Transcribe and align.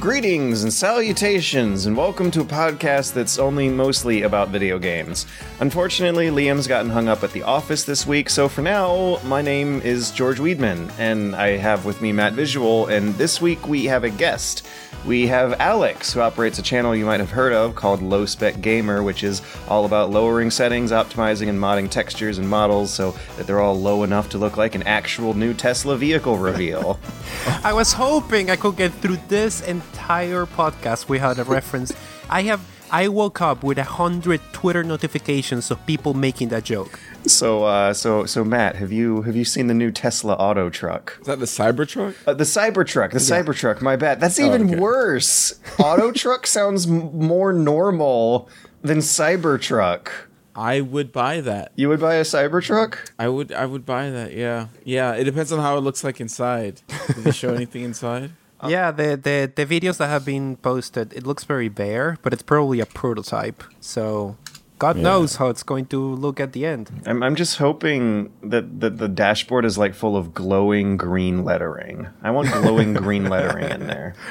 Greetings 0.00 0.62
and 0.62 0.72
salutations, 0.72 1.84
and 1.84 1.94
welcome 1.94 2.30
to 2.30 2.40
a 2.40 2.44
podcast 2.44 3.12
that's 3.12 3.38
only 3.38 3.68
mostly 3.68 4.22
about 4.22 4.48
video 4.48 4.78
games. 4.78 5.26
Unfortunately, 5.60 6.28
Liam's 6.28 6.66
gotten 6.66 6.90
hung 6.90 7.06
up 7.06 7.22
at 7.22 7.32
the 7.32 7.42
office 7.42 7.84
this 7.84 8.06
week, 8.06 8.30
so 8.30 8.48
for 8.48 8.62
now, 8.62 9.18
my 9.26 9.42
name 9.42 9.82
is 9.82 10.10
George 10.10 10.38
Weedman, 10.38 10.90
and 10.98 11.36
I 11.36 11.58
have 11.58 11.84
with 11.84 12.00
me 12.00 12.12
Matt 12.12 12.32
Visual, 12.32 12.86
and 12.86 13.14
this 13.16 13.42
week 13.42 13.68
we 13.68 13.84
have 13.84 14.04
a 14.04 14.08
guest. 14.08 14.66
We 15.06 15.26
have 15.28 15.58
Alex, 15.60 16.12
who 16.12 16.20
operates 16.20 16.58
a 16.58 16.62
channel 16.62 16.94
you 16.94 17.06
might 17.06 17.20
have 17.20 17.30
heard 17.30 17.54
of 17.54 17.74
called 17.74 18.02
Low 18.02 18.26
Spec 18.26 18.60
Gamer, 18.60 19.02
which 19.02 19.22
is 19.22 19.40
all 19.66 19.86
about 19.86 20.10
lowering 20.10 20.50
settings, 20.50 20.92
optimizing, 20.92 21.48
and 21.48 21.58
modding 21.58 21.88
textures 21.88 22.36
and 22.36 22.48
models 22.48 22.92
so 22.92 23.14
that 23.36 23.46
they're 23.46 23.60
all 23.60 23.78
low 23.78 24.02
enough 24.02 24.28
to 24.30 24.38
look 24.38 24.58
like 24.58 24.74
an 24.74 24.82
actual 24.82 25.32
new 25.32 25.54
Tesla 25.54 25.96
vehicle 25.96 26.36
reveal. 26.36 27.00
I 27.64 27.72
was 27.72 27.94
hoping 27.94 28.50
I 28.50 28.56
could 28.56 28.76
get 28.76 28.92
through 28.92 29.18
this 29.28 29.62
entire 29.90 30.46
podcast 30.46 31.08
without 31.08 31.38
a 31.38 31.44
reference. 31.44 31.92
I 32.30 32.42
have 32.42 32.60
I 32.92 33.06
woke 33.08 33.40
up 33.40 33.62
with 33.62 33.78
a 33.78 33.84
hundred 33.84 34.40
Twitter 34.52 34.82
notifications 34.82 35.70
of 35.70 35.84
people 35.86 36.12
making 36.14 36.48
that 36.48 36.64
joke. 36.64 36.98
so, 37.24 37.62
uh, 37.64 37.92
so, 37.94 38.24
so, 38.26 38.42
Matt, 38.42 38.76
have 38.76 38.90
you 38.90 39.22
have 39.22 39.36
you 39.36 39.44
seen 39.44 39.68
the 39.68 39.74
new 39.74 39.92
Tesla 39.92 40.34
auto 40.34 40.70
truck? 40.70 41.16
Is 41.20 41.26
that 41.26 41.38
the 41.38 41.46
Cybertruck? 41.46 42.14
Uh, 42.26 42.34
the 42.34 42.44
Cybertruck, 42.44 43.12
the 43.12 43.18
Cybertruck. 43.20 43.80
My 43.80 43.96
bad. 43.96 44.20
That's 44.20 44.40
even 44.40 44.66
okay. 44.70 44.76
worse. 44.80 45.60
Auto 45.78 46.10
truck 46.12 46.46
sounds 46.46 46.86
m- 46.88 47.16
more 47.16 47.52
normal 47.52 48.48
than 48.82 48.98
Cybertruck. 48.98 50.08
I 50.56 50.80
would 50.80 51.12
buy 51.12 51.40
that. 51.42 51.70
You 51.76 51.88
would 51.90 52.00
buy 52.00 52.14
a 52.16 52.22
Cybertruck? 52.22 52.98
I 53.20 53.28
would. 53.28 53.52
I 53.52 53.66
would 53.66 53.86
buy 53.86 54.10
that. 54.10 54.32
Yeah. 54.34 54.66
Yeah. 54.84 55.14
It 55.14 55.24
depends 55.24 55.52
on 55.52 55.60
how 55.60 55.78
it 55.78 55.82
looks 55.82 56.02
like 56.02 56.20
inside. 56.20 56.82
Did 57.06 57.24
they 57.24 57.30
show 57.30 57.54
anything 57.60 57.82
inside? 57.84 58.32
Uh, 58.62 58.68
yeah, 58.68 58.90
the, 58.90 59.16
the 59.16 59.50
the 59.54 59.64
videos 59.66 59.96
that 59.98 60.08
have 60.08 60.24
been 60.24 60.56
posted, 60.56 61.12
it 61.12 61.26
looks 61.26 61.44
very 61.44 61.68
bare, 61.68 62.18
but 62.22 62.32
it's 62.32 62.42
probably 62.42 62.80
a 62.80 62.86
prototype. 62.86 63.64
So 63.80 64.36
God 64.78 64.96
knows 64.96 65.36
how 65.36 65.48
it's 65.48 65.62
going 65.62 65.86
to 65.86 65.98
look 66.00 66.40
at 66.40 66.52
the 66.52 66.64
end. 66.64 66.90
I'm, 67.04 67.22
I'm 67.22 67.36
just 67.36 67.58
hoping 67.58 68.32
that, 68.42 68.80
that 68.80 68.96
the 68.96 69.08
dashboard 69.08 69.64
is 69.66 69.76
like 69.76 69.94
full 69.94 70.16
of 70.16 70.32
glowing 70.32 70.96
green 70.96 71.44
lettering. 71.44 72.08
I 72.22 72.30
want 72.30 72.50
glowing 72.50 72.94
green 72.94 73.28
lettering 73.28 73.70
in 73.70 73.86
there. 73.86 74.14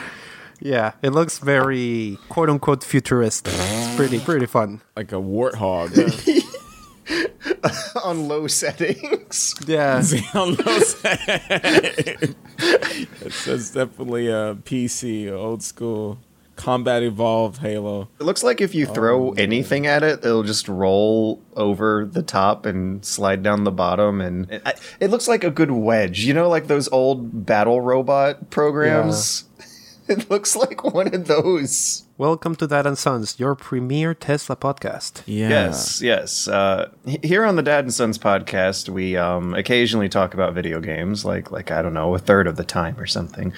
Yeah, 0.61 0.91
it 1.01 1.11
looks 1.11 1.37
very 1.39 2.17
quote 2.27 2.49
unquote 2.49 2.83
futuristic. 2.83 3.53
It's 3.55 3.95
pretty 3.95 4.19
pretty 4.19 4.45
fun. 4.45 4.81
Like 4.93 5.13
a 5.13 5.15
warthog. 5.15 5.95
On 8.03 8.27
low 8.27 8.47
settings. 8.47 9.55
Yeah. 9.65 10.01
See 10.05 10.25
on 10.33 10.55
those- 10.55 10.95
it 11.03 12.35
says 13.33 13.71
definitely 13.71 14.27
a 14.27 14.55
PC, 14.55 15.31
old 15.31 15.63
school, 15.63 16.19
combat 16.55 17.03
evolved 17.03 17.59
Halo. 17.59 18.09
It 18.19 18.23
looks 18.23 18.43
like 18.43 18.61
if 18.61 18.75
you 18.75 18.87
oh, 18.87 18.93
throw 18.93 19.31
anything 19.33 19.87
at 19.87 20.03
it, 20.03 20.23
it'll 20.25 20.43
just 20.43 20.67
roll 20.67 21.41
over 21.55 22.05
the 22.05 22.21
top 22.21 22.65
and 22.65 23.03
slide 23.03 23.43
down 23.43 23.63
the 23.63 23.71
bottom. 23.71 24.21
And 24.21 24.49
it, 24.51 24.61
I- 24.65 24.75
it 24.99 25.09
looks 25.09 25.27
like 25.27 25.43
a 25.43 25.51
good 25.51 25.71
wedge. 25.71 26.25
You 26.25 26.33
know, 26.33 26.49
like 26.49 26.67
those 26.67 26.89
old 26.91 27.45
battle 27.45 27.81
robot 27.81 28.49
programs? 28.49 29.45
It 30.07 30.27
looks 30.31 30.55
like 30.55 30.83
one 30.83 31.13
of 31.13 31.27
those. 31.27 32.03
Welcome 32.19 32.57
to 32.57 32.67
Dad 32.67 32.85
and 32.85 32.97
Sons, 32.97 33.39
your 33.39 33.55
premier 33.55 34.13
Tesla 34.13 34.57
podcast. 34.57 35.21
Yeah. 35.25 35.47
Yes, 35.47 36.01
yes. 36.01 36.49
Uh, 36.49 36.89
here 37.23 37.45
on 37.45 37.55
the 37.55 37.63
Dad 37.63 37.85
and 37.85 37.93
Sons 37.93 38.17
podcast, 38.17 38.89
we 38.89 39.15
um, 39.15 39.53
occasionally 39.53 40.09
talk 40.09 40.33
about 40.33 40.53
video 40.53 40.81
games, 40.81 41.23
like 41.23 41.49
like 41.49 41.71
I 41.71 41.81
don't 41.81 41.93
know, 41.93 42.13
a 42.13 42.19
third 42.19 42.45
of 42.45 42.57
the 42.57 42.65
time 42.65 42.99
or 42.99 43.05
something. 43.05 43.53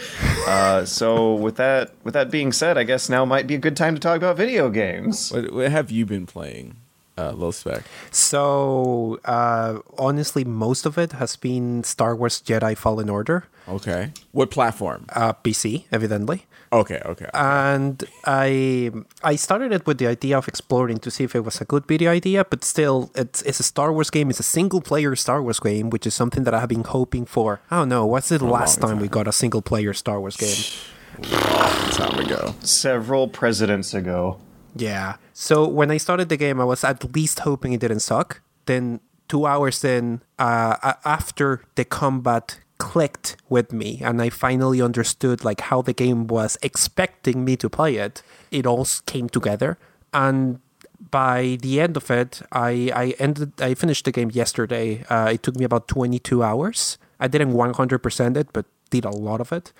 Uh, 0.45 0.85
so 0.99 1.33
with 1.33 1.55
that 1.55 1.95
with 2.03 2.13
that 2.13 2.29
being 2.29 2.51
said, 2.51 2.77
I 2.77 2.83
guess 2.83 3.09
now 3.09 3.25
might 3.25 3.47
be 3.47 3.55
a 3.55 3.57
good 3.57 3.75
time 3.75 3.95
to 3.95 3.99
talk 3.99 4.17
about 4.17 4.37
video 4.37 4.69
games. 4.69 5.31
What, 5.31 5.51
what 5.51 5.71
have 5.71 5.89
you 5.89 6.05
been 6.05 6.27
playing? 6.27 6.75
Uh, 7.17 7.31
low 7.31 7.49
spec. 7.49 7.81
So, 8.11 9.19
uh, 9.25 9.79
honestly, 9.97 10.45
most 10.45 10.85
of 10.85 10.99
it 10.99 11.13
has 11.13 11.35
been 11.35 11.83
Star 11.83 12.15
Wars 12.15 12.39
Jedi 12.39 12.77
Fallen 12.77 13.09
Order, 13.09 13.45
Okay. 13.67 14.11
What 14.31 14.51
platform? 14.51 15.05
uh, 15.13 15.33
PC, 15.33 15.85
evidently. 15.91 16.45
Okay. 16.73 17.01
Okay. 17.05 17.27
And 17.33 18.03
I 18.25 18.91
I 19.23 19.35
started 19.35 19.73
it 19.73 19.85
with 19.85 19.97
the 19.97 20.07
idea 20.07 20.37
of 20.37 20.47
exploring 20.47 20.99
to 20.99 21.11
see 21.11 21.23
if 21.25 21.35
it 21.35 21.41
was 21.41 21.59
a 21.59 21.65
good 21.65 21.85
video 21.85 22.11
idea, 22.11 22.45
but 22.45 22.63
still, 22.63 23.11
it's 23.15 23.41
it's 23.41 23.59
a 23.59 23.63
Star 23.63 23.91
Wars 23.91 24.09
game. 24.09 24.29
It's 24.29 24.39
a 24.39 24.43
single 24.57 24.81
player 24.81 25.15
Star 25.15 25.41
Wars 25.41 25.59
game, 25.59 25.89
which 25.89 26.07
is 26.07 26.13
something 26.13 26.43
that 26.45 26.53
I 26.53 26.59
have 26.59 26.69
been 26.69 26.83
hoping 26.83 27.25
for. 27.25 27.59
I 27.69 27.79
don't 27.79 27.89
know. 27.89 28.05
What's 28.05 28.29
the 28.29 28.43
last 28.45 28.81
long 28.81 28.91
time 28.91 29.01
we 29.01 29.07
got 29.09 29.27
a 29.27 29.33
single 29.33 29.61
player 29.61 29.93
Star 29.93 30.19
Wars 30.19 30.37
game? 30.37 30.55
time 31.21 32.19
ago. 32.19 32.55
Several 32.61 33.27
presidents 33.27 33.93
ago. 33.93 34.39
Yeah. 34.75 35.15
So 35.33 35.67
when 35.67 35.91
I 35.91 35.97
started 35.97 36.29
the 36.29 36.37
game, 36.37 36.61
I 36.61 36.63
was 36.63 36.83
at 36.83 37.03
least 37.13 37.39
hoping 37.39 37.73
it 37.73 37.81
didn't 37.81 37.99
suck. 37.99 38.41
Then 38.65 39.01
two 39.27 39.45
hours 39.45 39.83
in, 39.83 40.21
uh, 40.39 40.93
after 41.03 41.63
the 41.75 41.85
combat 41.85 42.59
clicked 42.81 43.37
with 43.49 43.71
me, 43.71 44.01
and 44.01 44.21
I 44.21 44.29
finally 44.29 44.81
understood 44.81 45.43
like 45.43 45.61
how 45.61 45.81
the 45.81 45.93
game 45.93 46.27
was 46.27 46.57
expecting 46.61 47.45
me 47.45 47.55
to 47.57 47.69
play 47.69 47.95
it, 47.95 48.23
it 48.49 48.65
all 48.65 48.87
came 49.05 49.29
together. 49.29 49.77
And 50.13 50.59
by 51.11 51.57
the 51.61 51.79
end 51.79 51.97
of 51.97 52.11
it, 52.11 52.41
I 52.51 52.91
I 53.03 53.05
ended 53.19 53.61
I 53.61 53.73
finished 53.75 54.05
the 54.05 54.11
game 54.11 54.31
yesterday. 54.31 55.05
Uh, 55.09 55.29
it 55.33 55.43
took 55.43 55.55
me 55.55 55.65
about 55.65 55.87
22 55.87 56.43
hours. 56.43 56.97
I 57.19 57.27
didn't 57.27 57.53
100% 57.53 58.37
it, 58.37 58.47
but 58.51 58.65
did 58.89 59.05
a 59.05 59.11
lot 59.11 59.39
of 59.41 59.51
it 59.51 59.71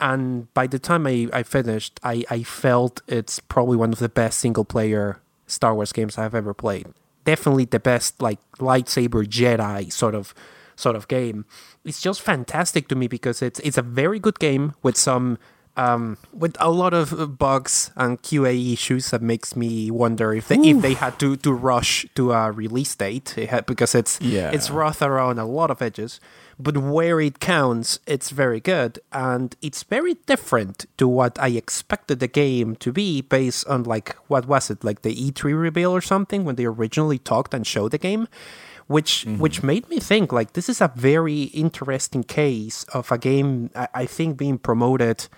and 0.00 0.52
by 0.54 0.66
the 0.66 0.78
time 0.78 1.06
I, 1.06 1.28
I 1.32 1.42
finished, 1.42 2.00
I, 2.02 2.24
I 2.30 2.42
felt 2.42 3.02
it's 3.06 3.38
probably 3.38 3.76
one 3.76 3.92
of 3.92 3.98
the 3.98 4.08
best 4.08 4.38
single 4.38 4.64
player 4.64 5.20
Star 5.46 5.74
Wars 5.74 5.92
games 5.92 6.16
I've 6.16 6.34
ever 6.34 6.54
played. 6.54 6.86
Definitely 7.24 7.66
the 7.66 7.80
best 7.80 8.20
like 8.22 8.38
lightsaber 8.52 9.26
Jedi 9.26 9.92
sort 9.92 10.14
of 10.14 10.34
sort 10.74 10.96
of 10.96 11.06
game. 11.08 11.44
It's 11.84 12.00
just 12.00 12.20
fantastic 12.20 12.88
to 12.88 12.94
me 12.94 13.06
because 13.08 13.40
it's 13.42 13.58
it's 13.60 13.78
a 13.78 13.82
very 13.82 14.18
good 14.18 14.38
game 14.38 14.74
with 14.82 14.96
some 14.96 15.38
um, 15.76 16.18
with 16.32 16.56
a 16.60 16.68
lot 16.70 16.92
of 16.92 17.12
uh, 17.18 17.26
bugs 17.26 17.90
and 17.96 18.20
QA 18.20 18.72
issues 18.72 19.10
that 19.10 19.22
makes 19.22 19.56
me 19.56 19.90
wonder 19.90 20.34
if 20.34 20.48
they 20.48 20.56
if 20.56 20.82
they 20.82 20.94
had 20.94 21.18
to, 21.20 21.36
to 21.36 21.52
rush 21.52 22.06
to 22.16 22.32
a 22.32 22.50
release 22.50 22.94
date 22.96 23.38
it 23.38 23.48
had, 23.48 23.64
because 23.66 23.94
it's 23.94 24.20
Yeah. 24.20 24.50
it's 24.50 24.68
rough 24.68 25.00
around 25.00 25.38
a 25.38 25.46
lot 25.46 25.70
of 25.70 25.80
edges. 25.80 26.20
But 26.58 26.76
where 26.76 27.18
it 27.22 27.40
counts, 27.40 28.00
it's 28.06 28.28
very 28.28 28.60
good, 28.60 28.98
and 29.12 29.56
it's 29.62 29.82
very 29.84 30.14
different 30.26 30.84
to 30.98 31.08
what 31.08 31.38
I 31.40 31.48
expected 31.56 32.20
the 32.20 32.28
game 32.28 32.76
to 32.76 32.92
be 32.92 33.22
based 33.22 33.66
on 33.66 33.84
like 33.84 34.14
what 34.28 34.46
was 34.46 34.68
it 34.70 34.84
like 34.84 35.00
the 35.00 35.14
E3 35.14 35.58
reveal 35.58 35.92
or 35.92 36.02
something 36.02 36.44
when 36.44 36.56
they 36.56 36.66
originally 36.66 37.18
talked 37.18 37.54
and 37.54 37.66
showed 37.66 37.92
the 37.92 37.98
game, 37.98 38.28
which 38.90 39.24
which 39.38 39.62
made 39.62 39.88
me 39.88 40.00
think 40.00 40.32
like 40.32 40.54
this 40.54 40.68
is 40.68 40.80
a 40.80 40.90
very 40.96 41.42
interesting 41.54 42.24
case 42.24 42.82
of 42.92 43.12
a 43.12 43.18
game 43.18 43.70
I, 43.76 43.86
I 44.02 44.04
think 44.06 44.36
being 44.36 44.58
promoted 44.58 45.28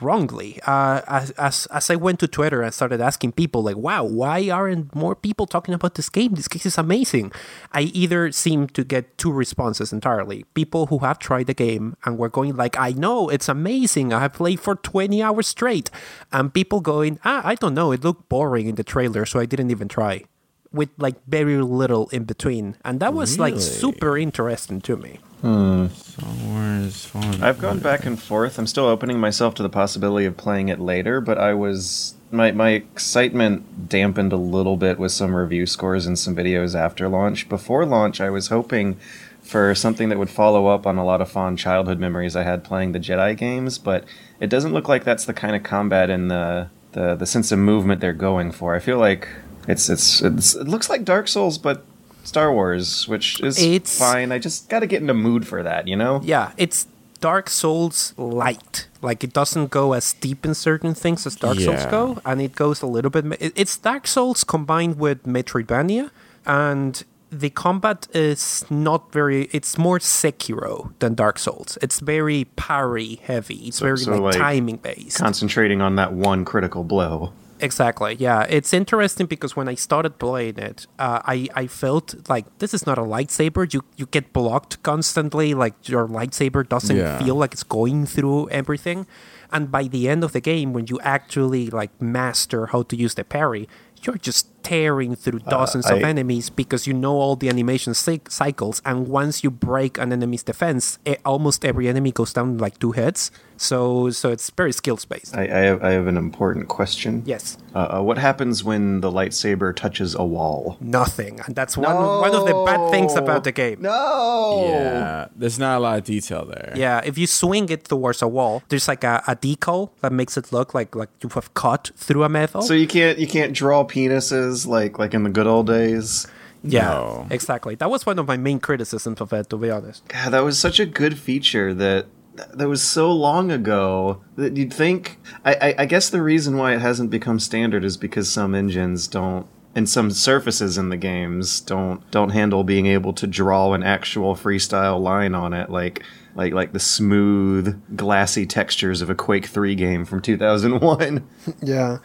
wrongly. 0.00 0.60
Uh, 0.64 1.02
as, 1.08 1.30
as 1.32 1.66
as 1.66 1.90
I 1.90 1.96
went 1.96 2.20
to 2.20 2.28
Twitter 2.28 2.62
and 2.62 2.72
started 2.72 3.00
asking 3.00 3.32
people, 3.32 3.64
like, 3.64 3.76
"Wow, 3.76 4.04
why 4.04 4.48
aren't 4.48 4.94
more 4.94 5.16
people 5.16 5.46
talking 5.46 5.74
about 5.74 5.96
this 5.96 6.08
game? 6.08 6.34
This 6.38 6.46
game 6.46 6.62
is 6.64 6.78
amazing." 6.78 7.32
I 7.72 7.90
either 7.90 8.30
seem 8.30 8.68
to 8.78 8.84
get 8.84 9.18
two 9.18 9.32
responses 9.32 9.92
entirely: 9.92 10.44
people 10.54 10.86
who 10.86 10.98
have 11.02 11.18
tried 11.18 11.48
the 11.48 11.58
game 11.66 11.96
and 12.04 12.16
were 12.16 12.30
going 12.30 12.54
like, 12.54 12.78
"I 12.78 12.92
know 12.92 13.28
it's 13.28 13.48
amazing. 13.48 14.12
I 14.14 14.20
have 14.20 14.34
played 14.34 14.60
for 14.60 14.76
twenty 14.76 15.20
hours 15.20 15.48
straight," 15.48 15.90
and 16.30 16.54
people 16.54 16.78
going, 16.80 17.18
"Ah, 17.24 17.42
I 17.42 17.56
don't 17.58 17.74
know. 17.74 17.90
It 17.90 18.04
looked 18.04 18.28
boring 18.30 18.68
in 18.70 18.76
the 18.76 18.86
trailer, 18.86 19.26
so 19.26 19.40
I 19.40 19.46
didn't 19.50 19.74
even 19.74 19.88
try." 19.88 20.29
With 20.72 20.90
like 20.98 21.16
very 21.26 21.56
little 21.56 22.08
in 22.10 22.24
between, 22.24 22.76
and 22.84 23.00
that 23.00 23.12
was 23.12 23.38
like 23.40 23.58
super 23.58 24.16
interesting 24.16 24.80
to 24.82 24.96
me. 24.96 25.18
Hmm. 25.40 25.88
Star 25.88 26.30
Wars. 26.44 27.10
I've 27.40 27.58
gone 27.58 27.78
back 27.78 28.04
and 28.04 28.20
forth. 28.20 28.58
I'm 28.58 28.66
still 28.66 28.84
opening 28.84 29.18
myself 29.18 29.54
to 29.56 29.62
the 29.62 29.68
possibility 29.68 30.26
of 30.26 30.36
playing 30.36 30.68
it 30.68 30.78
later, 30.78 31.20
but 31.20 31.38
I 31.38 31.54
was 31.54 32.14
my 32.30 32.52
my 32.52 32.70
excitement 32.70 33.88
dampened 33.88 34.32
a 34.32 34.36
little 34.36 34.76
bit 34.76 34.98
with 34.98 35.12
some 35.12 35.34
review 35.34 35.66
scores 35.66 36.06
and 36.06 36.18
some 36.18 36.36
videos 36.36 36.78
after 36.78 37.08
launch. 37.08 37.48
Before 37.48 37.84
launch, 37.86 38.20
I 38.20 38.30
was 38.30 38.48
hoping 38.48 38.96
for 39.42 39.74
something 39.74 40.10
that 40.10 40.18
would 40.18 40.30
follow 40.30 40.66
up 40.66 40.86
on 40.86 40.98
a 40.98 41.04
lot 41.04 41.20
of 41.20 41.30
fond 41.30 41.58
childhood 41.58 41.98
memories 41.98 42.36
I 42.36 42.42
had 42.42 42.62
playing 42.62 42.92
the 42.92 43.00
Jedi 43.00 43.36
games, 43.36 43.78
but 43.78 44.04
it 44.38 44.48
doesn't 44.48 44.72
look 44.72 44.88
like 44.88 45.04
that's 45.04 45.24
the 45.24 45.32
kind 45.32 45.56
of 45.56 45.62
combat 45.62 46.10
and 46.10 46.30
the 46.30 46.68
the, 46.92 47.14
the 47.14 47.26
sense 47.26 47.50
of 47.52 47.58
movement 47.58 48.00
they're 48.00 48.12
going 48.12 48.52
for. 48.52 48.74
I 48.74 48.78
feel 48.80 48.98
like 48.98 49.28
it's 49.70 49.88
it's, 49.88 50.20
it's 50.22 50.54
it 50.54 50.68
looks 50.68 50.88
like 50.90 51.04
Dark 51.04 51.28
Souls, 51.28 51.58
but 51.58 51.84
Star 52.24 52.52
Wars, 52.52 53.08
which 53.08 53.40
is 53.40 53.58
It's- 53.58 53.98
fine. 53.98 54.32
I 54.32 54.38
just 54.38 54.68
got 54.68 54.80
to 54.80 54.86
get 54.86 55.00
in 55.00 55.06
the 55.06 55.14
mood 55.14 55.46
for 55.46 55.62
that, 55.62 55.88
you 55.88 55.96
know? 55.96 56.20
Yeah, 56.22 56.52
it's 56.56 56.86
Dark 57.20 57.48
Souls 57.50 58.12
light. 58.16 58.88
Like 59.02 59.24
it 59.24 59.32
doesn't 59.32 59.70
go 59.70 59.92
as 59.94 60.12
deep 60.14 60.44
in 60.44 60.54
certain 60.54 60.94
things 60.94 61.26
as 61.26 61.36
Dark 61.36 61.58
Souls 61.58 61.86
go, 61.86 62.20
and 62.24 62.40
it 62.40 62.54
goes 62.54 62.82
a 62.82 62.86
little 62.86 63.10
bit. 63.10 63.24
It's 63.56 63.76
Dark 63.76 64.06
Souls 64.06 64.44
combined 64.44 64.98
with 64.98 65.22
Metroidvania, 65.24 66.10
and 66.46 67.02
the 67.32 67.50
combat 67.50 68.08
is 68.12 68.64
not 68.70 69.12
very. 69.12 69.48
It's 69.52 69.78
more 69.78 69.98
Sekiro 69.98 70.92
than 70.98 71.14
Dark 71.14 71.38
Souls. 71.38 71.78
It's 71.80 72.00
very 72.00 72.44
parry 72.56 73.20
heavy. 73.22 73.68
It's 73.68 73.80
very 73.80 73.98
so, 73.98 74.12
like, 74.12 74.20
like, 74.20 74.36
timing 74.36 74.76
based. 74.76 75.18
Concentrating 75.18 75.80
on 75.80 75.96
that 75.96 76.12
one 76.12 76.44
critical 76.44 76.84
blow. 76.84 77.32
Exactly. 77.62 78.16
Yeah, 78.18 78.46
it's 78.48 78.72
interesting 78.72 79.26
because 79.26 79.54
when 79.54 79.68
I 79.68 79.74
started 79.74 80.18
playing 80.18 80.58
it, 80.58 80.86
uh, 80.98 81.20
I 81.24 81.48
I 81.54 81.66
felt 81.66 82.14
like 82.28 82.46
this 82.58 82.72
is 82.74 82.86
not 82.86 82.98
a 82.98 83.02
lightsaber. 83.02 83.72
You 83.72 83.82
you 83.96 84.06
get 84.06 84.32
blocked 84.32 84.82
constantly. 84.82 85.54
Like 85.54 85.88
your 85.88 86.08
lightsaber 86.08 86.68
doesn't 86.68 86.96
Yeah. 86.96 87.18
feel 87.18 87.36
like 87.36 87.52
it's 87.52 87.62
going 87.64 88.06
through 88.06 88.48
everything. 88.50 89.06
And 89.52 89.70
by 89.70 89.84
the 89.88 90.08
end 90.08 90.24
of 90.24 90.32
the 90.32 90.40
game, 90.40 90.72
when 90.72 90.86
you 90.88 90.98
actually 91.02 91.70
like 91.70 91.90
master 92.00 92.66
how 92.66 92.82
to 92.82 92.96
use 92.96 93.14
the 93.14 93.24
parry, 93.24 93.68
you're 94.02 94.16
just 94.18 94.46
tearing 94.62 95.14
through 95.16 95.40
dozens 95.40 95.90
of 95.90 95.98
I- 95.98 96.08
enemies 96.08 96.50
because 96.50 96.86
you 96.86 96.94
know 96.94 97.14
all 97.14 97.36
the 97.36 97.48
animation 97.48 97.94
cy- 97.94 98.20
cycles. 98.28 98.80
And 98.84 99.08
once 99.08 99.42
you 99.44 99.50
break 99.50 99.98
an 99.98 100.12
enemy's 100.12 100.42
defense, 100.42 100.98
e 101.06 101.16
almost 101.24 101.64
every 101.64 101.88
enemy 101.88 102.12
goes 102.12 102.32
down 102.32 102.58
like 102.58 102.78
two 102.78 102.92
hits. 102.92 103.30
So 103.56 104.08
so 104.10 104.30
it's 104.30 104.48
very 104.56 104.72
skills 104.72 105.04
based. 105.04 105.36
I, 105.36 105.42
I, 105.42 105.60
have, 105.68 105.84
I 105.84 105.90
have 105.90 106.06
an 106.06 106.16
important 106.16 106.68
question. 106.68 107.22
Yes. 107.26 107.58
Uh, 107.74 107.78
uh, 107.98 108.02
what 108.02 108.16
happens 108.18 108.64
when 108.64 109.00
the 109.04 109.10
lightsaber 109.18 109.76
touches 109.76 110.14
a 110.14 110.24
wall? 110.24 110.78
nothing, 110.80 111.34
and 111.44 111.54
that's 111.54 111.76
one 111.76 111.94
one 112.24 112.34
of 112.34 112.44
the 112.50 112.56
bad 112.66 112.90
things 112.90 113.14
about 113.22 113.44
the 113.44 113.52
game. 113.52 113.78
No. 113.82 114.64
Yeah, 114.66 115.26
there's 115.40 115.58
not 115.58 115.76
a 115.78 115.80
lot 115.86 115.98
of 115.98 116.04
detail 116.04 116.42
there. 116.46 116.72
Yeah, 116.74 117.00
if 117.10 117.14
you 117.20 117.26
swing 117.42 117.68
it 117.68 117.84
towards 117.84 118.22
a 118.22 118.28
wall, 118.36 118.62
there's 118.70 118.88
like 118.88 119.04
a, 119.04 119.22
a 119.32 119.34
decal 119.36 119.90
that 120.00 120.12
makes 120.20 120.34
it 120.40 120.46
look 120.56 120.68
like 120.78 120.90
like 121.00 121.10
you 121.22 121.28
have 121.38 121.48
cut 121.54 121.82
through 122.04 122.24
a 122.24 122.30
metal. 122.38 122.62
So 122.62 122.74
you 122.82 122.88
can't 122.96 123.16
you 123.22 123.28
can't 123.36 123.52
draw 123.62 123.78
penises 123.84 124.49
like 124.66 124.98
like 124.98 125.14
in 125.14 125.22
the 125.22 125.30
good 125.30 125.46
old 125.46 125.66
days. 125.66 126.26
yeah, 126.62 126.82
No. 126.88 127.26
exactly. 127.30 127.74
That 127.74 127.90
was 127.90 128.04
one 128.04 128.18
of 128.18 128.26
my 128.26 128.36
main 128.36 128.60
criticisms 128.60 129.20
of 129.20 129.32
it, 129.32 129.48
to 129.50 129.56
be 129.56 129.70
honest. 129.70 130.06
God, 130.08 130.30
that 130.32 130.44
was 130.44 130.58
such 130.58 130.78
a 130.80 130.86
good 130.86 131.18
feature 131.18 131.72
that 131.74 132.06
that 132.54 132.68
was 132.68 132.82
so 132.82 133.12
long 133.12 133.50
ago 133.50 134.22
that 134.36 134.56
you'd 134.56 134.72
think. 134.72 135.18
I, 135.44 135.54
I, 135.54 135.74
I 135.82 135.86
guess 135.86 136.08
the 136.10 136.22
reason 136.22 136.56
why 136.56 136.74
it 136.74 136.80
hasn't 136.80 137.10
become 137.10 137.38
standard 137.40 137.84
is 137.84 137.96
because 137.96 138.30
some 138.30 138.54
engines 138.54 139.08
don't, 139.08 139.46
and 139.74 139.88
some 139.88 140.10
surfaces 140.10 140.78
in 140.78 140.88
the 140.90 140.96
games 140.96 141.60
don't 141.60 142.08
don't 142.10 142.30
handle 142.30 142.64
being 142.64 142.86
able 142.86 143.12
to 143.14 143.26
draw 143.26 143.72
an 143.74 143.82
actual 143.82 144.34
freestyle 144.36 145.00
line 145.00 145.34
on 145.34 145.52
it, 145.52 145.70
like 145.70 146.02
like 146.34 146.52
like 146.54 146.72
the 146.72 146.80
smooth, 146.80 147.80
glassy 147.96 148.46
textures 148.46 149.02
of 149.02 149.10
a 149.10 149.14
Quake 149.14 149.46
Three 149.46 149.74
game 149.74 150.04
from 150.04 150.20
two 150.22 150.36
thousand 150.38 150.80
one. 150.80 151.26
Yeah, 151.62 151.98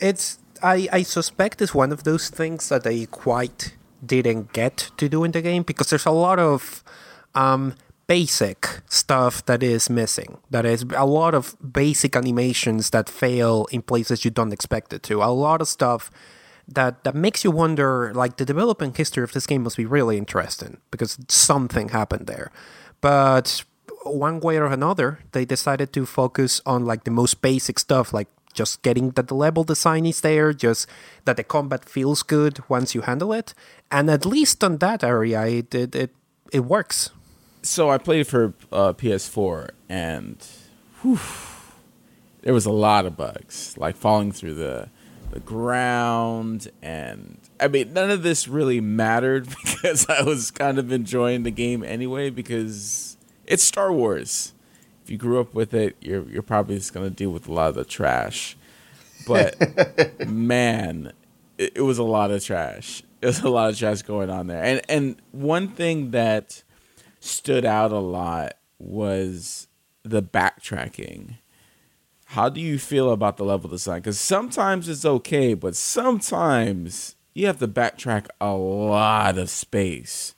it's 0.00 0.38
I 0.62 0.88
I 0.92 1.02
suspect 1.02 1.60
it's 1.62 1.74
one 1.74 1.92
of 1.92 2.04
those 2.04 2.30
things 2.30 2.68
that 2.68 2.84
they 2.84 3.06
quite 3.06 3.74
didn't 4.04 4.52
get 4.52 4.90
to 4.96 5.08
do 5.08 5.24
in 5.24 5.32
the 5.32 5.42
game 5.42 5.62
because 5.62 5.90
there's 5.90 6.06
a 6.06 6.10
lot 6.10 6.38
of 6.38 6.82
um 7.34 7.74
basic 8.06 8.80
stuff 8.88 9.44
that 9.46 9.62
is 9.62 9.88
missing. 9.88 10.38
That 10.50 10.66
is 10.66 10.84
a 10.96 11.06
lot 11.06 11.34
of 11.34 11.56
basic 11.72 12.16
animations 12.16 12.90
that 12.90 13.08
fail 13.08 13.66
in 13.70 13.82
places 13.82 14.24
you 14.24 14.30
don't 14.30 14.52
expect 14.52 14.92
it 14.92 15.02
to. 15.04 15.22
A 15.22 15.32
lot 15.32 15.60
of 15.60 15.68
stuff 15.68 16.10
that 16.68 17.04
that 17.04 17.14
makes 17.14 17.44
you 17.44 17.50
wonder 17.50 18.12
like 18.14 18.36
the 18.36 18.44
development 18.44 18.96
history 18.96 19.24
of 19.24 19.32
this 19.32 19.46
game 19.46 19.62
must 19.62 19.76
be 19.76 19.86
really 19.86 20.18
interesting 20.18 20.78
because 20.90 21.18
something 21.28 21.88
happened 21.90 22.26
there. 22.26 22.50
But 23.00 23.64
one 24.04 24.40
way 24.40 24.56
or 24.56 24.66
another, 24.66 25.20
they 25.32 25.44
decided 25.44 25.92
to 25.92 26.06
focus 26.06 26.60
on 26.66 26.84
like 26.84 27.04
the 27.04 27.10
most 27.10 27.40
basic 27.42 27.78
stuff, 27.78 28.12
like 28.12 28.28
just 28.52 28.82
getting 28.82 29.10
that 29.10 29.28
the 29.28 29.34
level 29.34 29.64
design 29.64 30.06
is 30.06 30.20
there, 30.20 30.52
just 30.52 30.86
that 31.24 31.36
the 31.36 31.44
combat 31.44 31.84
feels 31.84 32.22
good 32.22 32.60
once 32.68 32.94
you 32.94 33.02
handle 33.02 33.32
it, 33.32 33.54
and 33.90 34.10
at 34.10 34.26
least 34.26 34.62
on 34.64 34.78
that 34.78 35.02
area, 35.04 35.46
it 35.46 35.74
it 35.74 35.94
it, 35.94 36.10
it 36.52 36.64
works. 36.64 37.10
So 37.62 37.90
I 37.90 37.98
played 37.98 38.26
for 38.26 38.54
uh, 38.72 38.92
PS4, 38.92 39.70
and 39.88 40.44
whew, 41.02 41.20
there 42.42 42.52
was 42.52 42.66
a 42.66 42.72
lot 42.72 43.06
of 43.06 43.16
bugs, 43.16 43.76
like 43.78 43.96
falling 43.96 44.32
through 44.32 44.54
the 44.54 44.88
the 45.30 45.40
ground, 45.40 46.68
and 46.82 47.38
I 47.58 47.68
mean 47.68 47.92
none 47.92 48.10
of 48.10 48.22
this 48.22 48.46
really 48.46 48.80
mattered 48.80 49.48
because 49.64 50.06
I 50.08 50.22
was 50.22 50.50
kind 50.50 50.78
of 50.78 50.92
enjoying 50.92 51.42
the 51.42 51.50
game 51.50 51.82
anyway 51.82 52.30
because 52.30 53.16
it's 53.46 53.62
Star 53.62 53.92
Wars. 53.92 54.52
If 55.02 55.10
you 55.10 55.18
grew 55.18 55.40
up 55.40 55.54
with 55.54 55.74
it, 55.74 55.96
you're 56.00 56.28
you're 56.28 56.42
probably 56.42 56.76
just 56.76 56.94
gonna 56.94 57.10
deal 57.10 57.30
with 57.30 57.48
a 57.48 57.52
lot 57.52 57.68
of 57.70 57.74
the 57.74 57.84
trash. 57.84 58.56
But 59.26 60.26
man, 60.28 61.12
it, 61.58 61.72
it 61.76 61.82
was 61.82 61.98
a 61.98 62.04
lot 62.04 62.30
of 62.30 62.44
trash. 62.44 63.02
It 63.20 63.26
was 63.26 63.40
a 63.40 63.48
lot 63.48 63.70
of 63.70 63.78
trash 63.78 64.02
going 64.02 64.30
on 64.30 64.46
there. 64.46 64.62
And 64.62 64.80
and 64.88 65.16
one 65.32 65.68
thing 65.68 66.10
that 66.12 66.62
stood 67.20 67.64
out 67.64 67.92
a 67.92 67.98
lot 67.98 68.54
was 68.78 69.68
the 70.02 70.22
backtracking. 70.22 71.36
How 72.26 72.48
do 72.48 72.60
you 72.60 72.78
feel 72.78 73.12
about 73.12 73.36
the 73.36 73.44
level 73.44 73.68
design? 73.68 74.00
Because 74.00 74.18
sometimes 74.18 74.88
it's 74.88 75.04
okay, 75.04 75.54
but 75.54 75.76
sometimes 75.76 77.14
you 77.34 77.46
have 77.46 77.58
to 77.58 77.68
backtrack 77.68 78.26
a 78.40 78.52
lot 78.52 79.38
of 79.38 79.50
space, 79.50 80.34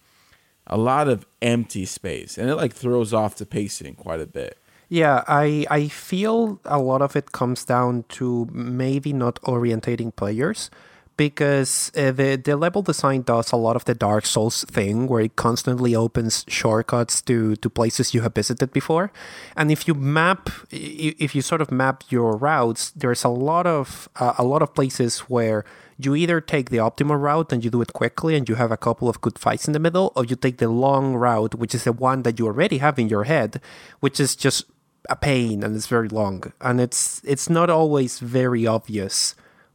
a 0.66 0.76
lot 0.76 1.08
of 1.08 1.26
empty 1.42 1.84
space, 1.84 2.38
and 2.38 2.48
it 2.48 2.56
like 2.56 2.72
throws 2.72 3.12
off 3.12 3.36
the 3.36 3.46
pacing 3.46 3.94
quite 3.94 4.20
a 4.20 4.26
bit. 4.26 4.58
Yeah, 4.88 5.24
I 5.26 5.66
I 5.70 5.88
feel 5.88 6.60
a 6.64 6.78
lot 6.78 7.02
of 7.02 7.16
it 7.16 7.32
comes 7.32 7.64
down 7.64 8.04
to 8.20 8.48
maybe 8.52 9.12
not 9.12 9.40
orientating 9.42 10.14
players 10.14 10.70
because 11.16 11.92
uh, 11.96 12.10
the 12.10 12.36
the 12.36 12.56
level 12.56 12.82
design 12.82 13.22
does 13.22 13.52
a 13.52 13.56
lot 13.56 13.76
of 13.76 13.84
the 13.84 13.94
Dark 13.94 14.26
Souls 14.26 14.64
thing 14.64 15.06
where 15.06 15.22
it 15.22 15.36
constantly 15.36 15.94
opens 15.94 16.44
shortcuts 16.48 17.22
to 17.22 17.56
to 17.56 17.70
places 17.70 18.14
you 18.14 18.22
have 18.22 18.34
visited 18.34 18.72
before. 18.72 19.10
And 19.56 19.70
if 19.70 19.86
you 19.88 19.94
map 19.94 20.50
if 20.70 21.34
you 21.34 21.42
sort 21.42 21.60
of 21.60 21.70
map 21.70 22.04
your 22.08 22.36
routes, 22.36 22.90
there's 22.90 23.24
a 23.24 23.28
lot 23.28 23.66
of 23.66 24.08
uh, 24.16 24.34
a 24.38 24.44
lot 24.44 24.62
of 24.62 24.74
places 24.74 25.20
where 25.20 25.64
you 25.98 26.14
either 26.14 26.40
take 26.40 26.70
the 26.70 26.78
optimal 26.78 27.20
route 27.20 27.52
and 27.52 27.64
you 27.64 27.70
do 27.70 27.80
it 27.82 27.92
quickly 27.92 28.34
and 28.36 28.48
you 28.48 28.54
have 28.56 28.72
a 28.72 28.76
couple 28.76 29.08
of 29.08 29.20
good 29.20 29.38
fights 29.38 29.66
in 29.66 29.72
the 29.72 29.78
middle, 29.78 30.12
or 30.16 30.24
you 30.24 30.36
take 30.36 30.58
the 30.58 30.68
long 30.68 31.14
route, 31.14 31.54
which 31.54 31.74
is 31.74 31.84
the 31.84 31.92
one 31.92 32.22
that 32.22 32.38
you 32.38 32.46
already 32.46 32.78
have 32.78 32.98
in 32.98 33.08
your 33.08 33.24
head, 33.24 33.60
which 34.00 34.18
is 34.18 34.34
just 34.36 34.64
a 35.10 35.16
pain 35.16 35.62
and 35.62 35.76
it's 35.76 35.86
very 35.86 36.08
long 36.08 36.50
and 36.62 36.80
it's 36.80 37.20
it's 37.24 37.50
not 37.50 37.68
always 37.68 38.20
very 38.20 38.66
obvious. 38.66 39.34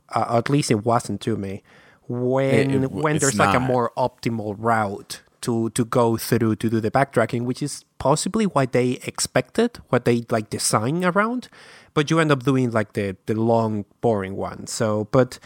Uh, 0.10 0.38
at 0.40 0.50
least 0.50 0.72
it 0.72 0.84
wasn't 0.84 1.22
to 1.22 1.38
me 1.38 1.62
when 2.08 2.50
It- 2.56 2.84
it- 2.84 2.92
when 2.92 3.18
there's 3.20 3.38
like 3.38 3.56
a 3.56 3.60
more 3.60 3.92
optimal 3.96 4.56
route 4.58 5.22
to 5.42 5.70
to 5.70 5.86
go 5.86 6.18
through 6.18 6.56
to 6.58 6.68
do 6.70 6.80
the 6.82 6.90
backtracking, 6.92 7.44
which 7.46 7.62
is 7.62 7.86
possibly 8.00 8.46
what 8.46 8.72
they 8.72 9.00
expected, 9.06 9.78
what 9.90 10.04
they 10.06 10.26
like 10.32 10.50
design 10.50 11.06
around, 11.06 11.48
but 11.94 12.10
you 12.10 12.20
end 12.20 12.32
up 12.32 12.44
doing 12.44 12.72
like 12.72 12.94
the 12.94 13.16
the 13.28 13.36
long 13.36 13.86
boring 14.02 14.36
one. 14.36 14.66
So, 14.68 15.08
but 15.12 15.38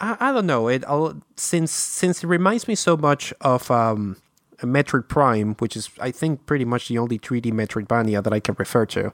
I, 0.00 0.16
I 0.20 0.32
don't 0.32 0.46
know 0.46 0.68
it. 0.68 0.84
I'll, 0.86 1.20
since 1.36 1.72
since 1.72 2.24
it 2.24 2.26
reminds 2.26 2.68
me 2.68 2.74
so 2.74 2.96
much 2.96 3.32
of 3.40 3.70
um, 3.70 4.16
Metroid 4.62 5.08
Prime, 5.08 5.54
which 5.58 5.76
is 5.76 5.90
I 6.00 6.10
think 6.10 6.46
pretty 6.46 6.64
much 6.64 6.88
the 6.88 6.98
only 6.98 7.18
3D 7.18 7.52
Metroidvania 7.52 8.22
that 8.22 8.32
I 8.32 8.40
can 8.40 8.56
refer 8.58 8.86
to. 8.86 9.12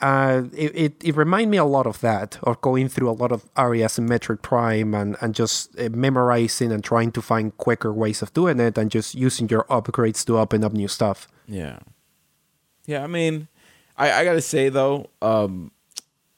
Uh, 0.00 0.44
it, 0.54 0.94
it 1.02 1.16
it 1.16 1.16
me 1.16 1.56
a 1.56 1.64
lot 1.64 1.86
of 1.86 2.00
that, 2.00 2.38
of 2.42 2.60
going 2.60 2.88
through 2.88 3.10
a 3.10 3.12
lot 3.12 3.32
of 3.32 3.44
areas 3.56 3.98
in 3.98 4.08
Metroid 4.08 4.42
Prime 4.42 4.94
and 4.94 5.16
and 5.20 5.34
just 5.34 5.78
uh, 5.78 5.88
memorizing 5.90 6.72
and 6.72 6.82
trying 6.82 7.12
to 7.12 7.22
find 7.22 7.56
quicker 7.58 7.92
ways 7.92 8.22
of 8.22 8.32
doing 8.32 8.60
it, 8.60 8.78
and 8.78 8.90
just 8.90 9.14
using 9.14 9.48
your 9.48 9.64
upgrades 9.64 10.24
to 10.26 10.38
open 10.38 10.64
up 10.64 10.72
new 10.72 10.88
stuff. 10.88 11.28
Yeah. 11.46 11.80
Yeah, 12.86 13.04
I 13.04 13.06
mean, 13.06 13.48
I, 13.98 14.12
I 14.12 14.24
gotta 14.24 14.40
say 14.40 14.70
though, 14.70 15.10
um, 15.20 15.72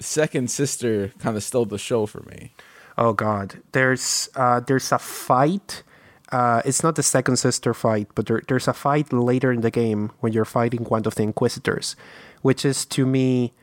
Second 0.01 0.51
Sister 0.51 1.13
kind 1.21 1.37
of 1.37 1.45
stole 1.45 1.67
the 1.67 1.79
show 1.79 2.07
for 2.07 2.23
me. 2.23 2.53
Oh 3.01 3.15
God, 3.15 3.63
there's 3.73 4.29
uh, 4.37 4.61
there's 4.61 4.93
a 4.93 4.99
fight. 4.99 5.83
Uh, 6.31 6.61
it's 6.67 6.83
not 6.83 6.97
the 6.97 7.03
second 7.03 7.39
sister 7.39 7.73
fight, 7.73 8.09
but 8.15 8.27
there, 8.27 8.43
there's 8.47 8.69
a 8.69 8.75
fight 8.75 9.11
later 9.13 9.51
in 9.51 9.63
the 9.63 9.71
game 9.71 10.13
when 10.21 10.35
you're 10.35 10.45
fighting 10.45 10.85
one 10.85 11.05
of 11.07 11.15
the 11.15 11.23
Inquisitors, 11.23 11.97
which 12.43 12.63
is 12.65 12.85
to 12.87 13.07
me 13.07 13.55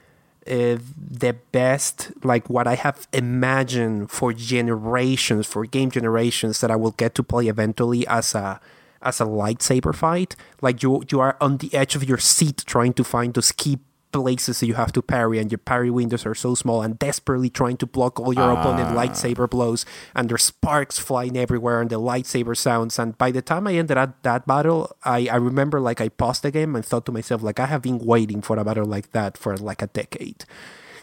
uh, 0.47 0.77
the 0.97 1.37
best, 1.51 2.11
like 2.23 2.49
what 2.49 2.65
I 2.67 2.75
have 2.75 3.07
imagined 3.13 4.09
for 4.09 4.33
generations, 4.33 5.45
for 5.45 5.65
game 5.65 5.91
generations 5.91 6.59
that 6.61 6.71
I 6.71 6.75
will 6.75 6.91
get 6.91 7.13
to 7.15 7.23
play 7.23 7.47
eventually 7.47 8.07
as 8.07 8.33
a 8.33 8.59
as 9.03 9.21
a 9.21 9.25
lightsaber 9.25 9.93
fight. 9.93 10.35
Like 10.61 10.81
you 10.81 11.03
you 11.11 11.19
are 11.19 11.37
on 11.39 11.57
the 11.57 11.71
edge 11.75 11.95
of 11.95 12.03
your 12.03 12.17
seat 12.17 12.63
trying 12.65 12.93
to 12.93 13.03
find 13.03 13.35
those 13.35 13.51
key 13.51 13.77
places 14.11 14.59
that 14.59 14.67
you 14.67 14.73
have 14.73 14.91
to 14.93 15.01
parry 15.01 15.39
and 15.39 15.51
your 15.51 15.57
parry 15.57 15.89
windows 15.89 16.25
are 16.25 16.35
so 16.35 16.55
small 16.55 16.81
and 16.81 16.97
desperately 16.97 17.49
trying 17.49 17.77
to 17.77 17.85
block 17.85 18.19
all 18.19 18.33
your 18.33 18.51
opponent 18.51 18.89
ah. 18.89 18.95
lightsaber 18.95 19.49
blows 19.49 19.85
and 20.15 20.29
there's 20.29 20.43
sparks 20.43 20.97
flying 20.97 21.37
everywhere 21.37 21.81
and 21.81 21.89
the 21.89 21.99
lightsaber 21.99 22.55
sounds 22.55 22.97
and 22.97 23.17
by 23.17 23.31
the 23.31 23.41
time 23.41 23.67
I 23.67 23.75
ended 23.75 23.97
at 23.97 24.23
that 24.23 24.47
battle 24.47 24.95
I, 25.03 25.27
I 25.27 25.35
remember 25.35 25.79
like 25.79 26.01
I 26.01 26.09
paused 26.09 26.43
the 26.43 26.51
game 26.51 26.75
and 26.75 26.85
thought 26.85 27.05
to 27.07 27.11
myself 27.11 27.43
like 27.43 27.59
I 27.59 27.65
have 27.65 27.81
been 27.81 27.99
waiting 27.99 28.41
for 28.41 28.57
a 28.57 28.63
battle 28.63 28.85
like 28.85 29.11
that 29.11 29.37
for 29.37 29.55
like 29.57 29.81
a 29.81 29.87
decade 29.87 30.45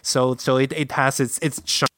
so 0.02 0.34
so 0.36 0.56
it, 0.56 0.72
it 0.72 0.92
has 0.92 1.20
its 1.20 1.38
its 1.38 1.60
charm 1.62 1.88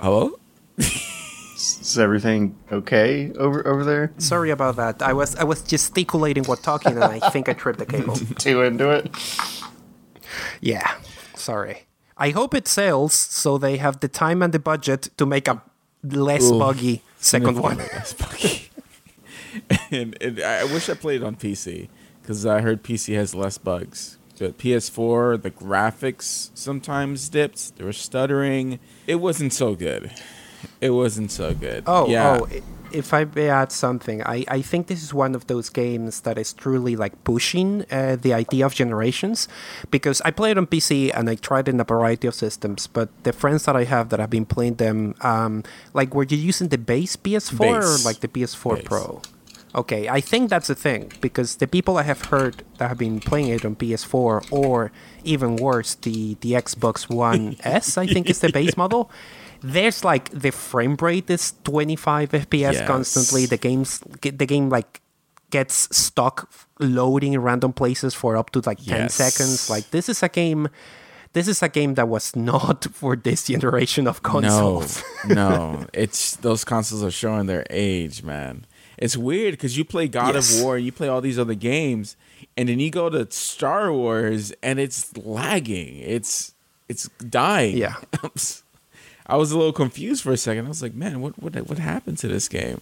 Hello? 0.00 0.38
Is 0.78 1.98
everything 1.98 2.56
okay 2.72 3.32
over 3.38 3.66
over 3.68 3.84
there? 3.84 4.12
Sorry 4.16 4.48
about 4.48 4.76
that. 4.76 5.02
I 5.02 5.12
was 5.12 5.36
I 5.36 5.44
was 5.44 5.60
gesticulating 5.60 6.44
while 6.44 6.56
talking, 6.56 6.92
and 6.92 7.04
I 7.04 7.18
think 7.30 7.50
I 7.50 7.52
tripped 7.52 7.78
the 7.78 7.84
cable. 7.84 8.16
Too 8.38 8.62
into 8.62 8.88
it. 8.88 9.14
Yeah, 10.60 10.96
sorry. 11.34 11.86
I 12.16 12.30
hope 12.30 12.54
it 12.54 12.68
sells 12.68 13.14
so 13.14 13.56
they 13.58 13.78
have 13.78 14.00
the 14.00 14.08
time 14.08 14.42
and 14.42 14.52
the 14.52 14.58
budget 14.58 15.08
to 15.16 15.24
make 15.24 15.48
a 15.48 15.62
less 16.02 16.50
Ooh, 16.50 16.58
buggy 16.58 17.02
second 17.18 17.58
one. 17.58 17.78
Less 17.78 18.12
buggy. 18.12 18.68
and, 19.90 20.16
and 20.20 20.40
I 20.40 20.64
wish 20.64 20.88
I 20.88 20.94
played 20.94 21.22
on 21.22 21.36
PC 21.36 21.88
because 22.22 22.44
I 22.44 22.60
heard 22.60 22.82
PC 22.82 23.14
has 23.16 23.34
less 23.34 23.58
bugs. 23.58 24.18
But 24.38 24.56
PS4, 24.56 25.42
the 25.42 25.50
graphics 25.50 26.50
sometimes 26.54 27.28
dipped. 27.28 27.76
There 27.76 27.86
was 27.86 27.98
stuttering. 27.98 28.78
It 29.06 29.16
wasn't 29.16 29.52
so 29.52 29.74
good. 29.74 30.12
It 30.80 30.90
wasn't 30.90 31.30
so 31.30 31.52
good. 31.52 31.84
Oh, 31.86 32.08
yeah. 32.08 32.38
oh, 32.40 32.46
i- 32.46 32.62
if 32.92 33.14
I 33.14 33.24
may 33.24 33.48
add 33.48 33.72
something, 33.72 34.22
I, 34.22 34.44
I 34.48 34.62
think 34.62 34.86
this 34.86 35.02
is 35.02 35.14
one 35.14 35.34
of 35.34 35.46
those 35.46 35.68
games 35.68 36.22
that 36.22 36.38
is 36.38 36.52
truly 36.52 36.96
like 36.96 37.22
pushing 37.24 37.84
uh, 37.90 38.16
the 38.20 38.34
idea 38.34 38.66
of 38.66 38.74
generations 38.74 39.48
because 39.90 40.20
I 40.22 40.30
played 40.30 40.52
it 40.52 40.58
on 40.58 40.66
PC 40.66 41.10
and 41.14 41.28
I 41.28 41.34
tried 41.34 41.68
in 41.68 41.80
a 41.80 41.84
variety 41.84 42.26
of 42.26 42.34
systems, 42.34 42.86
but 42.86 43.08
the 43.24 43.32
friends 43.32 43.64
that 43.64 43.76
I 43.76 43.84
have 43.84 44.08
that 44.10 44.20
have 44.20 44.30
been 44.30 44.46
playing 44.46 44.74
them, 44.74 45.14
um, 45.20 45.64
like 45.94 46.14
were 46.14 46.24
you 46.24 46.36
using 46.36 46.68
the 46.68 46.78
base 46.78 47.16
PS4 47.16 47.58
Base. 47.58 47.84
or 47.84 48.04
like 48.04 48.20
the 48.20 48.28
PS4 48.28 48.76
Base. 48.76 48.84
Pro? 48.84 49.22
Okay, 49.72 50.08
I 50.08 50.20
think 50.20 50.50
that's 50.50 50.66
the 50.66 50.74
thing 50.74 51.12
because 51.20 51.56
the 51.56 51.68
people 51.68 51.96
I 51.96 52.02
have 52.02 52.26
heard 52.26 52.64
that 52.78 52.88
have 52.88 52.98
been 52.98 53.20
playing 53.20 53.48
it 53.48 53.64
on 53.64 53.76
PS4 53.76 54.50
or 54.50 54.90
even 55.22 55.56
worse, 55.56 55.94
the 55.94 56.36
the 56.40 56.52
Xbox 56.52 57.08
One 57.08 57.56
S, 57.62 57.96
I 57.96 58.06
think 58.06 58.28
is 58.28 58.40
the 58.40 58.50
base 58.50 58.76
model. 58.76 59.10
There's 59.62 60.04
like 60.04 60.30
the 60.30 60.50
frame 60.52 60.96
rate 61.00 61.28
is 61.30 61.54
25 61.64 62.30
FPS 62.30 62.72
Yes. 62.74 62.86
constantly. 62.86 63.46
The 63.46 63.56
game's 63.58 63.98
the 64.22 64.46
game 64.46 64.68
like 64.70 65.00
gets 65.50 65.88
stuck 65.96 66.48
loading 66.78 67.32
in 67.34 67.42
random 67.42 67.72
places 67.72 68.14
for 68.14 68.36
up 68.36 68.50
to 68.50 68.60
like 68.64 68.78
10 68.78 68.86
Yes. 69.10 69.14
seconds. 69.14 69.68
Like 69.68 69.90
this 69.90 70.08
is 70.08 70.22
a 70.22 70.28
game 70.28 70.68
this 71.32 71.46
is 71.46 71.62
a 71.62 71.68
game 71.68 71.94
that 71.94 72.08
was 72.08 72.34
not 72.34 72.86
for 72.92 73.14
this 73.16 73.46
generation 73.46 74.06
of 74.08 74.20
No, 74.24 74.30
consoles. 74.30 75.02
no. 75.28 75.86
It's 75.92 76.36
those 76.36 76.64
consoles 76.64 77.02
are 77.04 77.10
showing 77.10 77.46
their 77.46 77.64
age, 77.70 78.22
man. 78.24 78.66
It's 78.98 79.16
weird 79.16 79.52
because 79.54 79.76
you 79.78 79.84
play 79.84 80.08
God 80.08 80.34
Yes. 80.34 80.56
of 80.58 80.62
War 80.64 80.76
and 80.76 80.84
you 80.84 80.92
play 80.92 81.08
all 81.08 81.20
these 81.22 81.38
other 81.38 81.54
games, 81.54 82.16
and 82.56 82.68
then 82.68 82.80
you 82.80 82.90
go 82.90 83.08
to 83.08 83.26
Star 83.30 83.92
Wars 83.92 84.52
and 84.62 84.78
it's 84.80 85.16
lagging. 85.16 85.98
It's 85.98 86.54
it's 86.88 87.08
dying. 87.18 87.76
Yeah. 87.76 87.94
I 89.30 89.36
was 89.36 89.52
a 89.52 89.56
little 89.56 89.72
confused 89.72 90.22
for 90.22 90.32
a 90.32 90.36
second. 90.36 90.66
I 90.66 90.68
was 90.68 90.82
like, 90.82 90.94
man, 90.94 91.20
what 91.20 91.40
what 91.40 91.54
what 91.68 91.78
happened 91.78 92.18
to 92.18 92.28
this 92.28 92.48
game? 92.48 92.80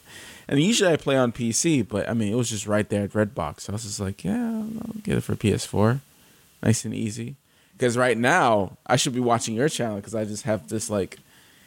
And 0.49 0.63
usually 0.63 0.91
I 0.91 0.97
play 0.97 1.17
on 1.17 1.31
PC, 1.31 1.87
but 1.87 2.09
I 2.09 2.15
mean, 2.15 2.33
it 2.33 2.37
was 2.37 2.49
just 2.49 2.67
right 2.67 2.89
there 2.89 3.05
at 3.05 3.13
Redbox. 3.13 3.69
I 3.69 3.73
was 3.73 3.83
just 3.83 4.01
like, 4.01 4.25
yeah, 4.25 4.63
I'll 4.63 4.95
get 5.03 5.19
it 5.19 5.21
for 5.21 5.37
PS4, 5.37 6.01
nice 6.63 6.87
and 6.87 6.95
easy. 6.95 7.37
Because 7.77 7.99
right 7.99 8.17
now 8.17 8.79
I 8.87 8.97
should 8.97 9.15
be 9.15 9.21
watching 9.21 9.55
your 9.55 9.69
channel 9.69 9.97
because 9.97 10.15
I 10.15 10.25
just 10.25 10.45
have 10.45 10.69
this 10.69 10.89
like 10.89 11.19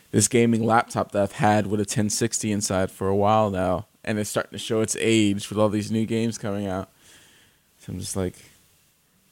this 0.10 0.28
gaming 0.28 0.66
laptop 0.66 1.12
that 1.12 1.22
I've 1.22 1.32
had 1.34 1.68
with 1.68 1.80
a 1.80 1.84
1060 1.84 2.52
inside 2.52 2.92
for 2.92 3.08
a 3.08 3.16
while 3.16 3.52
now, 3.52 3.86
and 4.04 4.18
it's 4.18 4.32
starting 4.32 4.52
to 4.52 4.58
show 4.58 4.82
its 4.82 4.98
age 5.00 5.50
with 5.50 5.60
all 5.60 5.70
these 5.70 5.92
new 5.92 6.06
games 6.08 6.38
coming 6.38 6.66
out. 6.66 6.90
So 7.80 7.94
I'm 7.94 8.00
just 8.00 8.16
like, 8.16 8.36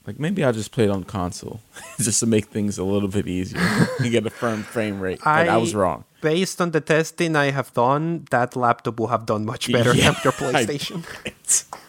like 0.10 0.20
maybe 0.20 0.44
I'll 0.44 0.52
just 0.54 0.72
play 0.72 0.86
it 0.86 0.90
on 0.90 1.04
console 1.04 1.60
just 2.00 2.20
to 2.22 2.26
make 2.26 2.46
things 2.46 2.80
a 2.80 2.84
little 2.84 3.10
bit 3.10 3.28
easier 3.28 3.62
and 4.00 4.12
get 4.12 4.26
a 4.26 4.32
firm 4.32 4.64
frame 4.64 5.00
rate. 5.00 5.20
But 5.24 5.48
I, 5.48 5.58
was 5.58 5.76
wrong. 5.76 6.04
Based 6.22 6.60
on 6.60 6.72
the 6.72 6.82
testing 6.82 7.36
I 7.36 7.52
have 7.52 7.72
done, 7.76 8.26
that 8.32 8.56
laptop 8.56 9.00
will 9.00 9.10
have 9.16 9.28
done 9.28 9.46
much 9.46 9.72
better 9.72 9.94
Yeah, 9.94 10.14
than 10.14 10.16
your 10.24 10.34
I 10.40 10.66
PlayStation. 10.66 11.06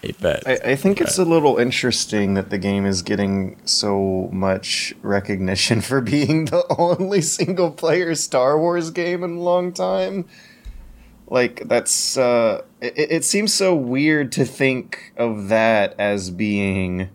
I 0.04 0.12
bet. 0.20 0.42
I, 0.46 0.72
I 0.72 0.76
think 0.76 1.00
it's 1.00 1.16
a 1.16 1.24
little 1.24 1.56
interesting 1.56 2.34
that 2.34 2.50
the 2.50 2.58
game 2.58 2.84
is 2.84 3.00
getting 3.00 3.58
so 3.64 4.28
much 4.30 4.92
recognition 5.00 5.80
for 5.80 6.02
being 6.02 6.44
the 6.44 6.62
only 6.78 7.22
single 7.22 7.70
player 7.70 8.14
Star 8.14 8.58
Wars 8.58 8.90
game 8.90 9.24
in 9.24 9.36
a 9.38 9.40
long 9.40 9.72
time. 9.72 10.26
Like 11.26 11.68
that's 11.68 12.18
uh 12.18 12.62
it, 12.82 12.92
it 13.16 13.24
seems 13.24 13.54
so 13.54 13.74
weird 13.74 14.30
to 14.32 14.44
think 14.44 15.14
of 15.16 15.48
that 15.48 15.94
as 15.98 16.28
being 16.28 17.08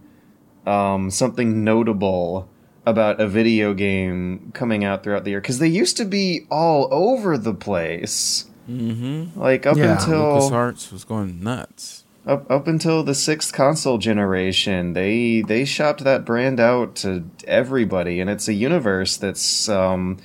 um 0.67 1.09
something 1.11 1.63
notable 1.63 2.49
about 2.85 3.19
a 3.19 3.27
video 3.27 3.73
game 3.73 4.51
coming 4.53 4.83
out 4.83 5.03
throughout 5.03 5.23
the 5.23 5.31
year 5.31 5.41
because 5.41 5.59
they 5.59 5.67
used 5.67 5.97
to 5.97 6.05
be 6.05 6.45
all 6.51 6.87
over 6.91 7.37
the 7.37 7.53
place. 7.53 8.45
mm-hmm. 8.69 9.39
Like 9.39 9.65
up 9.65 9.75
Yeah. 9.77 9.93
until 9.93 10.21
LucasArts 10.39 10.91
was 10.91 11.03
going 11.03 11.41
nuts. 11.43 12.03
up 12.27 12.49
up 12.49 12.67
until 12.67 13.03
the 13.03 13.15
sixth 13.15 13.53
console 13.53 13.97
generation, 13.97 14.93
they 14.93 15.41
they 15.41 15.65
shopped 15.65 16.03
that 16.03 16.25
brand 16.25 16.59
out 16.59 16.95
to 16.97 17.23
everybody, 17.47 18.19
and 18.19 18.29
it's 18.29 18.47
a 18.47 18.53
universe 18.53 19.17
that's 19.17 19.67
um, 19.69 20.17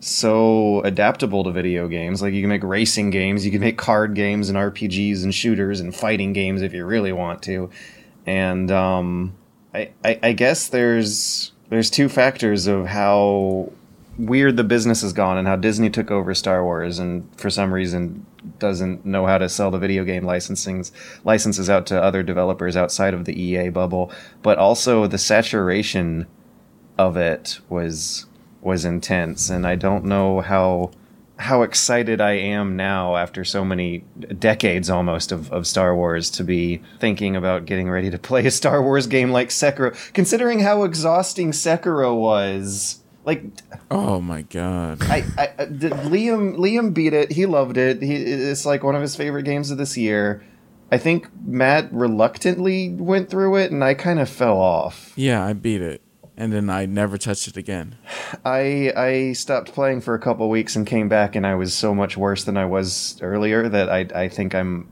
so 0.00 0.82
adaptable 0.82 1.42
to 1.44 1.50
video 1.50 1.88
games. 1.88 2.22
Like 2.22 2.34
you 2.34 2.42
can 2.42 2.48
make 2.50 2.62
racing 2.62 3.10
games, 3.10 3.44
you 3.44 3.50
can 3.50 3.60
make 3.60 3.78
card 3.78 4.14
games 4.14 4.48
and 4.48 4.56
RPGs 4.58 5.24
and 5.24 5.34
shooters 5.34 5.80
and 5.80 5.94
fighting 5.94 6.32
games 6.32 6.62
if 6.62 6.72
you 6.72 6.84
really 6.84 7.12
want 7.12 7.42
to. 7.44 7.70
And 8.26 8.70
um, 8.70 9.34
I, 10.04 10.18
I 10.22 10.32
guess 10.32 10.68
there's 10.68 11.52
there's 11.68 11.90
two 11.90 12.08
factors 12.08 12.66
of 12.66 12.86
how 12.86 13.72
weird 14.18 14.56
the 14.56 14.64
business 14.64 15.02
has 15.02 15.12
gone 15.12 15.36
and 15.36 15.46
how 15.46 15.56
Disney 15.56 15.90
took 15.90 16.10
over 16.10 16.34
Star 16.34 16.64
Wars 16.64 16.98
and 16.98 17.28
for 17.38 17.50
some 17.50 17.72
reason 17.72 18.24
doesn't 18.58 19.04
know 19.04 19.26
how 19.26 19.38
to 19.38 19.48
sell 19.48 19.70
the 19.70 19.78
video 19.78 20.04
game 20.04 20.22
licensings 20.22 20.92
licenses 21.24 21.68
out 21.68 21.86
to 21.86 22.02
other 22.02 22.22
developers 22.22 22.76
outside 22.76 23.12
of 23.12 23.24
the 23.24 23.38
EA 23.40 23.68
bubble, 23.68 24.10
but 24.42 24.58
also 24.58 25.06
the 25.06 25.18
saturation 25.18 26.26
of 26.96 27.16
it 27.16 27.58
was 27.68 28.26
was 28.62 28.84
intense. 28.84 29.50
And 29.50 29.66
I 29.66 29.74
don't 29.74 30.04
know 30.04 30.40
how 30.40 30.92
how 31.38 31.62
excited 31.62 32.20
I 32.20 32.32
am 32.32 32.76
now 32.76 33.16
after 33.16 33.44
so 33.44 33.64
many 33.64 34.04
decades 34.38 34.88
almost 34.88 35.32
of, 35.32 35.52
of 35.52 35.66
Star 35.66 35.94
Wars 35.94 36.30
to 36.30 36.44
be 36.44 36.82
thinking 36.98 37.36
about 37.36 37.66
getting 37.66 37.90
ready 37.90 38.10
to 38.10 38.18
play 38.18 38.46
a 38.46 38.50
Star 38.50 38.82
Wars 38.82 39.06
game 39.06 39.30
like 39.30 39.50
Sekiro, 39.50 39.94
considering 40.14 40.60
how 40.60 40.84
exhausting 40.84 41.52
Sekiro 41.52 42.18
was. 42.18 43.02
Like 43.24 43.42
Oh 43.90 44.20
my 44.20 44.42
god. 44.42 45.02
I, 45.02 45.24
I, 45.36 45.48
I 45.58 45.66
Liam 45.66 46.56
Liam 46.56 46.94
beat 46.94 47.12
it. 47.12 47.32
He 47.32 47.44
loved 47.44 47.76
it. 47.76 48.00
He, 48.00 48.14
it's 48.14 48.64
like 48.64 48.82
one 48.84 48.94
of 48.94 49.02
his 49.02 49.16
favorite 49.16 49.42
games 49.42 49.70
of 49.70 49.78
this 49.78 49.96
year. 49.96 50.44
I 50.90 50.98
think 50.98 51.28
Matt 51.44 51.92
reluctantly 51.92 52.90
went 52.90 53.28
through 53.28 53.56
it, 53.56 53.72
and 53.72 53.82
I 53.82 53.94
kind 53.94 54.20
of 54.20 54.28
fell 54.28 54.58
off. 54.58 55.12
Yeah, 55.16 55.44
I 55.44 55.52
beat 55.52 55.82
it, 55.82 56.00
and 56.36 56.52
then 56.52 56.68
I 56.70 56.86
never 56.86 57.16
touched 57.18 57.48
it 57.48 57.56
again. 57.56 57.96
I 58.44 58.92
I 58.96 59.32
stopped 59.32 59.72
playing 59.72 60.00
for 60.02 60.14
a 60.14 60.18
couple 60.18 60.48
weeks 60.50 60.76
and 60.76 60.86
came 60.86 61.08
back, 61.08 61.34
and 61.36 61.46
I 61.46 61.54
was 61.54 61.74
so 61.74 61.94
much 61.94 62.16
worse 62.16 62.44
than 62.44 62.56
I 62.56 62.64
was 62.66 63.18
earlier 63.22 63.68
that 63.68 63.88
I 63.90 64.06
I 64.14 64.28
think 64.28 64.54
I'm 64.54 64.88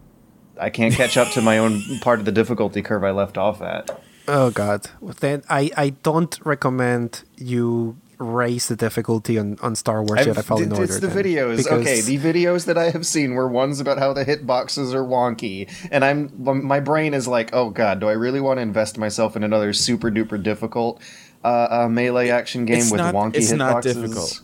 I 0.60 0.70
can't 0.70 0.94
catch 0.94 1.16
up 1.16 1.30
to 1.32 1.42
my 1.42 1.58
own 1.58 1.80
part 2.00 2.18
of 2.20 2.24
the 2.24 2.32
difficulty 2.32 2.80
curve 2.82 3.04
I 3.04 3.10
left 3.10 3.36
off 3.38 3.60
at. 3.62 3.90
Oh 4.26 4.50
god. 4.50 4.88
Well, 5.00 5.14
Then 5.20 5.42
I, 5.50 5.70
I 5.76 5.90
don't 5.90 6.38
recommend 6.44 7.24
you 7.36 7.98
raise 8.18 8.68
the 8.68 8.76
difficulty 8.76 9.38
on, 9.38 9.58
on 9.60 9.74
Star 9.74 10.02
Wars 10.02 10.20
I've- 10.20 10.30
Jedi 10.30 10.44
Fallen 10.44 10.70
it's 10.70 10.78
Order. 10.78 10.98
the 11.00 11.06
then, 11.08 11.24
videos. 11.24 11.56
because- 11.58 11.72
Okay, 11.80 12.00
the 12.00 12.18
videos 12.18 12.64
that 12.66 12.78
I 12.78 12.90
have 12.90 13.04
seen 13.04 13.34
were 13.34 13.48
ones 13.48 13.80
about 13.80 13.98
how 13.98 14.12
the 14.12 14.24
hitboxes 14.24 14.94
are 14.94 15.04
wonky, 15.04 15.68
and 15.90 16.04
I'm 16.04 16.30
my 16.38 16.80
brain 16.80 17.12
is 17.12 17.26
like, 17.28 17.50
oh 17.52 17.70
god, 17.70 18.00
do 18.00 18.08
I 18.08 18.12
really 18.12 18.40
want 18.40 18.58
to 18.58 18.62
invest 18.62 18.96
myself 18.96 19.36
in 19.36 19.42
another 19.42 19.72
super 19.72 20.10
duper 20.10 20.40
difficult 20.42 21.02
uh, 21.44 21.68
uh, 21.84 21.88
melee 21.88 22.30
action 22.30 22.64
game 22.64 22.78
It's 22.78 22.90
with 22.90 23.00
not- 23.00 23.14
wonky 23.14 23.36
it's 23.36 23.52
hitboxes? 23.52 23.58
not 23.58 23.82
difficult. 23.82 24.40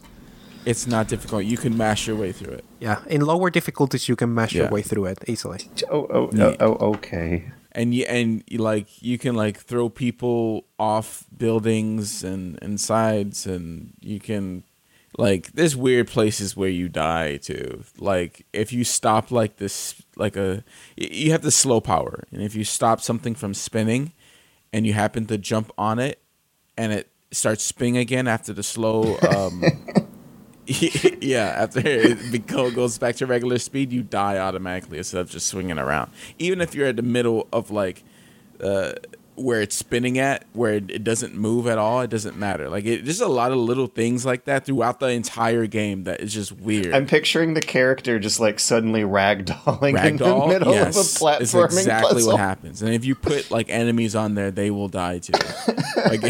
It's 0.67 0.87
not 0.87 1.09
difficult. 1.09 1.45
You 1.47 1.57
can 1.57 1.75
mash 1.77 2.07
your 2.07 2.17
way 2.17 2.33
through 2.33 2.53
it. 2.55 2.65
yeah, 2.81 2.99
in 3.09 3.23
lower 3.23 3.49
difficulties 3.51 4.09
you 4.09 4.17
can 4.17 4.35
mash 4.35 4.53
your 4.55 4.69
way 4.69 4.83
through 4.83 5.07
it 5.07 5.19
easily. 5.27 5.61
Oh, 5.91 6.07
oh, 6.11 6.31
Yeah. 6.35 6.55
oh, 6.61 6.77
oh, 6.81 6.95
okay. 6.97 7.45
and 7.73 7.95
you 7.95 8.05
and 8.05 8.43
you, 8.47 8.59
like 8.59 8.89
you 9.03 9.17
can 9.17 9.35
like 9.35 9.57
throw 9.59 9.89
people 9.89 10.65
off 10.79 11.25
buildings 11.37 12.23
and 12.25 12.59
and 12.63 12.79
sides 12.81 13.47
and 13.47 13.93
you 14.01 14.19
can 14.21 14.65
like 15.19 15.53
there's 15.55 15.75
weird 15.77 16.07
places 16.09 16.57
where 16.57 16.69
you 16.81 16.89
die 16.89 17.37
too 17.39 17.83
like 17.99 18.45
if 18.53 18.73
you 18.73 18.85
stop 18.85 19.31
like 19.31 19.57
this 19.57 19.95
like 20.17 20.37
a 20.37 20.63
you 20.97 21.31
have 21.33 21.43
the 21.43 21.51
slow 21.51 21.81
power 21.81 22.25
and 22.33 22.43
if 22.43 22.55
you 22.55 22.65
stop 22.65 23.01
something 23.01 23.35
from 23.37 23.53
spinning 23.55 24.13
and 24.73 24.87
you 24.87 24.93
happen 24.93 25.27
to 25.27 25.37
jump 25.39 25.71
on 25.79 25.99
it 25.99 26.17
and 26.77 26.93
it 26.93 27.09
starts 27.33 27.63
spinning 27.63 27.97
again 27.97 28.27
after 28.27 28.53
the 28.53 28.63
slow 28.63 29.17
um 29.29 29.63
yeah, 31.21 31.55
after 31.57 31.81
it 31.85 32.47
goes 32.47 32.97
back 32.97 33.17
to 33.17 33.27
regular 33.27 33.59
speed, 33.59 33.93
you 33.93 34.03
die 34.03 34.39
automatically 34.39 34.99
instead 34.99 35.21
of 35.21 35.29
just 35.29 35.49
swinging 35.49 35.79
around. 35.79 36.13
Even 36.39 36.61
if 36.61 36.75
you're 36.77 36.87
at 36.87 36.97
the 36.97 37.03
middle 37.03 37.49
of 37.53 37.73
like 37.73 38.05
uh, 38.63 38.93
where 39.35 39.63
it's 39.63 39.75
spinning 39.75 40.19
at, 40.19 40.45
where 40.53 40.75
it, 40.75 41.03
doesn't 41.03 41.35
move 41.35 41.67
at 41.67 41.77
all, 41.77 42.03
it 42.03 42.11
doesn't 42.11 42.37
matter. 42.37 42.69
Like 42.69 42.85
it, 42.85 43.05
just 43.05 43.21
a 43.21 43.27
lot 43.27 43.51
of 43.51 43.59
little 43.59 43.89
things 43.89 44.25
like 44.25 44.45
that 44.45 44.65
throughout 44.65 45.01
the 45.01 45.09
entire 45.09 45.67
game 45.67 46.05
that 46.05 46.21
is 46.21 46.33
just 46.33 46.53
weird. 46.53 46.95
I'm 46.95 47.07
picturing 47.07 47.55
the 47.55 47.63
character 47.63 48.21
just 48.21 48.39
like 48.39 48.61
suddenly 48.61 49.03
ragdolling 49.03 50.05
in 50.05 50.17
the 50.19 50.47
middle 50.47 50.73
yes, 50.73 50.97
of 50.97 51.05
a 51.05 51.25
platforming 51.25 51.71
is 51.71 51.79
exactly 51.79 52.15
puzzle. 52.15 52.33
what 52.33 52.41
happens. 52.41 52.81
And 52.81 52.95
if 52.95 53.05
you 53.05 53.17
put 53.17 53.51
like 53.51 53.71
enemies 53.71 54.15
on 54.15 54.35
there, 54.35 54.53
they 54.53 54.71
will 54.71 54.89
die 54.89 55.19
too. 55.19 55.33
like 55.97 56.21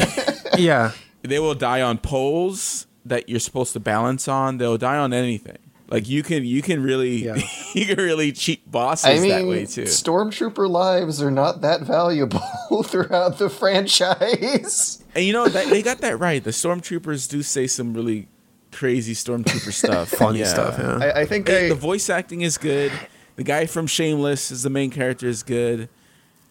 Yeah. 0.65 0.93
they 1.23 1.39
will 1.39 1.55
die 1.55 1.83
on 1.83 1.99
poles 1.99 2.87
that 3.05 3.29
you're 3.29 3.41
supposed 3.41 3.73
to 3.75 3.81
balance 3.81 4.29
on. 4.29 4.59
They'll 4.59 4.79
die 4.79 4.97
on 4.99 5.13
anything. 5.13 5.59
Like 5.89 6.09
you 6.09 6.23
can 6.23 6.45
you 6.45 6.63
can 6.63 6.83
really 6.83 7.25
Yeah. 7.25 7.37
you 7.75 7.87
can 7.87 7.97
really 7.97 8.31
cheat 8.33 8.71
bosses 8.71 9.07
I 9.07 9.29
that 9.29 9.47
way 9.47 9.59
mean, 9.61 9.67
too. 9.67 9.85
stormtrooper 9.85 10.69
lives 10.71 11.21
are 11.21 11.31
not 11.33 11.63
that 11.63 11.81
valuable 11.83 12.41
throughout 12.85 13.39
the 13.39 13.51
franchise. 13.51 15.03
And 15.15 15.25
you 15.25 15.33
know 15.33 15.49
that 15.49 15.69
they 15.69 15.83
got 15.83 15.99
that 15.99 16.19
right. 16.21 16.43
The 16.43 16.51
stormtroopers 16.51 17.29
do 17.29 17.43
say 17.43 17.67
some 17.67 17.93
really 17.95 18.29
crazy 18.71 19.15
stormtrooper 19.15 19.73
stuff, 19.73 20.11
Funny 20.11 20.45
stuff, 20.45 20.77
yeah. 20.79 20.99
I, 21.13 21.23
I 21.23 21.25
think 21.27 21.49
Hey, 21.49 21.67
I, 21.67 21.69
the 21.71 21.75
voice 21.75 22.09
acting 22.09 22.43
is 22.43 22.57
good. 22.57 22.93
The 23.35 23.43
guy 23.43 23.67
from 23.67 23.87
Shameless 23.89 24.51
is 24.53 24.63
the 24.63 24.71
main 24.71 24.91
character 24.91 25.27
is 25.27 25.43
good. 25.43 25.89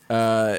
Uh, 0.10 0.58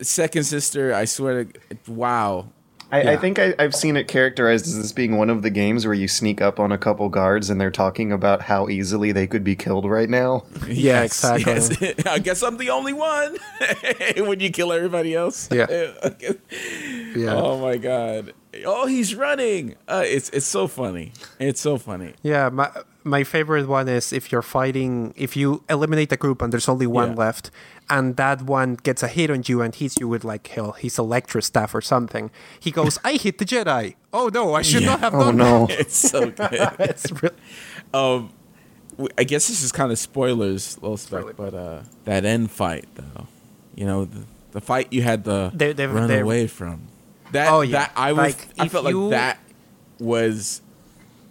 second 0.00 0.44
sister, 0.44 0.94
I 0.94 1.04
swear 1.04 1.44
to 1.44 1.92
wow. 1.92 2.48
I, 2.92 3.12
I 3.12 3.16
think 3.16 3.38
I, 3.38 3.54
I've 3.58 3.74
seen 3.74 3.96
it 3.96 4.06
characterized 4.06 4.66
as 4.66 4.76
this 4.76 4.92
being 4.92 5.16
one 5.16 5.28
of 5.28 5.42
the 5.42 5.50
games 5.50 5.84
where 5.84 5.94
you 5.94 6.06
sneak 6.06 6.40
up 6.40 6.60
on 6.60 6.70
a 6.70 6.78
couple 6.78 7.08
guards 7.08 7.50
and 7.50 7.60
they're 7.60 7.70
talking 7.70 8.12
about 8.12 8.42
how 8.42 8.68
easily 8.68 9.10
they 9.10 9.26
could 9.26 9.42
be 9.42 9.56
killed 9.56 9.84
right 9.84 10.08
now. 10.08 10.44
Yeah, 10.68 11.02
exactly. 11.02 11.52
yes. 11.52 12.06
I 12.06 12.18
guess 12.18 12.42
I'm 12.42 12.56
the 12.58 12.70
only 12.70 12.92
one 12.92 13.36
when 14.16 14.40
you 14.40 14.50
kill 14.50 14.72
everybody 14.72 15.14
else. 15.14 15.48
Yeah. 15.50 15.66
Yeah. 17.14 17.34
Oh 17.34 17.58
my 17.60 17.76
god. 17.76 18.34
Oh, 18.64 18.86
he's 18.86 19.14
running. 19.14 19.76
Uh, 19.86 20.02
it's 20.04 20.28
it's 20.30 20.46
so 20.46 20.66
funny. 20.66 21.12
It's 21.38 21.60
so 21.60 21.78
funny. 21.78 22.14
Yeah, 22.22 22.48
my 22.48 22.70
my 23.06 23.22
favorite 23.24 23.66
one 23.68 23.88
is 23.88 24.12
if 24.12 24.30
you're 24.32 24.42
fighting, 24.42 25.14
if 25.16 25.36
you 25.36 25.62
eliminate 25.70 26.10
a 26.12 26.16
group 26.16 26.42
and 26.42 26.52
there's 26.52 26.68
only 26.68 26.86
one 26.86 27.10
Yeah. 27.10 27.24
left, 27.24 27.50
and 27.88 28.16
that 28.16 28.42
one 28.42 28.74
gets 28.82 29.02
a 29.02 29.08
hit 29.08 29.30
on 29.30 29.42
you 29.46 29.62
and 29.62 29.74
hits 29.74 29.96
you 30.00 30.08
with 30.08 30.24
like 30.24 30.46
hell, 30.48 30.72
his 30.72 30.98
electro 30.98 31.40
staff 31.40 31.74
or 31.74 31.80
something. 31.80 32.30
He 32.58 32.70
goes, 32.70 32.98
"I 33.04 33.12
hit 33.14 33.38
the 33.38 33.44
Jedi." 33.44 33.94
Oh 34.12 34.28
no, 34.34 34.54
I 34.54 34.62
should 34.62 34.82
Yeah. 34.82 34.90
not 34.90 35.00
have 35.00 35.14
Oh 35.14 35.24
done 35.26 35.36
no. 35.36 35.66
It's 35.82 35.96
so 35.96 36.30
good. 36.42 36.50
It's 36.80 37.06
really, 37.22 37.36
Um, 37.94 38.30
w- 38.98 39.08
I 39.16 39.24
guess 39.24 39.46
this 39.48 39.62
is 39.62 39.70
kind 39.72 39.92
of 39.92 39.98
spoilers, 39.98 40.76
little 40.82 40.96
spec, 40.96 41.20
Really? 41.20 41.32
but 41.36 41.54
uh, 41.54 41.80
that 42.04 42.24
end 42.24 42.50
fight 42.50 42.86
though, 42.96 43.26
you 43.76 43.86
know, 43.86 44.04
the, 44.06 44.22
the 44.52 44.60
fight 44.60 44.92
you 44.92 45.02
had 45.02 45.24
to 45.24 45.52
They- 45.54 45.72
they- 45.72 45.86
run 45.86 46.08
they- 46.08 46.20
away 46.20 46.46
from. 46.48 46.88
That 47.32 47.50
Oh, 47.52 47.60
yeah. 47.60 47.78
that 47.78 47.92
I 47.96 48.12
was 48.12 48.18
Like, 48.34 48.48
I 48.58 48.68
felt 48.68 48.88
you- 48.88 49.02
like 49.04 49.10
that 49.10 49.38
was 50.00 50.60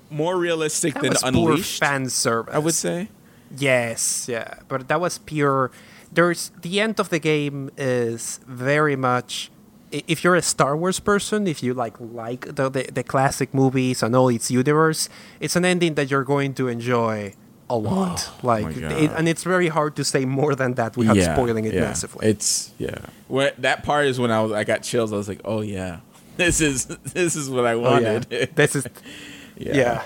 more 0.10 0.38
realistic 0.38 0.94
that 0.96 1.04
than 1.04 1.12
was 1.12 1.24
Unleashed. 1.24 1.80
fan 1.80 2.10
service. 2.10 2.54
I 2.54 2.60
would 2.60 2.74
say. 2.74 3.10
Yes, 3.56 4.28
yeah, 4.28 4.56
but 4.68 4.88
that 4.88 5.00
was 5.00 5.20
pure. 5.20 5.72
There's 6.12 6.52
the 6.62 6.80
end 6.80 7.00
of 7.00 7.10
the 7.10 7.20
game 7.20 7.70
is 7.78 8.40
very 8.48 8.96
much. 8.96 9.52
If 9.92 10.24
you're 10.24 10.36
a 10.36 10.42
Star 10.42 10.76
Wars 10.76 11.00
person, 11.00 11.48
if 11.48 11.62
you 11.64 11.74
like 11.74 11.96
like 12.00 12.56
the 12.56 12.70
the, 12.70 12.90
the 12.92 13.04
classic 13.04 13.54
movies 13.54 14.02
and 14.04 14.16
all 14.16 14.30
its 14.30 14.50
universe, 14.50 15.10
it's 15.40 15.56
an 15.56 15.64
ending 15.64 15.94
that 15.96 16.10
you're 16.10 16.24
going 16.24 16.54
to 16.56 16.68
enjoy 16.68 17.34
a 17.70 17.78
lot. 17.78 18.30
like, 18.44 18.66
Oh 18.66 18.80
my 18.80 18.94
it, 18.94 19.12
and 19.16 19.28
it's 19.28 19.44
very 19.44 19.70
hard 19.70 19.96
to 19.96 20.04
say 20.04 20.26
more 20.26 20.56
than 20.56 20.74
that 20.76 20.98
without 20.98 21.18
spoiling 21.18 21.66
it 21.66 21.74
yeah. 21.74 21.82
massively. 21.82 22.28
It's 22.28 22.74
yeah. 22.78 22.98
What 23.28 23.62
that 23.62 23.84
part 23.84 24.06
is 24.06 24.20
when 24.20 24.32
I 24.32 24.42
was 24.42 24.52
I 24.52 24.64
got 24.64 24.84
chills. 24.84 25.14
I 25.14 25.18
was 25.18 25.28
like, 25.28 25.42
oh 25.46 25.62
yeah, 25.62 26.00
this 26.38 26.62
is 26.62 26.86
this 26.86 27.36
is 27.36 27.50
what 27.50 27.66
I 27.66 27.74
oh 27.74 28.00
yeah, 28.00 28.14
wanted. 28.14 28.56
this 28.56 28.76
is 28.76 28.88
yeah, 29.58 29.76
Yeah. 29.76 30.04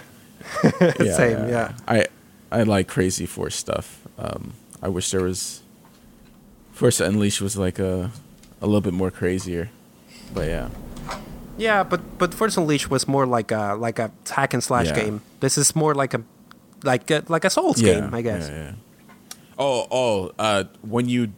yeah 0.99 1.13
same 1.15 1.49
yeah. 1.49 1.73
I 1.87 2.05
I 2.51 2.63
like 2.63 2.87
Crazy 2.87 3.25
Force 3.25 3.55
stuff. 3.55 4.07
Um, 4.17 4.53
I 4.81 4.87
wish 4.87 5.11
there 5.11 5.21
was 5.23 5.61
Force 6.73 6.99
Unleashed 6.99 7.41
was 7.41 7.57
like 7.57 7.79
a 7.79 8.11
a 8.61 8.65
little 8.65 8.81
bit 8.81 8.93
more 8.93 9.11
crazier, 9.11 9.69
but 10.33 10.47
yeah. 10.47 10.69
Yeah, 11.57 11.83
but 11.83 11.99
but 12.17 12.33
Force 12.33 12.55
Unleashed 12.57 12.89
was 12.89 13.07
more 13.07 13.25
like 13.25 13.51
a 13.51 13.75
like 13.75 13.99
a 13.99 14.11
hack 14.29 14.53
and 14.53 14.63
slash 14.63 14.87
Yeah. 14.87 14.95
game. 14.95 15.21
This 15.41 15.57
is 15.57 15.75
more 15.75 15.93
like 15.93 16.13
a 16.13 16.21
like 16.83 17.11
a, 17.11 17.23
like 17.27 17.43
a 17.45 17.49
Souls 17.49 17.81
game, 17.81 18.13
I 18.13 18.21
guess. 18.21 18.47
Yeah, 18.49 18.55
yeah. 18.55 18.71
Oh, 19.57 19.85
oh, 19.91 20.31
uh, 20.39 20.63
when 20.81 21.09
you 21.09 21.33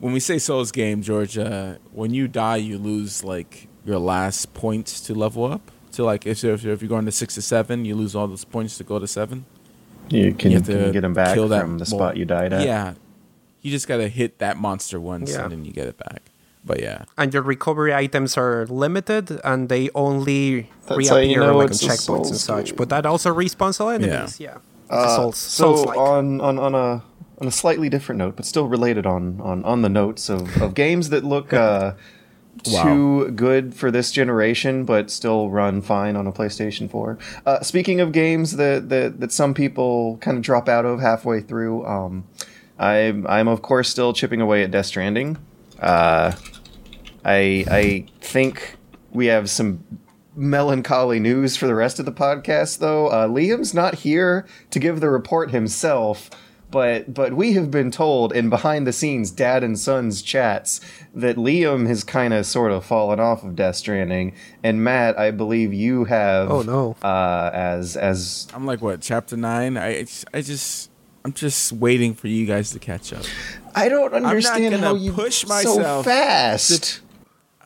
when 0.00 0.14
we 0.14 0.20
say 0.20 0.38
Souls 0.38 0.72
game, 0.72 1.02
George, 1.02 1.36
uh, 1.36 1.74
when 1.92 2.14
you 2.14 2.28
die, 2.28 2.56
you 2.56 2.78
lose 2.78 3.22
like 3.22 3.68
your 3.84 3.98
last 3.98 4.54
points 4.54 5.00
to 5.02 5.14
level 5.14 5.44
up. 5.44 5.70
To 5.98 6.04
like 6.04 6.26
if 6.26 6.44
if, 6.44 6.64
if 6.64 6.80
you're 6.80 6.88
going 6.88 7.06
to 7.06 7.12
six 7.12 7.34
to 7.34 7.42
seven, 7.42 7.84
you 7.84 7.94
lose 7.96 8.14
all 8.14 8.28
those 8.28 8.44
points 8.44 8.78
to 8.78 8.84
go 8.84 9.00
to 9.00 9.06
seven. 9.08 9.46
You 10.10 10.32
can, 10.32 10.52
You 10.52 10.58
have 10.58 10.66
can 10.66 10.78
you 10.86 10.92
get 10.92 11.00
them 11.02 11.12
back 11.12 11.34
kill 11.34 11.48
that 11.48 11.62
from 11.62 11.78
the 11.78 11.86
spot 11.86 12.16
you 12.16 12.24
died 12.24 12.52
at. 12.52 12.62
Yeah, 12.64 12.94
you 13.62 13.70
just 13.72 13.88
gotta 13.88 14.06
hit 14.08 14.38
that 14.38 14.56
monster 14.56 15.00
once, 15.00 15.32
Yeah. 15.32 15.42
and 15.42 15.50
then 15.52 15.64
you 15.64 15.72
get 15.72 15.88
it 15.88 15.98
back. 15.98 16.22
But 16.64 16.78
yeah, 16.80 17.04
and 17.18 17.34
your 17.34 17.42
recovery 17.42 17.92
items 17.92 18.36
are 18.38 18.64
limited 18.68 19.40
and 19.42 19.68
they 19.68 19.90
only 19.94 20.70
That's 20.86 21.08
how 21.08 21.16
you 21.16 21.28
reappear 21.34 21.40
know 21.40 21.56
like 21.58 21.70
on 21.70 21.76
checkpoints 21.88 22.28
and 22.28 22.36
such. 22.36 22.66
game. 22.66 22.76
But 22.76 22.88
that 22.90 23.04
also 23.04 23.34
respawns 23.34 23.80
all 23.80 23.90
enemies. 23.90 24.38
Yeah. 24.38 24.58
It's 24.86 24.92
a 24.92 24.94
Uh, 24.94 25.16
Souls, 25.16 25.36
so 25.36 25.64
Souls-like. 25.76 25.98
on, 25.98 26.40
on 26.40 26.58
on 26.58 26.74
a 26.74 27.02
on 27.40 27.46
a 27.46 27.50
slightly 27.50 27.88
different 27.88 28.18
note, 28.20 28.34
but 28.36 28.44
still 28.46 28.68
related 28.68 29.04
on 29.04 29.40
on, 29.42 29.64
on 29.64 29.82
the 29.82 29.88
notes 29.88 30.28
of, 30.30 30.62
of 30.62 30.74
games 30.74 31.10
that 31.10 31.24
look 31.24 31.52
uh, 31.66 31.92
Wow. 32.66 32.82
too 32.82 33.30
good 33.32 33.74
for 33.74 33.90
this 33.90 34.10
generation, 34.12 34.84
but 34.84 35.10
still 35.10 35.50
run 35.50 35.80
fine 35.82 36.16
on 36.16 36.26
a 36.26 36.32
PlayStation 36.32 36.90
Four. 36.90 37.18
Uh, 37.46 37.60
speaking 37.60 38.00
of 38.00 38.12
games 38.12 38.56
that, 38.56 38.88
that 38.88 39.20
that 39.20 39.32
some 39.32 39.54
people 39.54 40.18
kind 40.18 40.36
of 40.36 40.42
drop 40.42 40.68
out 40.68 40.84
of 40.84 41.00
halfway 41.00 41.40
through, 41.40 41.86
um, 41.86 42.24
I'm 42.78 43.26
I'm 43.26 43.48
of 43.48 43.62
course 43.62 43.88
still 43.88 44.12
chipping 44.12 44.40
away 44.40 44.62
at 44.62 44.70
Death 44.70 44.86
Stranding. 44.86 45.38
Uh, 45.78 46.32
I 47.24 47.64
I 47.70 48.06
think 48.20 48.76
we 49.10 49.26
have 49.26 49.48
some 49.50 49.84
melancholy 50.34 51.18
news 51.18 51.56
for 51.56 51.66
the 51.66 51.74
rest 51.74 51.98
of 51.98 52.06
the 52.06 52.12
podcast, 52.12 52.78
though. 52.78 53.08
Uh, 53.08 53.26
Liam's 53.26 53.74
not 53.74 53.96
here 53.96 54.46
to 54.70 54.78
give 54.78 55.00
the 55.00 55.10
report 55.10 55.50
himself, 55.50 56.30
but 56.70 57.12
but 57.12 57.32
we 57.34 57.52
have 57.54 57.70
been 57.70 57.90
told 57.90 58.32
in 58.32 58.50
behind 58.50 58.86
the 58.86 58.92
scenes 58.92 59.30
dad 59.30 59.64
and 59.64 59.78
sons 59.78 60.22
chats 60.22 60.80
that 61.14 61.36
Liam 61.36 61.86
has 61.86 62.04
kind 62.04 62.34
of 62.34 62.46
sort 62.46 62.72
of 62.72 62.84
fallen 62.84 63.20
off 63.20 63.42
of 63.42 63.56
Death 63.56 63.76
Stranding, 63.76 64.34
and 64.62 64.84
Matt, 64.84 65.18
I 65.18 65.30
believe 65.30 65.72
you 65.72 66.04
have. 66.04 66.50
Oh, 66.50 66.62
no. 66.62 66.96
Uh, 67.02 67.50
as 67.52 67.96
as 67.96 68.46
I'm 68.54 68.66
like 68.66 68.82
what 68.82 69.00
chapter 69.00 69.36
nine. 69.36 69.76
I 69.78 70.06
I 70.34 70.42
just 70.42 70.90
I'm 71.24 71.32
just 71.32 71.72
waiting 71.72 72.14
for 72.14 72.28
you 72.28 72.46
guys 72.46 72.70
to 72.72 72.78
catch 72.78 73.12
up. 73.12 73.24
I 73.74 73.88
don't 73.88 74.12
understand 74.14 74.72
gonna 74.72 74.86
how 74.86 74.94
you 74.94 75.12
push 75.12 75.42
so 75.42 75.48
myself 75.48 76.04
fast. 76.04 77.00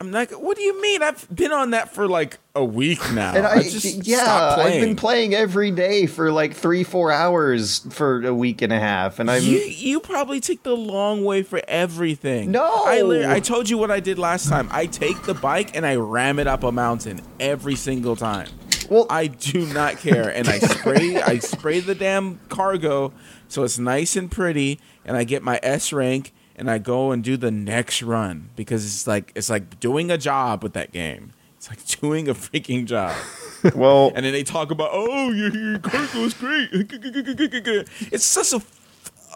I'm 0.02 0.12
like, 0.12 0.32
What 0.32 0.56
do 0.56 0.62
you 0.62 0.80
mean? 0.82 1.02
I've 1.02 1.26
been 1.34 1.52
on 1.52 1.70
that 1.70 1.94
for 1.94 2.08
like 2.08 2.38
a 2.54 2.64
week 2.64 3.00
now. 3.12 3.34
And 3.34 3.46
I, 3.46 3.58
I, 3.58 3.62
just 3.62 4.06
yeah, 4.06 4.56
I've 4.58 4.80
been 4.80 4.96
playing 4.96 5.34
every 5.34 5.70
day 5.70 6.06
for 6.06 6.32
like 6.32 6.54
three, 6.54 6.82
four 6.84 7.12
hours 7.12 7.78
for 7.90 8.24
a 8.26 8.34
week 8.34 8.62
and 8.62 8.72
a 8.72 8.78
half, 8.80 9.18
and 9.18 9.30
I'm 9.30 9.42
You 9.42 9.58
you 9.58 10.00
probably 10.00 10.40
take 10.40 10.62
the 10.62 10.76
long 10.76 11.24
way 11.24 11.42
for 11.42 11.62
everything. 11.68 12.50
No! 12.50 12.84
I 12.84 13.34
I 13.36 13.40
told 13.40 13.70
you 13.70 13.78
what 13.78 13.90
I 13.90 14.00
did 14.00 14.18
last 14.18 14.48
time. 14.48 14.68
I 14.72 14.86
take 14.86 15.22
the 15.22 15.34
bike 15.34 15.76
and 15.76 15.86
I 15.86 15.96
ram 15.96 16.38
it 16.38 16.46
up 16.46 16.64
a 16.64 16.72
mountain 16.72 17.20
every 17.38 17.76
single 17.76 18.16
time. 18.16 18.48
well. 18.90 19.06
I 19.08 19.28
do 19.28 19.66
not 19.66 19.98
care, 19.98 20.28
and 20.28 20.48
I 20.48 20.58
spray 20.58 21.22
I 21.22 21.38
spray 21.38 21.80
the 21.80 21.94
damn 21.94 22.40
cargo 22.48 23.12
so 23.52 23.64
it's 23.64 23.78
nice 23.78 24.16
and 24.16 24.30
pretty, 24.30 24.80
and 25.04 25.14
I 25.14 25.24
get 25.24 25.42
my 25.42 25.60
S 25.62 25.92
rank, 25.92 26.32
and 26.56 26.70
I 26.70 26.78
go 26.78 27.10
and 27.10 27.22
do 27.22 27.36
the 27.36 27.50
next 27.50 28.02
run 28.02 28.50
because 28.56 28.84
it's 28.84 29.06
like 29.06 29.32
it's 29.34 29.50
like 29.50 29.80
doing 29.80 30.10
a 30.10 30.18
job 30.18 30.62
with 30.62 30.72
that 30.74 30.92
game. 30.92 31.32
It's 31.56 31.68
like 31.68 31.84
doing 32.00 32.28
a 32.28 32.34
freaking 32.34 32.86
job. 32.86 33.16
well, 33.74 34.12
And 34.14 34.24
then 34.24 34.32
they 34.32 34.42
talk 34.42 34.70
about, 34.70 34.90
oh, 34.92 35.30
your, 35.30 35.54
your 35.56 35.78
cargo's 35.78 36.34
great. 36.34 36.70
It's 38.12 38.24
such 38.24 38.52
a, 38.52 38.62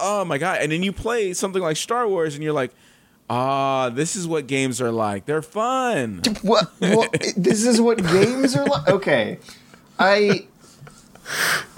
oh 0.01 0.25
my 0.25 0.39
god. 0.39 0.59
And 0.61 0.73
then 0.73 0.83
you 0.83 0.93
play 0.93 1.33
something 1.35 1.63
like 1.63 1.77
Star 1.77 2.09
Wars, 2.09 2.35
and 2.35 2.43
you're 2.43 2.53
like, 2.53 2.73
ah, 3.31 3.91
this 3.91 4.17
is 4.17 4.27
what 4.27 4.47
games 4.47 4.81
are 4.81 4.91
like. 4.91 5.27
They're 5.27 5.43
fun. 5.43 6.23
what? 6.43 6.73
what 6.81 7.13
this 7.37 7.65
is 7.65 7.81
what 7.81 7.99
games 7.99 8.57
are 8.57 8.67
like. 8.67 8.89
Okay, 8.89 9.39
I 9.99 10.47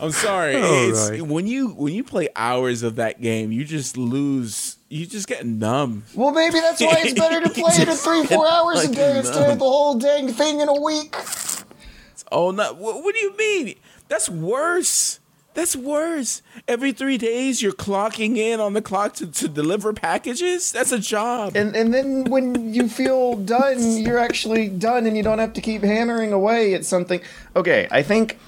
I'm 0.00 0.12
sorry. 0.12 0.56
Oh, 0.56 0.88
it's, 0.88 1.10
right. 1.10 1.22
When 1.22 1.46
you 1.46 1.68
when 1.68 1.94
you 1.94 2.04
play 2.04 2.28
hours 2.36 2.82
of 2.82 2.96
that 2.96 3.20
game, 3.20 3.52
you 3.52 3.64
just 3.64 3.96
lose. 3.96 4.76
You 4.88 5.04
just 5.06 5.28
get 5.28 5.44
numb. 5.44 6.04
well, 6.14 6.32
maybe 6.32 6.60
that's 6.60 6.80
why 6.80 6.96
it's 6.98 7.18
better 7.18 7.42
to 7.42 7.50
play 7.54 7.74
it 7.74 7.88
at 7.88 7.96
three, 7.98 8.24
four 8.24 8.48
hours 8.48 8.84
a 8.84 8.94
day 8.94 9.18
instead 9.18 9.50
of 9.50 9.58
the 9.58 9.64
whole 9.64 9.98
dang 9.98 10.28
thing 10.28 10.60
in 10.60 10.68
a 10.68 10.80
week. 10.80 11.14
Oh 12.32 12.50
no! 12.50 12.72
What, 12.72 13.02
what 13.02 13.14
do 13.14 13.20
you 13.20 13.36
mean? 13.36 13.74
That's 14.08 14.28
worse. 14.28 15.20
That's 15.54 15.74
worse. 15.74 16.40
Every 16.68 16.92
three 16.92 17.18
days, 17.18 17.60
you're 17.60 17.72
clocking 17.72 18.36
in 18.36 18.60
on 18.60 18.74
the 18.74 18.82
clock 18.82 19.14
to, 19.14 19.26
to 19.26 19.48
deliver 19.48 19.92
packages. 19.92 20.70
That's 20.72 20.92
a 20.92 20.98
job. 20.98 21.56
And 21.56 21.74
and 21.76 21.92
then 21.92 22.24
when 22.24 22.72
you 22.72 22.88
feel 22.88 23.36
done, 23.36 23.98
you're 23.98 24.18
actually 24.18 24.68
done, 24.68 25.04
and 25.04 25.16
you 25.16 25.22
don't 25.22 25.38
have 25.38 25.52
to 25.54 25.60
keep 25.60 25.82
hammering 25.82 26.32
away 26.32 26.74
at 26.74 26.84
something. 26.84 27.20
Okay, 27.56 27.88
I 27.90 28.02
think, 28.02 28.38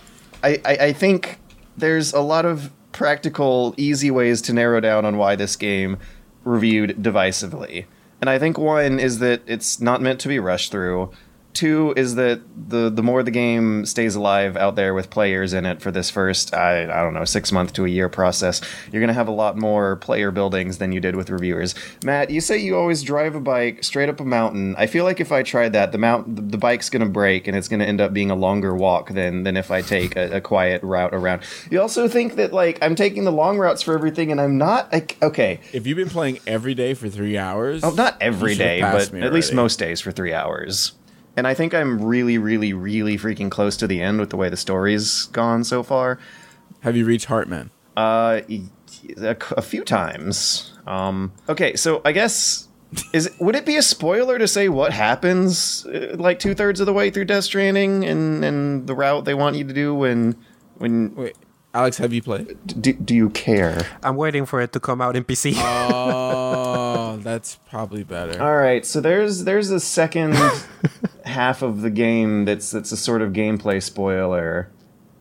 I, 0.43 0.61
I, 0.65 0.73
I 0.87 0.93
think 0.93 1.39
there's 1.77 2.13
a 2.13 2.21
lot 2.21 2.47
of 2.47 2.71
practical, 2.93 3.75
easy 3.77 4.11
ways 4.11 4.41
to 4.43 4.53
narrow 4.53 4.81
down 4.81 5.05
on 5.05 5.17
why 5.17 5.37
this 5.37 5.57
game 5.57 5.99
reviewed 6.45 6.97
divisively. 7.03 7.87
And 8.21 8.29
I 8.29 8.39
think 8.39 8.59
one 8.59 8.99
is 8.99 9.19
that 9.21 9.43
it's 9.47 9.81
not 9.81 10.03
meant 10.03 10.21
to 10.21 10.29
be 10.29 10.39
rushed 10.39 10.71
through. 10.71 11.11
Two 11.53 11.93
is 11.97 12.15
that 12.15 12.41
the 12.69 12.89
the 12.91 13.03
more 13.03 13.23
the 13.23 13.31
game 13.31 13.85
stays 13.85 14.15
alive 14.15 14.57
out 14.57 14.77
there 14.77 14.95
with 14.95 15.11
players 15.11 15.53
in 15.53 15.67
it 15.67 15.83
for 15.83 15.91
this 15.91 16.09
first 16.09 16.55
I 16.55 16.85
I 16.85 17.03
don't 17.03 17.15
know 17.15 17.25
six 17.25 17.51
month 17.51 17.73
to 17.75 17.85
a 17.85 17.89
year 17.89 18.09
process, 18.09 18.61
you're 18.93 19.01
gonna 19.01 19.13
have 19.13 19.29
a 19.29 19.33
lot 19.33 19.57
more 19.57 19.97
player 19.97 20.31
buildings 20.31 20.79
than 20.79 20.93
you 20.93 21.01
did 21.01 21.17
with 21.17 21.29
reviewers. 21.29 21.75
Matt, 22.05 22.31
you 22.31 22.41
say 22.41 22.59
you 22.59 22.77
always 22.77 23.03
drive 23.03 23.35
a 23.35 23.41
bike 23.41 23.83
straight 23.83 24.09
up 24.09 24.21
a 24.21 24.25
mountain. 24.25 24.77
I 24.79 24.87
feel 24.87 25.05
like 25.05 25.21
if 25.21 25.33
I 25.33 25.43
tried 25.43 25.73
that, 25.73 25.93
the 25.93 25.99
mount 25.99 26.37
the, 26.37 26.43
the 26.43 26.59
bike's 26.59 26.89
gonna 26.89 27.07
break 27.09 27.49
and 27.49 27.57
it's 27.57 27.69
gonna 27.69 27.85
end 27.85 28.01
up 28.01 28.13
being 28.13 28.31
a 28.31 28.37
longer 28.37 28.75
walk 28.75 29.11
than 29.11 29.43
than 29.43 29.57
if 29.57 29.71
I 29.71 29.83
take 29.83 30.17
a, 30.17 30.37
a 30.37 30.41
quiet 30.41 30.83
route 30.83 31.13
around. 31.13 31.43
You 31.71 31.81
also 31.81 32.07
think 32.09 32.37
that 32.37 32.53
like 32.53 32.79
I'm 32.83 32.95
taking 32.95 33.25
the 33.25 33.33
long 33.33 33.59
routes 33.59 33.83
for 33.83 33.95
everything 33.95 34.31
and 34.31 34.41
I'm 34.41 34.57
not 34.57 34.93
like 34.93 35.17
okay. 35.21 35.61
if 35.73 35.87
you've 35.87 35.97
been 35.97 36.11
playing 36.11 36.39
every 36.47 36.75
day 36.75 36.95
for 36.95 37.09
three 37.09 37.37
hours, 37.37 37.83
Oh, 37.83 37.91
not 37.91 38.17
every 38.21 38.55
day, 38.55 38.81
but 38.81 39.13
at 39.15 39.33
least 39.33 39.53
most 39.53 39.79
days 39.79 40.01
for 40.01 40.13
three 40.13 40.33
hours. 40.33 40.93
And 41.37 41.47
I 41.47 41.55
think 41.55 41.75
I'm 41.75 42.03
really, 42.05 42.39
really, 42.39 42.73
really 42.73 43.17
freaking 43.17 43.51
close 43.51 43.77
to 43.79 43.87
the 43.87 44.03
end 44.03 44.21
with 44.21 44.31
the 44.31 44.37
way 44.37 44.49
the 44.49 44.57
story's 44.57 45.25
gone 45.27 45.65
so 45.65 45.83
far. 45.83 46.19
Have 46.81 46.97
you 46.97 47.05
reached 47.07 47.29
Heartman? 47.29 47.71
Uh, 47.97 48.41
y- 48.49 48.63
a, 49.19 49.37
a 49.57 49.63
few 49.63 49.85
times. 49.85 50.73
Um, 50.87 51.33
okay, 51.49 51.77
so 51.77 52.03
I 52.05 52.13
guess 52.13 52.69
is 53.13 53.31
would 53.39 53.55
it 53.55 53.65
be 53.65 53.77
a 53.77 53.83
spoiler 53.83 54.39
to 54.39 54.49
say 54.49 54.69
what 54.69 54.93
happens 54.93 55.87
uh, 55.87 56.17
like 56.19 56.41
two 56.41 56.55
thirds 56.55 56.81
of 56.81 56.87
the 56.87 56.93
way 56.93 57.11
through 57.11 57.27
Death 57.27 57.45
Stranding 57.45 58.05
and 58.05 58.45
and 58.45 58.87
the 58.89 58.95
route 58.95 59.25
they 59.25 59.35
want 59.35 59.55
you 59.57 59.65
to 59.65 59.73
do 59.73 59.95
when 59.95 60.35
when 60.79 61.15
Wait, 61.15 61.37
Alex, 61.73 61.99
have 61.99 62.13
you 62.13 62.23
played? 62.23 62.57
do, 62.67 62.93
do 62.93 63.15
you 63.15 63.31
care? 63.31 63.87
I'm 64.03 64.17
waiting 64.17 64.45
for 64.47 64.61
it 64.61 64.73
to 64.73 64.81
come 64.81 65.01
out 65.01 65.15
in 65.15 65.23
PC. 65.25 65.55
Oh, 65.57 67.17
that's 67.23 67.57
probably 67.69 68.03
better. 68.03 68.43
All 68.43 68.57
right, 68.57 68.85
so 68.85 69.01
there's 69.01 69.45
there's 69.45 69.71
a 69.71 69.79
second 69.81 70.35
half 71.25 71.63
of 71.63 71.83
the 71.83 71.91
game 71.91 72.45
that's 72.45 72.71
that's 72.71 72.93
a 72.93 72.97
sort 72.97 73.23
of 73.23 73.33
gameplay 73.33 73.83
spoiler 73.83 74.71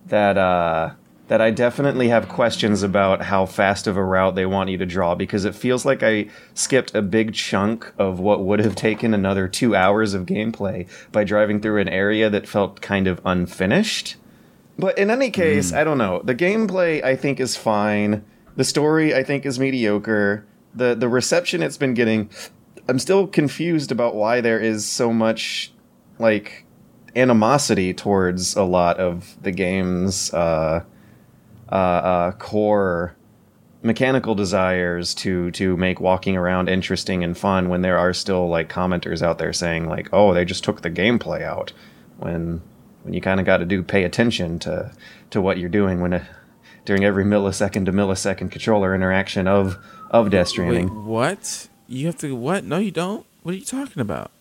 that 0.08 0.38
uh 0.38 0.92
that 1.30 1.42
I 1.42 1.52
definitely 1.52 2.08
have 2.08 2.28
questions 2.28 2.82
about 2.82 3.22
how 3.22 3.46
fast 3.46 3.86
of 3.86 3.96
a 3.96 4.04
route 4.04 4.34
they 4.34 4.48
want 4.48 4.72
you 4.72 4.80
to 4.80 4.86
draw 4.86 5.14
because 5.14 5.46
it 5.46 5.54
feels 5.54 5.86
like 5.86 6.02
I 6.02 6.26
skipped 6.56 6.96
a 6.96 7.04
big 7.04 7.36
chunk 7.36 7.94
of 8.00 8.20
what 8.20 8.44
would 8.44 8.60
have 8.60 8.76
taken 8.76 9.14
another 9.14 9.48
2 9.48 9.76
hours 9.76 10.16
of 10.16 10.26
gameplay 10.26 10.88
by 11.12 11.24
driving 11.24 11.62
through 11.62 11.82
an 11.82 11.88
area 11.88 12.32
that 12.32 12.48
felt 12.48 12.82
kind 12.82 13.06
of 13.06 13.22
unfinished. 13.26 14.16
But 14.80 14.98
in 14.98 15.12
any 15.12 15.30
case, 15.30 15.72
I 15.72 15.84
don't 15.84 16.00
know. 16.00 16.22
The 16.24 16.34
gameplay 16.34 17.04
I 17.04 17.16
think 17.16 17.40
is 17.40 17.56
fine. 17.56 18.26
The 18.56 18.64
story 18.64 19.14
I 19.14 19.24
think 19.24 19.46
is 19.46 19.60
mediocre. 19.60 20.46
The 20.74 20.96
the 20.96 21.10
reception 21.10 21.62
it's 21.62 21.78
been 21.78 21.94
getting 21.94 22.32
I'm 22.88 22.98
still 22.98 23.28
confused 23.28 23.92
about 23.92 24.16
why 24.16 24.42
there 24.42 24.60
is 24.60 24.84
so 24.84 25.14
much 25.14 25.72
like 26.19 26.65
animosity 27.15 27.93
towards 27.93 28.55
a 28.55 28.63
lot 28.63 28.97
of 28.97 29.36
the 29.41 29.51
game's 29.51 30.34
uh, 30.34 30.84
uh, 31.71 31.75
uh, 31.75 32.32
core 32.34 33.15
mechanical 33.82 34.36
desires 34.36 35.15
to 35.15 35.49
to 35.51 35.77
make 35.77 35.99
walking 36.01 36.36
around 36.36 36.67
interesting 36.67 37.23
and 37.23 37.38
fun 37.38 37.69
when 37.69 37.82
there 37.82 37.97
are 37.97 38.13
still 38.13 38.49
like 38.49 38.69
commenters 38.69 39.21
out 39.21 39.38
there 39.38 39.53
saying 39.53 39.88
like 39.88 40.10
oh 40.12 40.34
they 40.34 40.43
just 40.43 40.65
took 40.65 40.82
the 40.82 40.91
gameplay 40.91 41.41
out 41.41 41.71
when 42.17 42.62
when 43.03 43.13
you 43.13 43.21
kind 43.21 43.39
of 43.39 43.45
got 43.45 43.58
to 43.58 43.65
do 43.65 43.82
pay 43.82 44.03
attention 44.03 44.60
to 44.60 44.91
to 45.29 45.39
what 45.39 45.58
you're 45.58 45.69
doing 45.69 46.01
when 46.01 46.13
uh 46.13 46.23
during 46.84 47.05
every 47.05 47.23
millisecond 47.23 47.86
to 47.86 47.91
millisecond 47.93 48.51
controller 48.51 48.93
interaction 48.95 49.47
of 49.47 49.77
of 50.12 50.29
Death 50.29 50.47
Wait, 50.47 50.53
Stranding. 50.53 51.05
what? 51.05 51.69
You 51.88 52.08
have 52.08 52.17
to 52.17 52.36
what? 52.36 52.63
No, 52.63 52.79
you 52.79 52.91
don't. 52.91 53.25
What 53.43 53.53
are 53.53 53.58
you 53.58 53.65
talking 53.65 54.01
about? 54.01 54.32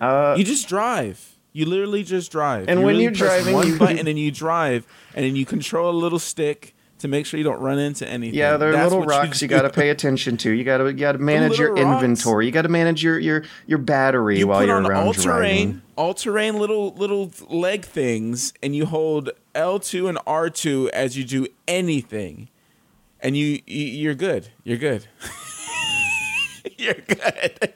Uh, 0.00 0.34
You 0.38 0.44
just 0.44 0.68
drive. 0.68 1.30
You 1.52 1.66
literally 1.66 2.02
just 2.02 2.32
drive. 2.32 2.68
And 2.68 2.80
You 2.80 2.86
when 2.86 2.96
you're 2.96 3.10
driving, 3.12 3.54
one 3.54 3.68
you- 3.68 3.78
button 3.78 3.98
and 4.00 4.08
then 4.08 4.16
you 4.16 4.30
drive, 4.30 4.86
and 5.14 5.24
then 5.24 5.36
you 5.36 5.44
control 5.46 5.90
a 5.90 5.96
little 5.96 6.18
stick 6.18 6.74
to 6.98 7.08
make 7.08 7.26
sure 7.26 7.38
you 7.38 7.44
don't 7.44 7.60
run 7.60 7.78
into 7.78 8.08
anything. 8.08 8.34
Yeah, 8.38 8.56
there 8.56 8.70
are 8.70 8.72
That's 8.72 8.90
little 8.92 9.04
rocks 9.06 9.42
you, 9.42 9.48
do. 9.48 9.54
got 9.54 9.62
to 9.62 9.70
pay 9.80 9.90
attention 9.90 10.36
to. 10.38 10.50
You 10.50 10.64
got 10.64 10.78
to 10.78 10.86
you 10.86 10.92
got 10.94 11.12
to 11.12 11.18
manage 11.18 11.58
your 11.58 11.74
rocks. 11.74 11.80
inventory. 12.02 12.46
You 12.46 12.52
got 12.52 12.62
to 12.62 12.68
manage 12.68 13.02
your 13.04 13.18
your 13.18 13.44
your 13.66 13.78
battery 13.78 14.38
You 14.38 14.46
while 14.48 14.64
you're 14.64 14.76
on 14.76 14.86
around 14.86 15.06
all 15.06 15.12
driving. 15.12 15.42
terrain, 15.72 15.82
all 15.96 16.14
terrain 16.14 16.58
little 16.58 16.94
little 16.94 17.30
leg 17.48 17.84
things, 17.84 18.52
and 18.62 18.74
you 18.74 18.86
hold 18.86 19.30
L 19.54 19.78
two 19.78 20.08
and 20.08 20.18
R 20.26 20.48
two 20.50 20.88
as 20.94 21.16
you 21.18 21.24
do 21.24 21.46
anything, 21.68 22.48
and 23.20 23.36
you, 23.36 23.60
you 23.66 23.84
you're 23.86 24.14
good. 24.14 24.48
You're 24.64 24.78
good. 24.78 25.06
you're 26.78 26.94
good. 26.94 27.74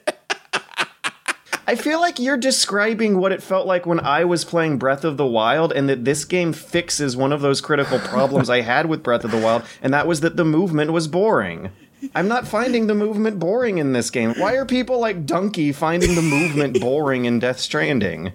I 1.69 1.75
feel 1.75 1.99
like 1.99 2.17
you're 2.17 2.35
describing 2.35 3.19
what 3.19 3.31
it 3.31 3.43
felt 3.43 3.67
like 3.67 3.85
when 3.85 3.99
I 3.99 4.25
was 4.25 4.43
playing 4.43 4.79
Breath 4.79 5.03
of 5.03 5.17
the 5.17 5.25
Wild, 5.27 5.71
and 5.71 5.87
that 5.87 6.03
this 6.03 6.25
game 6.25 6.51
fixes 6.51 7.15
one 7.15 7.31
of 7.31 7.41
those 7.41 7.61
critical 7.61 7.99
problems 7.99 8.49
I 8.49 8.61
had 8.61 8.87
with 8.87 9.03
Breath 9.03 9.23
of 9.23 9.29
the 9.29 9.37
Wild, 9.37 9.61
and 9.83 9.93
that 9.93 10.07
was 10.07 10.21
that 10.21 10.35
the 10.35 10.43
movement 10.43 10.93
was 10.93 11.07
boring. 11.07 11.69
I'm 12.15 12.27
not 12.27 12.47
finding 12.47 12.87
the 12.87 12.95
movement 12.95 13.37
boring 13.37 13.77
in 13.77 13.93
this 13.93 14.09
game. 14.09 14.33
Why 14.39 14.55
are 14.55 14.65
people 14.65 14.99
like 14.99 15.27
Dunkey 15.27 15.75
finding 15.75 16.15
the 16.15 16.23
movement 16.23 16.79
boring 16.81 17.25
in 17.25 17.37
Death 17.37 17.59
Stranding? 17.59 18.31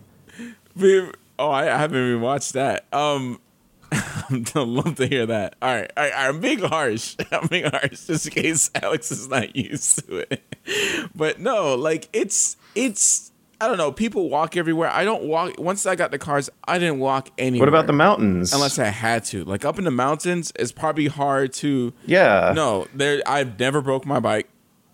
Oh, 1.36 1.50
I, 1.50 1.64
haven't 1.64 2.06
even 2.06 2.20
watched 2.20 2.52
that. 2.52 2.86
Um, 2.92 3.40
I'd 3.90 4.54
love 4.54 4.94
to 4.94 5.08
hear 5.08 5.26
that. 5.26 5.56
All 5.60 5.74
right, 5.74 5.90
all 5.96 6.04
right, 6.04 6.12
I'm 6.14 6.40
being 6.40 6.60
harsh. 6.60 7.16
I'm 7.32 7.48
being 7.48 7.68
harsh 7.68 8.06
just 8.06 8.28
in 8.28 8.32
case 8.32 8.70
Alex 8.80 9.10
is 9.10 9.26
not 9.26 9.56
used 9.56 10.06
to 10.06 10.18
it. 10.18 11.10
But 11.16 11.40
no, 11.40 11.74
like 11.74 12.08
it's 12.12 12.56
it's 12.74 13.32
I 13.60 13.68
don't 13.68 13.78
know. 13.78 13.92
People 13.92 14.28
walk 14.28 14.56
everywhere. 14.56 14.90
I 14.90 15.04
don't 15.04 15.24
walk. 15.24 15.58
Once 15.58 15.86
I 15.86 15.94
got 15.94 16.10
the 16.10 16.18
cars, 16.18 16.50
I 16.66 16.78
didn't 16.78 16.98
walk 16.98 17.30
anywhere. 17.38 17.62
What 17.66 17.68
about 17.68 17.86
the 17.86 17.92
mountains? 17.92 18.52
Unless 18.52 18.78
I 18.78 18.86
had 18.86 19.24
to. 19.26 19.44
Like 19.44 19.64
up 19.64 19.78
in 19.78 19.84
the 19.84 19.90
mountains, 19.90 20.52
it's 20.56 20.72
probably 20.72 21.06
hard 21.06 21.52
to. 21.54 21.92
yeah. 22.04 22.52
No, 22.54 22.86
there. 22.92 23.22
I've 23.26 23.58
never 23.58 23.80
broke 23.80 24.04
my 24.06 24.20
bike, 24.20 24.48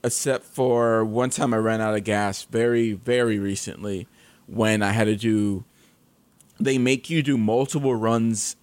except 0.05 0.45
for 0.45 1.05
one 1.05 1.31
time 1.31 1.55
I 1.55 1.57
ran 1.57 1.81
out 1.81 1.97
of 1.97 2.05
gas. 2.05 2.43
Very, 2.45 2.93
very 2.93 3.39
recently, 3.39 4.07
when 4.47 4.83
I 4.83 4.93
had 4.93 5.05
to 5.05 5.17
do. 5.17 5.65
They 6.63 6.77
make 6.77 7.09
you 7.09 7.23
do 7.23 7.39
multiple 7.39 7.95
runs, 7.95 8.55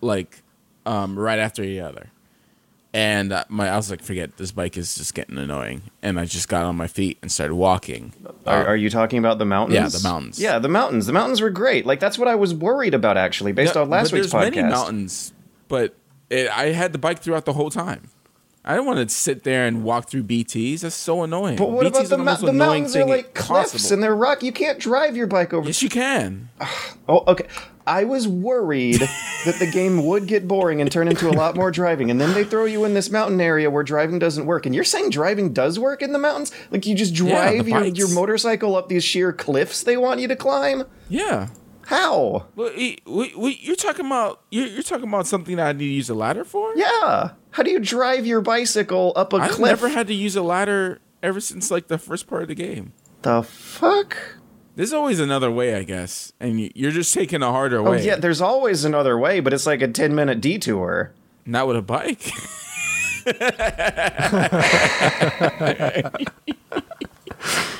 like, 0.00 0.42
um, 0.86 1.18
right 1.18 1.40
after 1.40 1.64
each 1.64 1.80
other, 1.80 2.09
and 2.92 3.32
uh, 3.32 3.44
my 3.48 3.68
I 3.68 3.76
was 3.76 3.90
like, 3.90 4.02
forget 4.02 4.36
this 4.36 4.52
bike 4.52 4.76
is 4.76 4.94
just 4.96 5.14
getting 5.14 5.38
annoying, 5.38 5.82
and 6.02 6.18
I 6.18 6.24
just 6.24 6.48
got 6.48 6.64
on 6.64 6.76
my 6.76 6.86
feet 6.86 7.18
and 7.22 7.30
started 7.30 7.54
walking. 7.54 8.12
Are, 8.46 8.66
are 8.66 8.76
you 8.76 8.90
talking 8.90 9.18
about 9.18 9.38
the 9.38 9.44
mountains? 9.44 9.74
Yeah, 9.74 9.88
the 9.88 10.02
mountains. 10.02 10.40
Yeah, 10.40 10.58
the 10.58 10.68
mountains. 10.68 11.06
The 11.06 11.12
mountains 11.12 11.40
were 11.40 11.50
great. 11.50 11.86
Like 11.86 12.00
that's 12.00 12.18
what 12.18 12.28
I 12.28 12.34
was 12.34 12.52
worried 12.54 12.94
about 12.94 13.16
actually, 13.16 13.52
based 13.52 13.74
No, 13.74 13.82
on 13.82 13.90
last 13.90 14.12
week's 14.12 14.30
there's 14.32 14.50
podcast. 14.50 14.56
many 14.56 14.68
mountains, 14.70 15.32
but 15.68 15.94
it, 16.30 16.48
I 16.50 16.72
had 16.72 16.92
the 16.92 16.98
bike 16.98 17.20
throughout 17.20 17.44
the 17.44 17.52
whole 17.52 17.70
time. 17.70 18.10
I 18.62 18.74
don't 18.74 18.84
want 18.84 19.08
to 19.08 19.14
sit 19.14 19.42
there 19.44 19.66
and 19.66 19.84
walk 19.84 20.10
through 20.10 20.24
BTS. 20.24 20.80
That's 20.80 20.94
so 20.94 21.22
annoying. 21.22 21.56
But 21.56 21.70
what 21.70 21.86
BTs 21.86 22.06
about 22.06 22.08
the, 22.10 22.18
most 22.18 22.44
the 22.44 22.52
mountains 22.52 22.94
are 22.94 23.06
like 23.06 23.34
cliffs 23.34 23.72
possible. 23.72 23.94
and 23.94 24.02
they're 24.02 24.14
rock. 24.14 24.42
You 24.42 24.52
can't 24.52 24.78
drive 24.78 25.16
your 25.16 25.26
bike 25.26 25.54
over. 25.54 25.66
Yes, 25.66 25.82
you 25.82 25.88
can. 25.88 26.50
Oh, 27.08 27.24
okay. 27.26 27.46
I 27.86 28.04
was 28.04 28.28
worried 28.28 29.00
that 29.44 29.56
the 29.58 29.70
game 29.70 30.04
would 30.06 30.26
get 30.26 30.46
boring 30.46 30.80
and 30.80 30.90
turn 30.90 31.08
into 31.08 31.28
a 31.28 31.32
lot 31.32 31.56
more 31.56 31.70
driving, 31.70 32.10
and 32.10 32.20
then 32.20 32.34
they 32.34 32.44
throw 32.44 32.64
you 32.64 32.84
in 32.84 32.94
this 32.94 33.10
mountain 33.10 33.40
area 33.40 33.70
where 33.70 33.82
driving 33.82 34.18
doesn't 34.18 34.46
work. 34.46 34.66
And 34.66 34.74
you're 34.74 34.84
saying 34.84 35.10
driving 35.10 35.52
does 35.52 35.78
work 35.78 36.02
in 36.02 36.12
the 36.12 36.18
mountains? 36.18 36.52
Like 36.70 36.86
you 36.86 36.94
just 36.94 37.14
Yeah, 37.18 37.52
drive 37.52 37.68
your, 37.68 37.84
your 37.84 38.08
motorcycle 38.10 38.76
up 38.76 38.88
these 38.88 39.04
sheer 39.04 39.32
cliffs 39.32 39.82
they 39.82 39.96
want 39.96 40.20
you 40.20 40.28
to 40.28 40.36
climb? 40.36 40.84
Yeah. 41.08 41.48
How? 41.86 42.46
Well, 42.54 42.70
we, 42.76 42.98
we, 43.04 43.58
you're 43.60 43.74
talking 43.74 44.06
about 44.06 44.42
you're, 44.50 44.66
you're 44.68 44.82
talking 44.84 45.08
about 45.08 45.26
something 45.26 45.56
that 45.56 45.66
I 45.66 45.72
need 45.72 45.78
to 45.78 45.84
use 45.92 46.08
a 46.08 46.14
ladder 46.14 46.44
for. 46.44 46.72
Yeah. 46.76 47.30
How 47.50 47.62
do 47.64 47.70
you 47.72 47.80
drive 47.80 48.26
your 48.26 48.40
bicycle 48.40 49.12
up 49.16 49.32
a 49.32 49.38
I've 49.38 49.50
cliff? 49.50 49.72
I've 49.72 49.82
never 49.82 49.88
had 49.88 50.06
to 50.06 50.14
use 50.14 50.36
a 50.36 50.42
ladder 50.42 51.00
ever 51.20 51.40
since 51.40 51.68
like 51.68 51.88
the 51.88 51.98
first 51.98 52.28
part 52.28 52.42
of 52.42 52.48
the 52.48 52.54
game. 52.54 52.92
the 53.22 53.42
fuck? 53.42 54.16
There's 54.80 54.94
always 54.94 55.20
another 55.20 55.50
way, 55.50 55.74
I 55.74 55.82
guess, 55.82 56.32
and 56.40 56.58
you- 56.58 56.70
you're 56.74 56.90
just 56.90 57.12
taking 57.12 57.42
a 57.42 57.50
harder 57.52 57.80
Oh 57.80 57.90
way. 57.90 58.02
yeah, 58.02 58.16
there's 58.16 58.40
always 58.40 58.82
another 58.82 59.18
way, 59.18 59.40
but 59.40 59.52
it's 59.52 59.66
like 59.66 59.82
a 59.82 59.88
10 59.88 60.14
minute 60.14 60.40
detour. 60.40 61.12
Not 61.44 61.68
with 61.68 61.76
a 61.76 61.82
bike. 61.82 62.32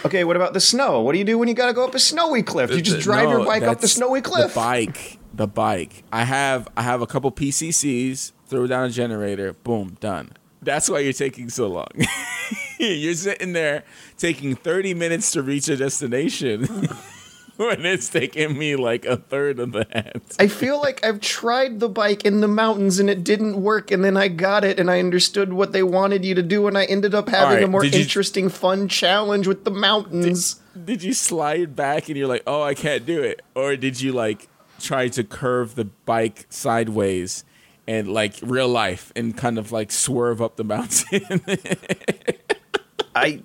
Okay, 0.04 0.24
what 0.24 0.34
about 0.34 0.54
the 0.54 0.60
snow? 0.60 1.00
What 1.02 1.12
do 1.12 1.18
you 1.18 1.24
do 1.24 1.36
when 1.38 1.46
you 1.46 1.54
gotta 1.54 1.74
go 1.74 1.84
up 1.84 1.94
a 1.94 1.98
snowy 1.98 2.42
cliff? 2.42 2.70
You 2.70 2.80
just 2.80 3.00
drive 3.00 3.28
your 3.28 3.44
bike 3.44 3.62
up 3.62 3.80
the 3.80 3.88
snowy 3.88 4.22
cliff. 4.22 4.54
The 4.54 4.60
bike, 4.60 5.18
the 5.34 5.46
bike. 5.46 6.04
I 6.12 6.24
have 6.24 6.68
I 6.76 6.82
have 6.82 7.02
a 7.02 7.06
couple 7.06 7.30
PCCs 7.30 8.32
throw 8.46 8.66
down 8.66 8.84
a 8.84 8.90
generator, 8.90 9.52
boom, 9.52 9.96
done. 10.00 10.32
That's 10.62 10.88
why 10.90 11.00
you're 11.00 11.12
taking 11.12 11.48
so 11.48 11.68
long. 11.68 11.88
you're 12.78 13.14
sitting 13.14 13.52
there 13.52 13.84
taking 14.18 14.54
30 14.56 14.94
minutes 14.94 15.32
to 15.32 15.42
reach 15.42 15.68
a 15.68 15.76
destination 15.76 16.66
when 17.56 17.84
it's 17.86 18.08
taking 18.08 18.58
me 18.58 18.76
like 18.76 19.04
a 19.06 19.16
third 19.16 19.58
of 19.58 19.72
that. 19.72 20.20
I 20.38 20.48
feel 20.48 20.78
like 20.80 21.04
I've 21.04 21.20
tried 21.20 21.80
the 21.80 21.88
bike 21.88 22.24
in 22.24 22.40
the 22.40 22.48
mountains 22.48 22.98
and 22.98 23.08
it 23.08 23.24
didn't 23.24 23.60
work, 23.62 23.90
and 23.90 24.04
then 24.04 24.16
I 24.16 24.28
got 24.28 24.64
it 24.64 24.78
and 24.78 24.90
I 24.90 24.98
understood 24.98 25.52
what 25.52 25.72
they 25.72 25.82
wanted 25.82 26.24
you 26.24 26.34
to 26.34 26.42
do, 26.42 26.66
and 26.66 26.76
I 26.76 26.84
ended 26.84 27.14
up 27.14 27.28
having 27.28 27.48
Alright, 27.48 27.62
a 27.64 27.68
more 27.68 27.82
did 27.82 27.94
you- 27.94 28.02
interesting, 28.02 28.48
fun 28.48 28.88
challenge 28.88 29.46
with 29.46 29.64
the 29.64 29.70
mountains. 29.70 30.60
Did 30.84 31.02
you 31.02 31.12
slide 31.14 31.74
back 31.74 32.08
and 32.08 32.16
you're 32.16 32.28
like, 32.28 32.44
oh, 32.46 32.62
I 32.62 32.74
can't 32.74 33.04
do 33.04 33.22
it? 33.22 33.42
Or 33.54 33.76
did 33.76 34.00
you 34.00 34.12
like 34.12 34.48
try 34.78 35.08
to 35.08 35.24
curve 35.24 35.74
the 35.74 35.84
bike 35.84 36.46
sideways 36.48 37.44
and 37.90 38.06
like 38.06 38.34
real 38.40 38.68
life 38.68 39.12
and 39.16 39.36
kind 39.36 39.58
of 39.58 39.72
like 39.72 39.90
swerve 39.90 40.40
up 40.40 40.54
the 40.54 40.62
mountain? 40.62 41.42
I 43.16 43.42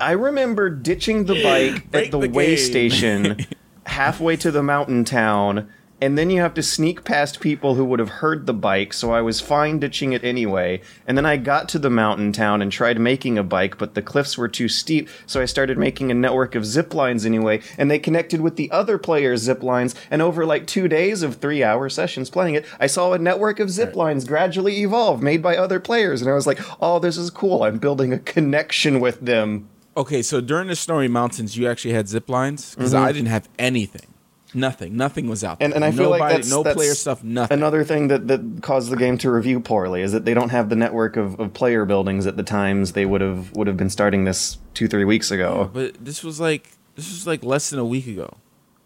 I 0.00 0.12
remember 0.12 0.68
ditching 0.68 1.26
the 1.26 1.40
bike 1.40 1.88
Break 1.92 2.06
at 2.06 2.10
the, 2.10 2.18
the 2.18 2.28
way 2.30 2.56
game. 2.56 2.64
station 2.64 3.46
halfway 3.86 4.34
to 4.36 4.50
the 4.50 4.62
mountain 4.64 5.04
town, 5.04 5.72
and 6.00 6.16
then 6.16 6.30
you 6.30 6.40
have 6.40 6.54
to 6.54 6.62
sneak 6.62 7.02
past 7.04 7.40
people 7.40 7.74
who 7.74 7.84
would 7.84 7.98
have 7.98 8.08
heard 8.08 8.46
the 8.46 8.54
bike, 8.54 8.92
so 8.92 9.12
I 9.12 9.20
was 9.20 9.40
fine 9.40 9.80
ditching 9.80 10.12
it 10.12 10.22
anyway. 10.22 10.80
And 11.06 11.16
then 11.16 11.26
I 11.26 11.36
got 11.36 11.68
to 11.70 11.78
the 11.78 11.90
mountain 11.90 12.32
town 12.32 12.62
and 12.62 12.70
tried 12.70 13.00
making 13.00 13.36
a 13.36 13.42
bike, 13.42 13.78
but 13.78 13.94
the 13.94 14.02
cliffs 14.02 14.38
were 14.38 14.48
too 14.48 14.68
steep, 14.68 15.08
so 15.26 15.40
I 15.40 15.46
started 15.46 15.76
making 15.76 16.10
a 16.10 16.14
network 16.14 16.54
of 16.54 16.64
zip 16.64 16.94
lines 16.94 17.26
anyway, 17.26 17.60
and 17.76 17.90
they 17.90 17.98
connected 17.98 18.40
with 18.40 18.56
the 18.56 18.70
other 18.70 18.96
players' 18.96 19.42
zip 19.42 19.62
lines, 19.62 19.94
and 20.10 20.22
over 20.22 20.46
like 20.46 20.66
two 20.66 20.86
days 20.86 21.22
of 21.22 21.36
three 21.36 21.64
hour 21.64 21.88
sessions 21.88 22.30
playing 22.30 22.54
it, 22.54 22.64
I 22.78 22.86
saw 22.86 23.12
a 23.12 23.18
network 23.18 23.58
of 23.58 23.70
zip 23.70 23.96
lines 23.96 24.24
gradually 24.24 24.80
evolve 24.82 25.20
made 25.20 25.42
by 25.42 25.56
other 25.56 25.80
players, 25.80 26.22
and 26.22 26.30
I 26.30 26.34
was 26.34 26.46
like, 26.46 26.60
oh, 26.80 27.00
this 27.00 27.16
is 27.16 27.30
cool. 27.30 27.64
I'm 27.64 27.78
building 27.78 28.12
a 28.12 28.18
connection 28.18 29.00
with 29.00 29.20
them. 29.20 29.68
okay, 29.96 30.22
so 30.22 30.40
during 30.40 30.68
the 30.68 30.76
Snowy 30.76 31.08
Mountains, 31.08 31.56
you 31.56 31.68
actually 31.68 31.94
had 31.94 32.08
zip 32.08 32.28
lines? 32.28 32.76
Because 32.76 32.94
mm-hmm. 32.94 33.04
I 33.04 33.10
didn't 33.10 33.28
have 33.28 33.48
anything. 33.58 34.14
Nothing. 34.54 34.96
Nothing 34.96 35.28
was 35.28 35.44
out 35.44 35.58
there. 35.58 35.66
And, 35.66 35.74
and 35.74 35.84
I 35.84 35.90
feel 35.90 36.10
like 36.10 36.32
that's 36.32 36.50
no 36.50 36.62
that's 36.62 36.74
player 36.76 36.94
stuff, 36.94 37.22
nothing. 37.22 37.58
Another 37.58 37.84
thing 37.84 38.08
that, 38.08 38.28
that 38.28 38.60
caused 38.62 38.90
the 38.90 38.96
game 38.96 39.18
to 39.18 39.30
review 39.30 39.60
poorly 39.60 40.02
is 40.02 40.12
that 40.12 40.24
they 40.24 40.34
don't 40.34 40.48
have 40.50 40.68
the 40.68 40.76
network 40.76 41.16
of, 41.16 41.38
of 41.38 41.52
player 41.52 41.84
buildings 41.84 42.26
at 42.26 42.36
the 42.36 42.42
times 42.42 42.92
they 42.92 43.04
would 43.04 43.20
have 43.20 43.52
would 43.54 43.66
have 43.66 43.76
been 43.76 43.90
starting 43.90 44.24
this 44.24 44.58
two 44.74 44.88
three 44.88 45.04
weeks 45.04 45.30
ago. 45.30 45.70
But 45.72 46.02
this 46.04 46.24
was 46.24 46.40
like 46.40 46.70
this 46.94 47.08
was 47.10 47.26
like 47.26 47.44
less 47.44 47.70
than 47.70 47.78
a 47.78 47.84
week 47.84 48.06
ago. 48.06 48.38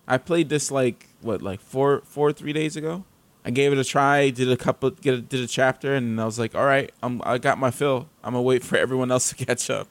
I 0.08 0.18
played 0.18 0.48
this 0.48 0.70
like 0.70 1.08
what 1.20 1.42
like 1.42 1.60
four 1.60 2.02
four 2.04 2.32
three 2.32 2.52
days 2.52 2.76
ago. 2.76 3.04
I 3.44 3.50
gave 3.50 3.72
it 3.72 3.78
a 3.78 3.84
try, 3.84 4.30
did 4.30 4.50
a 4.50 4.56
couple, 4.56 4.90
get 4.90 5.14
a, 5.14 5.20
did 5.20 5.40
a 5.40 5.48
chapter, 5.48 5.94
and 5.94 6.20
I 6.20 6.24
was 6.24 6.38
like, 6.38 6.54
all 6.54 6.64
right, 6.64 6.92
I'm 7.02 7.20
I 7.24 7.38
got 7.38 7.58
my 7.58 7.70
fill. 7.70 8.08
I'm 8.22 8.34
gonna 8.34 8.42
wait 8.42 8.62
for 8.64 8.76
everyone 8.76 9.10
else 9.10 9.30
to 9.30 9.44
catch 9.46 9.70
up 9.70 9.88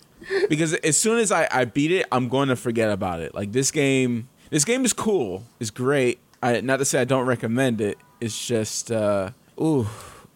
because 0.49 0.73
as 0.73 0.97
soon 0.97 1.17
as 1.17 1.31
I 1.31 1.47
I 1.51 1.65
beat 1.65 1.91
it, 1.91 2.05
I'm 2.11 2.29
going 2.29 2.49
to 2.49 2.55
forget 2.55 2.89
about 2.89 3.19
it. 3.19 3.33
Like 3.35 3.51
this 3.51 3.71
game, 3.71 4.29
this 4.51 4.63
game 4.63 4.85
is 4.85 4.93
cool, 4.93 5.43
it's 5.59 5.71
great. 5.71 6.19
I 6.43 6.61
not 6.61 6.77
to 6.77 6.85
say 6.85 7.01
I 7.01 7.05
don't 7.05 7.25
recommend 7.25 7.81
it. 7.81 7.97
It's 8.19 8.45
just 8.45 8.91
uh, 8.91 9.31
ooh. 9.59 9.87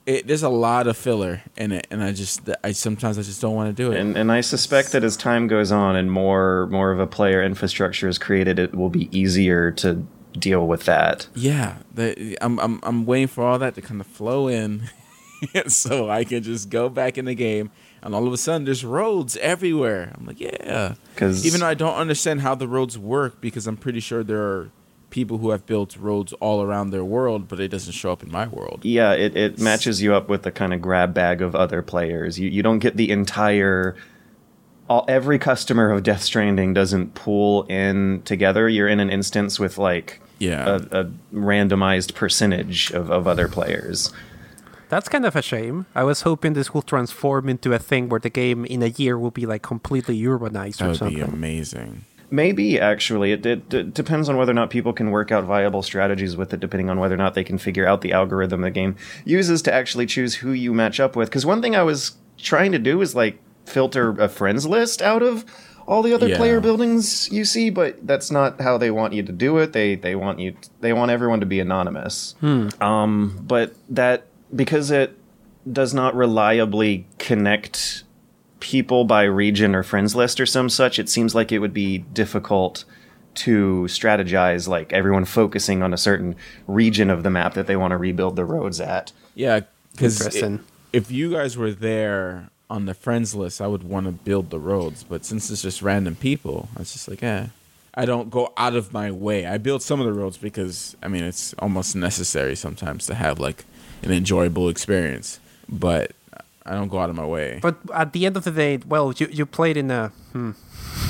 It, 0.08 0.28
there's 0.28 0.44
a 0.44 0.50
lot 0.50 0.86
of 0.86 0.96
filler 0.96 1.42
in 1.58 1.72
it, 1.72 1.88
and 1.90 2.04
I 2.04 2.12
just, 2.12 2.48
I 2.64 2.74
sometimes 2.74 3.18
I 3.18 3.24
just 3.24 3.42
don't 3.42 3.56
want 3.56 3.76
to 3.76 3.84
do 3.84 3.92
it. 3.92 4.00
And 4.00 4.16
and 4.16 4.32
I 4.32 4.42
suspect 4.42 4.92
that 4.92 5.04
as 5.04 5.18
time 5.18 5.48
goes 5.48 5.72
on 5.72 5.96
and 5.96 6.12
more 6.12 6.68
more 6.68 6.92
of 6.92 7.00
a 7.00 7.08
player 7.08 7.42
infrastructure 7.42 8.08
is 8.08 8.20
created, 8.20 8.60
it 8.60 8.76
will 8.76 8.92
be 8.92 9.10
easier 9.18 9.72
to 9.72 10.06
deal 10.34 10.68
with 10.68 10.86
that. 10.86 11.28
Yeah, 11.34 11.78
the, 11.92 12.38
I'm 12.40 12.60
I'm 12.60 12.80
I'm 12.84 13.06
waiting 13.08 13.28
for 13.28 13.44
all 13.44 13.58
that 13.58 13.74
to 13.76 13.82
kind 13.82 14.00
of 14.00 14.06
flow 14.06 14.48
in, 14.48 14.90
so 15.68 16.08
I 16.08 16.24
can 16.24 16.44
just 16.44 16.70
go 16.70 16.88
back 16.88 17.18
in 17.18 17.26
the 17.26 17.36
game, 17.36 17.72
and 18.06 18.16
all 18.16 18.26
of 18.28 18.32
a 18.32 18.38
sudden 18.38 18.64
there's 18.66 18.86
roads 18.86 19.36
everywhere. 19.38 20.14
I'm 20.18 20.26
like, 20.26 20.40
yeah, 20.40 20.94
because 21.14 21.46
even 21.46 21.60
though 21.60 21.68
I 21.68 21.74
don't 21.74 21.96
understand 21.96 22.40
how 22.42 22.56
the 22.56 22.68
roads 22.68 22.98
work, 22.98 23.42
because 23.42 23.68
I'm 23.68 23.76
pretty 23.78 24.00
sure 24.00 24.24
there 24.24 24.42
are 24.44 24.70
people 25.10 25.38
who 25.40 25.50
have 25.52 25.66
built 25.66 25.96
roads 25.98 26.34
all 26.34 26.62
around 26.62 26.90
their 26.92 27.04
world, 27.06 27.48
but 27.48 27.60
it 27.60 27.70
doesn't 27.70 27.94
show 27.94 28.12
up 28.12 28.22
in 28.24 28.32
my 28.32 28.48
world. 28.48 28.82
Yeah, 28.84 29.14
it, 29.14 29.36
it 29.36 29.60
matches 29.60 30.02
you 30.02 30.14
up 30.14 30.30
with 30.30 30.44
the 30.44 30.52
kind 30.52 30.74
of 30.74 30.82
grab 30.82 31.14
bag 31.14 31.42
of 31.42 31.56
other 31.56 31.82
players. 31.82 32.40
You 32.40 32.50
you 32.50 32.62
don't 32.64 32.80
get 32.80 32.96
the 32.96 33.12
entire 33.12 33.96
all, 34.88 35.04
every 35.08 35.40
customer 35.40 35.90
of 35.92 36.04
Death 36.04 36.22
Stranding 36.22 36.74
doesn't 36.74 37.16
pool 37.16 37.64
in 37.64 38.22
together. 38.24 38.70
You're 38.70 38.88
in 38.88 39.00
an 39.00 39.10
instance 39.10 39.60
with 39.60 39.78
like 39.80 40.22
Yeah. 40.38 40.80
a, 40.92 41.02
a 41.02 41.12
randomized 41.34 42.14
percentage 42.14 42.92
of, 42.92 43.10
of 43.10 43.28
other 43.28 43.48
players. 43.48 44.14
That's 44.90 45.10
kind 45.10 45.26
of 45.26 45.36
a 45.36 45.42
shame. 45.42 45.86
I 45.96 46.04
was 46.04 46.22
hoping 46.22 46.54
this 46.54 46.74
will 46.74 46.82
transform 46.82 47.50
into 47.50 47.74
a 47.74 47.80
thing 47.80 48.10
where 48.10 48.20
the 48.20 48.30
game 48.30 48.66
in 48.66 48.82
a 48.84 48.88
year 48.88 49.18
will 49.18 49.32
be 49.32 49.46
like 49.46 49.62
completely 49.62 50.20
urbanized 50.22 50.78
That 50.78 51.02
or 51.02 51.06
would 51.06 51.14
be 51.16 51.22
amazing. 51.22 52.06
Maybe 52.32 52.80
actually, 52.80 53.32
it, 53.34 53.46
it, 53.46 53.74
it 53.74 53.94
depends 53.94 54.30
on 54.30 54.36
whether 54.38 54.52
or 54.52 54.56
not 54.56 54.70
people 54.70 54.94
can 54.94 55.12
work 55.12 55.32
out 55.32 55.44
viable 55.44 55.84
strategies 55.84 56.36
with 56.36 56.54
it. 56.54 56.60
Depending 56.60 56.90
on 56.90 57.00
whether 57.00 57.14
or 57.14 57.18
not 57.20 57.36
they 57.36 57.44
can 57.44 57.58
figure 57.58 57.88
out 57.88 58.02
the 58.02 58.14
algorithm 58.14 58.62
the 58.62 58.72
game 58.72 58.96
uses 59.26 59.62
to 59.64 59.74
actually 59.74 60.06
choose 60.08 60.36
who 60.36 60.52
you 60.52 60.74
match 60.74 61.00
up 61.00 61.16
with. 61.16 61.30
Because 61.30 61.46
one 61.46 61.62
thing 61.62 61.76
I 61.76 61.84
was 61.84 62.16
trying 62.38 62.72
to 62.72 62.80
do 62.80 63.00
is 63.02 63.16
like 63.16 63.40
filter 63.66 64.10
a 64.20 64.28
friends 64.28 64.66
list 64.66 65.02
out 65.02 65.22
of 65.22 65.46
all 65.88 66.02
the 66.02 66.14
other 66.14 66.28
Yeah. 66.28 66.38
player 66.38 66.60
buildings 66.60 67.32
you 67.32 67.46
see, 67.46 67.70
but 67.70 68.06
that's 68.08 68.32
not 68.32 68.60
how 68.60 68.78
they 68.80 68.90
want 68.90 69.14
you 69.14 69.22
to 69.22 69.32
do 69.32 69.58
it. 69.60 69.72
They 69.74 69.94
they 69.96 70.16
want 70.16 70.40
you 70.40 70.56
they 70.82 70.94
want 70.94 71.12
everyone 71.12 71.40
to 71.42 71.46
be 71.46 71.60
anonymous. 71.60 72.34
Um, 72.82 73.40
but 73.44 73.76
that 73.90 74.26
because 74.54 74.92
it 74.92 75.18
does 75.72 75.94
not 75.94 76.16
reliably 76.16 77.08
connect 77.18 78.04
people 78.60 79.04
by 79.04 79.24
region 79.24 79.76
or 79.76 79.84
friends 79.84 80.16
list 80.16 80.40
or 80.40 80.46
some 80.46 80.70
such, 80.70 81.00
it 81.00 81.10
seems 81.10 81.36
like 81.36 81.52
it 81.52 81.60
would 81.60 81.74
be 81.74 82.00
difficult 82.00 82.86
to 83.36 83.84
strategize 83.90 84.68
like 84.68 84.94
everyone 84.94 85.26
focusing 85.26 85.84
on 85.84 85.94
a 85.94 85.98
certain 85.98 86.36
region 86.68 87.10
of 87.10 87.24
the 87.24 87.30
map 87.30 87.54
that 87.54 87.68
they 87.68 87.76
want 87.76 87.92
to 87.92 87.98
rebuild 87.98 88.36
the 88.36 88.46
roads 88.46 88.80
at. 88.80 89.12
Yeah, 89.34 89.62
because 89.92 90.44
if 90.94 91.12
you 91.12 91.32
guys 91.32 91.58
were 91.58 91.72
there 91.72 92.50
on 92.70 92.86
the 92.86 92.94
friends 92.94 93.36
list, 93.36 93.62
I 93.62 93.68
would 93.68 93.84
want 93.84 94.06
to 94.06 94.12
build 94.12 94.50
the 94.50 94.60
roads. 94.60 95.04
But 95.04 95.26
since 95.26 95.52
it's 95.52 95.62
just 95.62 95.82
random 95.82 96.16
people, 96.16 96.70
I 96.76 96.80
was 96.80 96.94
just 96.94 97.08
like, 97.08 97.22
eh. 97.22 97.48
I 97.94 98.06
don't 98.06 98.30
go 98.30 98.54
out 98.58 98.76
of 98.76 98.92
my 98.92 99.12
way. 99.12 99.46
I 99.46 99.58
build 99.58 99.82
some 99.82 100.02
of 100.02 100.06
the 100.06 100.14
roads 100.14 100.38
because 100.38 100.98
I 101.02 101.08
mean 101.08 101.24
it's 101.24 101.54
almost 101.60 101.96
necessary 101.96 102.56
sometimes 102.56 103.06
to 103.08 103.16
have 103.16 103.40
like 103.40 103.64
an 104.04 104.12
enjoyable 104.12 104.70
experience. 104.70 105.40
But 105.68 106.12
I 106.66 106.74
don't 106.74 106.88
go 106.88 107.00
out 107.00 107.10
of 107.10 107.16
my 107.16 107.26
way. 107.26 107.60
But 107.62 107.78
at 107.94 108.14
the 108.14 108.26
end 108.26 108.38
of 108.38 108.44
the 108.44 108.52
day, 108.52 108.80
well, 108.88 109.14
you, 109.18 109.28
you 109.32 109.46
played 109.46 109.78
in 109.78 109.92
a 109.92 110.10
hmm, 110.32 110.52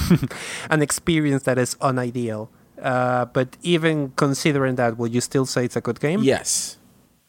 an 0.70 0.82
experience 0.82 1.44
that 1.44 1.58
is 1.58 1.76
unideal. 1.82 2.50
Uh, 2.82 3.26
but 3.26 3.56
even 3.64 4.12
considering 4.18 4.76
that, 4.76 4.98
will 4.98 5.08
you 5.08 5.22
still 5.22 5.46
say 5.46 5.66
it's 5.66 5.76
a 5.76 5.82
good 5.82 6.00
game? 6.00 6.22
Yes. 6.24 6.78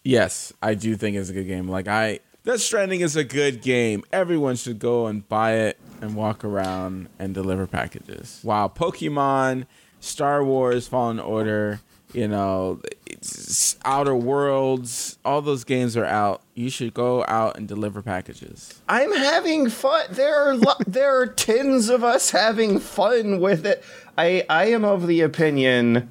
Yes, 0.02 0.52
I 0.62 0.74
do 0.74 0.96
think 0.96 1.16
it's 1.16 1.30
a 1.30 1.32
good 1.32 1.48
game. 1.48 1.68
Like 1.68 1.88
I 1.88 2.20
Death 2.44 2.60
Stranding 2.60 3.00
is 3.00 3.16
a 3.16 3.24
good 3.24 3.60
game. 3.60 4.04
Everyone 4.12 4.54
should 4.54 4.78
go 4.78 5.08
and 5.08 5.28
buy 5.28 5.54
it 5.54 5.80
and 6.00 6.14
walk 6.14 6.44
around 6.44 7.08
and 7.18 7.34
deliver 7.34 7.66
packages. 7.66 8.40
Wow, 8.44 8.68
Pokemon, 8.72 9.66
Star 9.98 10.44
Wars 10.44 10.86
Fallen 10.86 11.18
Order, 11.18 11.80
you 12.12 12.28
know, 12.28 12.80
it's 13.06 13.76
Outer 13.84 14.14
Worlds, 14.14 15.18
all 15.24 15.42
those 15.42 15.64
games 15.64 15.96
are 15.96 16.04
out. 16.04 16.42
You 16.54 16.70
should 16.70 16.94
go 16.94 17.24
out 17.26 17.56
and 17.56 17.66
deliver 17.66 18.02
packages. 18.02 18.80
I'm 18.88 19.12
having 19.12 19.68
fun. 19.68 20.06
There 20.10 20.34
are 20.34 20.54
lo- 20.54 20.74
there 20.86 21.20
are 21.20 21.26
tens 21.26 21.88
of 21.88 22.04
us 22.04 22.30
having 22.30 22.78
fun 22.78 23.40
with 23.40 23.66
it. 23.66 23.84
I 24.16 24.44
I 24.48 24.66
am 24.66 24.84
of 24.84 25.06
the 25.06 25.20
opinion 25.20 26.10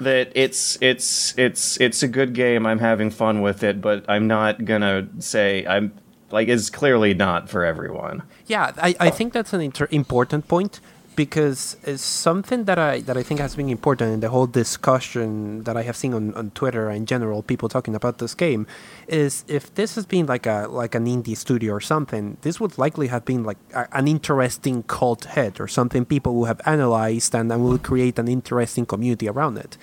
that 0.00 0.32
it's 0.34 0.78
it's 0.80 1.36
it's 1.38 1.80
it's 1.80 2.02
a 2.02 2.08
good 2.08 2.34
game. 2.34 2.66
I'm 2.66 2.78
having 2.78 3.10
fun 3.10 3.40
with 3.40 3.62
it, 3.62 3.80
but 3.80 4.04
I'm 4.08 4.26
not 4.26 4.64
gonna 4.64 5.08
say 5.18 5.64
I'm 5.66 5.92
like 6.30 6.48
it's 6.48 6.70
clearly 6.70 7.14
not 7.14 7.48
for 7.48 7.64
everyone. 7.64 8.22
Yeah, 8.46 8.72
I, 8.76 8.94
I 9.00 9.10
think 9.10 9.32
that's 9.32 9.52
an 9.52 9.60
inter- 9.60 9.88
important 9.90 10.48
point 10.48 10.80
because 11.18 11.76
it's 11.82 12.00
something 12.00 12.62
that 12.66 12.78
I 12.78 13.00
that 13.00 13.16
I 13.16 13.24
think 13.24 13.40
has 13.40 13.56
been 13.56 13.68
important 13.68 14.14
in 14.14 14.20
the 14.20 14.28
whole 14.28 14.46
discussion 14.46 15.64
that 15.64 15.76
I 15.76 15.82
have 15.82 15.96
seen 15.96 16.14
on, 16.14 16.32
on 16.34 16.52
Twitter 16.52 16.88
in 16.90 17.06
general, 17.06 17.42
people 17.42 17.68
talking 17.68 17.96
about 17.96 18.18
this 18.18 18.34
game, 18.34 18.68
is 19.08 19.44
if 19.48 19.74
this 19.74 19.96
has 19.96 20.06
been 20.06 20.26
like 20.26 20.46
a 20.46 20.68
like 20.70 20.94
an 20.94 21.06
indie 21.06 21.36
studio 21.36 21.74
or 21.74 21.80
something, 21.80 22.36
this 22.42 22.60
would 22.60 22.78
likely 22.78 23.08
have 23.08 23.24
been 23.24 23.42
like 23.42 23.58
a, 23.74 23.88
an 23.98 24.06
interesting 24.06 24.84
cult 24.84 25.24
hit 25.24 25.58
or 25.58 25.66
something 25.66 26.04
people 26.04 26.36
will 26.36 26.44
have 26.44 26.60
analyzed 26.64 27.34
and, 27.34 27.50
and 27.50 27.64
will 27.64 27.78
create 27.78 28.16
an 28.20 28.28
interesting 28.28 28.86
community 28.86 29.28
around 29.28 29.58
it. 29.58 29.76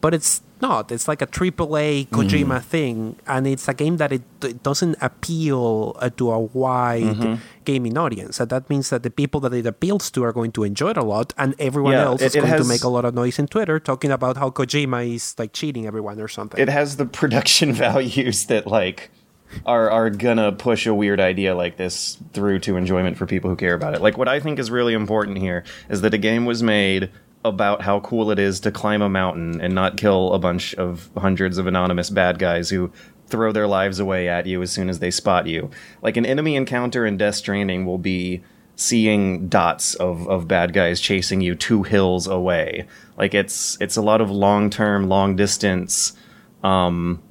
But 0.00 0.14
it's 0.14 0.40
not. 0.62 0.90
It's 0.92 1.08
like 1.08 1.20
a 1.22 1.26
AAA 1.26 2.08
Kojima 2.08 2.62
thing, 2.62 3.16
and 3.26 3.46
it's 3.46 3.68
a 3.68 3.74
game 3.74 3.96
that 3.98 4.12
it, 4.12 4.22
it 4.42 4.62
doesn't 4.62 4.96
appeal 5.00 5.96
uh, 5.98 6.10
to 6.16 6.30
a 6.32 6.38
wide 6.38 7.38
gaming 7.64 7.96
audience. 7.98 8.40
And 8.40 8.50
that 8.50 8.68
means 8.70 8.90
that 8.90 9.02
the 9.02 9.10
people 9.10 9.40
that 9.40 9.52
it 9.54 9.66
appeals 9.66 10.10
to 10.12 10.24
are 10.24 10.32
going 10.32 10.52
to 10.52 10.64
enjoy 10.64 10.90
it 10.90 10.96
a 10.96 11.02
lot, 11.04 11.32
and 11.38 11.54
everyone 11.58 11.92
Yeah, 11.92 12.04
else 12.04 12.22
it- 12.22 12.26
is 12.26 12.34
it 12.36 12.40
going 12.40 12.62
to 12.62 12.64
make 12.68 12.84
a 12.84 12.88
lot 12.88 13.04
of 13.04 13.14
noise 13.14 13.38
in 13.38 13.46
Twitter 13.46 13.78
talking 13.80 14.10
about 14.10 14.36
how 14.36 14.50
Kojima 14.50 15.14
is 15.14 15.34
like 15.38 15.52
cheating 15.52 15.86
everyone 15.86 16.20
or 16.20 16.28
something. 16.28 16.60
It 16.60 16.68
has 16.68 16.96
the 16.96 17.06
production 17.06 17.72
values 17.86 18.46
that 18.46 18.66
like 18.66 19.10
are 19.66 19.90
are 19.90 20.10
gonna 20.10 20.52
push 20.52 20.86
a 20.86 20.94
weird 20.94 21.18
idea 21.20 21.56
like 21.56 21.76
this 21.76 22.18
through 22.32 22.60
to 22.60 22.76
enjoyment 22.76 23.16
for 23.16 23.26
people 23.26 23.50
who 23.50 23.56
care 23.56 23.74
about 23.74 23.94
it. 23.94 24.00
Like 24.00 24.16
what 24.16 24.28
I 24.28 24.38
think 24.40 24.58
is 24.58 24.70
really 24.70 24.94
important 24.94 25.38
here 25.38 25.64
is 25.88 26.02
that 26.02 26.14
a 26.14 26.18
game 26.18 26.44
was 26.46 26.62
made 26.62 27.10
about 27.44 27.82
how 27.82 28.00
cool 28.00 28.30
it 28.30 28.38
is 28.38 28.60
to 28.60 28.70
climb 28.70 29.00
a 29.02 29.08
mountain 29.08 29.60
and 29.60 29.74
not 29.74 29.96
kill 29.96 30.32
a 30.32 30.38
bunch 30.38 30.74
of 30.74 31.08
hundreds 31.16 31.56
of 31.58 31.66
anonymous 31.66 32.10
bad 32.10 32.38
guys 32.38 32.68
who 32.68 32.92
throw 33.28 33.52
their 33.52 33.66
lives 33.66 33.98
away 33.98 34.28
at 34.28 34.46
you 34.46 34.60
as 34.60 34.70
soon 34.70 34.88
as 34.88 34.98
they 34.98 35.10
spot 35.10 35.46
you. 35.46 35.70
Like 36.02 36.16
an 36.16 36.26
enemy 36.26 36.56
encounter 36.56 37.06
in 37.06 37.16
Death 37.16 37.36
Stranding 37.36 37.86
will 37.86 37.98
be 37.98 38.42
seeing 38.76 39.48
dots 39.48 39.94
of, 39.94 40.28
of 40.28 40.48
bad 40.48 40.72
guys 40.72 41.00
chasing 41.00 41.40
you 41.40 41.54
two 41.54 41.82
hills 41.82 42.26
away. 42.26 42.86
Like 43.16 43.34
it's 43.34 43.78
it's 43.80 43.96
a 43.96 44.02
lot 44.02 44.20
of 44.20 44.30
long 44.30 44.68
term, 44.68 45.08
long 45.08 45.36
distance, 45.36 46.12
um, 46.62 47.22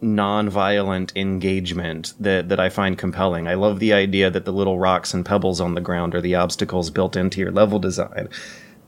non-violent 0.00 1.12
engagement 1.16 2.14
that 2.20 2.48
that 2.50 2.60
I 2.60 2.68
find 2.68 2.98
compelling. 2.98 3.48
I 3.48 3.54
love 3.54 3.78
the 3.78 3.92
idea 3.92 4.30
that 4.30 4.44
the 4.44 4.52
little 4.52 4.78
rocks 4.78 5.14
and 5.14 5.24
pebbles 5.24 5.60
on 5.60 5.74
the 5.74 5.80
ground 5.80 6.14
are 6.14 6.20
the 6.20 6.34
obstacles 6.34 6.90
built 6.90 7.16
into 7.16 7.40
your 7.40 7.52
level 7.52 7.78
design 7.78 8.28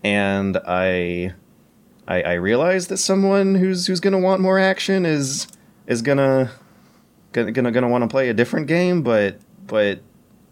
and 0.05 0.57
I, 0.67 1.35
I, 2.07 2.23
I 2.23 2.33
realize 2.35 2.89
that 2.89 2.99
someone 2.99 3.55
who's 3.55 3.87
who's 3.87 4.01
gonna 4.01 4.19
want 4.19 4.41
more 4.41 4.59
action 4.59 5.07
is 5.07 5.49
is 5.87 6.03
gonna 6.03 6.51
gonna 7.33 7.53
gonna, 7.53 7.71
gonna 7.71 7.89
want 7.89 8.03
to 8.03 8.09
play 8.09 8.29
a 8.29 8.35
different 8.35 8.67
game, 8.67 9.03
but 9.03 9.39
but 9.67 10.01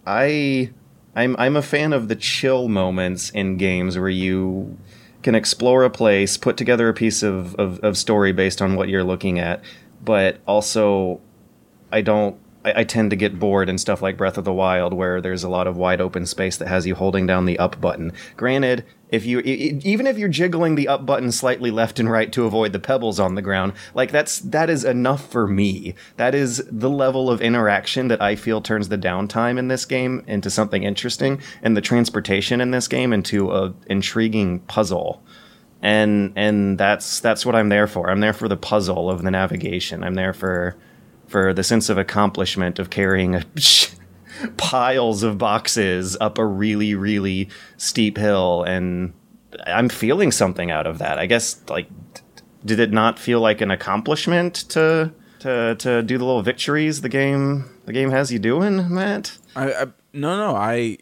I 0.07 0.71
I'm 1.17 1.37
I'm 1.39 1.57
a 1.57 1.63
fan 1.63 1.93
of 1.93 2.09
the 2.09 2.17
chill 2.17 2.69
moments 2.69 3.31
in 3.31 3.57
games 3.57 3.99
where 3.99 4.09
you 4.09 4.77
can 5.23 5.35
explore 5.35 5.85
a 5.85 5.91
place, 5.91 6.37
put 6.37 6.57
together 6.57 6.89
a 6.89 6.95
piece 6.95 7.23
of, 7.23 7.55
of, 7.55 7.81
of 7.81 7.97
story 7.97 8.31
based 8.31 8.61
on 8.61 8.77
what 8.77 8.91
you're 8.91 9.03
looking 9.03 9.39
at, 9.39 9.65
but 10.05 10.39
also 10.47 11.21
I 11.91 12.03
don't 12.03 12.37
I, 12.65 12.81
I, 12.81 12.85
tend 12.85 13.11
to 13.11 13.17
get 13.17 13.39
bored 13.39 13.69
in 13.69 13.79
stuff 13.79 14.03
like 14.03 14.17
Breath 14.17 14.39
of 14.39 14.45
the 14.45 14.53
Wild, 14.53 14.93
where 14.93 15.21
there's 15.21 15.45
a 15.45 15.49
lot 15.49 15.67
of 15.67 15.77
wide 15.77 16.01
open 16.01 16.27
space 16.27 16.57
that 16.57 16.69
has 16.69 16.87
you 16.87 16.95
holding 16.95 17.27
down 17.27 17.45
the 17.45 17.59
up 17.59 17.81
button. 17.81 18.13
Granted, 18.37 18.85
if 19.11 19.25
you 19.25 19.41
even 19.41 20.07
if 20.07 20.19
you're 20.19 20.29
jiggling 20.29 20.75
the 20.75 20.89
up 20.89 21.07
button 21.07 21.31
slightly 21.31 21.71
left 21.71 22.01
and 22.01 22.11
right 22.11 22.33
to 22.33 22.45
avoid 22.45 22.73
the 22.73 22.79
pebbles 22.79 23.21
on 23.21 23.35
the 23.35 23.43
ground, 23.43 23.75
like 23.95 24.11
that's 24.11 24.41
that 24.41 24.71
is 24.71 24.85
enough 24.85 25.31
for 25.31 25.47
me. 25.47 25.95
That 26.17 26.35
is 26.35 26.63
the 26.71 26.91
level 26.91 27.31
of 27.31 27.41
interaction 27.41 28.09
that 28.09 28.23
I 28.23 28.37
feel 28.37 28.61
turns 28.61 28.89
the 28.89 28.99
downtime 28.99 29.59
in 29.59 29.69
this 29.69 29.85
game 29.85 30.25
into 30.27 30.51
something 30.51 30.83
interesting, 30.83 31.41
and 31.63 31.77
the 31.77 31.81
transportation 31.81 32.61
in 32.61 32.71
this 32.71 32.89
game 32.89 33.13
into 33.13 33.53
a 33.53 33.75
intriguing 33.87 34.61
puzzle 34.61 35.23
and 35.85 36.33
and 36.35 36.79
that's 36.79 37.21
that's 37.21 37.45
what 37.45 37.55
I'm 37.55 37.69
there 37.69 37.87
for. 37.87 38.11
I'm 38.11 38.21
there 38.21 38.33
for 38.33 38.49
the 38.49 38.57
puzzle 38.57 39.11
of 39.11 39.23
the 39.23 39.31
navigation. 39.31 40.03
I'm 40.03 40.15
there 40.15 40.33
for 40.33 40.77
for 41.35 41.53
the 41.53 41.65
sense 41.65 41.89
of 41.89 41.99
accomplishment 41.99 42.79
of 42.79 42.91
carrying 42.91 43.35
a 43.35 43.45
piles 44.57 45.25
of 45.25 45.37
boxes 45.37 46.17
up 46.21 46.39
a 46.39 46.47
really 46.47 46.95
really 46.95 47.49
steep 47.77 48.17
hill. 48.17 48.63
And 48.63 49.15
i'm 49.67 49.89
feeling 49.89 50.31
something 50.31 50.71
out 50.71 50.87
of 50.87 50.99
that. 50.99 51.19
I 51.19 51.27
guess 51.27 51.61
like 51.69 51.89
did 52.65 52.79
it 52.79 52.93
not 52.93 53.19
feel 53.19 53.41
like 53.41 53.61
an 53.61 53.73
accomplishment 53.73 54.55
to 54.71 55.13
to 55.41 55.75
to 55.75 56.05
do 56.05 56.19
the 56.19 56.25
little 56.25 56.43
victories 56.43 57.01
the 57.01 57.09
game 57.09 57.65
the 57.85 57.93
game 57.93 58.13
has 58.13 58.31
you 58.31 58.39
doing 58.39 58.95
matt? 58.95 59.37
I, 59.57 59.73
I 59.73 59.85
no 60.13 60.37
no 60.37 60.55
i 60.55 60.99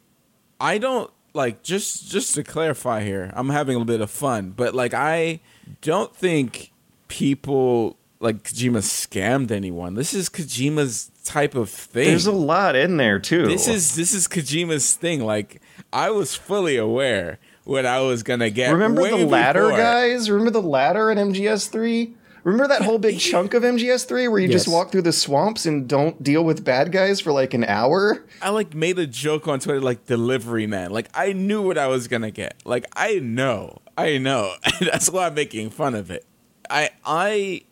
i 0.59 0.79
don't 0.79 1.11
like 1.35 1.62
just 1.62 2.11
just 2.11 2.35
to 2.37 2.42
clarify 2.42 3.03
here 3.03 3.31
i'm 3.35 3.51
having 3.51 3.79
a 3.79 3.85
bit 3.85 4.01
of 4.01 4.11
fun 4.11 4.53
but 4.57 4.75
like 4.75 4.95
i 4.95 5.40
don't 5.83 6.16
think 6.16 6.73
people 7.09 7.99
like 8.22 8.44
Kojima 8.44 8.78
scammed 8.78 9.50
anyone. 9.50 9.94
This 9.94 10.14
is 10.14 10.28
Kojima's 10.28 11.11
type 11.24 11.54
of 11.54 11.68
thing. 11.68 12.06
There's 12.06 12.26
a 12.26 12.32
lot 12.32 12.76
in 12.76 12.96
there 12.96 13.18
too. 13.18 13.46
This 13.46 13.66
is 13.68 13.96
this 13.96 14.14
is 14.14 14.28
Kojima's 14.28 14.94
thing. 14.94 15.24
Like 15.24 15.61
I 15.92 16.11
was 16.11 16.35
fully 16.35 16.76
aware 16.76 17.38
what 17.64 17.85
I 17.85 18.00
was 18.00 18.22
gonna 18.22 18.50
get. 18.50 18.72
Remember 18.72 19.08
the 19.08 19.26
ladder, 19.26 19.64
before. 19.64 19.78
guys? 19.78 20.30
Remember 20.30 20.50
the 20.50 20.62
ladder 20.62 21.11
in 21.11 21.18
MGS3? 21.18 22.14
Remember 22.44 22.66
that 22.68 22.82
whole 22.82 22.98
big 22.98 23.20
chunk 23.20 23.54
of 23.54 23.62
MGS3 23.62 24.28
where 24.28 24.40
you 24.40 24.48
yes. 24.48 24.64
just 24.64 24.68
walk 24.68 24.90
through 24.90 25.02
the 25.02 25.12
swamps 25.12 25.64
and 25.64 25.87
don't 25.87 26.20
deal 26.22 26.44
with 26.44 26.64
bad 26.64 26.90
guys 26.90 27.20
for 27.20 27.30
like 27.32 27.54
an 27.54 27.64
hour? 27.64 28.24
I 28.40 28.50
like 28.50 28.74
made 28.74 28.98
a 28.98 29.06
joke 29.06 29.46
on 29.46 29.61
Twitter 29.61 29.80
like 29.80 30.06
delivery 30.06 30.66
man. 30.66 30.90
Like 30.90 31.08
I 31.14 31.32
knew 31.32 31.62
what 31.62 31.78
I 31.78 31.88
was 31.88 32.08
gonna 32.08 32.30
get. 32.30 32.62
Like 32.64 32.87
I 32.94 33.18
know. 33.18 33.78
I 33.98 34.18
know. 34.18 34.54
That's 34.80 35.11
why 35.11 35.26
I'm 35.26 35.35
making 35.35 35.70
fun 35.70 35.94
of 35.94 36.11
it. 36.11 36.24
I 36.70 36.90
I 37.04 37.62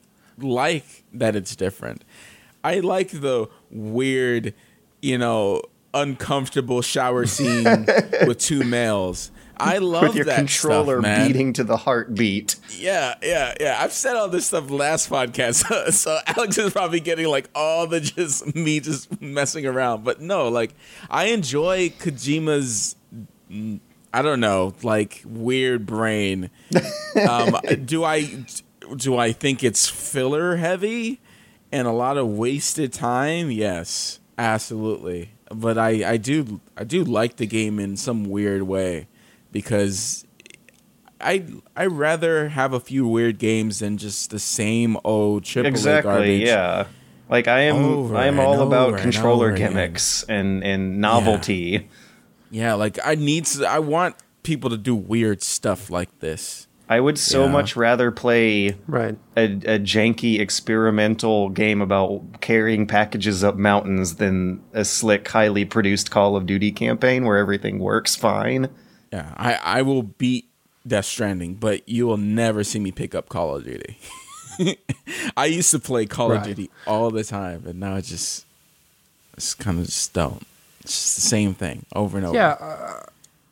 like 0.43 1.05
that 1.13 1.37
it's 1.37 1.55
different. 1.57 2.05
I 2.63 2.81
like 2.81 3.11
the 3.11 3.49
weird, 3.71 4.55
you 5.01 5.19
know, 5.19 5.63
uncomfortable 5.95 6.83
shower 6.83 7.27
scene 7.27 7.65
with 8.27 8.39
two 8.39 8.65
males. 8.65 9.31
I 9.61 9.79
love 9.79 10.03
with 10.03 10.17
your 10.17 10.25
that 10.25 10.37
controller 10.37 11.01
stuff, 11.03 11.27
beating 11.27 11.53
to 11.55 11.65
the 11.65 11.77
heartbeat. 11.77 12.57
Yeah, 12.77 13.15
yeah, 13.23 13.55
yeah. 13.61 13.77
I've 13.79 13.93
said 13.93 14.17
all 14.17 14.29
this 14.29 14.47
stuff 14.47 14.71
last 14.71 15.11
podcast, 15.11 15.93
so 15.93 16.19
Alex 16.27 16.57
is 16.57 16.73
probably 16.73 17.01
getting 17.01 17.27
like 17.27 17.51
all 17.55 17.87
the 17.87 18.01
just 18.01 18.55
me 18.55 18.81
just 18.81 19.21
messing 19.21 19.67
around. 19.67 20.03
But 20.03 20.21
no, 20.21 20.49
like 20.49 20.75
I 21.11 21.27
enjoy 21.27 21.91
Kojima's. 21.91 22.97
I 24.13 24.23
don't 24.23 24.41
know, 24.41 24.75
like 24.83 25.23
weird 25.25 25.87
brain. 25.87 26.51
Um, 27.29 27.57
do 27.85 28.03
I? 28.03 28.45
Do 28.97 29.17
I 29.17 29.33
think 29.33 29.63
it's 29.63 29.89
filler 29.89 30.57
heavy 30.57 31.21
and 31.73 31.87
a 31.87 31.93
lot 31.93 32.17
of 32.17 32.27
wasted 32.27 32.93
time? 32.93 33.51
Yes, 33.51 34.21
absolutely. 34.39 35.33
But 35.53 35.79
I, 35.79 36.13
I 36.13 36.17
do 36.17 36.61
I 36.77 36.85
do 36.85 37.05
like 37.05 37.37
the 37.37 37.47
game 37.47 37.79
in 37.79 37.97
some 37.97 38.25
weird 38.25 38.63
way 38.63 39.09
because 39.53 40.25
I 41.21 41.45
I 41.77 41.87
rather 41.87 42.49
have 42.49 42.73
a 42.73 42.81
few 42.81 43.07
weird 43.07 43.39
games 43.39 43.81
than 43.81 43.99
just 43.99 44.31
the 44.31 44.39
same 44.39 44.97
old 45.05 45.45
triple 45.45 45.69
exactly, 45.69 46.11
garbage. 46.11 46.43
Yeah. 46.43 46.87
Like 47.29 47.47
I 47.47 47.61
am 47.61 48.15
I 48.17 48.27
am 48.27 48.41
all 48.41 48.61
about 48.61 48.99
controller 48.99 49.53
gimmicks 49.53 50.25
and, 50.25 50.65
and 50.65 51.01
novelty. 51.01 51.89
Yeah. 52.51 52.65
yeah, 52.65 52.75
like 52.75 52.99
I 53.05 53.15
need 53.15 53.45
to 53.47 53.67
I 53.67 53.79
want 53.79 54.17
people 54.43 54.71
to 54.71 54.77
do 54.77 54.95
weird 54.95 55.43
stuff 55.43 55.91
like 55.91 56.19
this. 56.19 56.67
I 56.91 56.99
would 56.99 57.19
so 57.19 57.45
yeah. 57.45 57.53
much 57.53 57.77
rather 57.77 58.11
play 58.11 58.75
right. 58.89 59.17
a, 59.37 59.45
a 59.45 59.79
janky 59.79 60.41
experimental 60.41 61.49
game 61.49 61.81
about 61.81 62.41
carrying 62.41 62.85
packages 62.85 63.45
up 63.45 63.55
mountains 63.55 64.17
than 64.17 64.61
a 64.73 64.85
slick, 64.85 65.29
highly 65.29 65.65
produced 65.65 66.11
Call 66.11 66.35
of 66.35 66.47
Duty 66.47 66.73
campaign 66.73 67.25
where 67.25 67.39
everything 67.39 67.79
works 67.79 68.17
fine. 68.17 68.69
Yeah, 69.13 69.33
I, 69.37 69.55
I 69.55 69.83
will 69.83 70.03
beat 70.03 70.47
Death 70.85 71.05
Stranding, 71.05 71.55
but 71.55 71.89
you 71.89 72.09
will 72.09 72.17
never 72.17 72.65
see 72.65 72.81
me 72.81 72.91
pick 72.91 73.15
up 73.15 73.29
Call 73.29 73.55
of 73.55 73.65
Duty. 73.65 73.97
I 75.37 75.47
used 75.47 75.71
to 75.71 75.79
play 75.79 76.07
Call 76.07 76.31
right. 76.31 76.39
of 76.39 76.45
Duty 76.45 76.71
all 76.89 77.13
the 77.13 77.23
time, 77.23 77.67
and 77.69 77.79
now 77.79 77.95
I 77.95 78.01
just, 78.01 78.47
it's 79.35 79.55
kind 79.55 79.79
of 79.79 79.85
just 79.85 80.13
don't. 80.13 80.45
It's 80.81 80.95
just 80.95 81.15
the 81.15 81.23
same 81.23 81.55
thing 81.55 81.87
over 81.95 82.19
and 82.19 82.27
over. 82.27 82.37
Yeah. 82.37 82.57
Uh, 82.61 83.03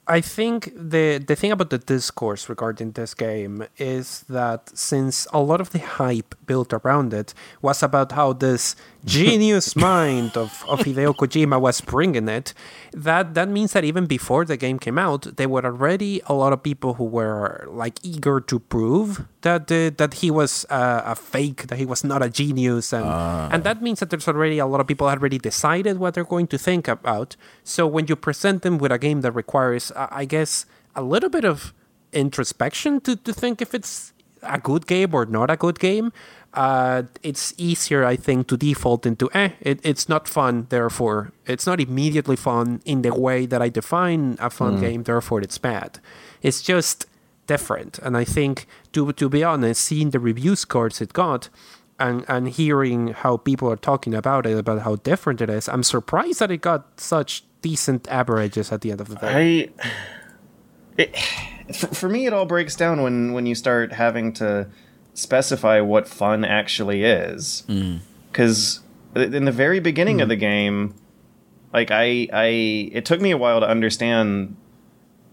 I 0.08 0.22
think 0.22 0.72
the 0.74 1.18
the 1.18 1.36
thing 1.36 1.52
about 1.52 1.68
the 1.68 1.76
discourse 1.78 2.48
regarding 2.48 2.92
this 2.92 3.12
game 3.12 3.66
is 3.76 4.24
that 4.30 4.70
since 4.76 5.26
a 5.34 5.40
lot 5.40 5.60
of 5.60 5.70
the 5.70 5.80
hype 5.80 6.34
built 6.46 6.72
around 6.72 7.12
it 7.12 7.34
was 7.60 7.82
about 7.82 8.12
how 8.12 8.32
this 8.32 8.74
genius 9.04 9.76
mind 9.76 10.36
of, 10.36 10.64
of 10.68 10.80
Hideo 10.80 11.14
Kojima 11.14 11.60
was 11.60 11.80
bringing 11.80 12.28
it, 12.28 12.52
that 12.92 13.34
that 13.34 13.48
means 13.48 13.72
that 13.72 13.84
even 13.84 14.06
before 14.06 14.44
the 14.44 14.56
game 14.56 14.78
came 14.78 14.98
out, 14.98 15.36
there 15.36 15.48
were 15.48 15.64
already 15.64 16.20
a 16.26 16.34
lot 16.34 16.52
of 16.52 16.62
people 16.62 16.94
who 16.94 17.04
were 17.04 17.66
like 17.70 17.98
eager 18.02 18.40
to 18.40 18.58
prove 18.58 19.26
that 19.42 19.70
uh, 19.70 19.90
that 19.96 20.14
he 20.14 20.30
was 20.30 20.66
uh, 20.70 21.02
a 21.04 21.14
fake, 21.14 21.68
that 21.68 21.78
he 21.78 21.86
was 21.86 22.04
not 22.04 22.22
a 22.22 22.28
genius, 22.28 22.92
and 22.92 23.04
uh. 23.04 23.48
and 23.52 23.64
that 23.64 23.82
means 23.82 24.00
that 24.00 24.10
there's 24.10 24.28
already 24.28 24.58
a 24.58 24.66
lot 24.66 24.80
of 24.80 24.86
people 24.86 25.08
already 25.08 25.38
decided 25.38 25.98
what 25.98 26.14
they're 26.14 26.24
going 26.24 26.46
to 26.48 26.58
think 26.58 26.88
about. 26.88 27.36
So 27.64 27.86
when 27.86 28.06
you 28.08 28.16
present 28.16 28.62
them 28.62 28.78
with 28.78 28.92
a 28.92 28.98
game 28.98 29.20
that 29.22 29.32
requires, 29.32 29.92
I 29.96 30.24
guess, 30.24 30.66
a 30.94 31.02
little 31.02 31.30
bit 31.30 31.44
of 31.44 31.72
introspection 32.12 33.00
to, 33.02 33.16
to 33.16 33.32
think 33.32 33.60
if 33.62 33.74
it's 33.74 34.12
a 34.42 34.58
good 34.58 34.86
game 34.86 35.14
or 35.14 35.26
not 35.26 35.50
a 35.50 35.56
good 35.56 35.78
game, 35.78 36.12
uh, 36.58 37.04
it's 37.22 37.54
easier, 37.56 38.04
I 38.04 38.16
think, 38.16 38.48
to 38.48 38.56
default 38.56 39.06
into 39.06 39.30
eh, 39.32 39.50
it, 39.60 39.78
it's 39.84 40.08
not 40.08 40.26
fun, 40.26 40.66
therefore 40.70 41.30
it's 41.46 41.68
not 41.68 41.80
immediately 41.80 42.34
fun 42.34 42.82
in 42.84 43.02
the 43.02 43.14
way 43.14 43.46
that 43.46 43.62
I 43.62 43.68
define 43.68 44.36
a 44.40 44.50
fun 44.50 44.78
mm. 44.78 44.80
game, 44.80 45.02
therefore 45.04 45.40
it's 45.40 45.56
bad. 45.56 46.00
It's 46.42 46.60
just 46.60 47.06
different, 47.46 48.00
and 48.00 48.16
I 48.16 48.24
think 48.24 48.66
to 48.92 49.12
to 49.12 49.28
be 49.28 49.44
honest, 49.44 49.80
seeing 49.84 50.10
the 50.10 50.18
review 50.18 50.56
scores 50.56 51.00
it 51.00 51.12
got. 51.12 51.48
And, 52.00 52.24
and 52.28 52.48
hearing 52.48 53.08
how 53.08 53.38
people 53.38 53.68
are 53.68 53.74
talking 53.90 54.14
about 54.14 54.46
it, 54.46 54.56
about 54.56 54.82
how 54.82 54.94
different 54.94 55.40
it 55.40 55.50
is, 55.50 55.68
I'm 55.68 55.82
surprised 55.82 56.38
that 56.38 56.48
it 56.52 56.58
got 56.58 57.00
such 57.00 57.42
decent 57.60 58.06
averages 58.06 58.70
at 58.70 58.82
the 58.82 58.92
end 58.92 59.00
of 59.00 59.08
the 59.08 59.16
day. 59.16 59.72
I, 59.80 59.88
it, 60.96 61.16
for 61.74 62.08
me, 62.08 62.26
it 62.26 62.32
all 62.32 62.46
breaks 62.46 62.76
down 62.76 63.02
when 63.02 63.32
when 63.32 63.46
you 63.46 63.56
start 63.56 63.92
having 63.92 64.32
to 64.34 64.68
specify 65.18 65.80
what 65.80 66.08
fun 66.08 66.44
actually 66.44 67.04
is. 67.04 67.64
Mm. 67.68 68.00
Because 68.30 68.80
in 69.14 69.44
the 69.44 69.52
very 69.52 69.80
beginning 69.80 70.20
of 70.20 70.26
mm. 70.26 70.30
the 70.30 70.36
game, 70.36 70.94
like 71.72 71.90
I 71.90 72.28
I 72.32 72.46
it 72.92 73.04
took 73.04 73.20
me 73.20 73.30
a 73.30 73.38
while 73.38 73.60
to 73.60 73.68
understand 73.68 74.56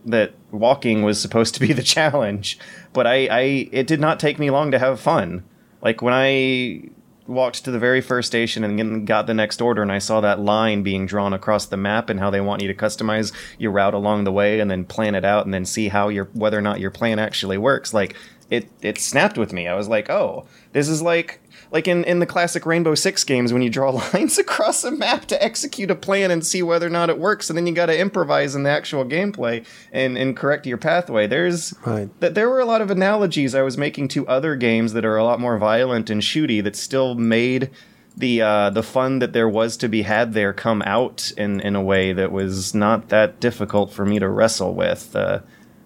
that 0.05 0.33
walking 0.51 1.03
was 1.03 1.19
supposed 1.19 1.53
to 1.55 1.59
be 1.59 1.73
the 1.73 1.83
challenge, 1.95 2.59
but 2.93 3.05
I 3.07 3.27
I 3.27 3.69
it 3.71 3.87
did 3.87 3.99
not 3.99 4.19
take 4.19 4.39
me 4.39 4.49
long 4.49 4.71
to 4.71 4.79
have 4.79 4.99
fun. 4.99 5.43
Like 5.81 6.01
when 6.01 6.13
I 6.13 6.89
walked 7.27 7.65
to 7.65 7.71
the 7.71 7.79
very 7.79 8.01
first 8.01 8.27
station 8.27 8.63
and 8.63 9.07
got 9.07 9.25
the 9.25 9.33
next 9.33 9.61
order 9.61 9.81
and 9.81 9.91
I 9.91 9.97
saw 9.97 10.21
that 10.21 10.39
line 10.39 10.83
being 10.83 11.05
drawn 11.07 11.33
across 11.33 11.65
the 11.65 11.77
map 11.77 12.09
and 12.09 12.19
how 12.19 12.29
they 12.29 12.41
want 12.41 12.61
you 12.61 12.67
to 12.67 12.73
customize 12.75 13.33
your 13.57 13.71
route 13.71 13.95
along 13.95 14.23
the 14.23 14.31
way 14.31 14.59
and 14.59 14.69
then 14.69 14.85
plan 14.85 15.15
it 15.15 15.25
out 15.25 15.45
and 15.45 15.53
then 15.53 15.65
see 15.65 15.87
how 15.87 16.09
your 16.09 16.25
whether 16.33 16.57
or 16.57 16.61
not 16.61 16.79
your 16.79 16.91
plan 16.91 17.17
actually 17.17 17.57
works 17.57 17.93
like 17.93 18.15
it 18.49 18.67
it 18.81 18.97
snapped 18.99 19.37
with 19.37 19.51
me. 19.53 19.67
I 19.67 19.73
was 19.75 19.87
like, 19.87 20.09
"Oh, 20.09 20.45
this 20.73 20.87
is 20.87 21.01
like 21.01 21.39
like 21.71 21.87
in, 21.87 22.03
in 22.03 22.19
the 22.19 22.25
classic 22.25 22.65
Rainbow 22.65 22.93
Six 22.95 23.23
games 23.23 23.51
when 23.51 23.61
you 23.61 23.69
draw 23.69 23.89
lines 24.13 24.37
across 24.37 24.83
a 24.83 24.91
map 24.91 25.25
to 25.25 25.43
execute 25.43 25.89
a 25.91 25.95
plan 25.95 26.29
and 26.31 26.45
see 26.45 26.61
whether 26.61 26.85
or 26.85 26.91
not 26.91 27.09
it 27.09 27.17
works, 27.19 27.49
and 27.49 27.57
then 27.57 27.65
you 27.67 27.73
got 27.73 27.87
to 27.87 27.99
improvise 27.99 28.53
in 28.55 28.63
the 28.63 28.69
actual 28.69 29.03
gameplay 29.03 29.65
and, 29.91 30.17
and 30.17 30.37
correct 30.37 30.65
your 30.67 30.77
pathway. 30.77 31.25
There's 31.27 31.73
Right. 31.85 32.09
th- 32.21 32.33
there 32.33 32.49
were 32.49 32.59
a 32.59 32.65
lot 32.65 32.81
of 32.81 32.91
analogies 32.91 33.55
I 33.55 33.63
was 33.63 33.77
making 33.77 34.09
to 34.09 34.27
other 34.27 34.55
games 34.55 34.93
that 34.93 35.05
are 35.05 35.17
a 35.17 35.23
lot 35.23 35.39
more 35.39 35.57
violent 35.57 36.09
and 36.09 36.21
shooty 36.21 36.63
that 36.63 36.75
still 36.75 37.15
made 37.15 37.71
the 38.15 38.41
uh, 38.41 38.69
the 38.69 38.83
fun 38.83 39.19
that 39.19 39.33
there 39.33 39.49
was 39.49 39.75
to 39.77 39.89
be 39.89 40.03
had 40.03 40.33
there 40.33 40.53
come 40.53 40.81
out 40.83 41.31
in, 41.35 41.59
in 41.59 41.75
a 41.75 41.81
way 41.81 42.13
that 42.13 42.31
was 42.31 42.73
not 42.75 43.09
that 43.09 43.39
difficult 43.41 43.91
for 43.91 44.05
me 44.05 44.19
to 44.19 44.29
wrestle 44.29 44.73
with. 44.73 45.13
Uh, 45.15 45.39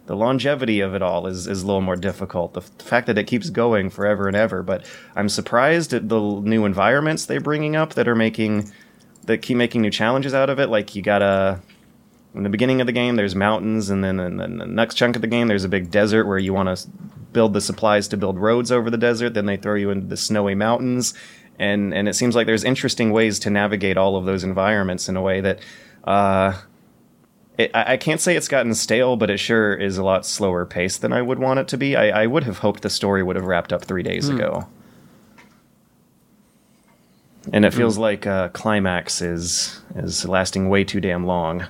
the 0.10 0.16
longevity 0.16 0.80
of 0.80 0.95
it 0.95 1.03
all 1.03 1.28
is, 1.28 1.45
is 1.45 1.62
a 1.62 1.68
little 1.68 1.82
more 1.84 1.95
difficult. 1.95 2.55
The, 2.55 2.62
f- 2.62 2.78
the 2.80 2.84
fact 2.84 3.05
that 3.05 3.20
it 3.20 3.26
keeps 3.26 3.51
going 3.51 3.91
forever 3.91 4.26
and 4.26 4.36
ever, 4.36 4.64
but 4.64 4.84
I'm 5.16 5.30
surprised 5.30 5.93
at 5.93 6.10
the 6.10 6.20
new 6.20 6.66
environments 6.66 7.28
they're 7.28 7.39
bringing 7.39 7.76
up 7.76 7.93
that 7.93 8.07
are 8.07 8.16
making 8.16 8.72
that 9.26 9.43
keep 9.43 9.55
making 9.55 9.84
new 9.84 9.91
challenges 9.91 10.34
out 10.34 10.49
of 10.49 10.57
it. 10.57 10.68
Like 10.68 10.95
you 10.95 11.03
gotta 11.03 11.62
in 12.34 12.41
the 12.41 12.49
beginning 12.49 12.82
of 12.82 12.88
the 12.88 12.91
game, 12.91 13.18
there's 13.18 13.36
mountains, 13.36 13.91
and 13.91 14.03
then 14.03 14.20
in 14.20 14.38
the 14.38 14.47
next 14.66 14.95
chunk 14.95 15.16
of 15.16 15.22
the 15.22 15.28
game, 15.28 15.47
there's 15.47 15.64
a 15.64 15.70
big 15.70 15.91
desert 15.91 16.26
where 16.26 16.39
you 16.39 16.53
want 16.53 16.76
to 16.76 16.89
build 17.32 17.53
the 17.53 17.62
supplies 17.62 18.07
to 18.07 18.18
build 18.18 18.39
roads 18.39 18.72
over 18.72 18.89
the 18.89 18.97
desert. 18.97 19.36
Then 19.36 19.45
they 19.45 19.57
throw 19.57 19.76
you 19.76 19.91
into 19.91 20.07
the 20.07 20.18
snowy 20.18 20.55
mountains, 20.55 21.14
and 21.60 21.93
and 21.93 22.10
it 22.10 22.16
seems 22.16 22.36
like 22.36 22.47
there's 22.47 22.64
interesting 22.64 23.12
ways 23.12 23.38
to 23.41 23.51
navigate 23.51 23.95
all 23.95 24.16
of 24.16 24.26
those 24.26 24.43
environments 24.43 25.07
in 25.07 25.16
a 25.16 25.22
way 25.22 25.39
that. 25.41 25.60
Uh, 26.03 26.53
it, 27.60 27.72
I 27.76 27.93
I 27.93 27.97
can't 27.97 28.22
say 28.22 28.36
it's 28.36 28.47
gotten 28.47 28.74
stale, 28.74 29.18
but 29.18 29.30
it 29.30 29.38
sure 29.38 29.76
is 29.76 29.97
a 29.97 30.03
lot 30.03 30.26
slower 30.26 30.66
paced 30.66 31.01
than 31.01 31.14
I 31.14 31.22
would 31.22 31.39
want 31.39 31.60
it 31.60 31.68
to 31.70 31.78
be. 31.78 31.95
I, 31.95 32.24
I 32.24 32.28
would 32.28 32.45
have 32.45 32.60
hoped 32.60 32.82
the 32.82 32.89
story 32.89 33.22
would 33.22 33.36
have 33.36 33.45
wrapped 33.45 33.74
up 33.74 33.84
three 33.84 34.03
days 34.03 34.30
ago. 34.30 34.68
And 37.51 37.66
it 37.66 37.74
feels 37.74 37.97
like 37.97 38.26
uh, 38.26 38.49
climax 38.49 39.22
is 39.22 39.82
is 39.95 40.26
lasting 40.26 40.70
way 40.70 40.84
too 40.84 41.01
damn 41.01 41.26
long. 41.26 41.68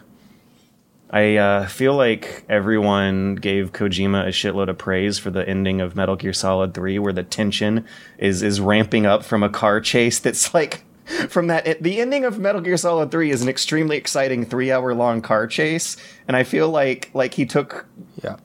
I 1.11 1.37
uh, 1.37 1.67
feel 1.67 1.95
like 1.95 2.45
everyone 2.47 3.35
gave 3.35 3.71
Kojima 3.71 4.25
a 4.25 4.29
shitload 4.29 4.69
of 4.69 4.77
praise 4.77 5.17
for 5.17 5.31
the 5.31 5.47
ending 5.47 5.81
of 5.81 5.95
Metal 5.95 6.15
Gear 6.15 6.33
Solid 6.33 6.75
3, 6.75 6.99
where 6.99 7.13
the 7.13 7.23
tension 7.23 7.85
is 8.19 8.43
is 8.43 8.61
ramping 8.61 9.07
up 9.07 9.23
from 9.23 9.41
a 9.41 9.49
car 9.49 9.81
chase 9.81 10.19
that's 10.19 10.53
like 10.53 10.83
from 11.29 11.47
that 11.47 11.81
the 11.81 11.99
ending 11.99 12.25
of 12.25 12.39
Metal 12.39 12.61
Gear 12.61 12.77
Solid 12.77 13.11
3 13.11 13.31
is 13.31 13.41
an 13.41 13.49
extremely 13.49 13.97
exciting 13.97 14.45
3-hour 14.45 14.93
long 14.93 15.21
car 15.21 15.47
chase 15.47 15.97
and 16.27 16.37
I 16.37 16.43
feel 16.43 16.69
like 16.69 17.09
like 17.13 17.33
he 17.33 17.45
took 17.45 17.85
Yeah. 18.23 18.37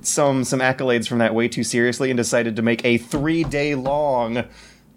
some 0.00 0.44
some 0.44 0.60
accolades 0.60 1.06
from 1.08 1.18
that 1.18 1.34
way 1.34 1.48
too 1.48 1.62
seriously 1.64 2.10
and 2.10 2.16
decided 2.16 2.56
to 2.56 2.62
make 2.62 2.84
a 2.84 2.98
3-day 2.98 3.74
long 3.74 4.44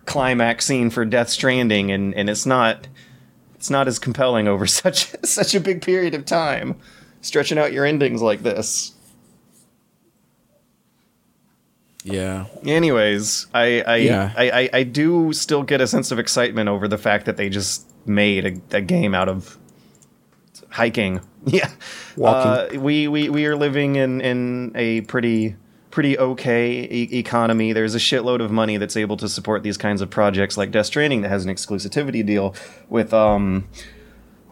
climax 0.05 0.65
scene 0.65 0.89
for 0.89 1.05
Death 1.05 1.29
Stranding 1.29 1.91
and 1.91 2.13
and 2.15 2.29
it's 2.29 2.45
not 2.45 2.87
it's 3.55 3.69
not 3.69 3.87
as 3.87 3.99
compelling 3.99 4.47
over 4.47 4.65
such 4.81 5.13
such 5.23 5.53
a 5.55 5.59
big 5.59 5.81
period 5.81 6.13
of 6.13 6.25
time 6.25 6.75
stretching 7.21 7.57
out 7.57 7.71
your 7.71 7.85
endings 7.85 8.21
like 8.21 8.43
this. 8.43 8.91
Yeah. 12.03 12.45
Anyways, 12.65 13.47
I 13.53 13.81
I, 13.81 13.95
Yeah. 13.97 14.33
I, 14.35 14.49
I 14.51 14.69
I 14.73 14.83
do 14.83 15.31
still 15.33 15.63
get 15.63 15.81
a 15.81 15.87
sense 15.87 16.11
of 16.11 16.19
excitement 16.19 16.69
over 16.69 16.87
the 16.87 16.97
fact 16.97 17.25
that 17.25 17.37
they 17.37 17.49
just 17.49 17.85
made 18.05 18.45
a, 18.71 18.77
a 18.77 18.81
game 18.81 19.15
out 19.15 19.29
of 19.29 19.57
hiking. 20.69 21.21
Yeah, 21.45 21.69
Walking. 22.15 22.77
Uh, 22.77 22.81
we, 22.81 23.09
we 23.09 23.27
we 23.27 23.45
are 23.47 23.57
living 23.57 23.97
in 23.97 24.21
in 24.21 24.71
a 24.75 25.01
pretty 25.01 25.57
pretty 25.91 26.17
okay 26.17 26.87
e- 26.89 27.09
economy. 27.19 27.73
There's 27.73 27.93
a 27.95 27.99
shitload 27.99 28.41
of 28.41 28.49
money 28.49 28.77
that's 28.77 28.95
able 28.95 29.17
to 29.17 29.27
support 29.27 29.61
these 29.61 29.77
kinds 29.77 29.99
of 30.01 30.09
projects 30.09 30.55
like 30.57 30.71
Death 30.71 30.85
Stranding 30.85 31.21
that 31.23 31.27
has 31.27 31.43
an 31.43 31.53
exclusivity 31.53 32.25
deal 32.25 32.55
with 32.87 33.13
um 33.13 33.67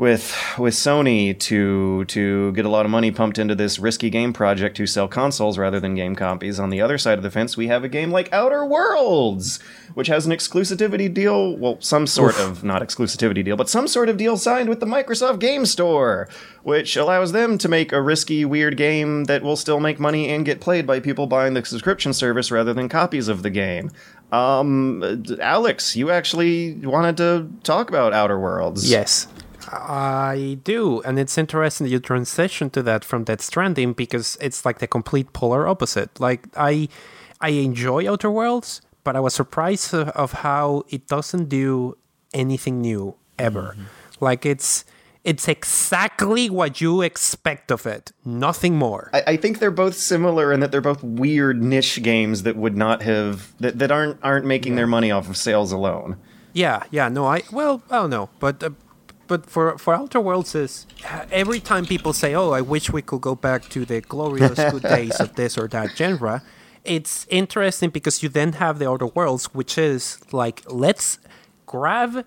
with 0.02 0.36
with 0.58 0.74
Sony 0.74 1.38
to 1.38 2.06
to 2.06 2.52
get 2.54 2.66
a 2.66 2.70
lot 2.70 2.86
of 2.86 2.92
money 2.92 3.12
pumped 3.12 3.38
into 3.38 3.54
this 3.54 3.78
risky 3.78 4.10
game 4.10 4.34
project 4.34 4.76
to 4.78 4.88
sell 4.88 5.08
consoles 5.08 5.60
rather 5.60 5.80
than 5.80 5.94
game 5.94 6.16
copies. 6.16 6.60
On 6.60 6.72
the 6.72 6.82
other 6.82 6.98
side 6.98 7.20
of 7.20 7.24
the 7.24 7.30
fence, 7.30 7.56
we 7.56 7.68
have 7.68 7.84
a 7.84 7.88
game 7.88 8.10
like 8.10 8.34
Outer 8.34 8.66
Worlds, 8.66 9.60
which 9.94 10.08
has 10.08 10.26
an 10.26 10.32
exclusivity 10.32 11.14
deal, 11.14 11.56
well, 11.56 11.78
some 11.82 12.08
sort 12.08 12.36
of 12.40 12.64
not 12.64 12.82
exclusivity 12.82 13.46
deal, 13.46 13.56
but 13.56 13.70
some 13.70 13.88
sort 13.88 14.10
of 14.10 14.18
deal 14.18 14.38
signed 14.38 14.70
with 14.70 14.80
the 14.80 14.88
Microsoft 14.88 15.38
Game 15.38 15.68
Store, 15.68 16.28
which 16.64 16.98
allows 16.98 17.32
them 17.32 17.60
to 17.60 17.70
make 17.70 17.92
a 17.92 18.02
risky 18.02 18.44
weird 18.44 18.78
game 18.78 19.26
that 19.26 19.44
will 19.44 19.56
still 19.56 19.80
make 19.80 20.00
money 20.00 20.30
and 20.30 20.48
get 20.48 20.60
played 20.60 20.88
by 20.88 21.00
people 21.00 21.28
buying 21.28 21.54
the 21.54 21.64
subscription 21.64 22.12
service 22.12 22.50
rather 22.50 22.74
than 22.74 22.90
copies 22.90 23.28
of 23.28 23.44
the 23.44 23.52
game. 23.52 23.92
Um 24.32 25.24
Alex, 25.40 25.96
you 25.96 26.10
actually 26.10 26.74
wanted 26.84 27.18
to 27.18 27.50
talk 27.62 27.90
about 27.90 28.14
Outer 28.14 28.40
Worlds. 28.40 28.90
Yes, 28.90 29.28
I 29.72 30.58
do, 30.64 31.02
and 31.02 31.18
it's 31.18 31.38
interesting 31.38 31.86
that 31.86 31.92
you 31.92 32.00
transition 32.00 32.70
to 32.72 32.84
that 32.84 33.06
from 33.06 33.24
Death 33.24 33.42
Stranding 33.42 33.94
because 33.94 34.38
it's 34.42 34.66
like 34.66 34.80
the 34.80 34.88
complete 34.88 35.34
polar 35.34 35.68
opposite. 35.68 36.20
Like 36.20 36.48
I, 36.56 36.90
I 37.40 37.50
enjoy 37.50 38.10
Outer 38.10 38.30
Worlds, 38.30 38.82
but 39.04 39.16
I 39.16 39.20
was 39.20 39.34
surprised 39.34 39.94
of, 39.94 40.10
of 40.10 40.32
how 40.34 40.84
it 40.90 41.08
doesn't 41.08 41.50
do 41.50 41.98
anything 42.34 42.82
new 42.82 43.16
ever. 43.40 43.76
Like 44.20 44.46
it's 44.46 44.86
it's 45.24 45.48
exactly 45.48 46.50
what 46.50 46.82
you 46.82 47.02
expect 47.02 47.72
of 47.72 47.86
it, 47.86 48.12
nothing 48.26 48.76
more. 48.76 49.10
I, 49.14 49.24
I 49.28 49.38
think 49.38 49.60
they're 49.60 49.70
both 49.70 49.96
similar 49.96 50.52
in 50.52 50.60
that 50.62 50.72
they're 50.72 50.82
both 50.82 51.04
weird 51.04 51.62
niche 51.62 52.02
games 52.02 52.44
that 52.44 52.56
would 52.56 52.76
not 52.76 53.04
have 53.04 53.54
that, 53.60 53.80
that 53.80 53.92
aren't 53.92 54.20
aren't 54.24 54.46
making 54.46 54.76
their 54.76 54.88
money 54.88 55.12
off 55.12 55.30
of 55.30 55.38
sales 55.38 55.72
alone. 55.72 56.18
Yeah, 56.54 56.84
yeah, 56.92 57.08
no, 57.08 57.26
I 57.26 57.44
well, 57.52 57.82
I 57.90 57.98
don't 57.98 58.10
know, 58.10 58.30
but 58.40 58.64
uh, 58.64 58.72
but 59.32 59.50
for 59.50 59.78
for 59.78 59.94
Outer 59.94 60.20
Worlds 60.20 60.54
is 60.56 60.86
uh, 61.10 61.24
every 61.32 61.62
time 61.62 61.86
people 61.86 62.12
say, 62.12 62.36
"Oh, 62.36 62.52
I 62.52 62.60
wish 62.60 62.92
we 62.92 63.02
could 63.02 63.22
go 63.22 63.34
back 63.34 63.70
to 63.70 63.86
the 63.86 64.02
glorious 64.02 64.60
good 64.60 64.84
days 64.98 65.22
of 65.22 65.36
this 65.36 65.58
or 65.58 65.70
that 65.70 65.96
genre," 65.96 66.44
it's 66.84 67.26
interesting 67.30 67.92
because 67.92 68.22
you 68.22 68.28
then 68.28 68.52
have 68.64 68.78
the 68.78 68.90
Outer 68.90 69.08
Worlds, 69.08 69.46
which 69.54 69.78
is 69.78 70.20
like 70.34 70.58
let's 70.68 71.18
grab 71.66 72.26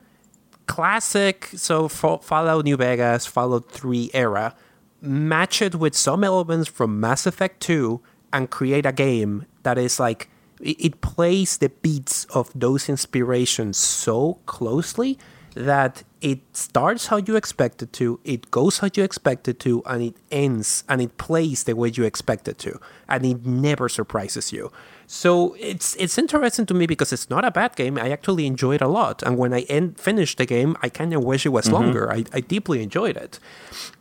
classic, 0.64 1.50
so 1.54 1.88
Fa- 1.88 2.20
Fallout 2.22 2.64
New 2.64 2.78
Vegas, 2.78 3.26
Fallout 3.26 3.70
Three 3.70 4.08
era, 4.14 4.54
match 5.02 5.60
it 5.60 5.74
with 5.74 5.94
some 5.94 6.24
elements 6.24 6.70
from 6.70 6.98
Mass 6.98 7.26
Effect 7.26 7.60
Two, 7.60 8.00
and 8.32 8.48
create 8.48 8.86
a 8.86 8.92
game 8.92 9.44
that 9.62 9.76
is 9.76 10.00
like 10.00 10.30
it 10.58 11.02
plays 11.02 11.58
the 11.58 11.68
beats 11.68 12.24
of 12.32 12.50
those 12.54 12.88
inspirations 12.88 13.76
so 13.76 14.38
closely 14.46 15.18
that 15.54 16.02
it 16.24 16.40
starts 16.56 17.08
how 17.08 17.18
you 17.18 17.36
expect 17.36 17.82
it 17.82 17.92
to, 17.92 18.18
it 18.24 18.50
goes 18.50 18.78
how 18.78 18.88
you 18.94 19.04
expect 19.04 19.46
it 19.46 19.60
to, 19.60 19.82
and 19.84 20.02
it 20.02 20.16
ends 20.32 20.82
and 20.88 21.02
it 21.02 21.18
plays 21.18 21.64
the 21.64 21.76
way 21.76 21.92
you 21.94 22.04
expect 22.04 22.48
it 22.48 22.56
to, 22.60 22.80
and 23.06 23.26
it 23.26 23.44
never 23.44 23.90
surprises 23.90 24.50
you. 24.50 24.72
So 25.06 25.54
it's 25.60 25.94
it's 25.96 26.16
interesting 26.16 26.64
to 26.64 26.72
me 26.72 26.86
because 26.86 27.12
it's 27.12 27.28
not 27.28 27.44
a 27.44 27.50
bad 27.50 27.76
game. 27.76 27.98
I 27.98 28.08
actually 28.08 28.46
enjoy 28.46 28.76
it 28.76 28.80
a 28.80 28.88
lot, 28.88 29.22
and 29.22 29.36
when 29.36 29.52
I 29.52 29.60
end 29.68 30.00
finished 30.00 30.38
the 30.38 30.46
game, 30.46 30.78
I 30.80 30.88
kind 30.88 31.12
of 31.12 31.22
wish 31.22 31.44
it 31.44 31.50
was 31.50 31.70
longer. 31.70 32.10
I, 32.10 32.24
I 32.32 32.40
deeply 32.40 32.82
enjoyed 32.82 33.18
it. 33.18 33.38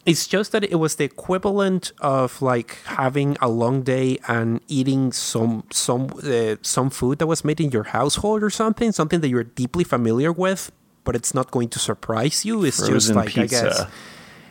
It's 0.05 0.26
just 0.26 0.53
that 0.53 0.63
it 0.63 0.76
was 0.76 0.95
the 0.95 1.03
equivalent 1.03 1.91
of 1.99 2.41
like 2.41 2.78
having 2.86 3.36
a 3.41 3.49
long 3.49 3.82
day 3.82 4.17
and 4.30 4.61
eating 4.69 5.11
some 5.11 5.65
some 5.71 6.07
uh, 6.24 6.55
some 6.61 6.89
food 6.89 7.19
that 7.19 7.28
was 7.28 7.43
made 7.43 7.59
in 7.59 7.71
your 7.71 7.84
household 7.84 8.41
or 8.41 8.49
something, 8.49 8.93
something 8.93 9.19
that 9.19 9.28
you're 9.28 9.43
deeply 9.43 9.84
familiar 9.84 10.32
with, 10.32 10.71
but 11.04 11.16
it's 11.16 11.34
not 11.34 11.51
going 11.51 11.70
to 11.70 11.80
surprise 11.80 12.45
you. 12.45 12.64
It's 12.64 12.78
just 12.78 12.89
Frozen 12.89 13.16
like 13.16 13.38
I 13.38 13.45
guess 13.47 13.86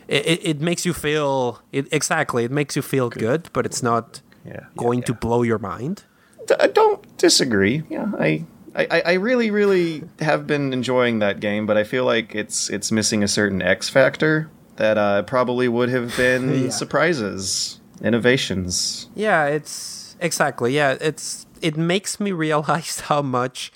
it, 0.07 0.25
it, 0.25 0.39
it 0.47 0.61
makes 0.61 0.85
you 0.85 0.93
feel 0.93 1.61
it, 1.71 1.87
exactly. 1.91 2.43
It 2.43 2.51
makes 2.51 2.75
you 2.75 2.81
feel 2.81 3.09
good, 3.09 3.49
but 3.53 3.65
it's 3.65 3.81
not 3.83 4.21
Yeah, 4.45 4.51
yeah, 4.53 4.65
going 4.77 5.03
to 5.03 5.13
blow 5.13 5.43
your 5.43 5.59
mind. 5.59 6.03
D- 6.47 6.55
I 6.59 6.67
don't 6.67 7.01
disagree. 7.17 7.83
Yeah, 7.89 8.11
I, 8.19 8.45
I 8.75 9.01
I 9.05 9.13
really 9.13 9.49
really 9.51 10.03
have 10.19 10.45
been 10.45 10.73
enjoying 10.73 11.19
that 11.19 11.39
game, 11.39 11.65
but 11.65 11.77
I 11.77 11.83
feel 11.85 12.05
like 12.05 12.35
it's 12.35 12.69
it's 12.69 12.91
missing 12.91 13.23
a 13.23 13.27
certain 13.27 13.61
X 13.61 13.89
factor 13.89 14.49
that 14.75 14.97
uh, 14.97 15.21
probably 15.23 15.67
would 15.67 15.89
have 15.89 16.11
been 16.25 16.65
Yeah. 16.65 16.69
surprises, 16.71 17.79
innovations. 18.01 19.07
Yeah, 19.15 19.45
it's 19.45 20.15
exactly. 20.19 20.75
Yeah, 20.75 20.97
it's 20.99 21.45
it 21.61 21.77
makes 21.77 22.19
me 22.19 22.31
realize 22.31 22.99
how 23.09 23.21
much 23.21 23.71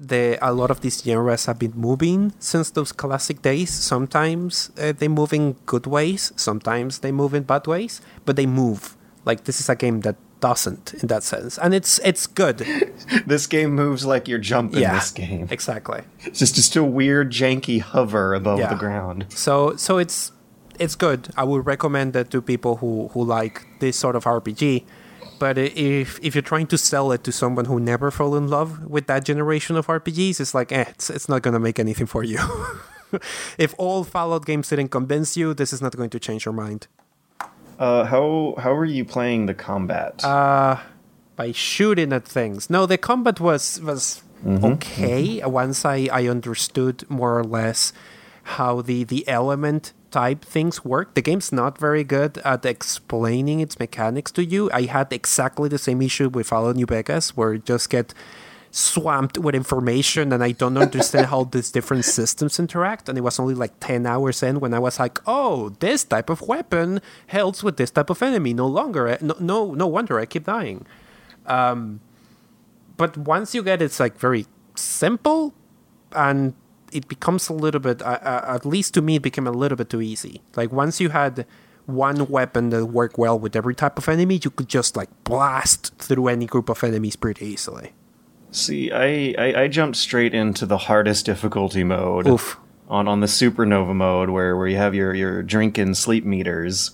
the 0.00 0.38
a 0.40 0.52
lot 0.52 0.70
of 0.70 0.80
these 0.80 1.02
genres 1.02 1.46
have 1.46 1.58
been 1.58 1.72
moving 1.74 2.32
since 2.38 2.70
those 2.70 2.92
classic 2.92 3.42
days. 3.42 3.70
Sometimes 3.70 4.70
uh, 4.80 4.92
they 4.96 5.08
move 5.08 5.32
in 5.32 5.52
good 5.66 5.86
ways, 5.86 6.32
sometimes 6.36 7.00
they 7.00 7.12
move 7.12 7.34
in 7.34 7.42
bad 7.42 7.66
ways, 7.66 8.00
but 8.24 8.36
they 8.36 8.46
move. 8.46 8.96
Like 9.24 9.44
this 9.44 9.60
is 9.60 9.68
a 9.68 9.74
game 9.76 10.00
that 10.02 10.16
doesn't 10.40 10.94
in 11.02 11.08
that 11.08 11.22
sense, 11.24 11.58
and 11.58 11.74
it's 11.74 11.98
it's 12.04 12.26
good. 12.26 12.58
this 13.26 13.46
game 13.46 13.74
moves 13.74 14.06
like 14.06 14.28
you're 14.28 14.38
jumping 14.38 14.80
yeah, 14.80 14.94
this 14.94 15.10
game. 15.10 15.48
exactly. 15.50 16.02
It's 16.20 16.38
just 16.38 16.54
just 16.54 16.76
a 16.76 16.84
weird 16.84 17.30
janky 17.32 17.80
hover 17.80 18.34
above 18.34 18.58
Yeah. 18.60 18.68
the 18.68 18.76
ground. 18.76 19.26
So 19.30 19.74
so 19.76 19.98
it's 19.98 20.30
it's 20.78 20.94
good. 20.94 21.28
I 21.36 21.42
would 21.42 21.66
recommend 21.66 22.14
it 22.14 22.30
to 22.30 22.40
people 22.40 22.76
who 22.76 23.08
who 23.12 23.24
like 23.24 23.66
this 23.80 23.96
sort 23.96 24.14
of 24.16 24.24
RPG. 24.24 24.84
But 25.38 25.58
if 25.58 26.18
if 26.22 26.34
you're 26.34 26.42
trying 26.42 26.66
to 26.68 26.78
sell 26.78 27.12
it 27.12 27.24
to 27.24 27.32
someone 27.32 27.66
who 27.66 27.78
never 27.78 28.10
fell 28.10 28.34
in 28.34 28.48
love 28.48 28.84
with 28.84 29.06
that 29.06 29.24
generation 29.24 29.76
of 29.76 29.86
RPGs, 29.86 30.40
it's 30.40 30.54
like 30.54 30.72
eh, 30.72 30.86
it's 30.88 31.10
it's 31.10 31.28
not 31.28 31.42
gonna 31.42 31.60
make 31.60 31.78
anything 31.78 32.06
for 32.06 32.24
you. 32.24 32.38
if 33.58 33.74
all 33.78 34.04
Fallout 34.04 34.46
games 34.46 34.68
didn't 34.68 34.88
convince 34.88 35.36
you, 35.36 35.54
this 35.54 35.72
is 35.72 35.80
not 35.80 35.96
going 35.96 36.10
to 36.10 36.18
change 36.18 36.44
your 36.44 36.54
mind. 36.54 36.88
Uh, 37.78 38.04
how 38.04 38.54
how 38.58 38.72
are 38.72 38.84
you 38.84 39.04
playing 39.04 39.46
the 39.46 39.54
combat? 39.54 40.24
by 41.38 41.52
shooting 41.52 42.12
at 42.12 42.26
things. 42.26 42.68
No, 42.68 42.84
the 42.84 42.98
combat 42.98 43.38
was 43.38 43.80
was 43.80 44.22
okay 44.44 45.40
once 45.44 45.84
I, 45.84 46.08
I 46.12 46.26
understood 46.26 47.08
more 47.08 47.38
or 47.38 47.44
less 47.44 47.92
how 48.42 48.82
the, 48.82 49.04
the 49.04 49.26
element 49.28 49.92
type 50.10 50.44
things 50.44 50.84
work. 50.84 51.14
The 51.14 51.22
game's 51.22 51.52
not 51.52 51.78
very 51.78 52.04
good 52.04 52.38
at 52.38 52.64
explaining 52.64 53.60
its 53.60 53.78
mechanics 53.78 54.30
to 54.32 54.44
you. 54.44 54.70
I 54.72 54.82
had 54.82 55.12
exactly 55.12 55.68
the 55.68 55.78
same 55.78 56.02
issue 56.02 56.28
with 56.28 56.46
Fallout 56.46 56.76
New 56.76 56.86
Vegas 56.86 57.36
where 57.36 57.54
you 57.54 57.60
just 57.60 57.90
get 57.90 58.14
swamped 58.70 59.38
with 59.38 59.54
information 59.54 60.32
and 60.32 60.44
I 60.44 60.52
don't 60.52 60.76
understand 60.76 61.26
how 61.26 61.44
these 61.52 61.70
different 61.70 62.04
systems 62.04 62.58
interact. 62.58 63.08
And 63.08 63.16
it 63.16 63.22
was 63.22 63.38
only 63.38 63.54
like 63.54 63.80
10 63.80 64.06
hours 64.06 64.42
in 64.42 64.60
when 64.60 64.74
I 64.74 64.78
was 64.78 64.98
like, 64.98 65.20
oh, 65.26 65.70
this 65.80 66.04
type 66.04 66.30
of 66.30 66.42
weapon 66.42 67.00
helps 67.28 67.62
with 67.62 67.76
this 67.76 67.90
type 67.90 68.10
of 68.10 68.22
enemy. 68.22 68.54
No 68.54 68.66
longer, 68.66 69.08
eh, 69.08 69.18
no, 69.20 69.34
no, 69.40 69.74
no 69.74 69.86
wonder 69.86 70.18
I 70.18 70.26
keep 70.26 70.44
dying 70.44 70.86
um, 71.48 72.00
but 72.96 73.16
once 73.16 73.54
you 73.54 73.62
get 73.62 73.82
it's 73.82 73.98
like 73.98 74.16
very 74.18 74.46
simple 74.76 75.54
and 76.12 76.54
it 76.92 77.08
becomes 77.08 77.48
a 77.48 77.52
little 77.52 77.80
bit 77.80 78.02
uh, 78.02 78.18
uh, 78.22 78.44
at 78.56 78.64
least 78.66 78.94
to 78.94 79.02
me 79.02 79.16
it 79.16 79.22
became 79.22 79.46
a 79.46 79.52
little 79.52 79.76
bit 79.76 79.90
too 79.90 80.00
easy 80.00 80.42
like 80.56 80.72
once 80.72 81.00
you 81.00 81.10
had 81.10 81.46
one 81.86 82.28
weapon 82.28 82.68
that 82.70 82.84
worked 82.86 83.16
well 83.16 83.38
with 83.38 83.56
every 83.56 83.74
type 83.74 83.96
of 83.98 84.08
enemy 84.08 84.38
you 84.42 84.50
could 84.50 84.68
just 84.68 84.96
like 84.96 85.08
blast 85.24 85.94
through 85.98 86.28
any 86.28 86.46
group 86.46 86.68
of 86.68 86.82
enemies 86.84 87.16
pretty 87.16 87.46
easily 87.46 87.92
See, 88.50 88.90
I, 88.90 89.34
I 89.38 89.62
I 89.62 89.68
jumped 89.68 89.96
straight 89.96 90.34
into 90.34 90.66
the 90.66 90.78
hardest 90.78 91.26
difficulty 91.26 91.84
mode. 91.84 92.26
Oof. 92.26 92.58
On 92.88 93.06
on 93.06 93.20
the 93.20 93.26
supernova 93.26 93.94
mode 93.94 94.30
where 94.30 94.56
where 94.56 94.66
you 94.66 94.76
have 94.76 94.94
your 94.94 95.14
your 95.14 95.42
drink 95.42 95.76
and 95.76 95.96
sleep 95.96 96.24
meters, 96.24 96.92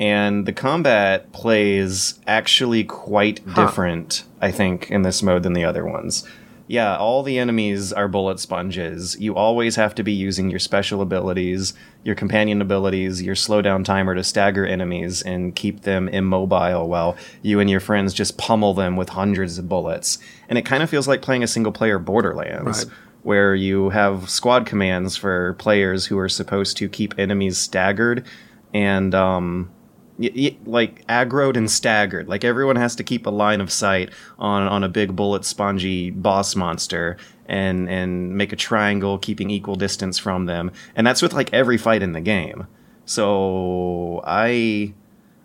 and 0.00 0.46
the 0.46 0.52
combat 0.52 1.32
plays 1.32 2.18
actually 2.26 2.84
quite 2.84 3.44
different. 3.54 4.24
I 4.40 4.50
think 4.50 4.90
in 4.90 5.02
this 5.02 5.22
mode 5.22 5.42
than 5.42 5.52
the 5.52 5.64
other 5.64 5.84
ones. 5.84 6.26
Yeah, 6.66 6.96
all 6.96 7.22
the 7.22 7.38
enemies 7.38 7.92
are 7.92 8.08
bullet 8.08 8.40
sponges. 8.40 9.20
You 9.20 9.34
always 9.34 9.76
have 9.76 9.94
to 9.96 10.02
be 10.02 10.12
using 10.12 10.48
your 10.50 10.58
special 10.58 11.02
abilities, 11.02 11.74
your 12.04 12.14
companion 12.14 12.62
abilities, 12.62 13.20
your 13.20 13.34
slowdown 13.34 13.84
timer 13.84 14.14
to 14.14 14.24
stagger 14.24 14.64
enemies 14.64 15.20
and 15.20 15.54
keep 15.54 15.82
them 15.82 16.08
immobile 16.08 16.88
while 16.88 17.16
you 17.42 17.60
and 17.60 17.68
your 17.68 17.80
friends 17.80 18.14
just 18.14 18.38
pummel 18.38 18.72
them 18.72 18.96
with 18.96 19.10
hundreds 19.10 19.58
of 19.58 19.68
bullets. 19.68 20.18
And 20.48 20.56
it 20.58 20.64
kind 20.64 20.82
of 20.82 20.88
feels 20.88 21.06
like 21.06 21.20
playing 21.20 21.42
a 21.42 21.46
single 21.46 21.72
player 21.72 21.98
Borderlands, 21.98 22.86
Right. 22.86 22.94
where 23.24 23.54
you 23.54 23.90
have 23.90 24.30
squad 24.30 24.64
commands 24.64 25.18
for 25.18 25.52
players 25.54 26.06
who 26.06 26.18
are 26.18 26.30
supposed 26.30 26.78
to 26.78 26.88
keep 26.88 27.12
enemies 27.18 27.58
staggered 27.58 28.24
and 28.72 29.14
um, 29.14 29.70
y- 30.18 30.32
y- 30.34 30.56
like 30.64 31.06
aggroed 31.06 31.56
and 31.56 31.70
staggered. 31.70 32.28
Like 32.28 32.44
everyone 32.44 32.76
has 32.76 32.96
to 32.96 33.04
keep 33.04 33.26
a 33.26 33.30
line 33.30 33.60
of 33.60 33.70
sight 33.70 34.10
on 34.38 34.62
on 34.68 34.84
a 34.84 34.88
big 34.88 35.14
bullet 35.16 35.44
spongy 35.44 36.10
boss 36.10 36.54
monster 36.56 37.16
and 37.46 37.88
and 37.88 38.36
make 38.36 38.52
a 38.52 38.56
triangle 38.56 39.18
keeping 39.18 39.50
equal 39.50 39.76
distance 39.76 40.18
from 40.18 40.46
them. 40.46 40.70
And 40.96 41.06
that's 41.06 41.22
with 41.22 41.32
like 41.32 41.52
every 41.52 41.78
fight 41.78 42.02
in 42.02 42.12
the 42.12 42.20
game. 42.20 42.66
So 43.04 44.22
I 44.24 44.94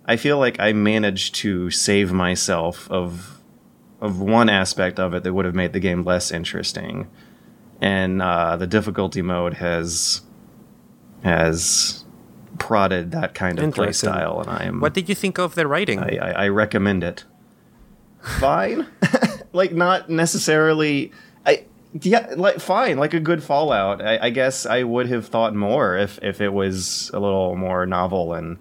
I 0.06 0.16
feel 0.18 0.40
like 0.40 0.60
I 0.60 0.74
managed 0.74 1.36
to 1.36 1.70
save 1.70 2.12
myself 2.12 2.90
of 2.90 3.42
of 4.02 4.20
one 4.22 4.50
aspect 4.50 5.00
of 5.00 5.14
it 5.14 5.24
that 5.24 5.34
would 5.34 5.46
have 5.46 5.56
made 5.56 5.74
the 5.74 5.80
game 5.80 6.04
less 6.04 6.32
interesting. 6.32 7.08
And 7.82 8.22
uh, 8.22 8.56
the 8.58 8.68
difficulty 8.68 9.22
mode 9.22 9.56
has 9.56 10.22
has 11.24 12.06
prodded 12.60 13.12
that 13.12 13.34
kind 13.34 13.60
of 13.60 13.74
play 13.74 13.92
style, 13.92 14.42
and 14.42 14.50
I 14.50 14.66
am 14.66 14.80
what 14.80 14.94
did 14.94 15.10
you 15.10 15.16
think 15.16 15.38
of 15.38 15.56
the 15.56 15.68
writing 15.68 16.00
I, 16.00 16.18
I, 16.18 16.32
I 16.32 16.48
recommend 16.50 17.04
it. 17.04 17.24
Fine, 18.22 18.86
like 19.54 19.72
not 19.72 20.10
necessarily. 20.10 21.12
I 21.46 21.66
yeah, 22.02 22.34
like 22.36 22.60
fine, 22.60 22.98
like 22.98 23.14
a 23.14 23.20
good 23.20 23.44
Fallout. 23.44 24.02
I, 24.02 24.26
I 24.26 24.30
guess 24.30 24.66
I 24.66 24.84
would 24.84 25.08
have 25.08 25.28
thought 25.28 25.56
more 25.56 25.98
if 25.98 26.20
if 26.22 26.42
it 26.42 26.54
was 26.54 27.10
a 27.14 27.20
little 27.20 27.56
more 27.56 27.86
novel 27.86 28.34
and 28.34 28.58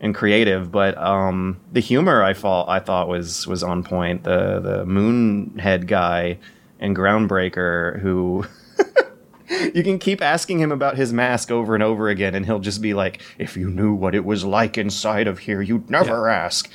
and 0.00 0.14
creative. 0.14 0.72
But 0.72 0.98
um, 0.98 1.60
the 1.70 1.80
humor 1.80 2.22
I 2.22 2.34
thought 2.34 2.68
I 2.68 2.80
thought 2.80 3.06
was 3.08 3.46
was 3.46 3.62
on 3.62 3.84
point. 3.84 4.24
The 4.24 4.60
the 4.60 4.84
Moonhead 4.84 5.86
guy 5.86 6.38
and 6.80 6.96
Groundbreaker 6.96 8.00
who. 8.00 8.46
You 9.74 9.82
can 9.82 9.98
keep 9.98 10.22
asking 10.22 10.60
him 10.60 10.72
about 10.72 10.96
his 10.96 11.12
mask 11.12 11.50
over 11.50 11.74
and 11.74 11.82
over 11.82 12.08
again, 12.08 12.34
and 12.34 12.44
he'll 12.44 12.58
just 12.58 12.82
be 12.82 12.94
like, 12.94 13.22
"If 13.38 13.56
you 13.56 13.70
knew 13.70 13.94
what 13.94 14.14
it 14.14 14.24
was 14.24 14.44
like 14.44 14.76
inside 14.76 15.26
of 15.26 15.40
here, 15.40 15.62
you'd 15.62 15.90
never 15.90 16.28
ask." 16.28 16.70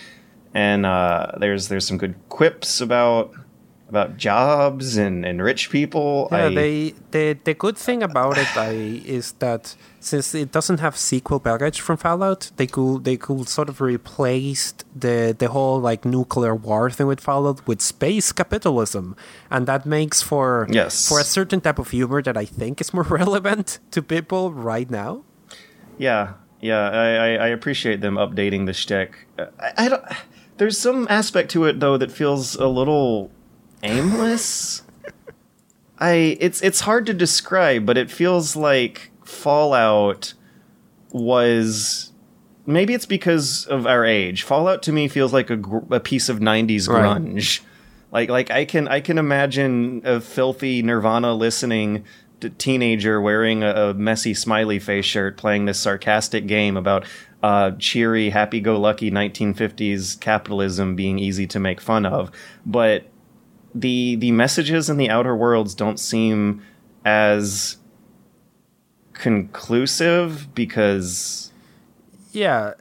And 0.53 0.85
uh, 0.85 1.33
there's 1.39 1.67
there's 1.67 1.87
some 1.87 1.97
good 1.97 2.15
quips 2.29 2.81
about 2.81 3.33
about 3.89 4.17
jobs 4.17 4.97
and, 4.97 5.25
and 5.25 5.41
rich 5.41 5.69
people. 5.69 6.27
Yeah, 6.31 6.45
I, 6.47 6.53
they 6.53 6.93
the 7.11 7.37
the 7.43 7.53
good 7.53 7.77
thing 7.77 8.03
about 8.03 8.37
it 8.37 8.57
I, 8.57 8.71
is 9.05 9.31
that 9.39 9.75
since 9.99 10.35
it 10.35 10.51
doesn't 10.51 10.79
have 10.79 10.97
sequel 10.97 11.39
baggage 11.39 11.79
from 11.79 11.97
Fallout, 11.97 12.51
they 12.57 12.67
could 12.67 13.03
they 13.05 13.17
could 13.17 13.47
sort 13.47 13.69
of 13.69 13.79
replace 13.79 14.73
the 14.95 15.35
the 15.37 15.47
whole 15.49 15.79
like 15.79 16.03
nuclear 16.05 16.53
war 16.55 16.89
thing 16.91 17.07
with 17.07 17.21
Fallout 17.21 17.65
with 17.67 17.81
space 17.81 18.31
capitalism, 18.33 19.15
and 19.49 19.67
that 19.67 19.85
makes 19.85 20.21
for 20.21 20.67
Yes. 20.69 21.07
for 21.07 21.19
a 21.19 21.23
certain 21.23 21.61
type 21.61 21.79
of 21.79 21.89
humor 21.91 22.21
that 22.21 22.35
I 22.37 22.45
think 22.45 22.81
is 22.81 22.93
more 22.93 23.03
relevant 23.21 23.79
to 23.91 24.01
people 24.01 24.51
right 24.51 24.89
now. 24.91 25.23
Yeah, 25.97 26.33
yeah, 26.61 26.89
I, 26.89 27.07
I, 27.07 27.29
I 27.45 27.47
appreciate 27.47 28.01
them 28.01 28.15
updating 28.15 28.65
the 28.65 28.73
shtick. 28.73 29.27
I, 29.39 29.85
I 29.85 29.89
don't. 29.89 30.03
There's 30.57 30.77
some 30.77 31.07
aspect 31.09 31.51
to 31.51 31.65
it 31.65 31.79
though 31.79 31.97
that 31.97 32.11
feels 32.11 32.55
a 32.55 32.67
little 32.67 33.31
aimless. 33.83 34.83
I 35.99 36.37
it's 36.39 36.61
it's 36.61 36.81
hard 36.81 37.05
to 37.07 37.13
describe, 37.13 37.85
but 37.85 37.97
it 37.97 38.11
feels 38.11 38.55
like 38.55 39.11
Fallout 39.23 40.33
was 41.11 42.11
maybe 42.65 42.93
it's 42.93 43.05
because 43.05 43.65
of 43.65 43.87
our 43.87 44.05
age. 44.05 44.43
Fallout 44.43 44.83
to 44.83 44.91
me 44.91 45.07
feels 45.07 45.33
like 45.33 45.49
a, 45.49 45.55
gr- 45.55 45.93
a 45.93 45.99
piece 45.99 46.29
of 46.29 46.39
'90s 46.39 46.87
Right. 46.87 47.03
grunge. 47.21 47.61
Like 48.11 48.29
like 48.29 48.51
I 48.51 48.65
can 48.65 48.87
I 48.87 48.99
can 49.01 49.17
imagine 49.17 50.01
a 50.05 50.21
filthy 50.21 50.81
Nirvana 50.83 51.33
listening 51.33 52.05
t- 52.39 52.49
teenager 52.51 53.19
wearing 53.19 53.63
a, 53.63 53.89
a 53.89 53.93
messy 53.93 54.33
smiley 54.33 54.79
face 54.79 55.05
shirt 55.05 55.35
playing 55.37 55.65
this 55.65 55.79
sarcastic 55.79 56.45
game 56.47 56.77
about 56.77 57.05
uh, 57.43 57.71
cheery, 57.77 58.29
happy-go-lucky 58.31 59.11
1950s 59.11 60.19
capitalism 60.19 60.95
being 60.95 61.19
easy 61.19 61.45
to 61.45 61.59
make 61.59 61.79
fun 61.79 62.03
of, 62.05 62.31
but 62.65 63.05
the 63.81 64.15
the 64.15 64.31
messages 64.31 64.89
in 64.89 64.97
the 64.97 65.09
Outer 65.09 65.35
Worlds 65.35 65.75
don't 65.75 65.99
seem 65.99 66.61
as 67.05 67.77
conclusive 69.13 70.53
because 70.53 71.51
Yeah, 72.31 72.73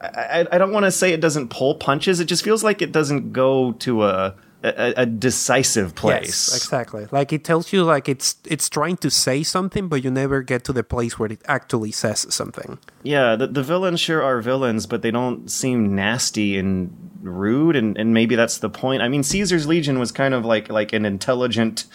I, 0.00 0.06
I, 0.06 0.46
I 0.52 0.58
don't 0.58 0.72
want 0.72 0.84
to 0.84 0.90
say 0.90 1.12
it 1.12 1.20
doesn't 1.20 1.48
pull 1.48 1.74
punches. 1.74 2.20
It 2.20 2.26
just 2.26 2.44
feels 2.44 2.64
like 2.64 2.82
it 2.82 2.92
doesn't 2.92 3.32
go 3.32 3.72
to 3.72 4.04
a 4.04 4.34
a, 4.62 5.02
a 5.02 5.06
decisive 5.06 5.94
place. 5.94 6.50
Yes, 6.50 6.56
exactly. 6.56 7.06
Like 7.10 7.32
it 7.32 7.44
tells 7.44 7.72
you 7.72 7.84
like 7.84 8.08
it's 8.08 8.36
it's 8.44 8.68
trying 8.68 8.96
to 8.98 9.10
say 9.10 9.42
something, 9.42 9.88
but 9.88 10.04
you 10.04 10.10
never 10.10 10.42
get 10.42 10.64
to 10.64 10.72
the 10.72 10.84
place 10.84 11.18
where 11.18 11.32
it 11.32 11.42
actually 11.46 11.92
says 11.92 12.32
something. 12.32 12.78
Yeah, 13.02 13.36
the, 13.36 13.48
the 13.48 13.62
villains 13.62 14.00
sure 14.00 14.22
are 14.22 14.40
villains, 14.40 14.86
but 14.86 15.02
they 15.02 15.10
don't 15.10 15.50
seem 15.50 15.94
nasty 15.94 16.56
and 16.56 16.96
rude, 17.22 17.76
and, 17.76 17.96
and 17.96 18.14
maybe 18.14 18.36
that's 18.36 18.58
the 18.58 18.70
point. 18.70 19.02
I 19.02 19.08
mean, 19.08 19.22
Caesar's 19.22 19.66
Legion 19.66 19.98
was 19.98 20.12
kind 20.12 20.34
of 20.34 20.44
like 20.44 20.70
like 20.70 20.92
an 20.92 21.04
intelligent 21.04 21.86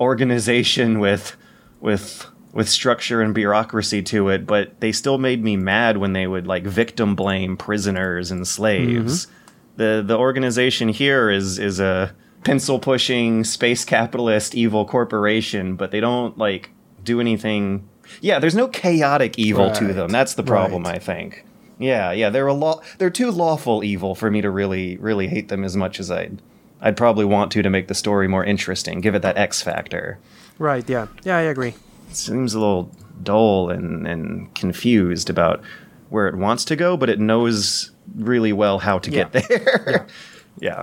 organization 0.00 1.00
with 1.06 1.36
with 1.80 2.26
with 2.52 2.68
structure 2.68 3.22
and 3.22 3.34
bureaucracy 3.34 4.02
to 4.02 4.28
it, 4.28 4.46
but 4.46 4.78
they 4.80 4.92
still 4.92 5.18
made 5.18 5.42
me 5.42 5.56
mad 5.56 5.96
when 5.96 6.12
they 6.12 6.26
would 6.26 6.46
like 6.46 6.64
victim 6.64 7.16
blame 7.16 7.56
prisoners 7.56 8.30
and 8.30 8.46
slaves. 8.46 9.26
Mm-hmm. 9.26 9.38
The 9.76 10.02
the 10.06 10.16
organization 10.18 10.88
here 10.90 11.30
is 11.30 11.58
is 11.58 11.80
a 11.80 12.14
pencil 12.44 12.78
pushing 12.78 13.44
space 13.44 13.84
capitalist 13.84 14.54
evil 14.54 14.84
corporation, 14.84 15.76
but 15.76 15.90
they 15.90 16.00
don't 16.00 16.36
like 16.36 16.70
do 17.04 17.20
anything. 17.20 17.88
Yeah, 18.20 18.38
there's 18.38 18.54
no 18.54 18.68
chaotic 18.68 19.38
evil 19.38 19.70
to 19.70 19.92
them. 19.92 20.10
That's 20.10 20.34
the 20.34 20.42
problem, 20.42 20.84
Right. 20.84 20.96
I 20.96 20.98
think. 20.98 21.44
Yeah, 21.78 22.12
yeah, 22.12 22.30
they're 22.30 22.46
a 22.46 22.52
law. 22.52 22.80
They're 22.98 23.10
too 23.10 23.30
lawful 23.30 23.82
evil 23.82 24.14
for 24.14 24.30
me 24.30 24.40
to 24.42 24.50
really, 24.50 24.96
really 24.98 25.28
hate 25.28 25.48
them 25.48 25.64
as 25.64 25.76
much 25.76 25.98
as 25.98 26.10
I'd. 26.10 26.42
I'd 26.80 26.96
probably 26.96 27.24
want 27.24 27.52
to 27.52 27.62
to 27.62 27.70
make 27.70 27.86
the 27.88 27.94
story 27.94 28.26
more 28.28 28.44
interesting. 28.44 29.00
Give 29.00 29.14
it 29.14 29.22
that 29.22 29.38
X 29.38 29.62
factor. 29.62 30.18
Right. 30.58 30.86
Yeah. 30.88 31.06
Yeah. 31.22 31.36
I 31.38 31.42
agree. 31.42 31.74
It 32.10 32.16
seems 32.16 32.54
a 32.54 32.58
little 32.60 32.90
dull 33.22 33.70
and 33.70 34.06
and 34.06 34.52
confused 34.54 35.30
about 35.30 35.62
where 36.10 36.26
it 36.28 36.36
wants 36.36 36.64
to 36.66 36.76
go, 36.76 36.96
but 36.96 37.08
it 37.08 37.20
knows 37.20 37.91
really 38.14 38.52
well 38.52 38.78
how 38.78 38.98
to 38.98 39.10
get 39.10 39.32
there. 39.32 39.84
yeah. 39.86 40.04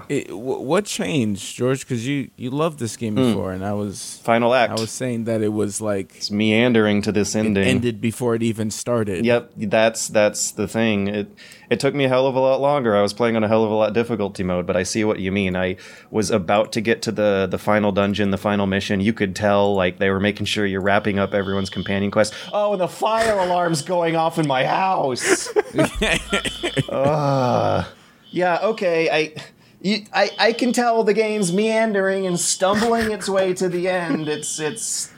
It, 0.10 0.30
wh- 0.30 0.62
what 0.62 0.84
changed, 0.84 1.56
George? 1.56 1.80
Because 1.80 2.06
you 2.06 2.30
you 2.36 2.50
loved 2.50 2.80
this 2.80 2.98
game 2.98 3.16
before, 3.16 3.54
and 3.54 3.64
I 3.64 3.72
was 3.72 4.20
Final 4.24 4.54
act. 4.54 4.74
I 4.78 4.82
was 4.82 4.92
saying 4.92 5.24
that 5.24 5.42
it 5.42 5.54
was 5.54 5.80
like 5.80 6.18
it's 6.18 6.30
meandering 6.30 7.02
to 7.04 7.14
this 7.14 7.34
it 7.34 7.40
ending. 7.40 7.64
ended 7.64 8.02
before 8.02 8.36
it 8.36 8.44
even 8.44 8.72
started. 8.72 9.26
Yep, 9.26 9.54
that's 9.56 10.10
that's 10.10 10.52
the 10.52 10.68
thing. 10.68 11.08
It 11.08 11.32
it 11.70 11.80
took 11.80 11.96
me 11.96 12.04
a 12.04 12.10
hell 12.10 12.28
of 12.28 12.36
a 12.36 12.40
lot 12.42 12.60
longer. 12.60 12.98
I 12.98 13.02
was 13.02 13.14
playing 13.14 13.38
on 13.38 13.44
a 13.46 13.48
hell 13.48 13.64
of 13.64 13.72
a 13.72 13.74
lot 13.74 13.94
difficulty 13.94 14.44
mode, 14.44 14.68
but 14.68 14.76
I 14.76 14.84
see 14.84 15.06
what 15.06 15.20
you 15.20 15.32
mean. 15.32 15.56
I 15.56 15.78
was 16.12 16.30
about 16.30 16.74
to 16.74 16.82
get 16.82 17.02
to 17.04 17.12
the 17.14 17.48
the 17.50 17.58
final 17.58 17.94
dungeon, 17.94 18.32
the 18.32 18.38
final 18.38 18.68
mission. 18.68 19.00
You 19.00 19.14
could 19.14 19.34
tell 19.34 19.74
like 19.76 19.98
they 19.98 20.10
were 20.10 20.20
making 20.20 20.48
sure 20.48 20.66
you're 20.66 20.82
wrapping 20.82 21.20
up 21.20 21.34
everyone's 21.34 21.70
companion 21.70 22.12
quest. 22.12 22.34
Oh, 22.52 22.74
and 22.74 22.82
the 22.82 22.90
fire 22.90 23.40
alarm's 23.40 23.82
going 23.82 24.18
off 24.18 24.38
in 24.38 24.46
my 24.46 24.66
house. 24.66 25.48
uh, 26.90 27.86
yeah, 28.32 28.60
okay. 28.62 29.10
I 29.10 29.34
you, 29.82 30.06
I 30.14 30.32
I 30.40 30.54
can 30.54 30.74
tell 30.74 31.04
the 31.04 31.14
game's 31.14 31.52
meandering 31.54 32.26
and 32.28 32.40
stumbling 32.40 33.12
its 33.12 33.28
way 33.30 33.54
to 33.56 33.70
the 33.70 33.88
end. 33.90 34.28
It's 34.28 34.60
it's 34.60 35.12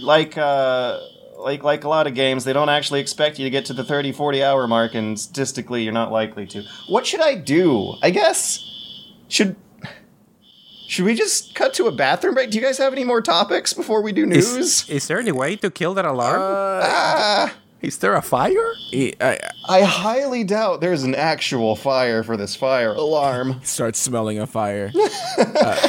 like 0.00 0.36
uh 0.38 1.00
like 1.38 1.62
like 1.62 1.84
a 1.84 1.88
lot 1.88 2.06
of 2.06 2.14
games 2.14 2.44
they 2.44 2.52
don't 2.52 2.68
actually 2.68 3.00
expect 3.00 3.38
you 3.38 3.44
to 3.44 3.50
get 3.50 3.64
to 3.66 3.72
the 3.72 3.84
30 3.84 4.12
40 4.12 4.42
hour 4.42 4.66
mark 4.66 4.94
and 4.94 5.18
statistically 5.18 5.82
you're 5.82 5.92
not 5.92 6.10
likely 6.10 6.46
to 6.46 6.62
what 6.88 7.06
should 7.06 7.20
i 7.20 7.34
do 7.34 7.94
i 8.02 8.10
guess 8.10 8.64
should 9.28 9.56
should 10.88 11.04
we 11.04 11.14
just 11.14 11.54
cut 11.54 11.74
to 11.74 11.86
a 11.86 11.92
bathroom 11.92 12.34
break 12.34 12.50
do 12.50 12.56
you 12.58 12.64
guys 12.64 12.78
have 12.78 12.92
any 12.92 13.04
more 13.04 13.20
topics 13.20 13.72
before 13.72 14.00
we 14.00 14.10
do 14.12 14.24
news 14.26 14.46
Is, 14.56 14.88
is 14.88 15.06
there 15.08 15.18
any 15.18 15.32
way 15.32 15.54
to 15.56 15.70
kill 15.70 15.92
that 15.94 16.04
alarm? 16.06 16.40
ah, 16.40 17.54
is 17.84 17.98
there 17.98 18.14
a 18.14 18.22
fire? 18.22 18.72
It- 18.92 19.16
I, 19.20 19.38
i 19.68 19.82
highly 19.82 20.44
doubt 20.44 20.80
there's 20.80 21.02
an 21.04 21.14
actual 21.14 21.76
fire 21.76 22.22
for 22.22 22.36
this 22.36 22.54
fire 22.56 22.92
alarm 22.92 23.60
start 23.64 23.96
smelling 23.96 24.38
a 24.38 24.46
fire. 24.46 24.92
Uh, 25.36 25.88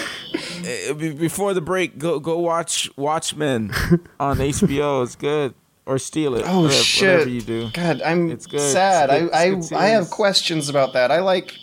eh, 0.66 0.93
before 0.93 1.54
the 1.54 1.62
break, 1.62 1.98
go 1.98 2.20
go 2.20 2.39
watch 2.39 2.89
Watchmen 2.98 3.72
on 4.20 4.38
HBO. 4.38 5.04
It's 5.04 5.16
good. 5.16 5.54
Or 5.86 6.00
steal 6.00 6.34
it. 6.36 6.43
oh 6.48 6.62
whatever, 6.64 6.82
shit 6.84 7.10
Whatever 7.12 7.30
you 7.30 7.41
do. 7.41 7.70
god 7.72 8.02
i'm 8.02 8.32
It's 8.32 8.48
good. 8.48 8.60
sad 8.60 9.10
It's 9.12 9.22
good- 9.22 9.34
i 9.34 9.43
it's 9.52 9.70
good 9.70 9.76
i 9.78 9.84
i 9.86 9.88
have 9.89 10.10
questions 10.10 10.68
about 10.68 10.93
that 10.93 11.12
i 11.12 11.20
like 11.20 11.54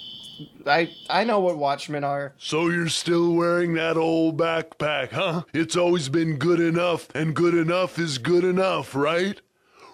i 0.65 0.89
i 1.11 1.25
know 1.25 1.41
what 1.41 1.59
watchmen 1.59 2.05
are 2.05 2.33
So 2.39 2.69
you're 2.69 2.87
still 2.89 3.33
wearing 3.35 3.75
that 3.75 3.97
old 3.97 4.37
backpack, 4.39 5.11
huh? 5.11 5.43
It's 5.53 5.77
always 5.77 6.09
been 6.09 6.37
good 6.39 6.61
enough, 6.61 7.09
and 7.17 7.35
good 7.35 7.55
enough 7.55 7.99
is 7.99 8.19
good 8.19 8.45
enough, 8.45 8.95
right? 8.95 9.41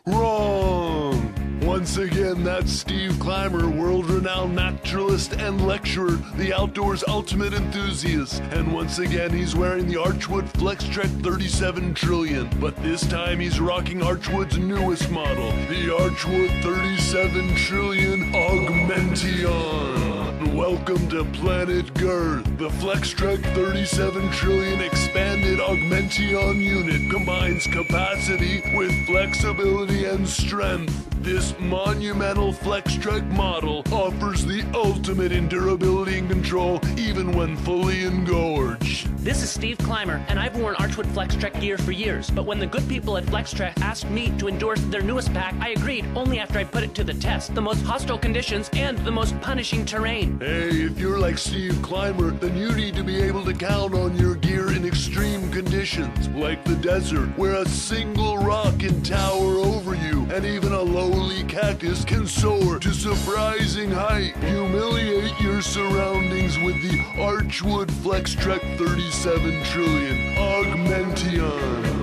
Wrong! 0.09 1.34
Once 1.61 1.98
again, 1.98 2.42
that's 2.42 2.72
Steve 2.72 3.18
Clymer, 3.20 3.68
world 3.68 4.09
renowned 4.09 4.56
naturalist 4.56 5.34
and 5.34 5.66
lecturer, 5.66 6.18
the 6.36 6.52
outdoors 6.52 7.04
ultimate 7.06 7.52
enthusiast. 7.52 8.40
And 8.50 8.72
once 8.72 8.98
again, 9.00 9.30
he's 9.30 9.54
wearing 9.54 9.86
the 9.86 9.96
Archwood 9.96 10.50
FlexTrek 10.52 11.22
37 11.22 11.92
Trillion. 11.92 12.48
But 12.59 12.74
this 12.82 13.06
time, 13.06 13.38
he's 13.40 13.61
rocking 13.61 14.00
Archwood's 14.00 14.56
newest 14.56 15.11
model, 15.11 15.50
the 15.68 15.88
Archwood 15.88 16.62
37 16.62 17.54
Trillion 17.56 18.34
Augmention. 18.34 20.07
Welcome 20.39 21.09
to 21.09 21.24
Planet 21.24 21.93
Girth. 21.95 22.45
The 22.59 22.68
FlexTrek 22.68 23.43
37 23.57 24.30
trillion 24.30 24.80
expanded 24.80 25.61
Augmention 25.61 26.61
unit 26.62 27.11
combines 27.11 27.66
capacity 27.66 28.62
with 28.76 28.93
flexibility 29.05 30.05
and 30.05 30.28
strength. 30.28 31.09
This 31.22 31.59
monumental 31.59 32.53
FlexTrek 32.53 33.28
model 33.32 33.82
offers 33.91 34.47
the 34.47 34.64
ultimate 34.74 35.32
in 35.32 35.49
durability 35.49 36.18
and 36.18 36.30
control 36.30 36.80
even 36.97 37.32
when 37.32 37.57
fully 37.57 38.05
engorged. 38.05 39.09
This 39.18 39.43
is 39.43 39.51
Steve 39.51 39.76
Clymer, 39.78 40.24
and 40.28 40.39
I've 40.39 40.57
worn 40.57 40.76
Archwood 40.76 41.07
FlexTrek 41.07 41.61
gear 41.61 41.76
for 41.76 41.91
years. 41.91 42.30
But 42.30 42.47
when 42.47 42.59
the 42.59 42.66
good 42.66 42.89
people 42.89 43.16
at 43.16 43.24
FlexTrek 43.24 43.80
asked 43.82 44.09
me 44.09 44.32
to 44.39 44.49
endorse 44.49 44.80
their 44.82 45.03
newest 45.03 45.32
pack, 45.34 45.55
I 45.61 45.70
agreed 45.70 46.07
only 46.14 46.39
after 46.39 46.59
I 46.59 46.64
put 46.64 46.84
it 46.84 46.95
to 46.95 47.05
the 47.05 47.14
test. 47.14 47.55
The 47.55 47.61
most 47.61 47.82
hostile 47.82 48.16
conditions 48.16 48.70
and 48.74 48.97
the 48.99 49.11
most 49.11 49.39
punishing 49.41 49.84
terrain. 49.84 50.27
Hey, 50.36 50.82
if 50.82 51.00
you're 51.00 51.18
like 51.18 51.38
Steve 51.38 51.80
Clymer, 51.82 52.30
then 52.30 52.56
you 52.56 52.72
need 52.74 52.94
to 52.94 53.02
be 53.02 53.20
able 53.20 53.44
to 53.44 53.52
count 53.54 53.94
on 53.94 54.16
your 54.16 54.34
gear 54.36 54.72
in 54.72 54.86
extreme 54.86 55.50
conditions, 55.50 56.28
like 56.28 56.64
the 56.64 56.76
desert, 56.76 57.36
where 57.36 57.54
a 57.54 57.68
single 57.68 58.38
rock 58.38 58.78
can 58.78 59.02
tower 59.02 59.56
over 59.58 59.94
you, 59.94 60.28
and 60.30 60.44
even 60.44 60.72
a 60.72 60.80
lowly 60.80 61.42
cactus 61.44 62.04
can 62.04 62.26
soar 62.26 62.78
to 62.78 62.92
surprising 62.92 63.90
height. 63.90 64.36
Humiliate 64.36 65.40
your 65.40 65.62
surroundings 65.62 66.58
with 66.58 66.80
the 66.82 66.98
Archwood 67.16 67.90
Flex 67.90 68.34
Trek 68.34 68.62
37 68.76 69.64
Trillion 69.64 70.38
Augmention. 70.38 71.97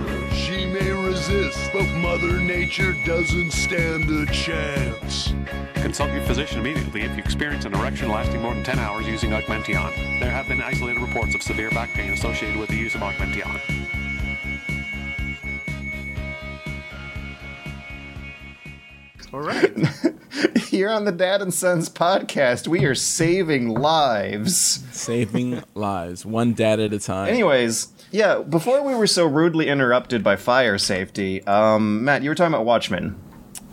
But 1.27 1.89
Mother 1.95 2.39
Nature 2.39 2.93
doesn't 3.03 3.49
stand 3.49 4.11
a 4.11 4.27
chance. 4.31 5.33
Consult 5.73 6.11
your 6.11 6.21
physician 6.21 6.59
immediately 6.59 7.01
if 7.01 7.17
you 7.17 7.17
experience 7.17 7.65
an 7.65 7.73
erection 7.73 8.09
lasting 8.09 8.43
more 8.43 8.53
than 8.53 8.63
10 8.63 8.77
hours 8.77 9.07
using 9.07 9.33
Augmention. 9.33 9.73
There 10.19 10.29
have 10.29 10.47
been 10.47 10.61
isolated 10.61 11.01
reports 11.01 11.33
of 11.33 11.41
severe 11.41 11.71
back 11.71 11.91
pain 11.93 12.13
associated 12.13 12.57
with 12.57 12.69
the 12.69 12.75
use 12.75 12.93
of 12.93 13.01
Augmention. 13.01 13.49
All 19.35 19.41
right. 19.41 19.69
Here 20.69 20.89
on 20.89 21.03
the 21.03 21.11
Dad 21.11 21.41
and 21.41 21.53
Sons 21.53 21.89
podcast, 21.89 22.69
we 22.69 22.85
are 22.85 22.95
saving 22.95 23.67
lives. 23.67 24.81
Saving 24.93 25.61
lives, 25.73 26.25
one 26.25 26.53
dad 26.53 26.79
at 26.79 26.93
a 26.93 26.99
time. 26.99 27.27
Anyways, 27.27 27.89
yeah, 28.11 28.39
before 28.39 28.81
we 28.81 28.95
were 28.95 29.07
so 29.07 29.25
rudely 29.25 29.67
interrupted 29.67 30.23
by 30.23 30.37
fire 30.37 30.77
safety, 30.77 31.45
um, 31.47 32.05
Matt, 32.05 32.23
you 32.23 32.29
were 32.29 32.35
talking 32.35 32.53
about 32.53 32.65
Watchmen. 32.65 33.19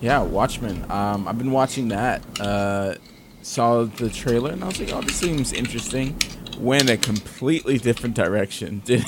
Yeah, 0.01 0.23
Watchmen. 0.23 0.85
Um, 0.91 1.29
I've 1.29 1.39
been 1.39 1.53
watching 1.53 1.87
that. 1.89 2.25
Uh, 2.41 2.97
saw 3.43 3.85
the 3.85 4.11
trailer 4.11 4.51
and 4.51 4.65
I 4.65 4.67
was 4.67 4.81
like, 4.81 4.93
"Oh, 4.93 5.01
this 5.01 5.15
seems 5.15 5.53
interesting." 5.53 6.21
Went 6.59 6.91
a 6.91 6.97
completely 6.97 7.79
different 7.79 8.17
direction. 8.17 8.83
Did 8.85 9.07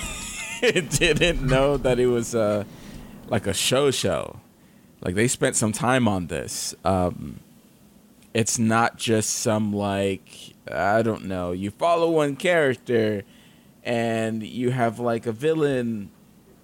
didn't 0.60 1.42
know 1.42 1.78
that 1.78 1.98
it 1.98 2.06
was 2.06 2.32
uh, 2.32 2.62
like 3.26 3.48
a 3.48 3.54
show 3.54 3.90
show. 3.90 4.38
Like 5.04 5.14
they 5.14 5.28
spent 5.28 5.54
some 5.56 5.72
time 5.72 6.08
on 6.08 6.28
this. 6.28 6.74
Um, 6.84 7.40
it's 8.32 8.58
not 8.58 8.96
just 8.96 9.30
some 9.30 9.72
like 9.72 10.54
I 10.70 11.02
don't 11.02 11.26
know. 11.26 11.52
You 11.52 11.70
follow 11.70 12.10
one 12.10 12.36
character, 12.36 13.22
and 13.84 14.42
you 14.42 14.70
have 14.70 14.98
like 14.98 15.26
a 15.26 15.32
villain 15.32 16.10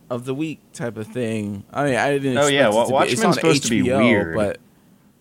of 0.09 0.25
the 0.25 0.35
week 0.35 0.61
type 0.73 0.97
of 0.97 1.07
thing. 1.07 1.65
I 1.73 1.85
mean, 1.85 1.95
I 1.97 2.13
didn't. 2.19 2.39
Oh, 2.39 2.47
yeah, 2.49 2.69
expect 2.69 2.73
it 2.73 2.77
Wa- 2.77 2.83
to 2.85 2.89
be- 2.89 2.93
Watchmen's 2.95 3.13
it's 3.13 3.25
on 3.25 3.33
supposed 3.35 3.63
to 3.65 3.71
be 3.71 3.83
weird. 3.83 4.35
but 4.35 4.59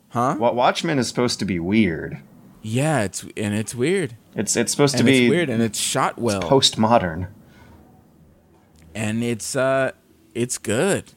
huh? 0.09 0.35
Wa- 0.39 0.51
Watchmen 0.53 0.97
is 0.97 1.07
supposed 1.07 1.39
to 1.39 1.45
be 1.45 1.59
weird. 1.59 2.19
Yeah, 2.61 3.01
it's 3.03 3.23
and 3.37 3.53
it's 3.53 3.75
weird. 3.75 4.15
It's 4.35 4.55
it's 4.55 4.71
supposed 4.71 4.97
to 4.97 5.03
be 5.03 5.25
it's 5.25 5.29
weird 5.29 5.49
and 5.49 5.61
it's 5.61 5.77
shot 5.79 6.17
well 6.17 6.37
It's 6.39 6.45
postmodern. 6.49 7.27
and 8.95 9.23
it's 9.23 9.55
uh 9.55 9.91
it's 10.33 10.57
good 10.57 11.11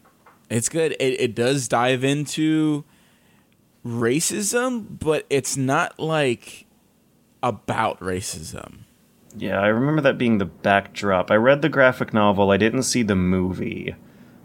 it's 0.54 0.68
good 0.68 0.92
it, 1.00 1.20
it 1.20 1.34
does 1.34 1.68
dive 1.68 2.04
into 2.04 2.84
racism 3.84 4.86
but 4.98 5.26
it's 5.28 5.56
not 5.56 5.98
like 5.98 6.66
about 7.42 7.98
racism 8.00 8.80
Yeah, 9.36 9.60
I 9.60 9.66
remember 9.68 10.02
that 10.02 10.18
being 10.18 10.38
the 10.38 10.44
backdrop. 10.44 11.30
I 11.30 11.36
read 11.36 11.62
the 11.62 11.68
graphic 11.68 12.12
novel. 12.12 12.50
I 12.50 12.58
didn't 12.58 12.82
see 12.84 13.02
the 13.02 13.16
movie, 13.16 13.94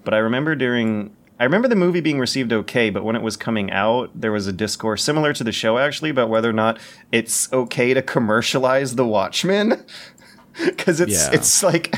but 0.03 0.13
I 0.13 0.17
remember 0.19 0.55
during. 0.55 1.13
I 1.39 1.43
remember 1.43 1.67
the 1.67 1.75
movie 1.75 2.01
being 2.01 2.19
received 2.19 2.51
okay, 2.51 2.89
but 2.89 3.03
when 3.03 3.15
it 3.15 3.21
was 3.21 3.37
coming 3.37 3.69
out, 3.69 4.09
there 4.19 4.31
was 4.31 4.47
a 4.47 4.53
discourse 4.53 5.03
similar 5.03 5.33
to 5.33 5.43
the 5.43 5.51
show 5.51 5.77
actually 5.77 6.09
about 6.09 6.29
whether 6.29 6.49
or 6.49 6.53
not 6.53 6.79
it's 7.11 7.51
okay 7.53 7.93
to 7.93 8.01
commercialize 8.01 8.95
The 8.95 9.05
Watchmen, 9.05 9.83
because 10.65 10.99
it's 10.99 11.11
Yeah. 11.11 11.29
it's 11.33 11.61
like 11.61 11.93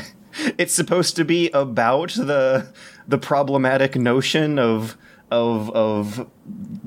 it's 0.58 0.74
supposed 0.74 1.16
to 1.16 1.24
be 1.24 1.48
about 1.52 2.10
the 2.10 2.66
the 3.08 3.18
problematic 3.18 3.96
notion 3.96 4.58
of 4.58 4.96
of 5.30 5.70
of 5.70 6.28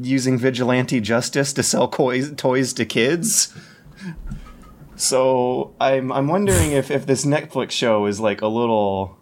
using 0.01 0.37
vigilante 0.37 0.99
justice 0.99 1.53
to 1.53 1.63
sell 1.63 1.87
toys 1.87 2.33
toys 2.35 2.73
to 2.73 2.85
kids. 2.85 3.53
So 4.95 5.73
I'm 5.79 6.11
I'm 6.11 6.27
wondering 6.27 6.71
if 6.71 6.91
if 6.91 7.05
this 7.05 7.25
Netflix 7.25 7.71
show 7.71 8.05
is 8.05 8.19
like 8.19 8.41
a 8.41 8.47
little. 8.47 9.17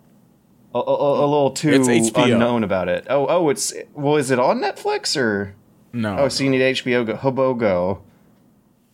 A, 0.74 0.80
a, 0.80 1.26
a 1.26 1.28
little 1.28 1.52
too 1.52 1.84
unknown 2.16 2.64
about 2.64 2.88
it. 2.88 3.06
Oh, 3.10 3.28
oh, 3.28 3.50
it's 3.50 3.74
well. 3.94 4.16
Is 4.16 4.32
it 4.32 4.40
on 4.40 4.62
Netflix 4.62 5.18
or? 5.20 5.54
No. 5.92 6.18
Oh, 6.18 6.30
so 6.30 6.46
you 6.46 6.50
need 6.50 6.62
HBO 6.62 7.06
Go, 7.06 7.18
Hobo 7.18 7.54
Go. 7.54 8.04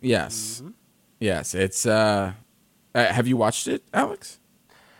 yes. 0.01 0.63
Yes. 1.19 1.53
It's. 1.53 1.85
uh, 1.85 2.33
uh 2.95 3.05
Have 3.13 3.27
you 3.27 3.37
watched 3.37 3.67
it, 3.67 3.83
Alex? 3.93 4.39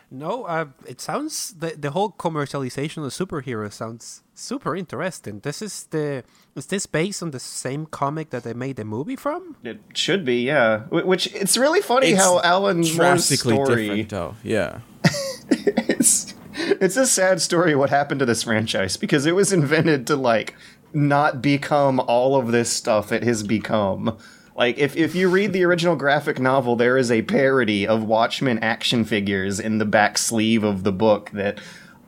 No, 0.10 0.46
uh, 0.46 0.68
it 0.88 1.02
sounds 1.02 1.54
the 1.60 1.76
the 1.78 1.92
whole 1.92 2.12
commercialization 2.12 3.06
of 3.06 3.12
superheroes 3.12 3.74
sounds 3.74 4.24
super 4.34 4.74
interesting. 4.76 5.40
This 5.42 5.62
is 5.62 5.84
the 5.92 6.24
is 6.56 6.68
this 6.68 6.86
based 6.86 7.22
on 7.22 7.32
the 7.32 7.40
same 7.40 7.86
comic 7.86 8.30
that 8.30 8.44
they 8.44 8.54
made 8.54 8.78
the 8.78 8.86
movie 8.86 9.18
from? 9.18 9.58
It 9.64 9.80
should 9.94 10.24
be, 10.24 10.44
yeah. 10.44 10.84
Which 10.90 11.28
it's 11.36 11.58
really 11.58 11.82
funny 11.82 12.12
It's 12.12 12.22
how 12.22 12.40
Alan 12.42 12.78
Moore's 12.78 12.96
Drastically 12.96 13.56
story. 13.56 13.88
different, 13.88 14.10
though. 14.10 14.36
Yeah. 14.44 14.80
it's 15.50 16.34
it's 16.56 16.96
a 16.98 17.06
sad 17.06 17.42
story 17.42 17.76
what 17.76 17.90
happened 17.90 18.20
to 18.20 18.26
this 18.26 18.44
franchise 18.44 18.96
because 18.96 19.26
it 19.26 19.36
was 19.36 19.52
invented 19.52 20.08
to 20.08 20.16
like 20.16 20.56
not 20.94 21.42
become 21.42 22.00
all 22.00 22.38
of 22.38 22.52
this 22.54 22.72
stuff 22.72 23.12
it 23.12 23.24
has 23.24 23.44
become. 23.44 24.18
Like 24.58 24.80
if 24.80 24.98
if 24.98 25.14
you 25.14 25.30
read 25.30 25.54
the 25.54 25.64
original 25.64 25.96
graphic 25.96 26.40
novel, 26.40 26.76
there 26.76 26.98
is 26.98 27.12
a 27.12 27.22
parody 27.22 27.88
of 27.88 28.04
Watchmen 28.04 28.58
action 28.60 29.06
figures 29.06 29.60
in 29.60 29.78
the 29.78 29.86
back 29.86 30.18
sleeve 30.18 30.64
of 30.64 30.84
the 30.84 30.92
book 30.92 31.30
that 31.32 31.60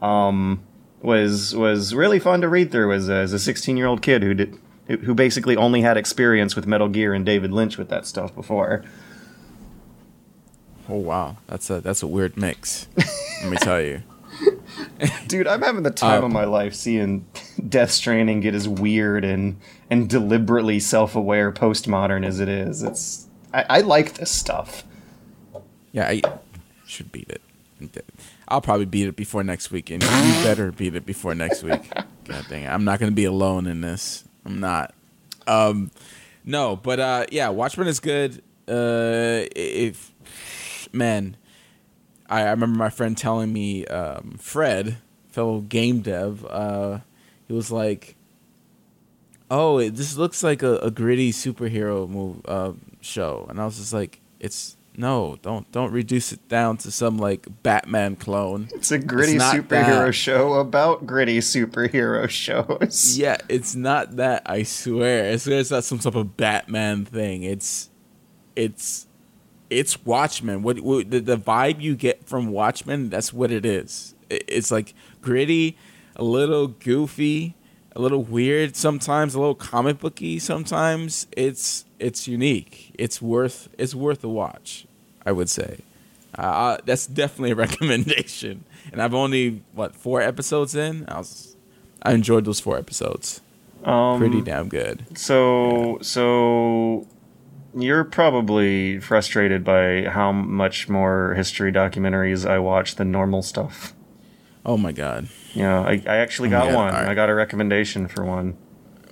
um 0.01 0.61
was 1.01 1.55
was 1.55 1.93
really 1.93 2.19
fun 2.19 2.41
to 2.41 2.49
read 2.49 2.71
through 2.71 2.91
as 2.91 3.07
a, 3.07 3.13
as 3.13 3.33
a 3.33 3.39
16 3.39 3.77
year 3.77 3.85
old 3.85 4.01
kid 4.01 4.23
who 4.23 4.33
did 4.33 4.57
who 4.87 4.97
who 4.97 5.13
basically 5.13 5.55
only 5.55 5.81
had 5.81 5.95
experience 5.95 6.55
with 6.55 6.65
Metal 6.65 6.89
Gear 6.89 7.13
and 7.13 7.23
David 7.23 7.51
Lynch 7.51 7.77
with 7.77 7.89
that 7.89 8.07
stuff 8.07 8.33
before. 8.33 8.83
Oh 10.89 10.97
wow, 10.97 11.37
that's 11.45 11.69
a 11.69 11.81
that's 11.81 12.01
a 12.01 12.07
weird 12.07 12.35
mix. 12.35 12.87
Let 13.43 13.51
me 13.51 13.57
tell 13.57 13.79
you. 13.79 14.01
Dude, 15.27 15.47
I'm 15.47 15.61
having 15.61 15.83
the 15.83 15.91
time 15.91 16.23
Uh, 16.23 16.27
of 16.27 16.31
my 16.31 16.45
life 16.45 16.73
seeing 16.75 17.25
Death 17.69 17.91
Stranding 17.91 18.39
get 18.41 18.53
as 18.55 18.67
weird 18.67 19.23
and 19.25 19.57
and 19.89 20.09
deliberately 20.09 20.79
self-aware 20.79 21.51
postmodern 21.51 22.25
as 22.25 22.39
it 22.39 22.49
is. 22.49 22.83
It's 22.83 23.27
I, 23.53 23.65
I 23.69 23.81
like 23.81 24.13
this 24.15 24.31
stuff. 24.31 24.83
Yeah, 25.91 26.07
I 26.07 26.21
should 26.85 27.11
beat 27.11 27.29
it. 27.29 27.41
I'll 28.47 28.61
probably 28.61 28.85
beat 28.85 29.07
it 29.07 29.15
before 29.15 29.43
next 29.43 29.71
week, 29.71 29.89
and 29.89 30.03
you 30.03 30.09
better 30.43 30.71
beat 30.71 30.95
it 30.95 31.05
before 31.05 31.33
next 31.33 31.63
week. 31.63 31.81
God 32.25 32.45
dang 32.49 32.63
it. 32.63 32.67
I'm 32.67 32.83
not 32.83 32.99
going 32.99 33.11
to 33.11 33.15
be 33.15 33.25
alone 33.25 33.65
in 33.67 33.81
this. 33.81 34.25
I'm 34.45 34.59
not. 34.59 34.93
Um, 35.47 35.89
no, 36.45 36.75
but 36.75 36.99
uh, 36.99 37.25
yeah, 37.31 37.49
Watchmen 37.49 37.87
is 37.87 37.99
good. 37.99 38.41
Uh, 38.67 39.47
if 39.55 40.11
man, 40.91 41.37
I, 42.29 42.41
I 42.41 42.49
remember 42.51 42.77
my 42.77 42.89
friend 42.89 43.17
telling 43.17 43.51
me, 43.51 43.85
um, 43.87 44.37
Fred, 44.39 44.97
fellow 45.29 45.61
game 45.61 46.01
dev, 46.01 46.45
uh, 46.45 46.99
he 47.47 47.53
was 47.53 47.71
like, 47.71 48.15
"Oh, 49.49 49.79
it, 49.79 49.95
this 49.95 50.15
looks 50.15 50.43
like 50.43 50.61
a, 50.61 50.77
a 50.77 50.91
gritty 50.91 51.31
superhero 51.31 52.07
move 52.07 52.41
uh, 52.45 52.73
show," 53.01 53.47
and 53.49 53.59
I 53.59 53.65
was 53.65 53.77
just 53.77 53.93
like, 53.93 54.21
"It's 54.39 54.77
no, 54.95 55.39
don't 55.41 55.71
don't 55.71 55.91
reduce 55.91 56.31
it 56.31 56.47
down 56.47 56.77
to 56.77 56.91
some 56.91 57.17
like 57.17 57.47
Batman 57.63 58.15
clone." 58.15 58.69
It's 58.75 58.91
a 58.91 58.99
gritty 58.99 59.37
not 59.37 59.55
superhero 59.55 60.07
that. 60.07 60.13
show 60.13 60.53
about 60.53 61.07
gritty 61.07 61.39
superhero 61.39 62.29
shows. 62.29 63.17
Yeah, 63.19 63.37
it's 63.49 63.75
not 63.75 64.17
that. 64.17 64.43
I 64.45 64.63
swear, 64.63 65.33
I 65.33 65.37
swear 65.37 65.59
it's 65.59 65.71
not 65.71 65.83
some 65.83 65.99
type 65.99 66.15
of 66.15 66.37
Batman 66.37 67.05
thing. 67.05 67.43
It's, 67.43 67.89
it's, 68.55 69.07
it's 69.69 70.03
Watchmen. 70.05 70.63
What, 70.63 70.79
what 70.81 71.09
the, 71.11 71.19
the 71.19 71.37
vibe 71.37 71.81
you 71.81 71.95
get 71.95 72.27
from 72.27 72.47
Watchmen? 72.51 73.09
That's 73.09 73.31
what 73.33 73.51
it 73.51 73.65
is. 73.65 74.15
It- 74.29 74.43
It's 74.47 74.71
like 74.71 74.93
gritty, 75.21 75.77
a 76.15 76.23
little 76.23 76.67
goofy, 76.67 77.55
a 77.95 78.01
little 78.01 78.23
weird 78.23 78.75
sometimes, 78.75 79.35
a 79.35 79.39
little 79.39 79.55
comic 79.55 79.99
booky 79.99 80.39
sometimes. 80.39 81.27
It's 81.35 81.85
it's 81.99 82.27
unique. 82.27 82.91
It's 82.97 83.21
worth 83.21 83.67
it's 83.77 83.93
worth 83.95 84.23
a 84.23 84.29
watch. 84.29 84.85
I 85.25 85.31
would 85.31 85.49
say. 85.49 85.79
Uh, 86.35 86.77
that's 86.85 87.07
definitely 87.07 87.51
a 87.51 87.55
recommendation. 87.65 88.63
And 88.91 89.01
I've 89.01 89.13
only 89.13 89.61
what 89.73 89.95
four 89.95 90.21
episodes 90.21 90.75
in. 90.75 91.05
I 91.07 91.17
was 91.17 91.55
I 92.01 92.13
enjoyed 92.13 92.45
those 92.45 92.59
four 92.59 92.77
episodes. 92.77 93.41
Um, 93.83 94.19
Pretty 94.19 94.41
damn 94.41 94.67
good. 94.69 95.05
So 95.17 95.97
so 96.01 97.07
you're 97.75 98.03
probably 98.03 98.99
frustrated 98.99 99.63
by 99.63 100.03
how 100.05 100.31
much 100.31 100.89
more 100.89 101.33
history 101.35 101.71
documentaries 101.71 102.49
I 102.49 102.59
watch 102.59 102.95
than 102.95 103.11
normal 103.11 103.41
stuff. 103.41 103.93
Oh 104.65 104.77
my 104.77 104.91
god. 104.91 105.27
Yeah, 105.53 105.81
I, 105.81 106.01
I 106.05 106.17
actually 106.17 106.49
Oh 106.49 106.51
got 106.51 106.65
God, 106.69 106.75
one. 106.75 106.93
I 106.95 107.13
got 107.15 107.29
a 107.29 107.33
recommendation 107.35 108.07
for 108.07 108.23
one. 108.25 108.57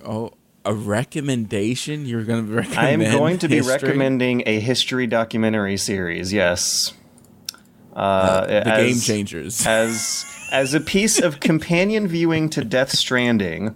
Oh, 0.04 0.32
a 0.64 0.74
recommendation? 0.74 2.04
You're 2.06 2.24
gonna 2.24 2.42
recommend 2.42 2.78
I 2.78 2.90
am 2.90 3.00
going 3.00 3.38
to 3.38 3.48
be 3.48 3.56
history? 3.56 3.72
recommending 3.74 4.42
a 4.46 4.60
history 4.60 5.06
documentary 5.06 5.76
series. 5.76 6.32
Yes, 6.32 6.92
uh, 7.94 8.46
the 8.46 8.68
as, 8.68 8.86
Game 8.92 9.00
Changers. 9.00 9.66
as 9.66 10.24
as 10.52 10.74
a 10.74 10.80
piece 10.80 11.18
of 11.20 11.40
companion 11.40 12.06
viewing 12.06 12.50
to 12.50 12.64
Death 12.64 12.90
Stranding. 12.90 13.74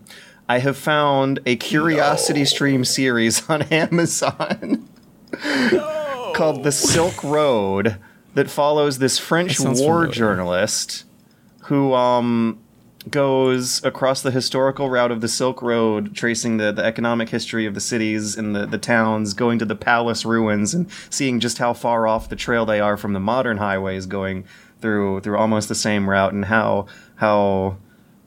I 0.48 0.58
have 0.58 0.76
found 0.76 1.40
a 1.46 1.56
Curiosity 1.56 2.44
Stream 2.44 2.84
series 2.84 3.48
on 3.48 3.62
Amazon 3.70 4.88
called 6.34 6.62
The 6.64 6.72
Silk 6.72 7.22
Road 7.22 7.96
that 8.34 8.50
follows 8.50 8.98
this 8.98 9.18
French 9.18 9.60
war 9.60 9.74
familiar. 9.74 10.06
journalist 10.08 11.04
who 11.64 11.94
um 11.94 12.58
goes 13.10 13.84
across 13.84 14.22
the 14.22 14.30
historical 14.30 14.88
route 14.88 15.10
of 15.10 15.20
the 15.20 15.28
Silk 15.28 15.60
Road, 15.60 16.14
tracing 16.14 16.58
the, 16.58 16.70
the 16.72 16.84
economic 16.84 17.28
history 17.28 17.66
of 17.66 17.74
the 17.74 17.80
cities 17.80 18.36
and 18.36 18.54
the, 18.54 18.64
the 18.64 18.78
towns, 18.78 19.34
going 19.34 19.58
to 19.58 19.64
the 19.64 19.74
palace 19.74 20.24
ruins 20.24 20.72
and 20.72 20.88
seeing 21.10 21.40
just 21.40 21.58
how 21.58 21.72
far 21.72 22.06
off 22.06 22.28
the 22.28 22.36
trail 22.36 22.64
they 22.64 22.78
are 22.78 22.96
from 22.96 23.12
the 23.12 23.20
modern 23.20 23.56
highways 23.56 24.06
going 24.06 24.44
through 24.80 25.20
through 25.20 25.36
almost 25.36 25.68
the 25.68 25.74
same 25.74 26.08
route 26.08 26.32
and 26.32 26.44
how 26.46 26.86
how 27.16 27.76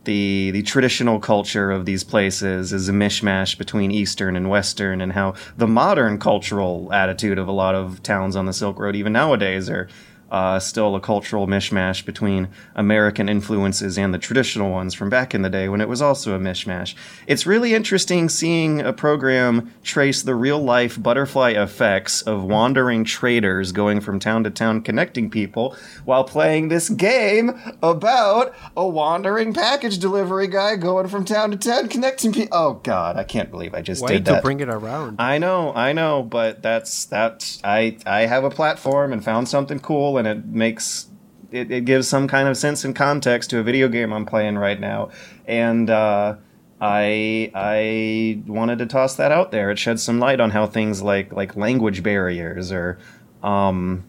the 0.06 0.52
the 0.52 0.64
traditional 0.64 1.20
culture 1.20 1.72
of 1.72 1.86
these 1.86 2.04
places 2.04 2.72
is 2.72 2.90
a 2.90 2.94
mishmash 2.94 3.58
between 3.58 3.92
Eastern 3.92 4.36
and 4.36 4.50
Western, 4.50 5.02
and 5.02 5.14
how 5.14 5.34
the 5.58 5.68
modern 5.68 6.18
cultural 6.20 6.92
attitude 6.94 7.38
of 7.38 7.48
a 7.48 7.52
lot 7.52 7.76
of 7.76 8.02
towns 8.04 8.36
on 8.36 8.46
the 8.46 8.54
Silk 8.54 8.80
Road, 8.80 8.96
even 8.96 9.14
nowadays, 9.14 9.70
are 9.70 9.88
uh, 10.36 10.60
still 10.60 10.98
a 10.98 11.00
cultural 11.00 11.48
mishmash 11.48 12.04
between 12.06 12.50
American 12.76 13.30
influences 13.30 13.98
and 13.98 14.14
the 14.14 14.18
traditional 14.18 14.70
ones 14.70 14.94
from 14.94 15.10
back 15.10 15.34
in 15.34 15.44
the 15.44 15.50
day 15.50 15.70
when 15.70 15.80
it 15.80 15.88
was 15.88 16.02
also 16.02 16.36
a 16.36 16.40
mishmash. 16.40 16.94
It's 17.26 17.46
really 17.46 17.74
interesting 17.74 18.28
seeing 18.28 18.82
a 18.82 18.92
program 18.92 19.74
trace 19.82 20.22
the 20.24 20.36
real 20.36 20.60
life 20.62 21.02
butterfly 21.02 21.52
effects 21.52 22.22
of 22.22 22.44
wandering 22.44 23.06
traders 23.06 23.72
going 23.72 24.02
from 24.02 24.20
town 24.20 24.44
to 24.44 24.50
town 24.50 24.82
connecting 24.82 25.30
people 25.30 25.74
while 26.04 26.26
playing 26.26 26.68
this 26.68 26.90
game 26.90 27.58
about 27.82 28.54
a 28.76 28.86
wandering 28.86 29.54
package 29.54 30.00
delivery 30.00 30.48
guy 30.48 30.76
going 30.76 31.08
from 31.08 31.24
town 31.24 31.52
to 31.52 31.56
town 31.58 31.88
connecting 31.88 32.34
people. 32.34 32.50
Oh 32.58 32.74
god, 32.84 33.16
I 33.16 33.24
can't 33.24 33.50
believe 33.50 33.74
I 33.74 33.82
just 33.82 34.02
Way 34.02 34.16
did 34.18 34.26
to 34.26 34.32
that. 34.34 34.44
bring 34.44 34.60
it 34.60 34.68
around. 34.68 35.22
I 35.22 35.38
know, 35.38 35.74
I 35.74 35.94
know, 35.94 36.24
but 36.24 36.62
that's 36.62 37.06
that's 37.06 37.62
I 37.64 37.98
I 38.06 38.26
have 38.26 38.44
a 38.44 38.50
platform 38.50 39.14
and 39.14 39.24
found 39.24 39.48
something 39.48 39.80
cool 39.80 40.18
and 40.18 40.25
it 40.26 40.46
makes 40.46 41.08
it, 41.52 41.72
it 41.72 41.86
gives 41.86 42.08
some 42.08 42.28
kind 42.28 42.48
of 42.48 42.58
sense 42.58 42.84
and 42.84 42.96
context 42.96 43.50
to 43.52 43.60
a 43.60 43.64
video 43.64 43.88
game 43.88 44.12
I'm 44.12 44.26
playing 44.26 44.58
right 44.58 44.80
now. 44.80 45.10
And 45.48 45.90
uh 45.90 46.36
I 46.82 47.52
I 47.56 48.44
wanted 48.48 48.80
to 48.80 48.86
toss 48.86 49.16
that 49.16 49.32
out 49.32 49.52
there. 49.52 49.72
It 49.72 49.80
sheds 49.80 50.04
some 50.04 50.20
light 50.20 50.40
on 50.40 50.52
how 50.52 50.68
things 50.68 51.02
like 51.02 51.32
like 51.32 51.56
language 51.56 52.04
barriers 52.04 52.72
or 52.72 53.00
um 53.44 54.04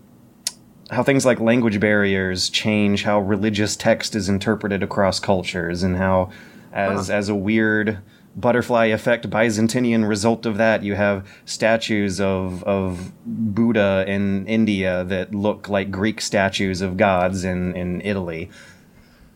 how 0.90 1.02
things 1.02 1.24
like 1.24 1.40
language 1.40 1.80
barriers 1.80 2.48
change 2.48 3.02
how 3.02 3.20
religious 3.20 3.76
text 3.76 4.14
is 4.14 4.28
interpreted 4.28 4.82
across 4.82 5.18
cultures 5.18 5.82
and 5.82 5.96
how 5.96 6.30
as 6.72 7.10
as 7.10 7.28
a 7.28 7.34
weird 7.34 7.98
butterfly 8.37 8.84
effect 8.87 9.30
byzantinian 9.30 10.07
result 10.07 10.45
of 10.45 10.59
that 10.59 10.82
you 10.82 10.95
have 10.95 11.26
statues 11.47 12.20
of 12.20 12.62
of 12.64 13.11
buddha 13.24 14.05
in 14.07 14.47
india 14.47 15.03
that 15.05 15.34
look 15.34 15.68
like 15.70 15.91
greek 15.91 16.20
statues 16.20 16.80
of 16.82 16.97
gods 16.97 17.45
in 17.45 17.74
in 17.74 18.01
italy 18.03 18.51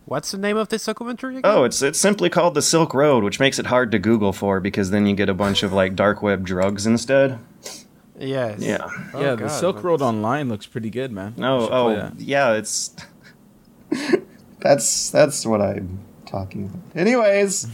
What's 0.06 0.32
the 0.32 0.38
name 0.38 0.56
of 0.56 0.70
this 0.70 0.84
documentary 0.86 1.36
again? 1.38 1.50
oh 1.50 1.62
it's 1.64 1.80
it's 1.82 1.98
simply 1.98 2.28
called 2.28 2.54
the 2.54 2.62
silk 2.62 2.92
road 2.94 3.22
which 3.24 3.38
makes 3.40 3.58
it 3.60 3.66
hard 3.66 3.90
to 3.92 3.98
google 3.98 4.32
for 4.32 4.58
because 4.60 4.90
then 4.90 5.06
you 5.06 5.14
get 5.14 5.28
a 5.28 5.34
bunch 5.34 5.62
of 5.62 5.72
like 5.72 5.94
dark 5.94 6.20
web 6.20 6.44
drugs 6.44 6.84
instead 6.86 7.38
yes. 8.18 8.60
yeah 8.60 8.86
Oh, 9.14 9.20
yeah, 9.22 9.34
the 9.34 9.48
Silk 9.48 9.76
but- 9.76 9.84
Road 9.84 10.02
Online 10.02 10.48
looks 10.48 10.66
pretty 10.66 10.90
good, 10.90 11.10
man. 11.10 11.34
You 11.38 11.44
Oh, 11.44 11.60
should 11.64 11.72
oh, 11.72 12.12
yeah, 12.18 12.52
it's 12.52 12.94
that's 14.60 15.10
that's 15.10 15.46
what 15.46 15.60
I'm 15.60 16.00
talking 16.26 16.66
about. 16.66 16.82
Anyways, 17.00 17.66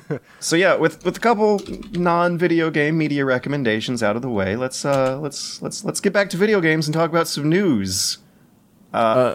so 0.40 0.56
yeah, 0.56 0.74
with 0.74 1.04
with 1.04 1.16
a 1.16 1.20
couple 1.20 1.60
non-video 1.92 2.70
game 2.70 2.96
media 2.98 3.24
recommendations 3.24 4.02
out 4.02 4.16
of 4.16 4.22
the 4.22 4.28
way, 4.30 4.56
let's 4.56 4.84
uh 4.84 5.18
let's 5.20 5.60
let's 5.62 5.84
let's 5.84 6.00
get 6.00 6.12
back 6.12 6.30
to 6.30 6.36
video 6.36 6.60
games 6.60 6.86
and 6.86 6.94
talk 6.94 7.10
about 7.10 7.28
some 7.28 7.48
news. 7.48 8.18
Uh, 8.92 9.34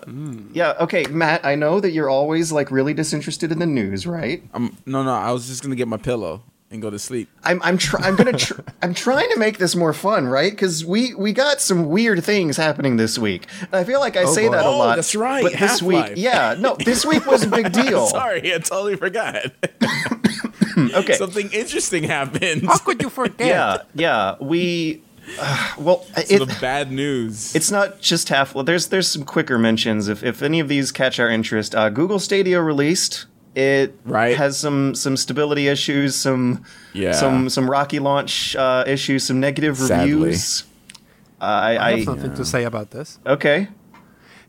yeah, 0.52 0.74
okay, 0.80 1.06
Matt. 1.12 1.46
I 1.46 1.54
know 1.56 1.80
that 1.80 1.92
you're 1.92 2.10
always 2.10 2.52
like 2.52 2.72
really 2.72 2.94
disinterested 2.96 3.52
in 3.52 3.60
the 3.60 3.68
news, 3.68 4.08
right? 4.08 4.42
Um, 4.54 4.78
no, 4.88 5.04
no, 5.04 5.14
I 5.14 5.32
was 5.32 5.48
just 5.48 5.62
gonna 5.62 5.76
get 5.76 5.88
my 5.88 5.98
pillow 5.98 6.42
and 6.72 6.82
go 6.82 6.90
to 6.90 6.98
sleep. 6.98 7.30
I'm 7.44 7.62
I'm 7.62 7.78
try- 7.78 8.00
I'm 8.02 8.16
gonna 8.16 8.34
tr- 8.34 8.62
I'm 8.82 8.96
trying 8.96 9.30
to 9.30 9.38
make 9.38 9.60
this 9.60 9.76
more 9.76 9.94
fun, 9.94 10.26
right? 10.26 10.52
Because 10.52 10.84
we 10.84 11.14
we 11.14 11.34
got 11.34 11.62
some 11.62 11.86
weird 11.90 12.24
things 12.24 12.58
happening 12.58 12.98
this 12.98 13.20
week. 13.20 13.46
And 13.62 13.76
I 13.76 13.84
feel 13.84 14.00
like 14.00 14.18
I 14.18 14.26
say 14.26 14.48
boy. 14.48 14.56
that 14.56 14.66
a 14.66 14.70
Oh, 14.70 14.78
lot. 14.80 14.96
that's 14.96 15.14
right, 15.14 15.44
But 15.44 15.52
this 15.52 15.60
Half-Life. 15.82 16.10
week, 16.10 16.18
yeah, 16.18 16.56
no, 16.58 16.76
this 16.84 17.06
week 17.06 17.28
was 17.28 17.44
a 17.44 17.48
big 17.48 17.72
deal. 17.82 18.08
Sorry, 18.08 18.56
I 18.56 18.58
totally 18.58 18.96
forgot. 18.96 19.52
Okay, 20.94 21.14
Something 21.14 21.50
interesting 21.52 22.04
happened. 22.04 22.66
How 22.66 22.78
could 22.78 23.02
you 23.02 23.10
forget? 23.22 23.48
yeah, 23.48 23.78
yeah, 23.94 24.36
we. 24.40 25.02
Uh, 25.40 25.74
well, 25.80 26.06
So 26.26 26.44
the 26.46 26.58
bad 26.60 26.92
news. 26.92 27.56
It's 27.56 27.72
not 27.72 28.02
just 28.02 28.28
half. 28.30 28.54
Well, 28.54 28.64
there's 28.66 28.88
there's 28.88 29.08
some 29.08 29.24
quicker 29.24 29.58
mentions. 29.58 30.08
If 30.10 30.24
if 30.24 30.42
any 30.42 30.60
of 30.60 30.68
these 30.68 30.92
catch 30.92 31.20
our 31.20 31.30
interest, 31.30 31.74
uh, 31.76 31.90
Google 31.90 32.20
Stadia 32.20 32.62
released. 32.62 33.26
It 33.56 33.94
Right. 34.04 34.36
has 34.36 34.58
some 34.58 34.96
some 34.96 35.16
stability 35.16 35.68
issues, 35.68 36.16
some 36.16 36.64
Yeah. 36.94 37.14
some 37.14 37.48
some 37.50 37.70
rocky 37.70 38.00
launch 38.00 38.56
uh, 38.56 38.84
issues, 38.88 39.24
some 39.24 39.40
negative 39.40 39.78
Sadly. 39.78 40.14
reviews. 40.14 40.64
Uh, 41.40 41.46
I, 41.46 41.70
I 41.88 41.92
have 41.92 42.00
I 42.00 42.04
something 42.04 42.34
to 42.36 42.46
say 42.46 42.64
about 42.64 42.92
this. 42.92 43.20
okay. 43.26 43.68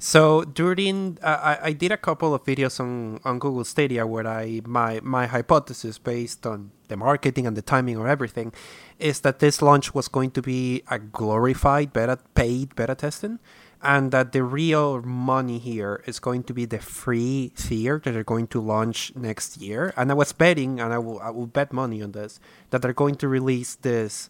So 0.04 0.44
during, 0.44 1.16
uh, 1.22 1.56
I, 1.62 1.68
I 1.68 1.72
did 1.72 1.90
a 1.90 1.96
couple 1.96 2.34
of 2.34 2.44
videos 2.44 2.78
on, 2.78 3.20
on 3.24 3.38
Google 3.38 3.64
Stadia 3.64 4.06
where 4.06 4.26
I 4.26 4.60
my 4.66 5.00
my 5.02 5.24
hypothesis 5.24 5.96
based 5.96 6.46
on 6.46 6.72
the 6.88 6.96
marketing 6.98 7.46
and 7.46 7.56
the 7.56 7.62
timing 7.62 7.96
of 7.96 8.04
everything 8.04 8.52
is 8.98 9.20
that 9.20 9.38
this 9.38 9.62
launch 9.62 9.94
was 9.94 10.08
going 10.08 10.30
to 10.32 10.42
be 10.42 10.82
a 10.90 10.98
glorified 10.98 11.94
beta 11.94 12.18
paid 12.34 12.76
beta 12.76 12.94
testing, 12.94 13.38
and 13.80 14.12
that 14.12 14.32
the 14.32 14.42
real 14.42 15.00
money 15.00 15.56
here 15.56 16.04
is 16.04 16.20
going 16.20 16.42
to 16.42 16.52
be 16.52 16.66
the 16.66 16.80
free 16.80 17.50
tier 17.56 17.98
that 18.04 18.12
they're 18.12 18.22
going 18.22 18.48
to 18.48 18.60
launch 18.60 19.10
next 19.16 19.56
year. 19.56 19.94
And 19.96 20.10
I 20.10 20.14
was 20.14 20.34
betting, 20.34 20.80
and 20.80 20.92
I 20.92 20.98
will 20.98 21.18
I 21.20 21.30
will 21.30 21.46
bet 21.46 21.72
money 21.72 22.02
on 22.02 22.12
this 22.12 22.40
that 22.68 22.82
they're 22.82 22.92
going 22.92 23.16
to 23.24 23.26
release 23.26 23.76
this 23.76 24.28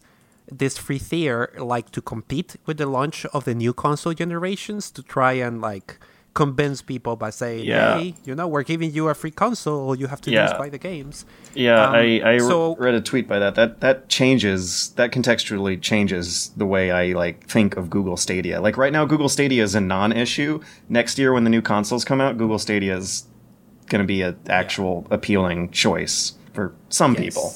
this 0.51 0.77
free 0.77 0.99
tier 0.99 1.51
like 1.57 1.89
to 1.91 2.01
compete 2.01 2.55
with 2.65 2.77
the 2.77 2.85
launch 2.85 3.25
of 3.33 3.45
the 3.45 3.55
new 3.55 3.73
console 3.73 4.13
generations 4.13 4.91
to 4.91 5.01
try 5.01 5.33
and 5.33 5.59
like 5.61 5.97
convince 6.35 6.81
people 6.81 7.15
by 7.15 7.29
saying 7.29 7.63
Yeah. 7.65 7.97
hey 7.97 8.13
you 8.25 8.35
know 8.35 8.45
we're 8.47 8.63
giving 8.63 8.91
you 8.91 9.07
a 9.07 9.13
free 9.13 9.31
console 9.31 9.95
you 9.95 10.07
have 10.07 10.19
to 10.21 10.31
Yeah. 10.31 10.45
is 10.47 10.53
buy 10.53 10.67
the 10.69 10.77
games 10.77 11.25
Yeah, 11.55 11.87
Um, 11.87 11.95
I, 11.95 12.21
I 12.33 12.37
so- 12.39 12.75
read 12.75 12.93
a 12.93 12.99
tweet 13.01 13.25
by 13.27 13.39
that. 13.39 13.55
That 13.55 13.79
that 13.79 14.09
changes. 14.09 14.89
That 14.97 15.11
contextually 15.11 15.81
changes 15.81 16.51
the 16.57 16.65
way 16.65 16.91
I 16.91 17.13
like 17.13 17.47
think 17.47 17.77
of 17.77 17.89
Google 17.89 18.17
Stadia. 18.17 18.59
Like 18.59 18.75
right 18.77 18.91
now, 18.91 19.05
Google 19.05 19.29
Stadia 19.29 19.63
is 19.63 19.73
a 19.75 19.79
non-issue. 19.79 20.59
Next 20.89 21.17
year, 21.17 21.31
when 21.31 21.45
the 21.45 21.49
new 21.49 21.61
consoles 21.61 22.03
come 22.03 22.19
out, 22.19 22.37
Google 22.37 22.59
Stadia 22.59 22.97
is 22.97 23.23
going 23.87 24.03
to 24.03 24.07
be 24.07 24.21
an 24.21 24.35
actual 24.49 25.07
appealing 25.09 25.71
choice 25.71 26.33
for 26.53 26.73
some 26.89 27.15
people. 27.15 27.53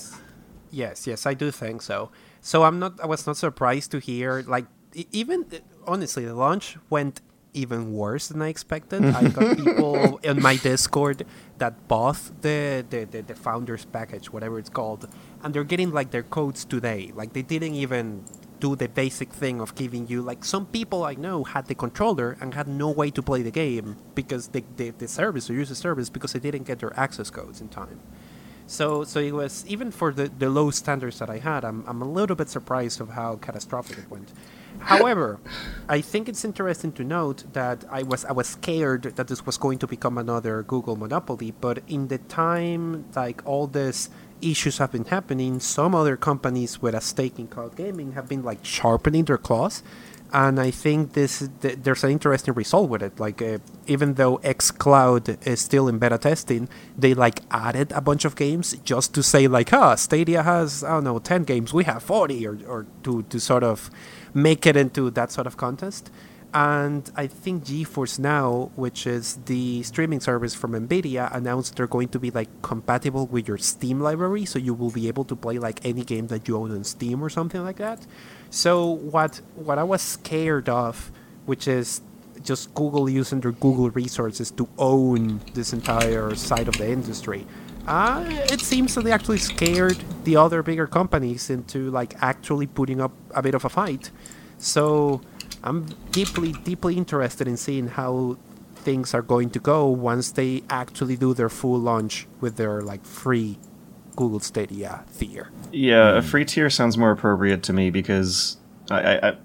Yes, 0.71 1.05
yes, 1.05 1.25
I 1.25 1.33
do 1.33 1.51
think 1.51 1.81
so. 1.81 2.09
So 2.41 2.63
I'm 2.63 2.79
not. 2.79 2.99
I 3.01 3.05
was 3.05 3.25
not 3.27 3.37
surprised 3.37 3.91
to 3.91 3.99
hear 3.99 4.43
like 4.47 4.65
even 5.11 5.45
honestly, 5.85 6.25
the 6.25 6.35
launch 6.35 6.77
went 6.89 7.21
even 7.53 7.93
worse 7.93 8.27
than 8.27 8.41
I 8.41 8.49
expected. 8.49 9.03
I 9.03 9.27
got 9.27 9.57
people 9.63 10.19
in 10.23 10.41
my 10.41 10.55
Discord 10.55 11.25
that 11.57 11.87
bought 11.87 12.21
the, 12.41 12.85
the 12.89 13.05
the 13.05 13.21
the 13.21 13.35
founders 13.35 13.85
package, 13.85 14.31
whatever 14.31 14.59
it's 14.59 14.69
called, 14.69 15.07
and 15.43 15.53
they're 15.53 15.63
getting 15.63 15.91
like 15.91 16.11
their 16.11 16.23
codes 16.23 16.65
today. 16.65 17.11
Like 17.13 17.33
they 17.33 17.41
didn't 17.41 17.75
even 17.75 18.23
do 18.59 18.75
the 18.75 18.89
basic 18.89 19.31
thing 19.31 19.61
of 19.61 19.73
giving 19.75 20.05
you 20.07 20.21
like 20.21 20.43
some 20.43 20.65
people 20.65 21.05
I 21.05 21.13
know 21.13 21.45
had 21.45 21.67
the 21.67 21.75
controller 21.75 22.37
and 22.41 22.53
had 22.53 22.67
no 22.67 22.91
way 22.91 23.09
to 23.11 23.21
play 23.21 23.41
the 23.41 23.51
game 23.51 23.97
because 24.15 24.49
the 24.49 24.63
the, 24.75 24.91
the 24.91 25.07
service 25.07 25.49
or 25.49 25.53
use 25.53 25.69
the 25.69 25.75
service 25.75 26.09
because 26.09 26.33
they 26.33 26.39
didn't 26.39 26.67
get 26.67 26.79
their 26.79 26.97
access 26.99 27.29
codes 27.29 27.61
in 27.61 27.69
time. 27.69 27.99
So, 28.69 29.03
so 29.03 29.19
it 29.19 29.33
was 29.33 29.65
even 29.67 29.89
for 29.89 30.13
the, 30.13 30.29
the 30.29 30.47
low 30.47 30.69
standards 30.69 31.17
that 31.17 31.29
I 31.29 31.39
had. 31.39 31.65
I'm, 31.65 31.83
I'm 31.87 32.03
a 32.03 32.07
little 32.07 32.35
bit 32.35 32.49
surprised 32.49 33.01
of 33.01 33.09
how 33.09 33.37
catastrophic 33.37 33.97
it 33.97 34.11
went. 34.11 34.31
However, 34.77 35.39
I 35.89 36.01
think 36.01 36.29
it's 36.29 36.45
interesting 36.45 36.91
to 36.91 37.03
note 37.03 37.45
that 37.53 37.83
I 37.89 38.03
was 38.03 38.25
I 38.25 38.31
was 38.31 38.47
scared 38.47 39.03
that 39.15 39.27
this 39.27 39.43
was 39.43 39.57
going 39.57 39.79
to 39.79 39.87
become 39.87 40.19
another 40.19 40.61
Google 40.61 40.95
monopoly. 40.95 41.51
But 41.59 41.81
in 41.87 42.09
the 42.09 42.19
time 42.19 43.05
like 43.15 43.41
all 43.43 43.65
this 43.65 44.11
issues 44.39 44.77
have 44.77 44.91
been 44.91 45.05
happening, 45.05 45.59
some 45.59 45.95
other 45.95 46.15
companies 46.15 46.79
with 46.79 46.93
a 46.93 47.01
stake 47.01 47.39
in 47.39 47.47
cloud 47.47 47.75
gaming 47.75 48.11
have 48.11 48.29
been 48.29 48.43
like 48.43 48.63
sharpening 48.63 49.25
their 49.25 49.39
claws. 49.39 49.81
And 50.31 50.59
I 50.59 50.69
think 50.69 51.13
this 51.13 51.49
th- 51.61 51.79
there's 51.81 52.03
an 52.03 52.11
interesting 52.11 52.53
result 52.53 52.89
with 52.89 53.01
it. 53.01 53.19
Like 53.19 53.41
uh, 53.41 53.57
even 53.87 54.13
though 54.13 54.37
xCloud 54.39 55.45
is 55.47 55.59
still 55.59 55.87
in 55.87 55.97
beta 55.97 56.19
testing, 56.19 56.69
they 56.95 57.15
like 57.15 57.41
added 57.49 57.91
a 57.93 58.01
bunch 58.01 58.25
of 58.25 58.35
games 58.35 58.75
just 58.83 59.15
to 59.15 59.23
say 59.23 59.47
like, 59.47 59.73
ah, 59.73 59.95
Stadia 59.95 60.43
has 60.43 60.83
I 60.83 60.89
don't 60.89 61.03
know 61.03 61.17
ten 61.17 61.43
games, 61.43 61.73
we 61.73 61.83
have 61.85 62.03
forty, 62.03 62.45
or 62.45 62.59
or 62.67 62.85
to 63.03 63.23
to 63.23 63.39
sort 63.39 63.63
of 63.63 63.89
make 64.33 64.67
it 64.67 64.77
into 64.77 65.09
that 65.11 65.31
sort 65.31 65.47
of 65.47 65.57
contest. 65.57 66.11
And 66.51 67.09
I 67.15 67.27
think 67.27 67.65
GeForce 67.65 68.17
Now, 68.17 68.71
which 68.75 69.05
is 69.05 69.37
the 69.45 69.83
streaming 69.83 70.19
service 70.19 70.55
from 70.55 70.71
Nvidia, 70.71 71.33
announced 71.35 71.75
they're 71.75 71.85
going 71.85 72.09
to 72.09 72.19
be 72.19 72.31
like 72.31 72.49
compatible 72.63 73.27
with 73.27 73.47
your 73.47 73.59
Steam 73.59 73.99
library, 73.99 74.45
so 74.45 74.57
you 74.57 74.73
will 74.73 74.89
be 74.89 75.07
able 75.07 75.25
to 75.25 75.35
play 75.35 75.59
like 75.59 75.85
any 75.85 76.03
game 76.03 76.27
that 76.27 76.47
you 76.47 76.57
own 76.57 76.71
on 76.71 76.83
Steam 76.83 77.21
or 77.23 77.29
something 77.29 77.63
like 77.63 77.77
that. 77.77 78.05
So 78.49 78.89
what 78.89 79.41
what 79.55 79.77
I 79.77 79.83
was 79.83 80.01
scared 80.01 80.69
of, 80.69 81.11
which 81.45 81.67
is 81.67 82.01
just 82.43 82.73
Google 82.73 83.07
using 83.07 83.41
their 83.41 83.51
Google 83.51 83.91
resources 83.91 84.49
to 84.51 84.67
own 84.79 85.41
this 85.53 85.71
entire 85.71 86.33
side 86.33 86.67
of 86.67 86.77
the 86.77 86.89
industry. 86.89 87.45
Uh, 87.85 88.23
it 88.27 88.61
seems 88.61 88.95
that 88.95 89.03
they 89.03 89.11
actually 89.11 89.37
scared 89.37 89.97
the 90.23 90.35
other 90.35 90.63
bigger 90.63 90.87
companies 90.87 91.49
into 91.49 91.91
like 91.91 92.15
actually 92.21 92.65
putting 92.65 93.01
up 93.01 93.11
a 93.35 93.41
bit 93.41 93.53
of 93.53 93.65
a 93.65 93.69
fight. 93.69 94.09
So 94.57 95.21
I'm 95.63 95.85
deeply, 96.11 96.53
deeply 96.53 96.95
interested 96.97 97.47
in 97.47 97.57
seeing 97.57 97.87
how 97.87 98.37
things 98.75 99.13
are 99.13 99.21
going 99.21 99.49
to 99.51 99.59
go 99.59 99.87
once 99.87 100.31
they 100.31 100.63
actually 100.69 101.17
do 101.17 101.33
their 101.33 101.49
full 101.49 101.77
launch 101.79 102.27
with 102.39 102.55
their 102.55 102.81
like 102.81 103.05
free 103.05 103.57
Google 104.15 104.39
Stadia 104.39 105.03
tier. 105.17 105.49
Yeah, 105.71 106.17
a 106.17 106.21
free 106.21 106.45
tier 106.45 106.69
sounds 106.69 106.97
more 106.97 107.11
appropriate 107.11 107.63
to 107.63 107.73
me 107.73 107.89
because 107.89 108.57
I, 108.89 109.17
I, 109.17 109.29
I 109.29 109.37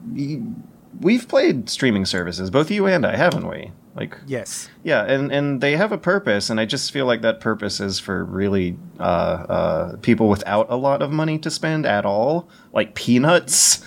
we've 1.00 1.28
played 1.28 1.68
streaming 1.68 2.04
services, 2.06 2.50
both 2.50 2.70
you 2.70 2.86
and 2.86 3.04
I, 3.04 3.16
haven't 3.16 3.48
we? 3.48 3.72
Like, 3.96 4.16
Yes. 4.26 4.68
yeah, 4.82 5.04
and 5.04 5.30
and 5.30 5.60
they 5.60 5.76
have 5.76 5.92
a 5.92 5.98
purpose, 5.98 6.50
and 6.50 6.58
I 6.58 6.64
just 6.64 6.90
feel 6.90 7.06
like 7.06 7.22
that 7.22 7.38
purpose 7.38 7.78
is 7.78 8.00
for 8.00 8.24
really 8.24 8.76
uh, 8.98 9.02
uh, 9.02 9.96
people 9.98 10.28
without 10.28 10.66
a 10.68 10.74
lot 10.74 11.00
of 11.00 11.12
money 11.12 11.38
to 11.38 11.50
spend 11.50 11.86
at 11.86 12.04
all, 12.04 12.48
like 12.72 12.94
peanuts. 12.94 13.84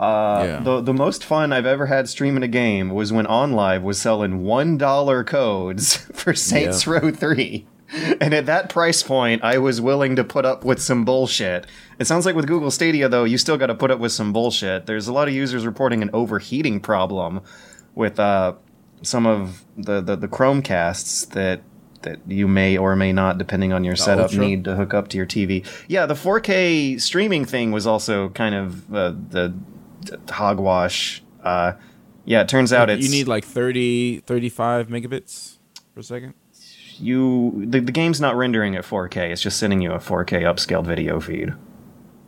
Uh, 0.00 0.42
Yeah. 0.46 0.60
The 0.60 0.80
the 0.80 0.94
most 0.94 1.24
fun 1.24 1.52
I've 1.52 1.66
ever 1.66 1.86
had 1.86 2.08
streaming 2.08 2.42
a 2.42 2.48
game 2.48 2.88
was 2.90 3.12
when 3.12 3.26
OnLive 3.26 3.82
was 3.82 4.00
selling 4.00 4.42
one 4.42 4.78
dollar 4.78 5.22
codes 5.22 5.96
for 6.14 6.34
Saints 6.34 6.86
Row 6.86 7.10
Three. 7.12 7.66
And 8.20 8.32
at 8.32 8.46
that 8.46 8.68
price 8.70 9.02
point, 9.02 9.42
I 9.42 9.58
was 9.58 9.80
willing 9.80 10.14
to 10.16 10.22
put 10.22 10.44
up 10.46 10.64
with 10.64 10.80
some 10.80 11.04
bullshit. 11.04 11.66
It 11.98 12.06
sounds 12.06 12.24
like 12.24 12.36
with 12.36 12.46
Google 12.46 12.70
Stadia, 12.70 13.08
though, 13.08 13.24
you 13.24 13.36
still 13.36 13.56
got 13.56 13.66
to 13.66 13.74
put 13.74 13.90
up 13.90 13.98
with 13.98 14.12
some 14.12 14.32
bullshit. 14.32 14.86
There's 14.86 15.08
a 15.08 15.12
lot 15.12 15.26
of 15.26 15.34
users 15.34 15.66
reporting 15.66 16.00
an 16.00 16.08
overheating 16.12 16.78
problem 16.78 17.40
with 17.96 18.20
uh, 18.20 18.52
some 19.02 19.26
of 19.26 19.64
the, 19.76 20.00
the, 20.00 20.14
the 20.14 20.28
Chromecasts 20.28 21.30
that 21.30 21.62
that 22.02 22.20
you 22.28 22.46
may 22.48 22.78
or 22.78 22.94
may 22.96 23.12
not, 23.12 23.38
depending 23.38 23.72
on 23.72 23.82
your 23.84 23.96
setup, 23.96 24.30
Ultra? 24.30 24.38
need 24.40 24.64
to 24.64 24.76
hook 24.76 24.94
up 24.94 25.08
to 25.08 25.16
your 25.16 25.26
TV. 25.26 25.66
Yeah, 25.88 26.06
the 26.06 26.14
4K 26.14 26.98
streaming 27.00 27.44
thing 27.44 27.72
was 27.72 27.86
also 27.86 28.28
kind 28.30 28.54
of 28.54 28.94
uh, 28.94 29.10
the, 29.10 29.18
the 29.28 29.54
hogwash. 30.28 31.22
Uh, 31.42 31.72
yeah, 32.24 32.42
it 32.42 32.48
turns 32.48 32.72
out 32.72 32.90
it's 32.90 33.04
you 33.04 33.10
need 33.10 33.28
like 33.28 33.44
30, 33.44 34.20
35 34.20 34.88
megabits 34.88 35.56
per 35.94 36.02
second. 36.02 36.34
you 36.98 37.64
the, 37.66 37.80
the 37.80 37.92
game's 37.92 38.20
not 38.20 38.36
rendering 38.36 38.76
at 38.76 38.84
4K. 38.84 39.30
It's 39.30 39.40
just 39.42 39.58
sending 39.58 39.80
you 39.80 39.92
a 39.92 39.98
4K 39.98 40.42
upscaled 40.42 40.86
video 40.86 41.18
feed. 41.20 41.54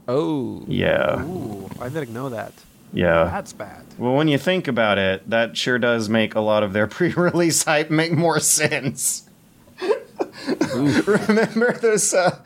Oh, 0.09 0.65
Yeah, 0.67 1.23
Ooh, 1.23 1.69
I 1.81 1.89
didn't 1.89 2.13
know 2.13 2.29
that. 2.31 2.53
yeah. 2.93 3.25
That's 3.25 3.53
bad. 3.53 3.85
Well, 3.99 4.15
when 4.15 4.27
you 4.29 4.37
think 4.39 4.67
about 4.67 4.99
it, 4.99 5.29
that 5.31 5.57
sure 5.57 5.79
does 5.79 6.09
make 6.09 6.35
a 6.35 6.41
lot 6.41 6.63
of 6.65 6.73
their 6.73 6.87
pre-release 6.89 7.63
hype 7.65 7.91
make 7.91 8.13
more 8.13 8.41
sense. 8.41 9.29
Remember 10.75 11.73
those? 11.73 12.13
Uh, 12.15 12.39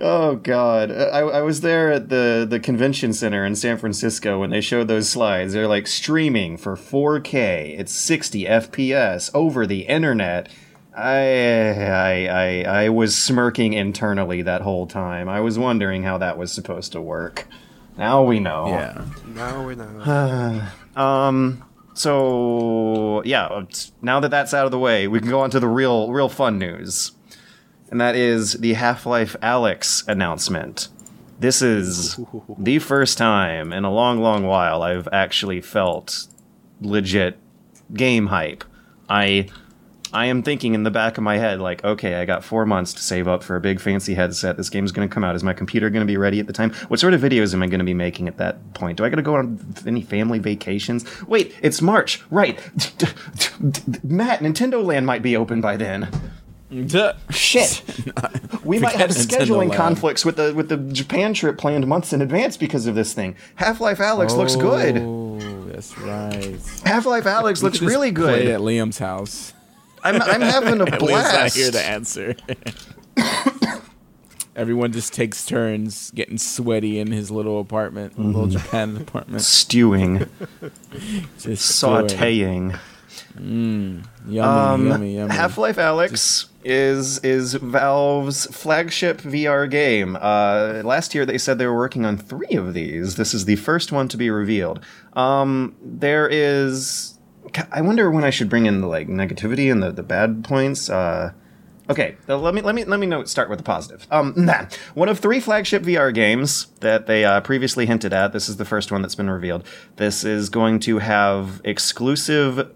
oh 0.00 0.36
God, 0.36 0.90
I, 0.90 1.20
I 1.20 1.42
was 1.42 1.60
there 1.60 1.92
at 1.92 2.08
the 2.08 2.46
the 2.48 2.60
convention 2.60 3.12
center 3.12 3.44
in 3.44 3.54
San 3.56 3.78
Francisco 3.78 4.40
when 4.40 4.50
they 4.50 4.60
showed 4.60 4.88
those 4.88 5.08
slides. 5.08 5.52
They're 5.52 5.68
like 5.68 5.86
streaming 5.86 6.56
for 6.56 6.76
4K. 6.76 7.78
It's 7.78 7.92
60 7.92 8.44
FPS 8.44 9.30
over 9.34 9.66
the 9.66 9.82
internet. 9.82 10.48
I, 10.96 11.80
I 11.80 12.26
I 12.26 12.84
I 12.84 12.88
was 12.88 13.16
smirking 13.16 13.72
internally 13.72 14.42
that 14.42 14.62
whole 14.62 14.86
time. 14.86 15.28
I 15.28 15.40
was 15.40 15.58
wondering 15.58 16.04
how 16.04 16.18
that 16.18 16.38
was 16.38 16.52
supposed 16.52 16.92
to 16.92 17.00
work. 17.00 17.48
Now 17.96 18.22
we 18.22 18.40
know. 18.40 18.68
Yeah. 18.68 19.04
Now 19.26 19.66
we 19.66 19.74
know. 19.74 20.68
Um. 20.96 21.64
So 21.94 23.22
yeah, 23.24 23.64
now 24.00 24.20
that 24.20 24.30
that's 24.30 24.54
out 24.54 24.64
of 24.64 24.70
the 24.70 24.78
way, 24.78 25.08
we 25.08 25.18
can 25.18 25.28
go 25.28 25.40
on 25.40 25.50
to 25.50 25.58
the 25.58 25.66
real, 25.66 26.12
real 26.12 26.28
fun 26.28 26.56
news, 26.58 27.12
and 27.90 28.00
that 28.00 28.16
is 28.16 28.54
the 28.54 28.74
Half-Life 28.74 29.36
Alyx 29.42 30.06
announcement. 30.08 30.88
This 31.40 31.62
is 31.62 32.18
the 32.58 32.78
first 32.78 33.18
time 33.18 33.72
in 33.72 33.84
a 33.84 33.92
long, 33.92 34.20
long 34.20 34.46
while 34.46 34.82
I've 34.82 35.08
actually 35.12 35.60
felt 35.60 36.26
legit 36.80 37.38
game 37.92 38.26
hype. 38.26 38.64
I 39.08 39.48
I 40.14 40.26
am 40.26 40.44
thinking 40.44 40.74
in 40.74 40.84
the 40.84 40.92
back 40.92 41.18
of 41.18 41.24
my 41.24 41.38
head, 41.38 41.58
like, 41.58 41.82
okay, 41.82 42.14
I 42.14 42.24
got 42.24 42.44
four 42.44 42.64
months 42.64 42.92
to 42.94 43.02
save 43.02 43.26
up 43.26 43.42
for 43.42 43.56
a 43.56 43.60
big 43.60 43.80
fancy 43.80 44.14
headset. 44.14 44.56
This 44.56 44.70
game's 44.70 44.92
going 44.92 45.08
to 45.08 45.12
come 45.12 45.24
out. 45.24 45.34
Is 45.34 45.42
my 45.42 45.52
computer 45.52 45.90
going 45.90 46.06
to 46.06 46.10
be 46.10 46.16
ready 46.16 46.38
at 46.38 46.46
the 46.46 46.52
time? 46.52 46.72
What 46.86 47.00
sort 47.00 47.14
of 47.14 47.20
videos 47.20 47.52
am 47.52 47.64
I 47.64 47.66
going 47.66 47.80
to 47.80 47.84
be 47.84 47.94
making 47.94 48.28
at 48.28 48.36
that 48.36 48.74
point? 48.74 48.96
Do 48.96 49.04
I 49.04 49.08
got 49.08 49.16
to 49.16 49.22
go 49.22 49.34
on 49.34 49.74
any 49.88 50.02
family 50.02 50.38
vacations? 50.38 51.04
Wait, 51.26 51.52
it's 51.62 51.82
March, 51.82 52.22
right? 52.30 52.56
Matt, 54.04 54.38
Nintendo 54.38 54.84
Land 54.84 55.04
might 55.04 55.22
be 55.22 55.36
open 55.36 55.60
by 55.60 55.76
then. 55.76 56.08
Duh. 56.86 57.12
Shit, 57.30 57.82
we 58.64 58.78
might 58.78 58.96
have 58.96 59.10
scheduling 59.10 59.72
conflicts 59.72 60.24
with 60.24 60.36
the 60.36 60.52
with 60.54 60.68
the 60.68 60.76
Japan 60.78 61.32
trip 61.34 61.56
planned 61.58 61.86
months 61.86 62.12
in 62.12 62.20
advance 62.22 62.56
because 62.56 62.86
of 62.86 62.94
this 62.94 63.12
thing. 63.12 63.36
Half 63.56 63.80
Life 63.80 63.98
Alyx 63.98 64.36
looks 64.36 64.56
good. 64.56 64.96
Oh, 64.98 65.38
that's 65.66 65.96
right. 65.98 66.58
Half 66.84 67.06
Life 67.06 67.24
Alyx 67.24 67.62
looks 67.62 67.80
You 67.80 67.86
just 67.86 67.94
really 67.94 68.10
Play 68.12 68.44
good. 68.44 68.46
at 68.48 68.60
Liam's 68.60 68.98
house. 68.98 69.52
I'm 70.02 70.20
I'm 70.20 70.40
having 70.40 70.80
a 70.80 70.86
blast. 70.86 71.00
Liam's 71.02 71.10
not 71.10 71.30
blast. 71.32 71.56
here 71.56 71.70
to 71.70 71.82
answer. 71.84 72.34
Everyone 74.56 74.92
just 74.92 75.12
takes 75.12 75.44
turns 75.44 76.12
getting 76.12 76.38
sweaty 76.38 77.00
in 77.00 77.10
his 77.10 77.28
little 77.30 77.58
apartment, 77.60 78.12
Mm-hmm. 78.12 78.26
little 78.26 78.46
Japan 78.46 78.96
apartment. 78.96 79.42
Stewing, 79.42 80.18
Just 81.40 81.66
stewing. 81.76 82.06
sautéing. 82.08 82.78
Yummy, 83.36 84.38
Um, 84.38 84.86
yummy, 84.88 85.16
yummy. 85.16 85.34
Half 85.34 85.58
Life 85.58 85.76
Alyx 85.76 86.46
is 86.64 87.18
is 87.18 87.54
Valve's 87.54 88.46
flagship 88.46 89.20
VR 89.20 89.70
game. 89.70 90.16
Uh, 90.20 90.82
last 90.84 91.14
year 91.14 91.26
they 91.26 91.38
said 91.38 91.58
they 91.58 91.66
were 91.66 91.76
working 91.76 92.04
on 92.04 92.16
three 92.16 92.56
of 92.56 92.74
these. 92.74 93.16
This 93.16 93.34
is 93.34 93.44
the 93.44 93.56
first 93.56 93.92
one 93.92 94.08
to 94.08 94.16
be 94.16 94.30
revealed. 94.30 94.80
Um, 95.14 95.76
there 95.82 96.28
is. 96.28 97.18
I 97.70 97.82
wonder 97.82 98.10
when 98.10 98.24
I 98.24 98.30
should 98.30 98.48
bring 98.48 98.66
in 98.66 98.80
the 98.80 98.86
like 98.86 99.08
negativity 99.08 99.70
and 99.70 99.82
the, 99.82 99.92
the 99.92 100.02
bad 100.02 100.44
points. 100.44 100.90
Uh, 100.90 101.32
okay, 101.88 102.16
let 102.26 102.54
me 102.54 102.62
let 102.62 102.74
me 102.74 102.84
let 102.84 102.98
me 102.98 103.06
know, 103.06 103.24
start 103.24 103.48
with 103.48 103.58
the 103.58 103.64
positive. 103.64 104.06
Um, 104.10 104.32
nah. 104.36 104.66
one 104.94 105.08
of 105.08 105.18
three 105.18 105.40
flagship 105.40 105.82
VR 105.82 106.12
games 106.12 106.66
that 106.80 107.06
they 107.06 107.24
uh, 107.24 107.40
previously 107.42 107.86
hinted 107.86 108.12
at. 108.12 108.32
This 108.32 108.48
is 108.48 108.56
the 108.56 108.64
first 108.64 108.90
one 108.90 109.02
that's 109.02 109.14
been 109.14 109.30
revealed. 109.30 109.64
This 109.96 110.24
is 110.24 110.48
going 110.48 110.80
to 110.80 110.98
have 110.98 111.60
exclusive 111.64 112.70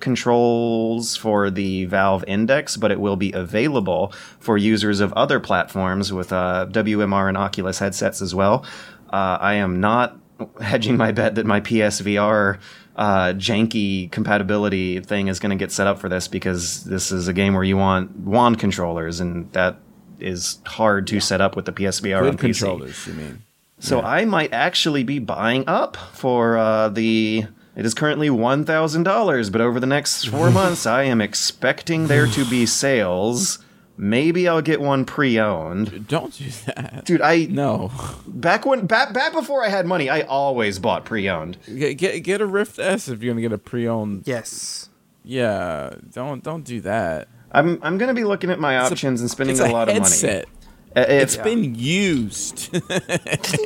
controls 0.00 1.16
for 1.16 1.50
the 1.50 1.84
Valve 1.86 2.24
Index, 2.26 2.76
but 2.76 2.90
it 2.90 3.00
will 3.00 3.16
be 3.16 3.32
available 3.32 4.12
for 4.38 4.56
users 4.56 5.00
of 5.00 5.12
other 5.14 5.40
platforms 5.40 6.12
with 6.12 6.32
uh, 6.32 6.66
WMR 6.70 7.28
and 7.28 7.36
Oculus 7.36 7.78
headsets 7.78 8.20
as 8.20 8.34
well. 8.34 8.64
Uh, 9.12 9.38
I 9.40 9.54
am 9.54 9.80
not 9.80 10.18
hedging 10.60 10.96
my 10.96 11.12
bet 11.12 11.34
that 11.34 11.46
my 11.46 11.60
PSVR 11.60 12.58
uh, 12.96 13.32
janky 13.34 14.10
compatibility 14.10 15.00
thing 15.00 15.28
is 15.28 15.38
going 15.38 15.50
to 15.50 15.56
get 15.56 15.72
set 15.72 15.86
up 15.86 15.98
for 15.98 16.08
this 16.08 16.28
because 16.28 16.84
this 16.84 17.12
is 17.12 17.28
a 17.28 17.32
game 17.32 17.54
where 17.54 17.64
you 17.64 17.76
want 17.76 18.14
wand 18.18 18.58
controllers, 18.58 19.20
and 19.20 19.50
that 19.52 19.78
is 20.18 20.58
hard 20.66 21.06
to 21.08 21.20
set 21.20 21.40
up 21.40 21.56
with 21.56 21.64
the 21.64 21.72
PSVR 21.72 22.18
on 22.18 22.36
Good 22.36 22.36
PC. 22.36 22.60
controllers, 22.60 23.06
you 23.06 23.14
mean? 23.14 23.42
So 23.78 24.02
I 24.02 24.26
might 24.26 24.52
actually 24.52 25.04
be 25.04 25.18
buying 25.18 25.64
up 25.66 25.96
for 26.12 26.58
uh, 26.58 26.90
the. 26.90 27.46
It 27.76 27.86
is 27.86 27.94
currently 27.94 28.30
one 28.30 28.64
thousand 28.64 29.04
dollars, 29.04 29.48
but 29.50 29.60
over 29.60 29.78
the 29.80 29.86
next 29.86 30.26
four 30.26 30.50
months, 30.60 30.86
I 30.86 31.04
am 31.04 31.20
expecting 31.20 32.08
there 32.08 32.26
to 32.26 32.44
be 32.44 32.66
sales. 32.66 33.58
Maybe 33.96 34.48
I'll 34.48 34.62
get 34.62 34.80
one 34.80 35.04
pre-owned, 35.04 36.08
Don't 36.08 36.32
do 36.36 36.46
that. 36.66 37.02
dude. 37.04 37.20
I 37.20 37.44
No. 37.50 37.90
back 38.26 38.64
when 38.64 38.86
back 38.86 39.12
back 39.12 39.32
before 39.34 39.62
I 39.62 39.68
had 39.68 39.84
money, 39.86 40.08
I 40.08 40.22
always 40.22 40.78
bought 40.78 41.04
pre-owned. 41.04 41.58
Get, 41.66 41.94
get 41.98 42.20
get 42.20 42.40
a 42.40 42.46
Rift 42.46 42.78
S 42.78 43.08
if 43.08 43.22
you're 43.22 43.34
gonna 43.34 43.42
get 43.42 43.52
a 43.52 43.58
pre-owned. 43.58 44.22
yes. 44.26 44.88
Yeah, 45.22 45.90
don't 46.14 46.42
don't 46.42 46.64
do 46.64 46.80
that. 46.80 47.28
I'm 47.52 47.78
I'm 47.82 47.98
gonna 47.98 48.14
be 48.14 48.24
looking 48.24 48.50
at 48.50 48.58
my 48.58 48.72
a- 48.74 48.84
options 48.84 49.20
and 49.20 49.30
spending 49.30 49.54
It's 49.54 49.60
a, 49.64 49.68
lot 49.70 49.88
headset. 49.88 50.44
of 50.44 50.48
money. 50.50 50.56
Uh, 50.96 51.04
It's 51.08 51.36
If, 51.36 51.44
been 51.44 51.74
used. 51.76 52.72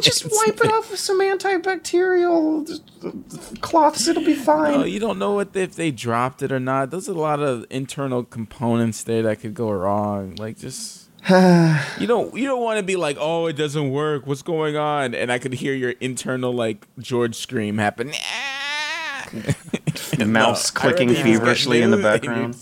just 0.02 0.26
wipe 0.30 0.60
it 0.60 0.70
off 0.70 0.90
with 0.90 1.00
some 1.00 1.20
antibacterial 1.20 2.80
cloths, 3.60 4.06
it'll 4.08 4.24
be 4.24 4.34
fine. 4.34 4.72
No, 4.80 4.84
you 4.84 5.00
don't 5.00 5.18
know 5.18 5.32
what 5.34 5.54
if 5.54 5.74
they 5.74 5.90
dropped 5.90 6.42
it 6.42 6.52
or 6.52 6.60
not. 6.60 6.90
There's 6.90 7.08
a 7.08 7.14
lot 7.14 7.40
of 7.40 7.64
internal 7.70 8.24
components 8.24 9.02
there 9.04 9.22
that 9.22 9.40
could 9.40 9.54
go 9.54 9.70
wrong. 9.70 10.34
Like 10.36 10.58
just 10.58 11.08
you 11.30 12.06
don't 12.06 12.34
you 12.36 12.46
don't 12.46 12.62
want 12.62 12.78
to 12.78 12.84
be 12.84 12.96
like, 12.96 13.16
oh, 13.18 13.46
it 13.46 13.54
doesn't 13.54 13.90
work. 13.90 14.26
What's 14.26 14.42
going 14.42 14.76
on? 14.76 15.14
And 15.14 15.32
I 15.32 15.38
could 15.38 15.54
hear 15.54 15.72
your 15.72 15.94
internal 16.00 16.52
like 16.52 16.86
George 16.98 17.36
scream 17.36 17.78
happen. 17.78 18.12
The 20.16 20.26
mouse 20.26 20.72
No, 20.72 20.80
clicking 20.80 21.12
feverishly 21.14 21.82
in 21.82 21.90
the 21.90 21.96
background. 21.96 22.56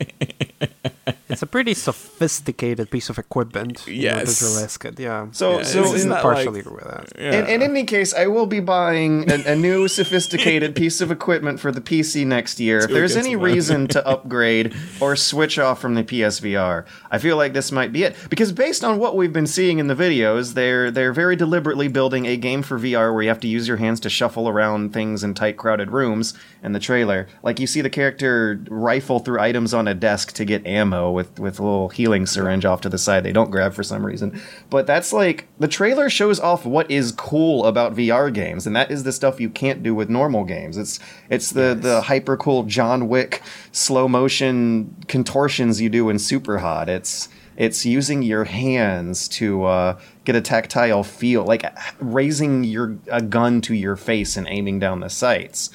It's 1.30 1.42
a 1.42 1.46
pretty 1.46 1.74
sophisticated 1.74 2.90
piece 2.90 3.10
of 3.10 3.18
equipment. 3.18 3.86
you 3.86 3.94
know, 3.94 4.00
Yes. 4.18 4.38
to 4.38 4.60
risk 4.62 4.84
it. 4.84 4.98
Yeah. 4.98 5.26
So 5.32 5.58
Yeah, 5.58 5.62
so 5.64 5.82
this 5.82 5.92
is 5.94 6.02
in, 6.04 6.08
not 6.10 6.22
partially 6.22 6.62
like- 6.62 6.72
with 6.74 6.84
that. 6.84 7.12
Yeah. 7.18 7.32
In, 7.40 7.46
in 7.46 7.62
any 7.62 7.84
case, 7.84 8.14
I 8.14 8.26
will 8.26 8.46
be 8.46 8.60
buying 8.60 9.30
a, 9.30 9.52
a 9.52 9.56
new 9.56 9.88
sophisticated 9.88 10.74
piece 10.82 11.00
of 11.00 11.10
equipment 11.10 11.60
for 11.60 11.70
the 11.70 11.80
PC 11.80 12.26
next 12.26 12.58
year. 12.60 12.78
If 12.78 12.90
there's 12.90 13.16
any 13.16 13.36
reason 13.36 13.88
to 13.88 14.06
upgrade 14.14 14.74
or 15.00 15.16
switch 15.16 15.58
off 15.58 15.80
from 15.80 15.94
the 15.94 16.02
PSVR, 16.04 16.84
I 17.10 17.18
feel 17.18 17.36
like 17.36 17.52
this 17.52 17.70
might 17.70 17.92
be 17.92 18.04
it. 18.04 18.16
Because 18.30 18.52
based 18.52 18.82
on 18.82 18.98
what 18.98 19.16
we've 19.16 19.32
been 19.32 19.46
seeing 19.46 19.78
in 19.78 19.86
the 19.86 19.94
videos, 19.94 20.54
they're 20.54 20.90
they're 20.90 21.12
very 21.12 21.36
deliberately 21.36 21.88
building 21.88 22.26
a 22.26 22.36
game 22.36 22.62
for 22.62 22.78
VR 22.78 23.12
where 23.12 23.22
you 23.22 23.28
have 23.28 23.40
to 23.40 23.48
use 23.48 23.68
your 23.68 23.76
hands 23.76 24.00
to 24.00 24.08
shuffle 24.10 24.48
around 24.48 24.92
things 24.92 25.22
in 25.22 25.34
tight, 25.34 25.56
crowded 25.56 25.90
rooms. 25.90 26.34
In 26.60 26.72
the 26.72 26.80
trailer, 26.80 27.28
like 27.44 27.60
you 27.60 27.68
see 27.68 27.82
the 27.82 27.90
character 27.90 28.60
rifle 28.68 29.20
through 29.20 29.38
items 29.38 29.72
on 29.72 29.86
a 29.86 29.94
desk 29.94 30.32
to 30.32 30.44
get 30.44 30.66
ammo 30.66 31.12
with 31.18 31.40
with 31.40 31.58
a 31.58 31.62
little 31.62 31.88
healing 31.88 32.24
syringe 32.26 32.64
off 32.64 32.80
to 32.82 32.88
the 32.88 32.96
side. 32.96 33.24
They 33.24 33.32
don't 33.32 33.50
grab 33.50 33.74
for 33.74 33.82
some 33.82 34.06
reason, 34.06 34.40
but 34.70 34.86
that's 34.86 35.12
like 35.12 35.48
the 35.58 35.66
trailer 35.66 36.08
shows 36.08 36.38
off 36.38 36.64
what 36.64 36.88
is 36.90 37.10
cool 37.10 37.66
about 37.66 37.96
VR 37.96 38.32
games, 38.32 38.66
and 38.66 38.76
that 38.76 38.90
is 38.90 39.02
the 39.02 39.12
stuff 39.12 39.40
you 39.40 39.50
can't 39.50 39.82
do 39.82 39.94
with 39.94 40.08
normal 40.08 40.44
games. 40.44 40.78
It's 40.78 41.00
it's 41.28 41.50
the 41.50 41.74
the 41.74 42.02
hyper 42.02 42.36
cool 42.36 42.62
John 42.62 43.08
Wick 43.08 43.42
slow 43.72 44.06
motion 44.06 44.94
contortions 45.08 45.80
you 45.80 45.90
do 45.90 46.08
in 46.08 46.20
Super 46.20 46.58
Hot. 46.58 46.88
It's 46.88 47.28
it's 47.56 47.84
using 47.84 48.22
your 48.22 48.44
hands 48.44 49.26
to 49.28 49.64
uh, 49.64 50.00
get 50.24 50.36
a 50.36 50.40
tactile 50.40 51.02
feel, 51.02 51.44
like 51.44 51.64
raising 51.98 52.62
your 52.62 52.96
a 53.10 53.20
gun 53.20 53.60
to 53.62 53.74
your 53.74 53.96
face 53.96 54.36
and 54.36 54.46
aiming 54.48 54.78
down 54.78 55.00
the 55.00 55.10
sights. 55.10 55.70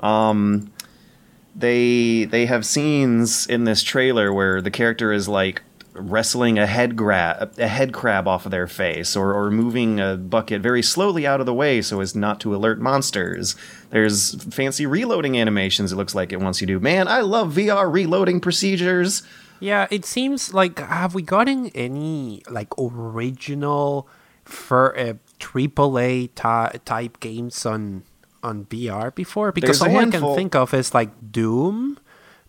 Um, 0.00 0.71
they 1.54 2.24
they 2.24 2.46
have 2.46 2.64
scenes 2.64 3.46
in 3.46 3.64
this 3.64 3.82
trailer 3.82 4.32
where 4.32 4.60
the 4.60 4.70
character 4.70 5.12
is 5.12 5.28
like 5.28 5.62
wrestling 5.94 6.58
a 6.58 6.66
head 6.66 6.96
grab 6.96 7.52
a 7.58 7.68
head 7.68 7.92
crab 7.92 8.26
off 8.26 8.46
of 8.46 8.50
their 8.50 8.66
face 8.66 9.14
or, 9.14 9.34
or 9.34 9.50
moving 9.50 10.00
a 10.00 10.16
bucket 10.16 10.62
very 10.62 10.82
slowly 10.82 11.26
out 11.26 11.38
of 11.40 11.44
the 11.44 11.52
way 11.52 11.82
so 11.82 12.00
as 12.00 12.14
not 12.14 12.40
to 12.40 12.54
alert 12.54 12.80
monsters. 12.80 13.54
There's 13.90 14.42
fancy 14.54 14.86
reloading 14.86 15.38
animations 15.38 15.92
it 15.92 15.96
looks 15.96 16.14
like 16.14 16.32
it 16.32 16.40
wants 16.40 16.60
you 16.60 16.66
to. 16.68 16.80
Man 16.80 17.08
i 17.08 17.20
love 17.20 17.52
vr 17.54 17.92
reloading 17.92 18.40
procedures. 18.40 19.22
Yeah, 19.60 19.86
it 19.92 20.04
seems 20.04 20.52
like 20.52 20.80
have 20.80 21.14
we 21.14 21.22
gotten 21.22 21.68
any 21.68 22.42
like 22.50 22.76
original 22.78 24.08
for 24.44 24.98
uh, 24.98 25.14
AAA 25.38 26.30
ty- 26.34 26.80
type 26.84 27.20
games 27.20 27.64
on 27.64 28.02
on 28.42 28.66
VR 28.66 29.14
before? 29.14 29.52
Because 29.52 29.80
There's 29.80 29.92
all 29.92 29.98
I 29.98 30.10
can 30.10 30.34
think 30.34 30.54
of 30.54 30.74
is 30.74 30.94
like 30.94 31.10
Doom, 31.32 31.98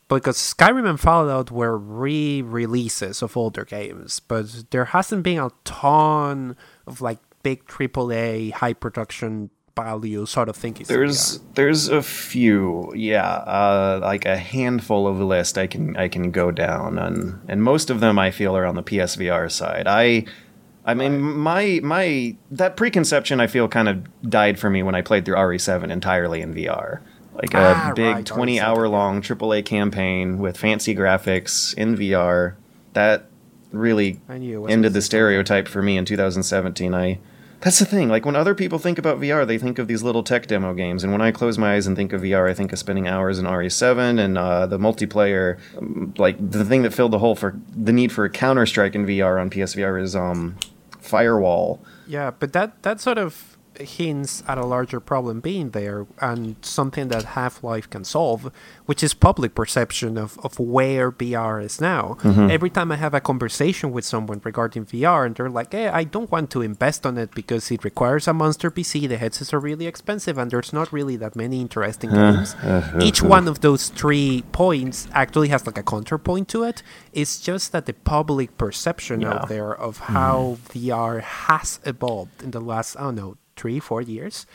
because 0.08 0.38
Skyrim 0.38 0.88
and 0.88 1.00
Fallout 1.00 1.52
were 1.52 1.78
re-releases 1.78 3.22
of 3.22 3.36
older 3.38 3.66
games, 3.66 4.20
but 4.20 4.66
there 4.72 4.86
hasn't 4.86 5.24
been 5.24 5.40
a 5.40 5.52
ton 5.64 6.56
of 6.88 7.02
like 7.02 7.20
big 7.44 7.66
AAA 7.66 8.54
high 8.54 8.74
production 8.74 9.50
value 9.76 10.26
sort 10.26 10.50
of 10.50 10.56
thinking. 10.56 10.86
there's 10.88 11.40
there's 11.56 11.88
a 11.88 12.04
few 12.04 12.94
yeah 12.96 13.28
uh, 13.28 14.00
like 14.04 14.24
a 14.24 14.38
handful 14.38 15.08
of 15.08 15.20
list 15.20 15.58
i 15.58 15.66
can 15.66 15.98
i 15.98 16.08
can 16.08 16.30
go 16.30 16.52
down 16.52 17.00
and 17.00 17.40
and 17.48 17.64
most 17.64 17.90
of 17.90 18.00
them 18.00 18.20
i 18.20 18.30
feel 18.30 18.56
are 18.56 18.66
on 18.66 18.76
the 18.76 18.84
psvr 18.84 19.52
side 19.52 19.88
i 19.88 20.24
I 20.86 20.94
mean, 20.94 21.22
my 21.22 21.80
my 21.84 22.36
that 22.52 22.76
preconception 22.76 23.40
I 23.40 23.48
feel 23.48 23.68
kind 23.68 23.88
of 23.88 24.30
died 24.30 24.60
for 24.60 24.70
me 24.70 24.84
when 24.84 24.96
I 24.96 25.02
played 25.02 25.24
through 25.26 25.36
RE7 25.36 25.90
entirely 25.90 26.42
in 26.42 26.54
VR. 26.54 27.00
like 27.36 27.54
a 27.54 27.58
Ah, 27.76 27.94
big 27.96 28.16
right, 28.16 28.26
20 28.26 28.42
already 28.42 28.58
said 28.58 28.66
hour 28.66 28.88
long 28.90 29.22
AAA 29.22 29.64
campaign 29.66 30.38
with 30.40 30.58
fancy 30.58 30.94
graphics 30.96 31.74
in 31.76 31.96
VR. 31.98 32.54
That 32.94 33.26
really 33.72 34.20
I 34.30 34.38
knew 34.38 34.58
it 34.58 34.62
was 34.62 34.72
ended 34.72 34.94
the 34.94 35.02
stereotype 35.02 35.68
for 35.68 35.82
me 35.82 35.98
in 35.98 36.06
2017. 36.06 36.94
I 36.94 37.20
that's 37.62 37.80
the 37.80 37.86
thing. 37.86 38.10
Like 38.10 38.26
when 38.26 38.36
other 38.36 38.54
people 38.54 38.78
think 38.78 38.98
about 39.00 39.22
VR, 39.22 39.48
they 39.48 39.58
think 39.58 39.80
of 39.80 39.88
these 39.88 40.04
little 40.04 40.22
tech 40.22 40.48
demo 40.48 40.74
games, 40.74 41.02
and 41.02 41.14
when 41.14 41.22
I 41.22 41.32
close 41.32 41.58
my 41.58 41.76
eyes 41.76 41.88
and 41.88 41.96
think 41.96 42.12
of 42.12 42.22
VR, 42.22 42.50
I 42.50 42.54
think 42.54 42.74
of 42.74 42.78
spending 42.80 43.08
hours 43.08 43.40
in 43.40 43.46
RE7 43.46 44.20
and 44.20 44.38
uh, 44.38 44.68
the 44.68 44.78
multiplayer. 44.78 45.58
um, 45.78 46.14
Like 46.18 46.36
the 46.52 46.66
thing 46.66 46.82
that 46.82 46.94
filled 46.94 47.14
the 47.14 47.20
hole 47.20 47.36
for 47.36 47.56
the 47.74 47.94
need 47.94 48.12
for 48.12 48.28
Counter 48.28 48.66
Strike 48.66 48.96
in 48.96 49.06
VR 49.06 49.40
on 49.40 49.50
PSVR 49.50 50.00
is 50.02 50.14
um, 50.14 50.58
Firewall. 51.04 51.84
Yeah, 52.08 52.32
but 52.32 52.54
that 52.54 52.82
that 52.84 53.00
sort 53.00 53.18
of 53.18 53.53
hints 53.80 54.44
at 54.48 54.58
a 54.58 54.66
larger 54.66 55.00
problem 55.00 55.40
being 55.40 55.72
there 55.72 56.06
and 56.20 56.56
something 56.62 57.08
that 57.10 57.24
Half-Life 57.24 57.90
can 57.90 58.04
solve, 58.04 58.52
which 58.86 59.04
is 59.04 59.14
public 59.14 59.56
perception 59.56 60.18
of, 60.18 60.38
of 60.44 60.60
where 60.60 61.12
VR 61.12 61.64
is 61.64 61.82
now. 61.82 62.18
Mm-hmm. 62.22 62.50
Every 62.52 62.70
time 62.70 62.92
I 62.92 62.98
have 62.98 63.14
a 63.14 63.22
conversation 63.22 63.92
with 63.92 64.06
someone 64.06 64.42
regarding 64.44 64.86
VR 64.86 65.26
and 65.26 65.36
they're 65.36 65.50
like, 65.50 65.72
hey, 65.72 65.88
I 65.88 66.04
don't 66.04 66.32
want 66.32 66.50
to 66.52 66.62
invest 66.62 67.06
on 67.06 67.18
it 67.18 67.32
because 67.34 67.72
it 67.72 67.84
requires 67.84 68.28
a 68.28 68.34
monster 68.34 68.70
PC, 68.70 69.08
the 69.08 69.18
headsets 69.18 69.54
are 69.54 69.60
really 69.60 69.88
expensive, 69.88 70.38
and 70.38 70.52
there's 70.52 70.74
not 70.74 70.92
really 70.94 71.16
that 71.18 71.36
many 71.36 71.62
interesting 71.62 72.12
games. 72.12 72.56
Uh-huh. 72.64 73.00
Each 73.02 73.22
one 73.22 73.48
of 73.48 73.62
those 73.62 73.90
three 73.90 74.44
points 74.52 75.08
actually 75.14 75.50
has 75.50 75.66
like 75.66 75.78
a 75.78 75.84
counterpoint 75.84 76.48
to 76.50 76.64
it. 76.64 76.84
It's 77.12 77.40
just 77.40 77.72
that 77.72 77.86
the 77.86 77.94
public 77.94 78.58
perception 78.58 79.22
Yeah. 79.22 79.34
out 79.34 79.50
there 79.50 79.74
of 79.74 79.98
how 80.00 80.58
mm-hmm. 80.70 80.80
VR 80.80 81.22
has 81.22 81.80
evolved 81.86 82.44
in 82.44 82.52
the 82.52 82.62
last, 82.62 82.96
I 82.98 83.04
don't 83.04 83.16
know, 83.16 83.38
three, 83.56 83.80
four 83.80 84.02
years. 84.02 84.46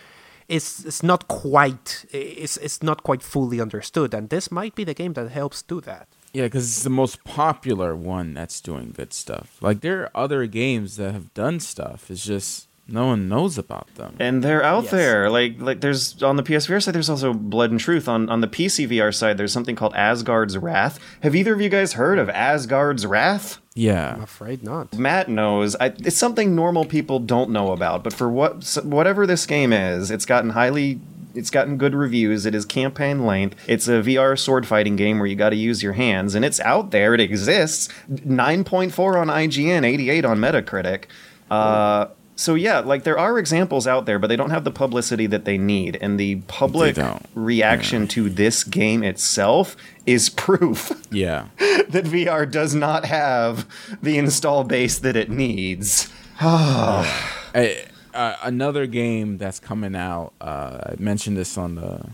It's, 0.49 0.83
it's 0.85 1.03
not 1.03 1.29
quite 1.29 2.07
it's, 2.11 2.57
it's 2.57 2.83
not 2.83 3.03
quite 3.03 3.23
fully 3.23 3.61
understood 3.61 4.15
and 4.15 4.31
this 4.31 4.51
might 4.51 4.75
be 4.75 4.83
the 4.83 4.95
game 4.95 5.13
that 5.13 5.31
helps 5.31 5.61
do 5.61 5.83
that 5.83 6.09
Yeah, 6.33 6.45
because 6.45 6.65
it's 6.65 6.83
the 6.85 6.91
most 6.91 7.23
popular 7.25 7.95
one 7.95 8.33
that's 8.33 8.61
doing 8.63 8.93
good 8.97 9.13
stuff. 9.13 9.59
Like 9.61 9.81
there 9.81 10.03
are 10.05 10.11
other 10.15 10.47
games 10.47 10.97
that 10.97 11.13
have 11.13 11.35
done 11.35 11.61
stuff. 11.61 12.11
It's 12.11 12.25
just 12.25 12.68
no 12.89 13.07
one 13.07 13.29
knows 13.29 13.59
about 13.59 13.87
them. 13.97 14.17
and 14.19 14.43
they're 14.43 14.63
out 14.65 14.85
Yes. 14.85 14.91
there. 14.93 15.31
Like 15.31 15.61
like 15.61 15.81
there's 15.81 16.23
on 16.23 16.37
the 16.37 16.43
PSVR 16.43 16.83
side, 16.83 16.95
there's 16.95 17.11
also 17.11 17.33
Blood 17.35 17.71
and 17.71 17.79
Truth. 17.79 18.09
On 18.09 18.29
on 18.29 18.41
the 18.41 18.49
PCVR 18.49 19.13
side, 19.15 19.37
there's 19.37 19.53
something 19.53 19.77
called 19.77 19.95
Asgard's 19.95 20.57
Wrath. 20.57 20.99
Have 21.23 21.35
either 21.37 21.53
of 21.53 21.61
you 21.61 21.69
guys 21.69 21.93
heard 21.95 22.19
of 22.19 22.29
Asgard's 22.31 23.05
Wrath? 23.07 23.59
Yeah. 23.75 24.15
I'm 24.17 24.23
afraid 24.23 24.65
not 24.65 24.99
Matt 24.99 25.29
knows. 25.29 25.77
I, 25.77 25.87
it's 25.99 26.17
something 26.17 26.55
normal 26.57 26.85
people 26.85 27.21
don't 27.21 27.51
know 27.51 27.71
about. 27.73 28.03
But 28.03 28.13
for 28.13 28.29
what 28.29 28.77
whatever 28.83 29.27
this 29.27 29.47
game 29.47 29.73
is, 29.73 30.11
it's 30.11 30.25
gotten 30.27 30.51
highly. 30.51 30.99
It's 31.35 31.51
gotten 31.51 31.77
good 31.77 31.95
reviews. 31.95 32.47
It 32.47 32.55
is 32.57 32.65
campaign 32.65 33.25
length. 33.25 33.55
It's 33.69 33.87
a 33.87 34.01
VR 34.03 34.37
sword 34.37 34.67
fighting 34.67 34.97
game 34.97 35.19
where 35.19 35.27
you 35.29 35.37
got 35.37 35.51
to 35.51 35.57
use 35.57 35.83
your 35.85 35.93
hands, 35.93 36.35
and 36.35 36.45
it's 36.45 36.59
out 36.61 36.91
there. 36.91 37.15
It 37.15 37.21
exists. 37.21 37.89
Nine 38.25 38.65
point 38.65 38.93
four 38.93 39.17
on 39.19 39.29
IGN, 39.29 39.85
eighty 39.85 40.11
eight 40.11 40.25
on 40.25 40.39
Metacritic. 40.39 41.05
Uh, 41.49 42.07
so 42.39 42.55
yeah, 42.55 42.79
like 42.79 43.03
there 43.03 43.19
are 43.19 43.37
examples 43.37 43.89
out 43.89 44.07
there, 44.07 44.21
but 44.21 44.29
they 44.29 44.37
don't 44.37 44.51
have 44.51 44.63
the 44.63 44.71
publicity 44.71 45.27
that 45.27 45.45
they 45.45 45.59
need, 45.59 45.99
and 46.01 46.21
the 46.21 46.37
public 46.47 46.97
reaction 47.35 48.07
to 48.09 48.31
this 48.31 48.63
game 48.63 49.03
itself 49.03 49.77
is 50.07 50.29
proof 50.47 50.93
yeah. 51.11 51.49
that 51.59 52.05
VR 52.05 52.49
does 52.49 52.77
not 52.77 53.05
have 53.07 53.67
the 54.01 54.19
install 54.19 54.63
base 54.63 55.01
that 55.01 55.17
it 55.17 55.29
needs. 55.29 56.13
I, 56.41 57.85
uh, 58.15 58.37
another 58.45 58.87
game 58.87 59.37
that's 59.37 59.59
coming 59.59 59.97
out. 59.97 60.33
Uh, 60.41 60.79
I 60.91 60.95
mentioned 60.97 61.37
this 61.37 61.59
on 61.59 61.75
the 61.75 62.09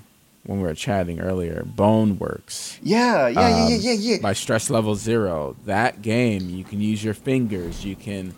when 0.45 0.59
we 0.59 0.66
were 0.66 0.75
chatting 0.75 1.20
earlier. 1.20 1.66
Boneworks. 1.66 2.79
Yeah, 2.83 3.29
yeah, 3.29 3.49
yeah, 3.49 3.64
um, 3.64 3.70
yeah, 3.70 3.77
yeah, 3.77 3.93
yeah. 3.93 4.16
by 4.22 4.33
stress 4.33 4.70
level 4.70 4.95
zero. 4.95 5.55
That 5.66 6.01
game, 6.01 6.49
you 6.49 6.64
can 6.64 6.81
use 6.81 7.05
your 7.05 7.12
fingers, 7.12 7.85
you 7.85 7.95
can 7.95 8.35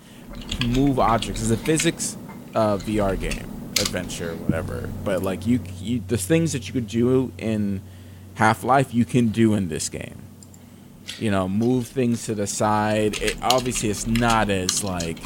move 0.66 0.98
objects. 0.98 1.42
It's 1.42 1.50
a 1.50 1.56
physics 1.56 2.16
uh, 2.54 2.78
VR 2.78 3.18
game, 3.18 3.50
adventure, 3.80 4.34
whatever. 4.36 4.88
But 5.04 5.22
like 5.22 5.46
you, 5.46 5.60
you, 5.80 6.02
the 6.06 6.18
things 6.18 6.52
that 6.52 6.66
you 6.66 6.72
could 6.72 6.88
do 6.88 7.32
in 7.38 7.82
Half 8.34 8.64
Life, 8.64 8.94
you 8.94 9.04
can 9.04 9.28
do 9.28 9.54
in 9.54 9.68
this 9.68 9.88
game. 9.88 10.22
You 11.18 11.30
know, 11.30 11.48
move 11.48 11.86
things 11.86 12.26
to 12.26 12.34
the 12.34 12.46
side. 12.46 13.22
It 13.22 13.36
obviously 13.42 13.90
it's 13.90 14.06
not 14.06 14.50
as 14.50 14.82
like, 14.82 15.18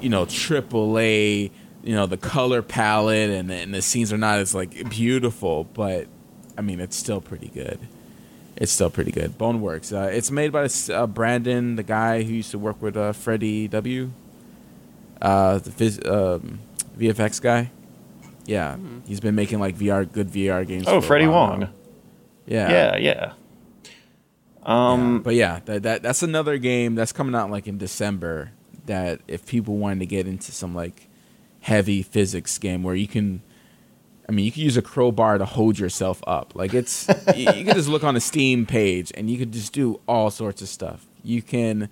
you 0.00 0.08
know, 0.08 0.24
triple 0.26 0.98
A. 0.98 1.50
You 1.82 1.94
know, 1.94 2.06
the 2.06 2.16
color 2.16 2.62
palette 2.62 3.28
and, 3.28 3.50
and 3.50 3.74
the 3.74 3.82
scenes 3.82 4.10
are 4.10 4.18
not 4.18 4.38
as 4.38 4.54
like 4.54 4.88
beautiful, 4.88 5.64
but 5.64 6.06
I 6.56 6.62
mean, 6.62 6.80
it's 6.80 6.96
still 6.96 7.20
pretty 7.20 7.48
good. 7.48 7.78
It's 8.56 8.70
still 8.72 8.90
pretty 8.90 9.10
good. 9.10 9.36
Boneworks. 9.36 9.92
Uh, 9.92 10.08
it's 10.10 10.30
made 10.30 10.52
by 10.52 10.68
uh, 10.92 11.06
Brandon, 11.06 11.76
the 11.76 11.82
guy 11.82 12.22
who 12.22 12.32
used 12.34 12.52
to 12.52 12.58
work 12.58 12.80
with 12.80 12.96
uh, 12.96 13.12
Freddie 13.12 13.66
W. 13.68 14.10
Uh, 15.20 15.58
the 15.58 15.70
phys- 15.70 16.06
um, 16.08 16.60
VFX 16.98 17.40
guy. 17.42 17.70
Yeah, 18.46 18.76
he's 19.06 19.20
been 19.20 19.34
making 19.34 19.58
like 19.58 19.76
VR, 19.76 20.10
good 20.10 20.28
VR 20.28 20.66
games. 20.66 20.84
Oh, 20.86 21.00
for 21.00 21.06
Freddie 21.08 21.26
Wong. 21.26 21.60
now. 21.60 21.70
Yeah, 22.46 22.70
Yeah, 22.70 22.96
yeah. 22.96 23.32
Um, 24.62 25.20
But 25.22 25.34
yeah, 25.34 25.60
that, 25.66 25.82
that 25.82 26.02
that's 26.02 26.22
another 26.22 26.58
game 26.58 26.94
that's 26.94 27.12
coming 27.12 27.34
out 27.34 27.50
like 27.50 27.66
in 27.66 27.78
December. 27.78 28.52
That 28.86 29.20
if 29.26 29.46
people 29.46 29.78
wanted 29.78 30.00
to 30.00 30.06
get 30.06 30.26
into 30.26 30.52
some 30.52 30.74
like 30.74 31.08
heavy 31.60 32.02
physics 32.02 32.58
game 32.58 32.82
where 32.82 32.94
you 32.94 33.08
can, 33.08 33.40
I 34.28 34.32
mean, 34.32 34.44
you 34.44 34.52
can 34.52 34.62
use 34.62 34.76
a 34.76 34.82
crowbar 34.82 35.38
to 35.38 35.44
hold 35.44 35.78
yourself 35.78 36.22
up. 36.26 36.54
Like 36.54 36.74
it's 36.74 37.08
you, 37.36 37.50
you 37.52 37.64
can 37.64 37.74
just 37.74 37.88
look 37.88 38.04
on 38.04 38.16
a 38.16 38.20
Steam 38.20 38.66
page 38.66 39.12
and 39.14 39.28
you 39.28 39.38
could 39.38 39.52
just 39.52 39.72
do 39.72 40.00
all 40.08 40.30
sorts 40.30 40.62
of 40.62 40.68
stuff. 40.68 41.06
You 41.22 41.42
can 41.42 41.88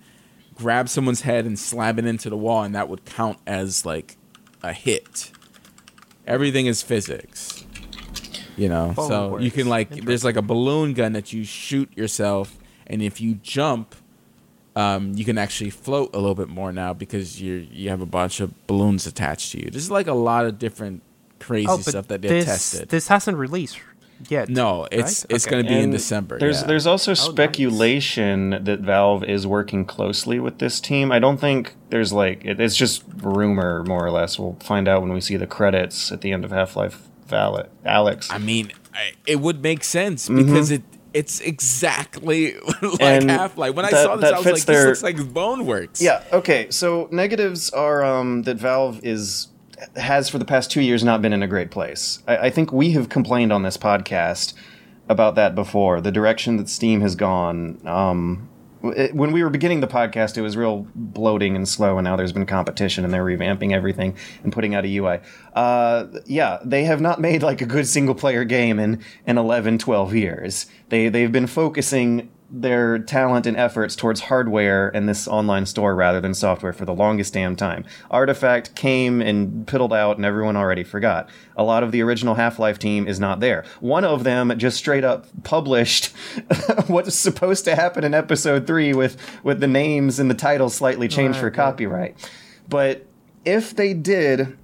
grab 0.55 0.89
someone's 0.89 1.21
head 1.21 1.45
and 1.45 1.57
slam 1.57 1.99
it 1.99 2.05
into 2.05 2.29
the 2.29 2.37
wall, 2.37 2.63
and 2.63 2.75
that 2.75 2.89
would 2.89 3.05
count 3.05 3.39
as 3.45 3.85
like 3.85 4.17
a 4.61 4.73
hit. 4.73 5.31
Everything 6.25 6.67
is 6.67 6.81
physics. 6.81 7.65
You 8.55 8.69
know, 8.69 8.93
so 8.95 9.39
you 9.39 9.49
can 9.49 9.67
like 9.67 9.89
there's 9.89 10.23
like 10.23 10.35
a 10.35 10.41
balloon 10.41 10.93
gun 10.93 11.13
that 11.13 11.33
you 11.33 11.43
shoot 11.43 11.95
yourself, 11.97 12.57
and 12.85 13.01
if 13.01 13.19
you 13.19 13.35
jump, 13.35 13.95
um, 14.75 15.13
you 15.15 15.25
can 15.25 15.39
actually 15.39 15.71
float 15.71 16.11
a 16.13 16.19
little 16.19 16.35
bit 16.35 16.49
more 16.49 16.71
now 16.71 16.93
because 16.93 17.41
you 17.41 17.67
you 17.71 17.89
have 17.89 18.01
a 18.01 18.05
bunch 18.05 18.39
of 18.39 18.67
balloons 18.67 19.07
attached 19.07 19.51
to 19.53 19.59
you. 19.59 19.71
There's 19.71 19.89
like 19.89 20.05
a 20.05 20.13
lot 20.13 20.45
of 20.45 20.59
different 20.59 21.01
crazy 21.43 21.67
oh 21.69 21.77
stuff 21.79 22.07
that 22.07 22.21
they've 22.21 22.29
this 22.31 22.45
tested. 22.45 22.89
this 22.89 23.07
hasn't 23.07 23.37
released 23.37 23.79
yet 24.29 24.47
no, 24.47 24.87
it's 24.91 25.25
right? 25.25 25.35
it's 25.35 25.45
Okay. 25.45 25.51
going 25.51 25.63
to 25.65 25.69
be 25.69 25.79
in 25.79 25.91
December. 25.91 26.39
There's 26.39 26.61
yeah. 26.61 26.67
there's 26.67 26.87
also 26.87 27.11
nice. 27.11 27.19
speculation 27.21 28.51
that 28.63 28.79
Valve 28.79 29.23
is 29.25 29.45
working 29.45 29.83
closely 29.85 30.39
with 30.39 30.59
this 30.59 30.79
team. 30.79 31.11
I 31.11 31.19
don't 31.19 31.39
think 31.39 31.75
there's 31.89 32.13
like 32.13 32.45
it, 32.45 32.59
it's 32.59 32.75
just 32.77 33.03
rumor 33.17 33.83
more 33.83 34.05
or 34.05 34.11
less. 34.11 34.39
We'll 34.39 34.57
find 34.61 34.87
out 34.87 35.01
when 35.01 35.11
we 35.13 35.19
see 35.21 35.35
the 35.37 35.47
credits 35.47 36.11
at 36.11 36.21
the 36.21 36.31
end 36.31 36.45
of 36.45 36.51
Half 36.51 36.75
Life. 36.75 37.01
Val- 37.27 37.67
Alyx. 37.85 38.27
I 38.31 38.37
mean, 38.37 38.71
I, 38.93 39.11
it 39.25 39.39
would 39.41 39.61
make 39.63 39.83
sense 39.83 40.29
because 40.29 40.71
it 40.71 40.83
it's 41.13 41.39
exactly 41.41 42.53
like 42.55 42.63
Mm-hmm. 42.81 43.01
And 43.03 43.29
Half 43.31 43.57
Life. 43.57 43.75
When 43.75 43.85
I 43.85 43.89
saw 43.91 44.15
this, 44.15 44.31
I 44.31 44.37
was 44.37 44.45
like, 44.45 44.61
their- 44.63 44.87
"This 44.89 45.03
looks 45.03 45.03
like 45.03 45.17
Boneworks." 45.33 46.01
Yeah. 46.01 46.23
Okay. 46.31 46.67
So 46.69 47.07
negatives 47.11 47.69
are 47.71 48.03
um, 48.03 48.43
that 48.43 48.57
Valve 48.57 48.99
is 49.03 49.47
has 49.95 50.29
for 50.29 50.37
the 50.37 50.45
past 50.45 50.71
two 50.71 50.81
years 50.81 51.03
not 51.03 51.21
been 51.21 51.33
in 51.33 51.43
a 51.43 51.47
great 51.47 51.71
place. 51.71 52.21
I, 52.27 52.37
I 52.37 52.49
think 52.49 52.71
we 52.71 52.91
have 52.91 53.09
complained 53.09 53.51
on 53.53 53.63
this 53.63 53.77
podcast 53.77 54.53
about 55.09 55.35
that 55.35 55.55
before. 55.55 55.99
The 56.01 56.11
direction 56.11 56.57
that 56.57 56.69
Steam 56.69 57.01
has 57.01 57.15
gone. 57.15 57.79
Um, 57.85 58.49
it- 58.83 59.15
when 59.15 59.31
we 59.31 59.43
were 59.43 59.49
beginning 59.49 59.79
the 59.81 59.87
podcast, 59.87 60.37
it 60.37 60.41
was 60.41 60.57
real 60.57 60.87
bloating 60.95 61.55
and 61.55 61.67
slow, 61.67 61.97
and 61.97 62.05
now 62.05 62.15
there's 62.15 62.33
been 62.33 62.45
competition, 62.45 63.03
and 63.05 63.13
they're 63.13 63.23
revamping 63.25 63.71
everything 63.73 64.15
and 64.43 64.51
putting 64.51 64.75
out 64.75 64.85
a 64.85 64.97
UI. 64.97 65.19
Uh, 65.53 66.05
yeah, 66.25 66.59
they 66.65 66.83
have 66.83 66.99
not 67.01 67.19
made 67.21 67.43
like 67.43 67.61
a 67.61 67.65
good 67.65 67.87
single 67.87 68.15
player 68.15 68.43
game 68.43 68.79
in, 68.79 69.01
in 69.25 69.37
11, 69.37 69.77
12 69.77 70.13
years. 70.15 70.65
They 70.89 71.09
they've 71.09 71.31
been 71.31 71.47
focusing 71.47 72.29
their 72.55 72.99
talent 72.99 73.47
and 73.47 73.57
efforts 73.57 73.95
towards 73.95 74.21
hardware 74.21 74.89
and 74.95 75.09
this 75.09 75.27
online 75.27 75.65
store 75.65 75.95
rather 75.95 76.21
than 76.21 76.35
software 76.35 76.71
for 76.71 76.85
the 76.85 76.93
longest 76.93 77.33
damn 77.33 77.55
time. 77.55 77.83
Artifact 78.11 78.75
came 78.75 79.21
and 79.21 79.65
piddled 79.65 79.91
out 79.91 80.17
and 80.17 80.25
everyone 80.25 80.55
already 80.55 80.83
forgot. 80.83 81.27
A 81.57 81.63
lot 81.63 81.81
of 81.81 81.91
the 81.91 82.01
original 82.03 82.35
Half-Life 82.35 82.77
team 82.77 83.07
is 83.07 83.19
not 83.19 83.39
there. 83.39 83.65
One 83.79 84.05
of 84.05 84.23
them 84.23 84.53
just 84.59 84.77
straight 84.77 85.03
up 85.03 85.25
published 85.43 86.07
what's 86.87 87.15
supposed 87.15 87.65
to 87.65 87.75
happen 87.75 88.03
in 88.03 88.13
episode 88.13 88.67
3 88.67 88.93
with 88.93 89.17
with 89.41 89.59
the 89.59 89.67
names 89.67 90.19
and 90.19 90.29
the 90.29 90.35
titles 90.35 90.75
slightly 90.75 91.07
changed 91.07 91.39
for 91.39 91.45
Right, 91.47 91.57
right. 91.57 91.65
copyright. 91.65 92.31
But 92.69 93.07
if 93.43 93.75
they 93.75 93.95
did 93.95 94.55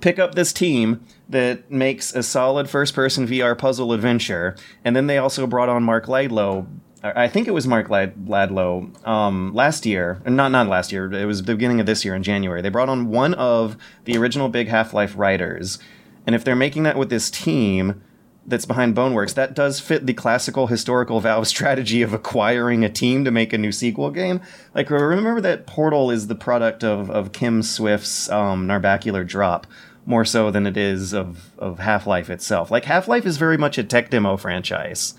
pick 0.00 0.18
up 0.18 0.34
this 0.34 0.52
team 0.52 1.00
that 1.28 1.70
makes 1.70 2.12
a 2.14 2.22
solid 2.22 2.68
first 2.68 2.94
person 2.94 3.26
VR 3.26 3.56
puzzle 3.56 3.92
adventure. 3.92 4.56
And 4.84 4.94
then 4.94 5.06
they 5.06 5.18
also 5.18 5.46
brought 5.46 5.68
on 5.68 5.82
Marc 5.82 6.08
Laidlaw. 6.08 6.66
I 7.04 7.28
think 7.28 7.46
it 7.46 7.50
was 7.50 7.66
Marc 7.66 7.90
Lad- 7.90 8.28
Laidlaw 8.28 8.86
um, 9.04 9.52
last 9.52 9.84
year. 9.84 10.22
Not 10.24 10.50
not 10.52 10.68
last 10.68 10.90
year. 10.90 11.12
It 11.12 11.26
was 11.26 11.42
the 11.42 11.54
beginning 11.54 11.78
of 11.78 11.84
this 11.84 12.02
year 12.02 12.14
in 12.14 12.22
January. 12.22 12.62
They 12.62 12.70
brought 12.70 12.88
on 12.88 13.08
one 13.08 13.34
of 13.34 13.76
the 14.04 14.16
original 14.16 14.48
big 14.48 14.68
Half 14.68 14.94
Life 14.94 15.14
writers. 15.14 15.78
And 16.26 16.34
if 16.34 16.44
they're 16.44 16.56
making 16.56 16.84
that 16.84 16.96
with 16.96 17.10
this 17.10 17.30
team, 17.30 18.02
that's 18.46 18.64
behind 18.64 18.96
Boneworks, 18.96 19.34
that 19.34 19.54
does 19.54 19.80
fit 19.80 20.06
the 20.06 20.14
classical 20.14 20.68
historical 20.68 21.20
Valve 21.20 21.46
strategy 21.56 22.00
of 22.00 22.14
acquiring 22.14 22.84
a 22.84 22.90
team 22.90 23.24
to 23.26 23.30
make 23.30 23.52
a 23.52 23.58
new 23.58 23.72
sequel 23.72 24.10
game. 24.10 24.40
Like, 24.74 24.88
remember 24.88 25.42
that 25.42 25.66
Portal 25.66 26.10
is 26.10 26.26
the 26.28 26.34
product 26.34 26.82
of, 26.82 27.10
of 27.10 27.32
Kim 27.32 27.62
Swift's 27.62 28.30
um, 28.30 28.66
Narbacular 28.66 29.26
Drop, 29.26 29.66
more 30.06 30.24
so 30.24 30.50
than 30.50 30.66
it 30.66 30.78
is 30.78 31.12
of, 31.12 31.50
of 31.58 31.80
Half 31.80 32.06
Life 32.06 32.30
itself. 32.30 32.70
Like, 32.70 32.86
Half 32.86 33.08
Life 33.08 33.26
is 33.26 33.36
very 33.36 33.58
much 33.58 33.76
a 33.76 33.84
tech 33.84 34.08
demo 34.08 34.38
franchise. 34.38 35.14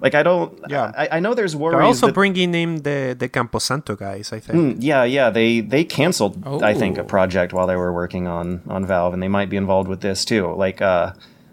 Like, 0.00 0.14
I 0.14 0.22
don't. 0.22 0.58
Yeah. 0.68 0.92
I, 0.96 1.08
I 1.12 1.20
know 1.20 1.34
there's 1.34 1.54
worries. 1.54 1.74
They're 1.74 1.82
also 1.82 2.06
that- 2.06 2.14
bringing 2.14 2.54
in 2.54 2.82
the 2.82 3.14
the 3.18 3.28
Campo 3.28 3.58
Santo 3.58 3.96
guys. 3.96 4.32
I 4.32 4.40
think. 4.40 4.58
Mm, 4.58 4.76
yeah, 4.80 5.04
yeah, 5.04 5.30
they 5.30 5.60
they 5.60 5.84
canceled 5.84 6.42
I 6.62 6.74
think 6.74 6.96
a 6.98 7.02
Oh. 7.02 7.04
project 7.04 7.52
while 7.52 7.66
they 7.66 7.76
were 7.76 7.92
working 7.92 8.26
on 8.26 8.62
on 8.68 8.86
Valve, 8.86 9.12
and 9.14 9.22
they 9.22 9.28
might 9.28 9.50
be 9.50 9.56
involved 9.56 9.88
with 9.88 10.00
this 10.00 10.24
too. 10.24 10.52
Like, 10.54 10.80
uh, 10.80 11.12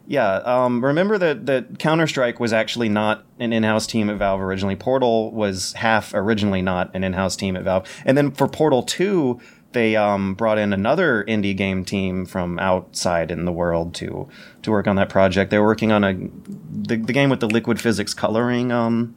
yeah, 0.09 0.35
um, 0.45 0.83
remember 0.83 1.17
that 1.17 1.45
that 1.47 1.77
Counter 1.79 2.07
Strike 2.07 2.39
was 2.39 2.53
actually 2.53 2.87
not 2.87 3.25
an 3.39 3.51
in-house 3.51 3.85
team 3.85 4.09
at 4.09 4.17
Valve 4.17 4.39
originally. 4.41 4.75
Portal 4.77 5.31
was 5.31 5.73
half 5.73 6.13
originally 6.13 6.61
not 6.61 6.89
an 6.95 7.03
in-house 7.03 7.35
team 7.35 7.57
at 7.57 7.63
Valve, 7.63 7.85
and 8.05 8.17
then 8.17 8.31
for 8.31 8.47
Portal 8.47 8.81
Two, 8.83 9.39
they 9.73 9.95
um, 9.95 10.33
brought 10.33 10.57
in 10.57 10.73
another 10.73 11.23
indie 11.25 11.55
game 11.55 11.83
team 11.83 12.25
from 12.25 12.57
outside 12.59 13.31
in 13.31 13.45
the 13.45 13.51
world 13.51 13.93
to 13.95 14.27
to 14.63 14.71
work 14.71 14.87
on 14.87 14.95
that 14.95 15.09
project. 15.09 15.51
They 15.51 15.59
were 15.59 15.65
working 15.65 15.91
on 15.91 16.03
a 16.03 16.13
the, 16.13 16.97
the 16.97 17.13
game 17.13 17.29
with 17.29 17.39
the 17.39 17.49
liquid 17.49 17.79
physics 17.79 18.13
coloring 18.13 18.71
um, 18.71 19.15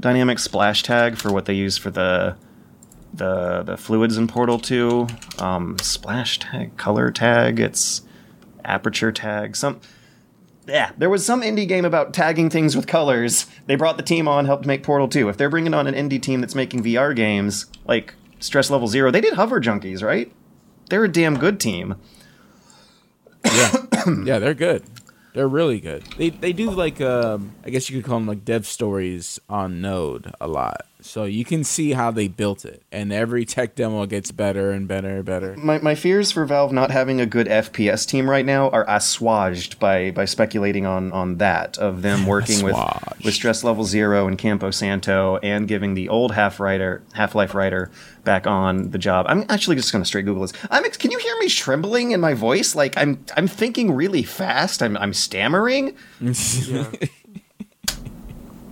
dynamic 0.00 0.38
splash 0.38 0.82
tag 0.82 1.16
for 1.16 1.32
what 1.32 1.44
they 1.44 1.54
use 1.54 1.76
for 1.76 1.90
the 1.90 2.36
the 3.14 3.62
the 3.62 3.76
fluids 3.76 4.16
in 4.16 4.26
Portal 4.26 4.58
2, 4.58 5.06
um, 5.38 5.78
splash 5.80 6.38
tag, 6.38 6.76
color 6.76 7.10
tag, 7.10 7.60
it's 7.60 8.02
aperture 8.64 9.12
tag, 9.12 9.54
some 9.56 9.80
yeah, 10.66 10.92
there 10.96 11.10
was 11.10 11.26
some 11.26 11.42
indie 11.42 11.66
game 11.66 11.84
about 11.84 12.14
tagging 12.14 12.48
things 12.48 12.76
with 12.76 12.86
colors. 12.86 13.46
They 13.66 13.74
brought 13.74 13.96
the 13.96 14.02
team 14.02 14.28
on, 14.28 14.46
helped 14.46 14.64
make 14.64 14.84
Portal 14.84 15.08
2. 15.08 15.28
If 15.28 15.36
they're 15.36 15.50
bringing 15.50 15.74
on 15.74 15.88
an 15.88 15.94
indie 15.94 16.22
team 16.22 16.40
that's 16.40 16.54
making 16.54 16.84
VR 16.84 17.14
games 17.16 17.66
like 17.84 18.14
Stress 18.42 18.70
Level 18.70 18.88
Zero, 18.88 19.10
they 19.10 19.20
did 19.20 19.34
Hover 19.34 19.60
Junkies, 19.60 20.02
right? 20.02 20.32
They're 20.90 21.04
a 21.04 21.08
damn 21.08 21.38
good 21.38 21.60
team. 21.60 21.94
yeah, 23.44 23.72
yeah, 24.24 24.38
they're 24.38 24.54
good. 24.54 24.82
They're 25.32 25.48
really 25.48 25.80
good. 25.80 26.02
They 26.18 26.30
they 26.30 26.52
do 26.52 26.70
like 26.70 27.00
um 27.00 27.52
I 27.64 27.70
guess 27.70 27.88
you 27.88 27.96
could 28.00 28.06
call 28.06 28.18
them 28.18 28.26
like 28.26 28.44
dev 28.44 28.66
stories 28.66 29.40
on 29.48 29.80
Node 29.80 30.34
a 30.40 30.48
lot. 30.48 30.86
So 31.02 31.24
you 31.24 31.44
can 31.44 31.64
see 31.64 31.92
how 31.92 32.10
they 32.10 32.28
built 32.28 32.64
it, 32.64 32.82
and 32.92 33.12
every 33.12 33.44
tech 33.44 33.74
demo 33.74 34.06
gets 34.06 34.30
better 34.30 34.70
and 34.70 34.86
better 34.86 35.16
and 35.16 35.24
better. 35.24 35.56
My, 35.56 35.78
my 35.78 35.94
fears 35.94 36.30
for 36.30 36.44
Valve 36.44 36.72
not 36.72 36.90
having 36.90 37.20
a 37.20 37.26
good 37.26 37.46
FPS 37.46 38.06
team 38.06 38.30
right 38.30 38.46
now 38.46 38.70
are 38.70 38.84
assuaged 38.88 39.78
by 39.78 40.10
by 40.12 40.24
speculating 40.24 40.86
on 40.86 41.12
on 41.12 41.38
that 41.38 41.76
of 41.78 42.02
them 42.02 42.26
working 42.32 42.64
with 42.64 42.76
with 43.24 43.34
Stress 43.34 43.64
Level 43.64 43.84
Zero 43.84 44.26
and 44.26 44.38
Campo 44.38 44.70
Santo 44.70 45.38
and 45.42 45.68
giving 45.68 45.94
the 45.94 46.08
old 46.08 46.32
Half 46.32 46.60
writer 46.60 47.02
Half 47.12 47.34
Life 47.34 47.54
writer 47.54 47.90
back 48.24 48.46
on 48.46 48.90
the 48.90 48.98
job. 48.98 49.26
I'm 49.28 49.44
actually 49.48 49.76
just 49.76 49.92
going 49.92 50.02
to 50.02 50.06
straight 50.06 50.24
Google 50.24 50.42
this. 50.42 50.52
I'm 50.70 50.84
ex- 50.84 50.96
can 50.96 51.10
you 51.10 51.18
hear 51.18 51.36
me 51.38 51.48
trembling 51.48 52.12
in 52.12 52.20
my 52.20 52.34
voice? 52.34 52.74
Like 52.74 52.96
I'm 52.96 53.24
I'm 53.36 53.48
thinking 53.48 53.92
really 53.92 54.22
fast. 54.22 54.82
I'm 54.82 54.96
I'm 54.96 55.12
stammering. 55.12 55.96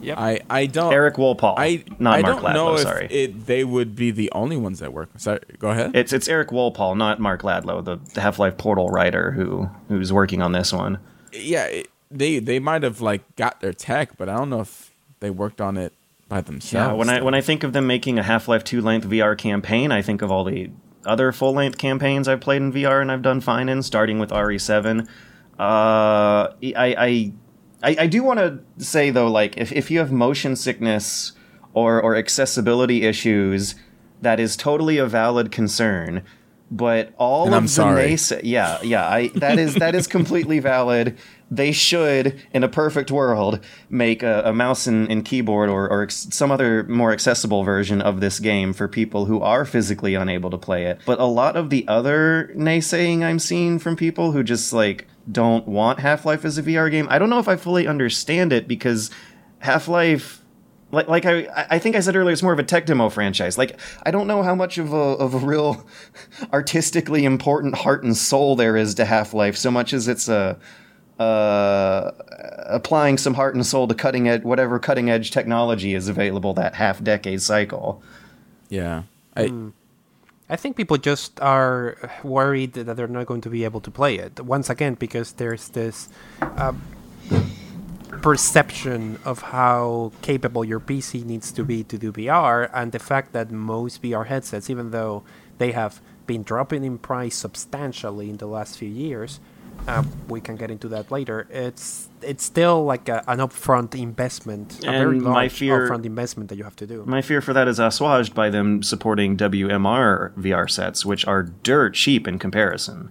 I 0.03 0.41
I 0.49 0.67
don't 0.67 0.93
Erik 0.93 1.15
Wolpaw, 1.17 1.55
I 1.57 1.85
not 1.99 2.19
I 2.19 2.23
Mark 2.23 2.43
don't 2.43 2.55
know 2.55 2.75
if 2.75 2.81
sorry. 2.81 3.07
it 3.11 3.47
they 3.47 3.65
would 3.65 3.95
be 3.95 4.11
the 4.11 4.31
only 4.33 4.57
ones 4.57 4.79
that 4.79 4.93
work. 4.93 5.11
Sorry, 5.17 5.41
go 5.59 5.71
ahead. 5.71 5.93
it's 5.95 6.13
it's 6.13 6.29
Erik 6.29 6.49
Wolpaw, 6.49 6.97
not 6.97 7.21
Marc 7.21 7.45
Laidlaw, 7.45 7.83
the, 7.83 7.97
the 8.15 8.21
Half 8.21 8.39
Life 8.39 8.57
Portal 8.57 8.89
writer 8.89 9.33
who 9.33 9.69
who's 9.89 10.13
working 10.13 10.43
on 10.43 10.53
this 10.53 10.73
one. 10.73 10.99
yeah, 11.33 11.65
it, 11.67 11.89
they 12.11 12.39
they 12.39 12.59
might 12.59 12.83
have 12.83 13.01
like 13.01 13.23
got 13.37 13.61
their 13.61 13.73
tech, 13.73 14.17
but 14.17 14.29
I 14.29 14.37
don't 14.37 14.51
know 14.51 14.61
if 14.61 14.91
they 15.21 15.31
worked 15.31 15.61
on 15.61 15.77
it 15.77 15.93
by 16.29 16.41
themselves. 16.41 16.91
Yeah, 16.91 16.93
when 16.95 17.09
I 17.09 17.21
when 17.23 17.35
I 17.35 17.41
think 17.41 17.63
of 17.63 17.73
them 17.73 17.87
making 17.87 18.19
a 18.19 18.23
Half 18.23 18.49
Life 18.49 18.65
Two 18.65 18.81
length 18.81 19.07
VR 19.07 19.37
campaign, 19.37 19.93
I 19.93 20.03
think 20.03 20.23
of 20.23 20.31
all 20.31 20.45
the 20.45 20.71
other 21.05 21.33
full 21.33 21.53
length 21.53 21.79
campaigns 21.79 22.29
I've 22.29 22.41
played 22.41 22.63
in 22.63 22.73
VR 22.73 23.01
and 23.01 23.11
I've 23.13 23.23
done 23.23 23.41
fine 23.41 23.69
in, 23.69 23.83
starting 23.83 24.19
with 24.19 24.31
RE7. 24.31 25.07
Uh, 25.59 25.63
I 25.63 26.53
I 26.63 27.33
I, 27.83 27.97
I 28.01 28.07
do 28.07 28.23
want 28.23 28.39
to 28.41 28.61
say 28.85 29.11
though, 29.11 29.29
like 29.29 29.57
if 29.57 29.73
if 29.73 29.91
you 29.91 29.99
have 29.99 30.13
motion 30.13 30.57
sickness 30.57 31.33
or 31.73 32.01
or 32.01 32.17
accessibility 32.17 33.05
issues, 33.05 33.75
that 34.23 34.39
is 34.41 34.57
totally 34.57 34.99
a 34.99 35.07
valid 35.07 35.51
concern. 35.51 36.23
But 36.73 37.13
all 37.19 37.47
And 37.47 37.55
of 37.55 37.59
I'm 37.59 37.65
the 37.65 37.69
sorry. 37.69 38.17
yeah, 38.45 38.81
yeah, 38.83 39.05
I 39.09 39.29
that 39.35 39.59
is 39.59 39.75
that 39.75 39.97
is 39.97 40.07
completely 40.07 40.61
valid. 40.61 41.19
They 41.51 41.73
should, 41.73 42.41
in 42.55 42.63
a 42.63 42.69
perfect 42.69 43.11
world, 43.11 43.59
make 43.89 44.23
a, 44.23 44.43
a 44.45 44.53
mouse 44.53 44.87
and, 44.87 45.11
and 45.11 45.25
keyboard 45.25 45.69
or, 45.69 45.91
or 45.91 46.05
ex- 46.05 46.29
some 46.31 46.53
other 46.53 46.85
more 46.85 47.11
accessible 47.11 47.65
version 47.65 48.01
of 48.01 48.21
this 48.21 48.39
game 48.39 48.73
for 48.73 48.87
people 48.87 49.25
who 49.25 49.41
are 49.41 49.65
physically 49.65 50.15
unable 50.15 50.49
to 50.51 50.59
play 50.59 50.87
it. 50.87 51.01
But 51.05 51.19
a 51.19 51.25
lot 51.25 51.57
of 51.57 51.71
the 51.71 51.89
other 51.89 52.53
naysaying 52.57 53.25
I'm 53.25 53.41
seeing 53.41 53.81
from 53.81 53.97
people 53.97 54.31
who 54.31 54.45
just 54.45 54.73
like 54.73 55.09
don't 55.31 55.67
want 55.67 56.01
Half 56.01 56.25
Life 56.25 56.45
as 56.45 56.59
a 56.59 56.63
VR 56.63 56.91
game, 56.91 57.07
I 57.11 57.19
don't 57.19 57.31
know 57.31 57.39
if 57.39 57.49
I 57.49 57.57
fully 57.57 57.87
understand 57.87 58.53
it 58.53 58.69
because 58.69 59.11
Half 59.61 59.89
Life 59.89 60.41
like 60.93 61.09
like 61.09 61.25
I 61.25 61.47
I 61.71 61.79
think 61.79 61.97
I 61.97 62.01
said 62.01 62.17
earlier, 62.17 62.33
it's 62.33 62.43
more 62.43 62.53
of 62.53 62.59
a 62.59 62.65
tech 62.65 62.87
demo 62.87 63.09
franchise. 63.09 63.57
Like 63.57 63.79
I 64.05 64.11
don't 64.11 64.27
know 64.27 64.43
how 64.43 64.55
much 64.55 64.79
of 64.79 64.93
a 64.93 64.97
of 64.97 65.35
a 65.35 65.39
real 65.39 65.87
artistically 66.53 67.25
important 67.25 67.77
heart 67.77 68.03
and 68.03 68.17
soul 68.17 68.57
there 68.57 68.77
is 68.77 68.95
to 68.97 69.05
Half 69.05 69.35
Life, 69.35 69.57
so 69.57 69.71
much 69.71 69.93
as 69.93 70.09
it's 70.09 70.29
a 70.29 70.59
uh, 71.19 72.13
applying 72.67 73.19
some 73.19 73.35
heart 73.35 73.55
and 73.55 73.65
soul 73.65 73.87
to 73.87 73.95
cutting 73.95 74.29
edge 74.29 74.43
whatever 74.43 74.79
cutting 74.79 75.11
edge 75.11 75.31
technology 75.31 75.95
is 75.95 76.09
available 76.09 76.55
that 76.55 76.75
half 76.75 77.03
decade 77.03 77.43
cycle. 77.43 78.03
yeah, 78.69 79.03
I 79.37 79.49
Hmm. 79.49 79.69
I 80.51 80.57
think 80.57 80.77
people 80.77 80.97
just 80.99 81.41
are 81.41 81.97
worried 82.25 82.73
that 82.73 82.97
they're 82.97 83.07
not 83.07 83.27
going 83.27 83.41
to 83.43 83.51
be 83.51 83.63
able 83.63 83.81
to 83.83 83.91
play 83.91 84.17
it 84.17 84.41
once 84.41 84.69
again 84.69 84.95
because 84.95 85.33
there's 85.35 85.69
this 85.69 86.09
um, 86.57 86.83
perception 88.21 89.21
of 89.25 89.43
how 89.43 90.11
capable 90.23 90.65
your 90.65 90.81
PC 90.81 91.25
needs 91.25 91.53
to 91.53 91.65
be 91.65 91.85
to 91.85 91.97
do 91.97 92.13
VR, 92.13 92.69
and 92.75 92.91
the 92.91 92.99
fact 92.99 93.33
that 93.33 93.53
most 93.53 94.03
VR 94.03 94.27
headsets, 94.27 94.69
even 94.69 94.91
though 94.91 95.23
they 95.59 95.71
have 95.71 96.01
been 96.27 96.43
dropping 96.43 96.83
in 96.83 96.99
price 96.99 97.37
substantially 97.37 98.29
in 98.29 98.39
the 98.39 98.47
last 98.47 98.77
few 98.77 98.89
years, 98.89 99.39
um, 99.87 100.11
we 100.29 100.41
can 100.41 100.57
get 100.57 100.71
into 100.71 100.89
that 100.89 101.13
later. 101.13 101.47
It's 101.49 102.10
it's 102.23 102.45
still 102.45 102.85
like 102.85 103.09
a, 103.09 103.23
an 103.29 103.39
upfront 103.39 103.95
investment, 104.01 104.79
a 104.81 104.91
very 104.91 105.17
And 105.17 105.23
my 105.23 105.31
large 105.31 105.53
fear- 105.53 105.89
upfront 105.89 106.05
investment 106.05 106.49
that 106.51 106.57
you 106.57 106.65
have 106.65 106.77
to 106.77 106.87
do. 106.87 107.05
My 107.07 107.23
fear 107.23 107.41
for 107.41 107.53
that 107.53 107.69
is 107.69 107.79
assuaged 107.79 108.35
by 108.35 108.51
them 108.51 108.83
supporting 108.83 109.37
WMR 109.37 110.33
VR 110.35 110.69
sets, 110.71 111.05
which 111.05 111.27
are 111.27 111.43
dirt 111.43 111.95
cheap 111.95 112.27
in 112.29 112.39
comparison. 112.39 113.11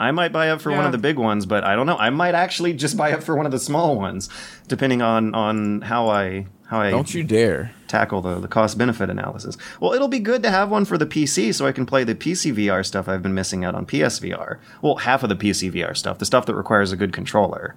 I 0.00 0.12
might 0.12 0.32
buy 0.32 0.48
up 0.50 0.60
for 0.60 0.70
one 0.70 0.86
of 0.86 0.92
the 0.92 0.98
big 0.98 1.18
ones, 1.18 1.44
but 1.44 1.64
I 1.64 1.74
don't 1.74 1.86
know. 1.86 1.96
I 1.96 2.10
might 2.10 2.36
actually 2.36 2.72
just 2.72 2.96
buy 2.96 3.10
up 3.12 3.20
for 3.22 3.34
one 3.34 3.46
of 3.46 3.52
the 3.52 3.58
small 3.58 3.96
ones, 3.96 4.28
depending 4.68 5.02
on 5.02 5.34
on 5.34 5.80
how 5.82 6.08
I 6.08 6.46
how 6.66 6.80
I 6.80 6.90
don't 6.92 7.12
you 7.12 7.24
dare. 7.24 7.72
tackle 7.88 8.20
the, 8.22 8.38
the 8.38 8.46
cost 8.46 8.78
benefit 8.78 9.10
analysis. 9.10 9.56
Well, 9.80 9.94
it'll 9.94 10.06
be 10.06 10.20
good 10.20 10.44
to 10.44 10.50
have 10.50 10.70
one 10.70 10.84
for 10.84 10.98
the 10.98 11.06
PC 11.06 11.52
so 11.52 11.66
I 11.66 11.72
can 11.72 11.84
play 11.84 12.04
the 12.04 12.14
PC 12.14 12.54
VR 12.54 12.86
stuff 12.86 13.08
I've 13.08 13.24
been 13.24 13.34
missing 13.34 13.64
out 13.64 13.74
on 13.74 13.86
PSVR. 13.86 14.58
Well, 14.82 14.96
half 14.96 15.24
of 15.24 15.30
the 15.30 15.34
PC 15.36 15.72
VR 15.72 15.96
stuff, 15.96 16.18
the 16.18 16.26
stuff 16.26 16.46
that 16.46 16.54
requires 16.54 16.92
a 16.92 16.96
good 16.96 17.12
controller. 17.12 17.74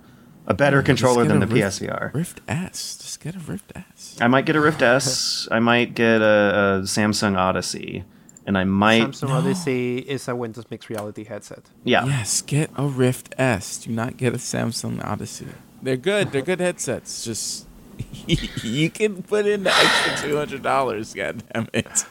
A 0.47 0.53
better 0.53 0.81
controller 0.81 1.23
than 1.25 1.39
the 1.39 1.47
Rift- 1.47 1.81
PSVR. 1.81 2.13
Rift 2.13 2.41
S. 2.47 2.97
Just 2.97 3.19
get 3.21 3.35
a 3.35 3.39
Rift 3.39 3.71
S. 3.75 4.17
I 4.19 4.27
might 4.27 4.45
get 4.45 4.55
a 4.55 4.61
Rift 4.61 4.81
S. 4.81 5.47
I 5.51 5.59
might 5.59 5.93
get 5.93 6.21
a, 6.21 6.79
a 6.79 6.81
Samsung 6.83 7.37
Odyssey. 7.37 8.03
And 8.45 8.57
I 8.57 8.63
might. 8.63 9.03
Samsung 9.03 9.29
Odyssey 9.29 9.99
is 9.99 10.27
a 10.27 10.35
Windows 10.35 10.65
Mixed 10.71 10.89
Reality 10.89 11.23
headset. 11.25 11.69
Yeah. 11.83 12.05
Yes, 12.05 12.41
get 12.41 12.71
a 12.75 12.87
Rift 12.87 13.35
S. 13.37 13.77
Do 13.77 13.91
not 13.91 14.17
get 14.17 14.33
a 14.33 14.37
Samsung 14.37 15.03
Odyssey. 15.05 15.47
They're 15.81 15.95
good. 15.95 16.31
They're 16.31 16.41
good 16.41 16.59
headsets. 16.59 17.23
Just 17.23 17.67
you 18.63 18.89
can 18.89 19.21
put 19.21 19.45
in 19.45 19.63
the 19.63 19.69
extra 19.69 20.27
two 20.27 20.35
hundred 20.37 20.63
dollars. 20.63 21.13
God 21.13 21.43
damn 21.53 21.67
it! 21.73 22.05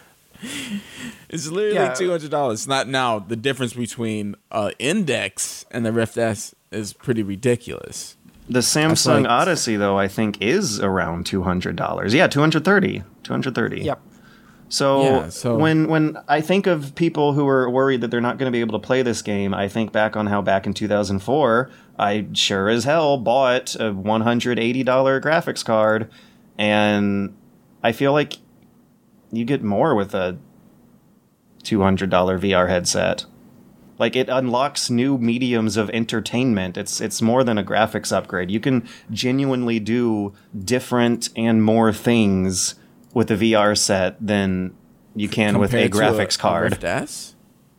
It's 1.28 1.48
literally 1.48 1.74
Yeah. 1.74 1.94
two 1.94 2.10
hundred 2.10 2.30
dollars. 2.30 2.66
Not 2.68 2.88
now. 2.88 3.18
The 3.18 3.36
difference 3.36 3.72
between 3.74 4.36
uh, 4.52 4.70
Index 4.78 5.66
and 5.70 5.84
the 5.84 5.92
Rift 5.92 6.16
S 6.16 6.54
is 6.70 6.92
pretty 6.92 7.22
ridiculous. 7.24 8.16
The 8.50 8.60
Samsung 8.60 9.22
like- 9.22 9.30
Odyssey, 9.30 9.76
though, 9.76 9.98
I 9.98 10.08
think 10.08 10.42
is 10.42 10.80
around 10.80 11.24
$200. 11.24 12.12
Yeah, 12.12 12.26
230 12.26 13.02
230 13.22 13.82
Yep. 13.82 14.00
So, 14.68 15.02
Yeah, 15.02 15.28
so- 15.30 15.56
when 15.56 15.88
when 15.88 16.16
I 16.28 16.40
think 16.40 16.66
of 16.66 16.94
people 16.94 17.32
who 17.32 17.46
are 17.48 17.68
worried 17.68 18.00
that 18.02 18.10
they're 18.10 18.20
not 18.20 18.38
going 18.38 18.46
to 18.50 18.52
be 18.52 18.60
able 18.60 18.78
to 18.78 18.84
play 18.86 19.02
this 19.02 19.20
game, 19.22 19.52
I 19.54 19.68
think 19.68 19.92
back 19.92 20.16
on 20.16 20.26
how 20.26 20.42
back 20.42 20.66
in 20.66 20.74
2004, 20.74 21.70
I 21.98 22.26
sure 22.32 22.68
as 22.68 22.84
hell 22.84 23.18
bought 23.18 23.74
a 23.76 23.92
$180 23.92 25.20
graphics 25.20 25.64
card, 25.64 26.08
and 26.56 27.34
I 27.82 27.92
feel 27.92 28.12
like 28.12 28.34
you 29.32 29.44
get 29.44 29.62
more 29.62 29.94
with 29.94 30.14
a 30.14 30.38
$200 31.64 32.38
VR 32.38 32.68
headset. 32.68 33.26
Like 34.00 34.16
it 34.16 34.30
unlocks 34.30 34.88
new 34.88 35.18
mediums 35.18 35.76
of 35.76 35.90
entertainment. 35.90 36.78
It's 36.78 37.02
it's 37.02 37.20
more 37.20 37.44
than 37.44 37.58
a 37.58 37.62
graphics 37.62 38.10
upgrade. 38.10 38.50
You 38.50 38.58
can 38.58 38.88
genuinely 39.10 39.78
do 39.78 40.32
different 40.58 41.28
and 41.36 41.62
more 41.62 41.92
things 41.92 42.76
with 43.12 43.30
a 43.30 43.34
VR 43.36 43.76
set 43.76 44.16
than 44.18 44.74
you 45.14 45.28
can 45.28 45.58
with 45.58 45.74
a 45.74 45.88
Compared 45.88 46.16
graphics 46.16 46.38
card. 46.38 46.70
Rift 46.70 46.84
S? 46.84 47.34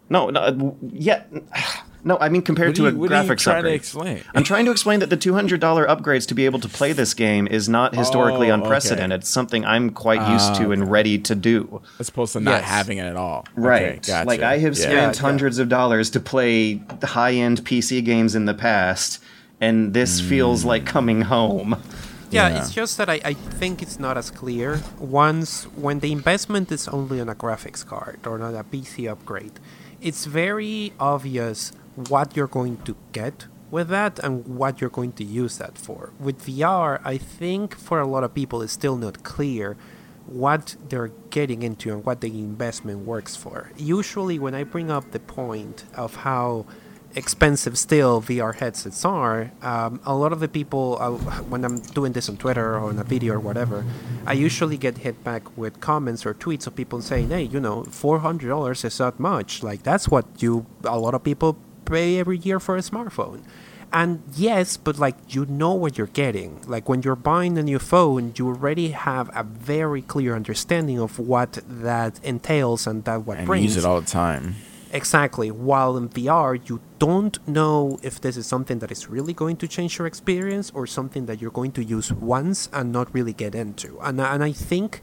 No, 0.09 0.29
no, 0.29 0.41
uh, 0.41 0.71
yeah, 0.93 1.23
no. 2.03 2.17
I 2.19 2.29
mean, 2.29 2.41
compared 2.41 2.69
What 2.69 2.75
to 2.77 2.87
a 2.87 2.91
you- 2.91 2.97
what 2.97 3.11
are 3.11 3.23
you 3.23 3.29
graphics 3.29 3.39
trying 3.39 3.55
to 3.55 3.59
upgrade. 3.59 3.75
explain? 3.75 4.21
I'm 4.35 4.43
trying 4.43 4.65
to 4.65 4.71
explain 4.71 4.99
that 4.99 5.09
the 5.09 5.17
$200 5.17 5.85
upgrades 5.87 6.27
to 6.27 6.33
be 6.33 6.45
able 6.45 6.59
to 6.59 6.67
play 6.69 6.93
this 6.93 7.13
game 7.13 7.47
is 7.47 7.67
not 7.69 7.93
oh, 7.95 7.99
historically 7.99 8.49
Oh, 8.49 8.53
okay. 8.55 8.63
unprecedented. 8.63 9.21
It's 9.21 9.29
something 9.29 9.65
I'm 9.65 9.89
quite 9.91 10.27
used 10.29 10.55
to 10.55 10.71
and 10.71 10.83
ah, 10.83 10.89
ready 10.89 11.17
to 11.19 11.35
do. 11.35 11.81
As 11.99 12.09
opposed 12.09 12.33
to 12.33 12.39
not 12.39 12.51
Yes. 12.61 12.63
having 12.69 12.97
it 12.97 13.05
at 13.05 13.15
all. 13.15 13.45
Right. 13.55 13.83
Okay, 13.83 13.99
gotcha. 14.07 14.27
Like 14.27 14.41
I 14.41 14.57
have 14.59 14.75
Yeah. 14.77 14.83
spent 14.83 15.15
Yeah, 15.17 15.21
hundreds 15.21 15.59
of 15.59 15.69
dollars 15.69 16.09
to 16.11 16.19
play 16.19 16.81
high-end 17.03 17.63
PC 17.65 18.01
games 18.01 18.35
in 18.35 18.45
the 18.45 18.53
past, 18.53 19.19
and 19.59 19.93
this 19.93 20.19
hmm. 20.19 20.27
feels 20.29 20.65
like 20.65 20.85
coming 20.85 21.21
home. 21.23 21.75
Yeah, 22.31 22.47
Yeah. 22.47 22.59
it's 22.61 22.71
just 22.71 22.97
that 22.97 23.09
I, 23.09 23.19
I 23.25 23.33
think 23.33 23.81
it's 23.81 23.99
not 23.99 24.17
as 24.17 24.31
clear. 24.31 24.79
Once 24.99 25.63
when 25.75 25.99
the 25.99 26.11
investment 26.13 26.71
is 26.71 26.87
only 26.87 27.19
on 27.19 27.27
a 27.29 27.35
graphics 27.35 27.85
card 27.85 28.19
or 28.25 28.37
not 28.37 28.53
a 28.55 28.63
PC 28.63 29.07
upgrade, 29.11 29.51
it's 30.01 30.25
very 30.25 30.93
obvious 30.99 31.73
what 32.09 32.35
you're 32.35 32.47
going 32.47 32.77
to 32.83 32.95
get 33.11 33.47
with 33.71 33.87
that 33.87 34.19
and 34.19 34.45
what 34.45 34.81
you're 34.81 34.89
going 34.89 35.13
to 35.13 35.23
use 35.23 35.57
that 35.57 35.77
for. 35.77 36.11
With 36.19 36.45
VR, 36.45 36.99
I 37.03 37.17
think 37.17 37.75
for 37.75 37.99
a 37.99 38.07
lot 38.07 38.23
of 38.23 38.33
people 38.33 38.61
it's 38.61 38.73
still 38.73 38.97
not 38.97 39.23
clear 39.23 39.77
what 40.27 40.75
they're 40.89 41.11
getting 41.29 41.63
into 41.63 41.91
and 41.91 42.05
what 42.05 42.21
the 42.21 42.27
investment 42.27 42.99
works 43.05 43.35
for. 43.35 43.71
Usually 43.77 44.37
when 44.37 44.53
I 44.53 44.63
bring 44.63 44.91
up 44.91 45.11
the 45.11 45.19
point 45.19 45.85
of 45.95 46.17
how 46.17 46.65
expensive 47.13 47.77
still 47.77 48.21
VR 48.21 48.55
headsets 48.55 49.03
are, 49.03 49.51
um, 49.61 49.99
a 50.05 50.15
lot 50.15 50.31
of 50.31 50.39
the 50.39 50.47
people, 50.47 50.97
uh, 51.01 51.11
when 51.49 51.65
I'm 51.65 51.79
doing 51.79 52.13
this 52.13 52.29
on 52.29 52.37
Twitter 52.37 52.75
or 52.75 52.89
on 52.89 52.99
a 52.99 53.03
video 53.03 53.33
or 53.33 53.39
whatever, 53.39 53.83
I 54.25 54.33
usually 54.33 54.77
get 54.77 54.99
hit 54.99 55.21
back 55.23 55.57
with 55.57 55.79
comments 55.79 56.25
or 56.25 56.33
tweets 56.33 56.67
of 56.67 56.75
people 56.75 57.01
saying, 57.01 57.29
hey, 57.29 57.43
you 57.43 57.59
know, 57.59 57.83
$400 57.83 58.85
is 58.85 58.99
not 58.99 59.19
much. 59.19 59.63
Like, 59.63 59.83
that's 59.83 60.07
what 60.07 60.25
you, 60.41 60.65
a 60.83 60.97
lot 60.97 61.13
of 61.13 61.23
people 61.23 61.57
pay 61.85 62.19
every 62.19 62.37
year 62.37 62.59
for 62.59 62.75
a 62.77 62.81
smartphone. 62.81 63.43
And 63.93 64.23
yes, 64.35 64.77
but 64.77 64.97
like 64.99 65.17
you 65.35 65.45
know 65.45 65.73
what 65.73 65.97
you're 65.97 66.07
getting. 66.07 66.61
Like 66.65 66.87
when 66.87 67.01
you're 67.01 67.17
buying 67.17 67.57
a 67.57 67.63
new 67.63 67.77
phone, 67.79 68.33
you 68.37 68.47
already 68.47 68.91
have 68.91 69.29
a 69.35 69.43
very 69.43 70.01
clear 70.01 70.33
understanding 70.35 70.97
of 70.99 71.19
what 71.19 71.59
that 71.67 72.19
entails 72.23 72.87
and 72.87 73.03
that 73.03 73.25
what 73.25 73.35
brings. 73.35 73.39
and 73.39 73.47
brings. 73.47 73.63
use 73.65 73.77
it 73.77 73.85
all 73.85 73.99
the 73.99 74.07
time. 74.07 74.55
Exactly. 74.93 75.51
While 75.51 75.95
in 75.97 76.09
VR, 76.09 76.59
you 76.69 76.79
don't 76.99 77.37
know 77.47 77.97
if 78.01 78.19
this 78.21 78.35
is 78.37 78.45
something 78.45 78.79
that 78.79 78.91
is 78.91 79.09
really 79.09 79.33
going 79.33 79.55
to 79.57 79.67
change 79.67 79.97
your 79.97 80.05
experience 80.07 80.69
or 80.73 80.85
something 80.87 81.25
that 81.27 81.41
you're 81.41 81.51
going 81.51 81.71
to 81.73 81.83
use 81.83 82.11
once 82.13 82.69
and 82.73 82.91
not 82.91 83.13
really 83.13 83.31
get 83.33 83.55
into. 83.55 83.99
And, 84.01 84.21
I- 84.21 84.33
and 84.35 84.43
I 84.43 84.51
think 84.53 85.01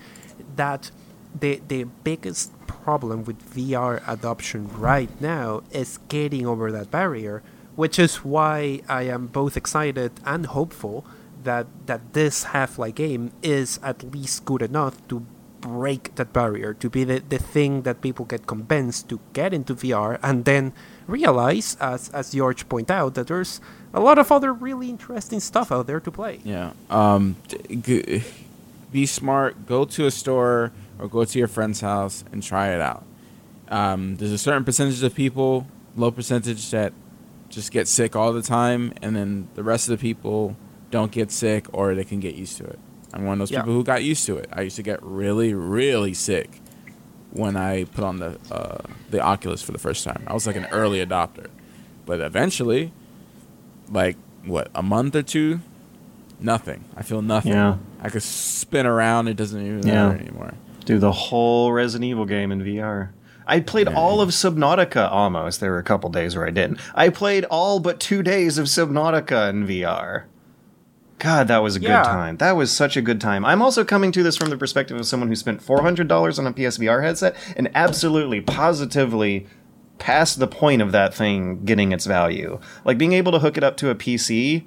that 0.57 0.91
the, 1.39 1.61
the 1.69 1.85
biggest 2.05 2.53
problem 2.69 3.25
with 3.25 3.39
VR 3.55 4.01
adoption 4.07 4.69
right 4.79 5.11
now 5.21 5.63
is 5.73 5.99
getting 6.09 6.47
over 6.47 6.71
that 6.71 6.91
barrier, 6.91 7.43
which 7.75 7.99
is 7.99 8.25
why 8.25 8.83
I 8.89 9.03
am 9.03 9.27
both 9.27 9.57
excited 9.57 10.13
and 10.25 10.47
hopeful 10.47 11.05
that, 11.43 11.67
that 11.87 12.13
this 12.13 12.45
Half-Life 12.45 12.95
game 12.95 13.33
is 13.43 13.81
at 13.83 14.03
least 14.15 14.45
good 14.45 14.63
enough 14.63 15.07
to 15.09 15.25
break 15.61 16.15
that 16.15 16.33
barrier 16.33 16.73
to 16.75 16.89
be 16.89 17.03
the, 17.03 17.19
the 17.29 17.39
thing 17.39 17.83
that 17.83 18.01
people 18.01 18.25
get 18.25 18.47
convinced 18.47 19.09
to 19.09 19.19
get 19.33 19.53
into 19.53 19.75
VR 19.75 20.19
and 20.23 20.45
then 20.45 20.73
realize 21.09 21.77
as 21.81 22.11
as 22.11 22.31
George 22.31 22.69
point 22.69 22.91
out 22.91 23.15
that 23.15 23.27
there's 23.27 23.61
a 23.93 24.01
lot 24.01 24.19
of 24.19 24.31
other 24.31 24.53
really 24.53 24.89
interesting 24.89 25.41
stuff 25.41 25.73
out 25.73 25.87
there 25.89 25.99
to 25.99 26.11
play. 26.11 26.39
Yeah. 26.45 26.73
Um, 26.91 27.37
be 28.93 29.07
smart. 29.07 29.67
Go 29.67 29.85
to 29.85 30.07
a 30.07 30.11
store 30.11 30.73
or 30.99 31.09
go 31.09 31.25
to 31.25 31.39
your 31.39 31.49
friend's 31.49 31.81
house 31.81 32.25
and 32.33 32.43
try 32.43 32.69
it 32.69 32.81
out. 32.81 33.05
Um, 33.69 34.17
there's 34.17 34.33
a 34.33 34.39
certain 34.39 34.65
percentage 34.65 35.03
of 35.03 35.15
people, 35.15 35.67
low 35.97 36.11
percentage, 36.11 36.71
that 36.71 36.93
just 37.49 37.71
get 37.73 37.87
sick 37.89 38.17
all 38.17 38.33
the 38.33 38.43
time, 38.43 38.93
and 39.03 39.15
then 39.17 39.49
the 39.55 39.63
rest 39.63 39.89
of 39.89 39.99
the 39.99 40.03
people 40.03 40.57
don't 40.91 41.13
get 41.13 41.31
sick 41.31 41.67
or 41.73 41.95
they 41.95 42.05
can 42.05 42.21
get 42.21 42.35
used 42.35 42.57
to 42.59 42.65
it. 42.65 42.79
I'm 43.13 43.25
one 43.25 43.35
of 43.35 43.39
those 43.41 43.51
Yeah. 43.51 43.61
people 43.61 43.75
who 43.75 43.85
got 43.85 44.03
used 44.05 44.27
to 44.27 44.37
it. 44.37 44.49
I 44.53 44.63
used 44.63 44.77
to 44.77 44.83
get 44.83 45.03
really, 45.03 45.55
really 45.55 46.15
sick 46.15 46.61
when 47.31 47.57
I 47.57 47.85
put 47.85 48.05
on 48.05 48.19
the 48.19 48.39
uh, 48.51 48.79
the 49.11 49.21
Oculus 49.21 49.63
for 49.63 49.73
the 49.73 49.79
first 49.79 50.05
time. 50.05 50.23
I 50.27 50.33
was 50.35 50.47
like 50.47 50.57
an 50.57 50.67
early 50.67 51.05
adopter, 51.05 51.47
but 52.07 52.21
eventually, 52.21 52.93
like 53.91 54.17
what 54.45 54.71
a 54.75 54.83
month 54.83 55.15
or 55.17 55.23
two, 55.23 55.61
nothing. 56.41 56.85
I 56.97 57.03
feel 57.03 57.21
nothing. 57.23 57.53
Yeah. 57.53 57.77
I 58.03 58.09
could 58.11 58.23
spin 58.23 58.87
around. 58.87 59.29
It 59.29 59.37
doesn't 59.37 59.61
even 59.65 59.87
Yeah. 59.87 60.09
matter 60.09 60.19
anymore. 60.21 60.55
Do 60.89 60.99
the 60.99 61.13
whole 61.13 61.71
Resident 61.71 62.09
Evil 62.09 62.25
game 62.25 62.51
in 62.51 62.63
VR. 62.63 63.11
I 63.47 63.61
played 63.61 63.89
all 63.89 64.23
of 64.23 64.31
Subnautica 64.31 65.13
almost. 65.13 65.61
There 65.61 65.71
were 65.71 65.79
a 65.79 65.83
couple 65.83 66.09
days 66.09 66.35
where 66.35 66.47
I 66.47 66.51
didn't. 66.51 66.81
I 66.95 67.11
played 67.11 67.45
all 67.45 67.79
but 67.79 68.01
two 68.01 68.23
days 68.23 68.57
of 68.57 68.69
Subnautica 68.69 69.51
in 69.51 69.67
VR. 69.67 70.23
God, 71.19 71.47
that 71.49 71.63
was 71.63 71.77
a 71.77 71.81
Yeah. 71.83 71.99
good 72.03 72.05
time. 72.09 72.37
That 72.39 72.57
was 72.57 72.73
such 72.73 72.97
a 72.97 73.03
good 73.03 73.21
time. 73.21 73.45
I'm 73.45 73.61
also 73.61 73.85
coming 73.85 74.13
to 74.13 74.23
this 74.23 74.39
from 74.39 74.49
the 74.49 74.57
perspective 74.57 74.97
of 74.99 75.05
someone 75.05 75.29
who 75.29 75.37
spent 75.37 75.61
$400 75.61 76.39
on 76.39 76.47
a 76.47 76.53
PSVR 76.55 77.03
headset 77.03 77.37
and 77.55 77.69
absolutely, 77.75 78.41
positively 78.41 79.47
past 79.99 80.39
the 80.39 80.47
point 80.49 80.81
of 80.81 80.93
that 80.93 81.13
thing 81.13 81.67
getting 81.67 81.93
its 81.93 82.07
value. 82.07 82.59
Like 82.87 82.97
being 82.97 83.13
able 83.13 83.33
to 83.33 83.41
hook 83.41 83.59
it 83.59 83.63
up 83.63 83.77
to 83.77 83.91
a 83.91 83.95
PC 83.95 84.65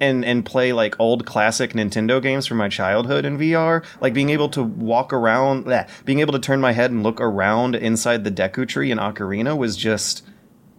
and 0.00 0.24
and 0.24 0.44
play 0.44 0.72
like 0.72 0.98
old 0.98 1.26
classic 1.26 1.74
Nintendo 1.74 2.20
games 2.20 2.46
from 2.46 2.56
my 2.56 2.68
childhood 2.68 3.24
in 3.24 3.38
VR, 3.38 3.84
like 4.00 4.14
being 4.14 4.30
able 4.30 4.48
to 4.50 4.62
walk 4.62 5.12
around, 5.12 5.66
bleh, 5.66 5.88
being 6.04 6.20
able 6.20 6.32
to 6.32 6.38
turn 6.38 6.60
my 6.60 6.72
head 6.72 6.90
and 6.90 7.02
look 7.02 7.20
around 7.20 7.76
inside 7.76 8.24
the 8.24 8.30
Deku 8.30 8.66
Tree 8.66 8.90
in 8.90 8.98
Ocarina 8.98 9.56
was 9.56 9.76
just 9.76 10.24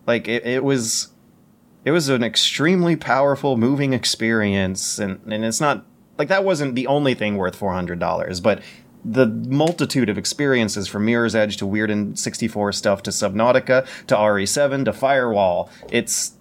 like 0.07 0.27
it, 0.27 0.45
it 0.45 0.63
was 0.63 1.09
it 1.85 1.91
was 1.91 2.09
an 2.09 2.23
extremely 2.23 2.95
powerful 2.95 3.57
moving 3.57 3.93
experience. 3.93 4.99
And 4.99 5.21
and 5.31 5.45
it's 5.45 5.61
not 5.61 5.85
like 6.17 6.27
that 6.27 6.43
wasn't 6.43 6.75
the 6.75 6.87
only 6.87 7.13
thing 7.13 7.37
worth 7.37 7.59
$400 7.59 8.43
but 8.43 8.61
the 9.03 9.25
multitude 9.25 10.09
of 10.09 10.17
experiences 10.17 10.87
from 10.87 11.05
Mirror's 11.05 11.33
Edge 11.33 11.57
to 11.57 11.65
Weird 11.65 11.89
and 11.89 12.17
64 12.19 12.71
stuff 12.73 13.01
to 13.03 13.09
Subnautica 13.09 13.87
to 14.05 14.15
RE7 14.15 14.85
to 14.85 14.93
Firewall. 14.93 15.71
It's 15.91 16.33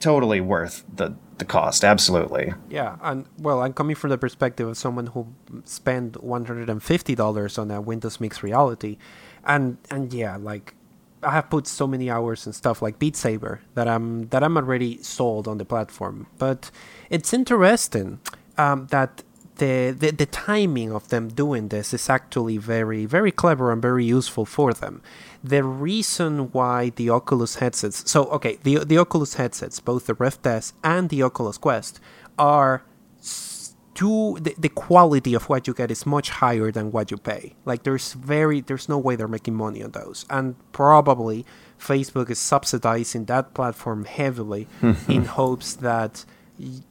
totally 0.00 0.40
worth 0.40 0.84
the 0.94 1.14
the 1.38 1.44
cost 1.44 1.84
absolutely 1.84 2.52
Yeah, 2.68 2.96
and 3.00 3.26
well, 3.38 3.62
I'm 3.62 3.72
coming 3.72 3.94
from 3.94 4.10
the 4.10 4.18
perspective 4.18 4.66
of 4.68 4.76
someone 4.76 5.06
who 5.08 5.28
spent 5.64 6.22
one 6.22 6.44
hundred 6.44 6.68
and 6.68 6.82
fifty 6.82 7.14
dollars 7.14 7.58
on 7.58 7.70
a 7.70 7.80
Windows 7.80 8.20
Mixed 8.20 8.42
Reality, 8.42 8.98
and 9.44 9.78
and 9.90 10.12
yeah, 10.12 10.36
like 10.36 10.74
I 11.22 11.32
have 11.32 11.50
put 11.50 11.66
so 11.66 11.86
many 11.86 12.10
hours 12.10 12.46
and 12.46 12.54
stuff 12.54 12.82
like 12.82 12.98
Beat 12.98 13.16
Saber 13.16 13.60
that 13.74 13.88
I'm 13.88 14.28
that 14.28 14.42
I'm 14.42 14.56
already 14.56 15.02
sold 15.02 15.48
on 15.48 15.58
the 15.58 15.64
platform. 15.64 16.26
But 16.38 16.70
it's 17.10 17.32
interesting 17.32 18.20
um, 18.56 18.86
that 18.88 19.22
the, 19.56 19.94
the 19.96 20.10
the 20.10 20.26
timing 20.26 20.92
of 20.92 21.08
them 21.08 21.28
doing 21.28 21.68
this 21.68 21.92
is 21.92 22.08
actually 22.08 22.58
very 22.58 23.06
very 23.06 23.32
clever 23.32 23.72
and 23.72 23.82
very 23.82 24.04
useful 24.04 24.44
for 24.44 24.72
them. 24.72 25.02
The 25.42 25.62
reason 25.62 26.50
why 26.52 26.90
the 26.90 27.10
Oculus 27.10 27.56
headsets, 27.56 28.10
so 28.10 28.24
okay, 28.26 28.58
the 28.62 28.84
the 28.84 28.98
Oculus 28.98 29.34
headsets, 29.34 29.80
both 29.80 30.06
the 30.06 30.14
Rift 30.14 30.46
S 30.46 30.72
and 30.82 31.08
the 31.08 31.22
Oculus 31.22 31.58
Quest, 31.58 32.00
are 32.38 32.82
too 33.94 34.38
the, 34.40 34.54
the 34.56 34.68
quality 34.68 35.34
of 35.34 35.48
what 35.48 35.66
you 35.66 35.74
get 35.74 35.90
is 35.90 36.06
much 36.06 36.30
higher 36.30 36.70
than 36.70 36.92
what 36.92 37.10
you 37.10 37.16
pay. 37.16 37.54
Like 37.64 37.82
there's 37.82 38.12
very 38.12 38.60
there's 38.60 38.88
no 38.88 38.96
way 38.96 39.16
they're 39.16 39.26
making 39.26 39.54
money 39.54 39.82
on 39.82 39.90
those. 39.90 40.24
And 40.30 40.54
probably 40.72 41.44
facebook 41.78 42.30
is 42.30 42.38
subsidizing 42.38 43.24
that 43.26 43.54
platform 43.54 44.04
heavily 44.04 44.66
in 45.08 45.24
hopes 45.24 45.74
that 45.74 46.24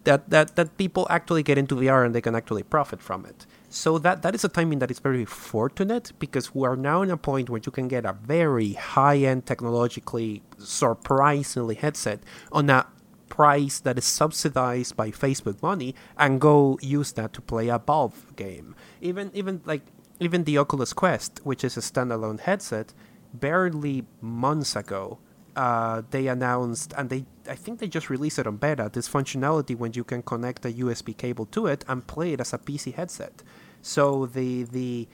that 0.03 0.29
that 0.29 0.55
that 0.55 0.77
people 0.77 1.05
actually 1.09 1.43
get 1.43 1.57
into 1.57 1.75
vr 1.75 2.05
and 2.05 2.15
they 2.15 2.21
can 2.21 2.35
actually 2.35 2.63
profit 2.63 3.01
from 3.01 3.25
it 3.25 3.45
so 3.69 3.98
that 3.99 4.22
that 4.22 4.34
is 4.34 4.44
a 4.44 4.49
timing 4.49 4.80
that 4.80 4.89
is 4.89 4.99
very 4.99 5.26
fortunate 5.26 6.14
because 6.19 6.56
we 6.56 6.65
are 6.65 6.76
now 6.76 7.02
in 7.02 7.11
a 7.11 7.18
point 7.18 7.49
where 7.49 7.61
you 7.64 7.72
can 7.72 7.88
get 7.88 8.06
a 8.06 8.14
very 8.14 8.73
high-end 8.73 9.45
technologically 9.45 10.41
surprisingly 10.57 11.76
headset 11.76 12.19
on 12.52 12.69
a 12.69 12.85
price 13.27 13.80
that 13.81 13.98
is 13.98 14.06
subsidized 14.06 14.95
by 14.95 15.11
Facebook 15.11 15.61
money 15.61 15.94
and 16.18 16.39
go 16.39 16.80
use 16.81 17.11
that 17.14 17.34
to 17.34 17.41
play 17.41 17.68
a 17.68 17.77
Valve 17.77 18.35
game. 18.35 18.76
Even 19.02 19.31
even 19.34 19.61
like 19.65 19.84
even 20.19 20.45
the 20.45 20.57
Oculus 20.57 20.94
Quest, 20.94 21.41
which 21.44 21.64
is 21.64 21.77
a 21.77 21.81
standalone 21.81 22.39
headset, 22.39 22.94
barely 23.34 24.06
months 24.22 24.76
ago, 24.76 25.19
uh, 25.56 26.02
they 26.11 26.27
announced 26.27 26.94
and 26.98 27.10
they 27.10 27.26
I 27.49 27.55
think 27.55 27.79
they 27.79 27.87
just 27.87 28.09
released 28.09 28.39
it 28.39 28.47
on 28.47 28.57
beta 28.57 28.89
this 28.91 29.07
functionality 29.09 29.75
when 29.75 29.93
you 29.93 30.03
can 30.03 30.21
connect 30.21 30.65
a 30.65 30.71
USB 30.71 31.15
cable 31.15 31.45
to 31.47 31.67
it 31.67 31.85
and 31.87 32.05
play 32.05 32.33
it 32.33 32.41
as 32.41 32.53
a 32.53 32.57
PC 32.57 32.93
headset. 32.93 33.43
So 33.81 34.25
the 34.25 34.63
the 34.63 35.07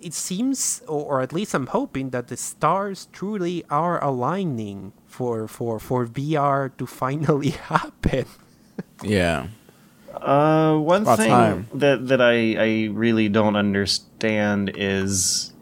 it 0.00 0.14
seems, 0.14 0.82
or, 0.86 1.04
or 1.04 1.20
at 1.20 1.32
least 1.32 1.54
I'm 1.54 1.66
hoping 1.66 2.10
that 2.10 2.28
the 2.28 2.36
stars 2.36 3.08
truly 3.12 3.64
are 3.70 4.02
aligning 4.02 4.92
for 5.06 5.48
for 5.48 5.78
for 5.78 6.06
VR 6.06 6.70
to 6.78 6.86
finally 6.86 7.50
happen. 7.72 8.26
Yeah. 9.02 9.48
Uh, 10.14 10.76
one 10.76 11.02
about 11.02 11.18
thing 11.18 11.30
time. 11.30 11.68
that 11.74 12.08
that 12.08 12.20
I 12.20 12.54
I 12.56 12.88
really 12.92 13.28
don't 13.28 13.56
understand 13.56 14.72
is 14.74 15.52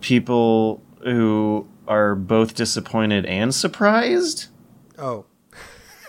people 0.00 0.82
who 1.02 1.66
are 1.88 2.14
both 2.14 2.54
disappointed 2.54 3.24
and 3.26 3.54
surprised. 3.54 4.46
Oh, 4.98 5.26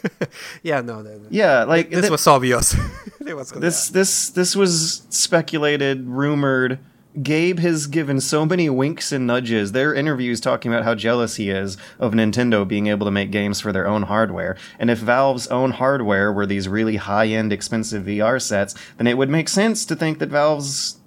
yeah, 0.63 0.81
no, 0.81 1.01
no, 1.01 1.17
no. 1.17 1.27
Yeah, 1.29 1.63
like 1.63 1.89
this 1.89 2.01
th- 2.01 2.11
was 2.11 2.27
obvious. 2.27 2.75
was 3.21 3.51
this 3.51 3.89
this 3.89 4.29
this 4.29 4.55
was 4.55 5.03
speculated, 5.09 6.07
rumored. 6.07 6.79
Gabe 7.21 7.57
has 7.59 7.87
given 7.87 8.21
so 8.21 8.45
many 8.45 8.69
winks 8.69 9.11
and 9.11 9.25
nudges. 9.25 9.71
Their 9.71 9.93
interviews 9.93 10.39
talking 10.39 10.71
about 10.71 10.83
how 10.83 10.93
jealous 10.93 11.37
he 11.37 11.49
is 11.49 11.75
of 11.97 12.13
Nintendo 12.13 12.67
being 12.67 12.87
able 12.87 13.05
to 13.05 13.11
make 13.11 13.31
games 13.31 13.59
for 13.59 13.71
their 13.71 13.87
own 13.87 14.03
hardware. 14.03 14.55
And 14.77 14.91
if 14.91 14.99
Valve's 14.99 15.47
own 15.47 15.71
hardware 15.71 16.31
were 16.31 16.45
these 16.45 16.67
really 16.67 16.97
high-end, 16.97 17.51
expensive 17.51 18.03
VR 18.03 18.39
sets, 18.39 18.75
then 18.97 19.07
it 19.07 19.17
would 19.17 19.29
make 19.29 19.49
sense 19.49 19.83
to 19.85 19.95
think 19.95 20.19
that 20.19 20.29
Valve's 20.29 20.99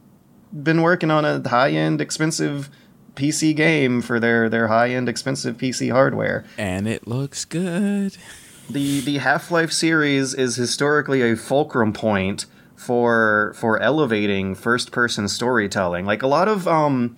been 0.52 0.82
working 0.82 1.12
on 1.12 1.24
a 1.24 1.48
high-end, 1.48 2.00
expensive 2.00 2.70
PC 3.14 3.54
game 3.54 4.00
for 4.00 4.18
their 4.18 4.48
their 4.48 4.68
high-end, 4.68 5.08
expensive 5.08 5.56
PC 5.56 5.92
hardware 5.92 6.44
And 6.58 6.88
it 6.88 7.06
looks 7.06 7.44
good. 7.44 8.16
The 8.70 9.00
the 9.00 9.18
Half-Life 9.18 9.72
series 9.72 10.34
is 10.34 10.56
historically 10.56 11.22
a 11.22 11.36
fulcrum 11.36 11.92
point 11.92 12.46
for 12.76 13.52
for 13.56 13.80
elevating 13.80 14.54
first-person 14.54 15.28
storytelling. 15.28 16.06
Like 16.06 16.22
a 16.22 16.26
lot 16.26 16.48
of 16.48 16.66
um 16.66 17.16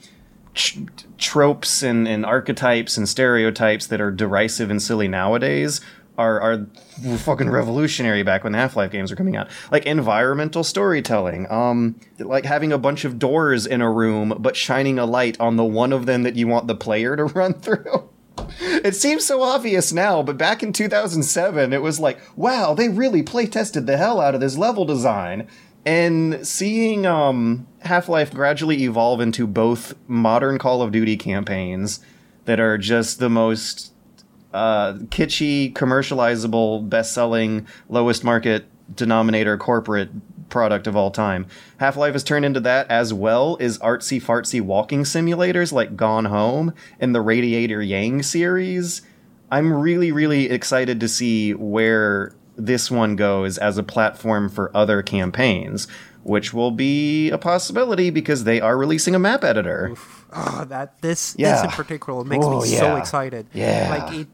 tr- 0.54 0.80
tropes 1.18 1.82
and, 1.82 2.08
and 2.08 2.26
archetypes 2.26 2.96
and 2.96 3.08
stereotypes 3.08 3.86
that 3.86 4.00
are 4.00 4.10
derisive 4.10 4.70
and 4.70 4.82
silly 4.82 5.08
nowadays 5.08 5.80
are 6.18 6.40
are 6.40 6.66
fucking 7.18 7.48
revolutionary 7.48 8.22
back 8.22 8.44
when 8.44 8.52
the 8.52 8.58
Half-Life 8.58 8.90
games 8.90 9.10
were 9.10 9.16
coming 9.16 9.36
out. 9.36 9.48
Like 9.70 9.86
environmental 9.86 10.64
storytelling, 10.64 11.50
um 11.50 12.00
like 12.18 12.44
having 12.44 12.72
a 12.72 12.78
bunch 12.78 13.04
of 13.04 13.18
doors 13.18 13.66
in 13.66 13.80
a 13.80 13.90
room 13.90 14.36
but 14.38 14.56
shining 14.56 14.98
a 14.98 15.06
light 15.06 15.38
on 15.40 15.56
the 15.56 15.64
one 15.64 15.92
of 15.92 16.06
them 16.06 16.22
that 16.22 16.36
you 16.36 16.46
want 16.48 16.66
the 16.66 16.74
player 16.74 17.16
to 17.16 17.24
run 17.40 17.54
through. 17.54 18.08
It 18.60 18.94
seems 18.96 19.24
so 19.24 19.42
obvious 19.42 19.92
now, 19.92 20.22
but 20.22 20.38
back 20.38 20.62
in 20.62 20.72
2007, 20.72 21.72
it 21.72 21.82
was 21.82 22.00
like, 22.00 22.18
wow, 22.36 22.74
they 22.74 22.88
really 22.88 23.22
play 23.22 23.46
tested 23.46 23.86
the 23.86 23.96
hell 23.96 24.20
out 24.20 24.34
of 24.34 24.40
this 24.40 24.56
level 24.56 24.84
design. 24.84 25.48
And 25.84 26.46
seeing 26.46 27.06
um, 27.06 27.66
Half 27.80 28.08
Life 28.08 28.32
gradually 28.32 28.84
evolve 28.84 29.20
into 29.20 29.46
both 29.46 29.94
modern 30.06 30.58
Call 30.58 30.80
of 30.80 30.92
Duty 30.92 31.16
campaigns 31.16 32.00
that 32.44 32.60
are 32.60 32.78
just 32.78 33.18
the 33.18 33.30
most 33.30 33.92
uh, 34.52 34.94
kitschy, 35.06 35.72
commercializable, 35.72 36.88
best 36.88 37.12
selling, 37.12 37.66
lowest 37.88 38.22
market 38.22 38.66
denominator 38.94 39.56
corporate 39.56 40.10
product 40.52 40.86
of 40.86 40.94
all 40.94 41.10
time. 41.10 41.46
Half 41.78 41.96
Life 41.96 42.12
has 42.12 42.22
turned 42.22 42.44
into 42.44 42.60
that 42.60 42.88
as 42.88 43.12
well 43.12 43.56
as 43.58 43.78
artsy 43.80 44.22
fartsy 44.22 44.60
walking 44.60 45.02
simulators 45.02 45.72
like 45.72 45.96
Gone 45.96 46.26
Home 46.26 46.72
and 47.00 47.12
the 47.12 47.20
Radiator 47.20 47.82
Yang 47.82 48.22
series. 48.22 49.02
I'm 49.50 49.72
really, 49.72 50.12
really 50.12 50.48
excited 50.50 51.00
to 51.00 51.08
see 51.08 51.52
where 51.54 52.32
this 52.56 52.90
one 52.90 53.16
goes 53.16 53.58
as 53.58 53.78
a 53.78 53.82
platform 53.82 54.48
for 54.48 54.70
other 54.76 55.02
campaigns, 55.02 55.88
which 56.22 56.52
will 56.54 56.70
be 56.70 57.30
a 57.30 57.38
possibility 57.38 58.10
because 58.10 58.44
they 58.44 58.60
are 58.60 58.76
releasing 58.76 59.14
a 59.14 59.18
map 59.18 59.42
editor. 59.42 59.94
Oh, 60.34 60.64
that 60.68 61.00
this 61.02 61.34
Yeah. 61.38 61.56
this 61.56 61.64
in 61.64 61.70
particular 61.70 62.24
makes 62.24 62.44
Oh, 62.46 62.60
me 62.60 62.68
so 62.68 62.96
excited. 62.96 63.46
Yeah. 63.52 63.88
Like 63.90 64.14
it 64.14 64.28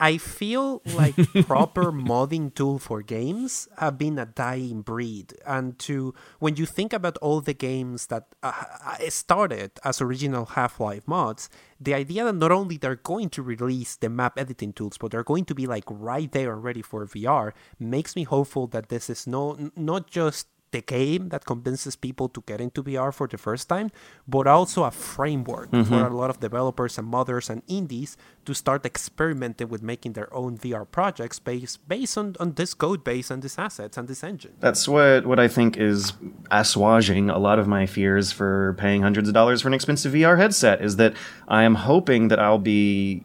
I 0.00 0.16
feel 0.16 0.80
like 0.94 1.14
proper 1.46 1.92
modding 1.92 2.54
tool 2.54 2.78
for 2.78 3.02
games 3.02 3.68
have 3.76 3.98
been 3.98 4.18
a 4.18 4.24
dying 4.24 4.80
breed. 4.80 5.34
And 5.46 5.78
to 5.80 6.14
when 6.38 6.56
you 6.56 6.64
think 6.64 6.94
about 6.94 7.18
all 7.18 7.42
the 7.42 7.52
games 7.52 8.06
that 8.06 8.26
uh, 8.42 8.52
uh, 8.82 8.96
started 9.10 9.72
as 9.84 10.00
original 10.00 10.46
Half-Life 10.46 11.06
mods, 11.06 11.50
the 11.78 11.92
idea 11.92 12.24
that 12.24 12.34
not 12.34 12.50
only 12.50 12.78
they're 12.78 12.96
going 12.96 13.28
to 13.30 13.42
release 13.42 13.96
the 13.96 14.08
map 14.08 14.38
editing 14.38 14.72
tools, 14.72 14.96
but 14.96 15.10
they're 15.10 15.22
going 15.22 15.44
to 15.44 15.54
be 15.54 15.66
like 15.66 15.84
right 15.88 16.32
there 16.32 16.54
and 16.54 16.64
ready 16.64 16.82
for 16.82 17.06
VR 17.06 17.52
makes 17.78 18.16
me 18.16 18.24
hopeful 18.24 18.66
that 18.68 18.88
this 18.88 19.10
is 19.10 19.26
no 19.26 19.70
not 19.76 20.10
just 20.10 20.46
the 20.72 20.80
game 20.80 21.28
that 21.30 21.44
convinces 21.44 21.96
people 21.96 22.28
to 22.28 22.42
get 22.46 22.60
into 22.60 22.82
VR 22.82 23.12
for 23.12 23.26
the 23.26 23.38
first 23.38 23.68
time, 23.68 23.90
but 24.28 24.46
also 24.46 24.84
a 24.84 24.90
framework 24.90 25.70
mm-hmm. 25.70 25.88
for 25.88 26.06
a 26.06 26.14
lot 26.14 26.30
of 26.30 26.40
developers 26.40 26.98
and 26.98 27.12
modders 27.12 27.50
and 27.50 27.62
indies 27.66 28.16
to 28.44 28.54
start 28.54 28.86
experimenting 28.86 29.68
with 29.68 29.82
making 29.82 30.12
their 30.12 30.32
own 30.32 30.56
VR 30.56 30.86
projects 30.90 31.38
based 31.38 31.86
based 31.88 32.16
on, 32.16 32.36
on 32.40 32.52
this 32.52 32.74
code 32.74 33.02
base 33.04 33.30
and 33.30 33.42
these 33.42 33.58
assets 33.58 33.96
and 33.96 34.08
this 34.08 34.22
engine. 34.22 34.52
That's 34.60 34.86
what 34.88 35.26
what 35.26 35.40
I 35.40 35.48
think 35.48 35.76
is 35.76 36.12
assuaging 36.50 37.34
a 37.34 37.38
lot 37.38 37.58
of 37.58 37.66
my 37.66 37.86
fears 37.86 38.32
for 38.32 38.74
paying 38.78 39.02
hundreds 39.02 39.28
of 39.28 39.34
dollars 39.34 39.62
for 39.62 39.68
an 39.68 39.74
expensive 39.74 40.12
VR 40.12 40.38
headset 40.38 40.80
is 40.80 40.96
that 40.96 41.14
I 41.48 41.64
am 41.64 41.74
hoping 41.74 42.28
that 42.28 42.38
I'll 42.38 42.58
be 42.58 43.24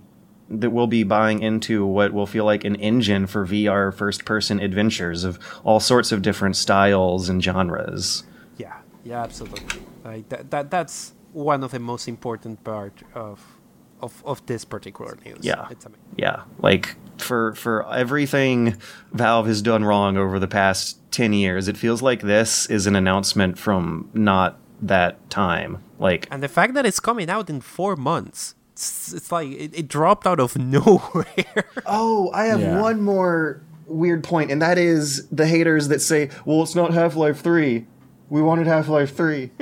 that 0.50 0.70
we'll 0.70 0.88
be 0.88 1.04
buying 1.04 1.42
into 1.42 1.86
what 1.86 2.14
will 2.14 2.28
feel 2.28 2.46
like 2.46 2.64
an 2.64 2.76
engine 2.76 3.28
for 3.28 3.46
VR 3.46 3.94
first 3.94 4.26
person 4.26 4.60
adventures 4.60 5.24
of 5.24 5.40
all 5.64 5.80
sorts 5.80 6.12
of 6.12 6.22
different 6.22 6.56
styles 6.56 7.30
and 7.30 7.44
genres. 7.44 8.24
Yeah, 8.58 8.78
yeah, 9.04 9.24
absolutely. 9.24 9.82
Like 10.04 10.30
that, 10.30 10.52
that 10.52 10.72
that's 10.72 11.14
one 11.34 11.64
of 11.64 11.72
the 11.72 11.80
most 11.80 12.08
important 12.08 12.64
part 12.64 13.04
of 13.14 13.56
of, 14.02 14.24
of 14.26 14.46
this 14.46 14.66
particular 14.66 15.18
news. 15.26 15.40
Yeah. 15.42 15.68
it's 15.72 15.86
amazing. 15.86 16.04
Yeah, 16.18 16.44
like 16.60 16.96
for 17.18 17.56
for 17.56 17.92
everything 17.92 18.78
Valve 19.14 19.48
has 19.48 19.62
done 19.62 19.84
wrong 19.84 20.18
over 20.18 20.38
the 20.38 20.48
past 20.48 21.00
10 21.12 21.34
years, 21.34 21.68
it 21.68 21.78
feels 21.78 22.02
like 22.02 22.22
this 22.22 22.66
is 22.68 22.88
an 22.88 22.96
announcement 22.96 23.58
from 23.58 24.10
not 24.14 24.60
that 24.82 25.30
time. 25.30 25.84
Like 25.98 26.28
And 26.30 26.44
the 26.44 26.48
fact 26.48 26.74
that 26.74 26.86
it's 26.86 27.00
coming 27.00 27.30
out 27.30 27.50
in 27.50 27.62
four 27.62 27.96
months, 27.96 28.56
it's, 28.76 29.14
it's 29.14 29.32
like 29.32 29.48
it, 29.50 29.72
it 29.74 29.88
dropped 29.88 30.28
out 30.28 30.40
of 30.40 30.58
nowhere. 30.76 31.66
Oh, 31.86 32.30
I 32.34 32.46
have 32.46 32.60
Yeah. 32.60 32.82
one 32.82 33.02
more 33.02 33.62
weird 33.88 34.24
point, 34.24 34.52
and 34.52 34.62
that 34.62 34.78
is 34.78 35.28
the 35.30 35.48
haters 35.48 35.88
that 35.88 36.02
say, 36.02 36.30
"Well, 36.46 36.62
it's 36.64 36.76
not 36.76 36.94
Half 36.94 37.16
Life 37.16 37.40
Three. 37.42 37.86
We 38.30 38.42
wanted 38.42 38.68
Half 38.68 38.88
Life 38.90 39.16
Three. 39.16 39.52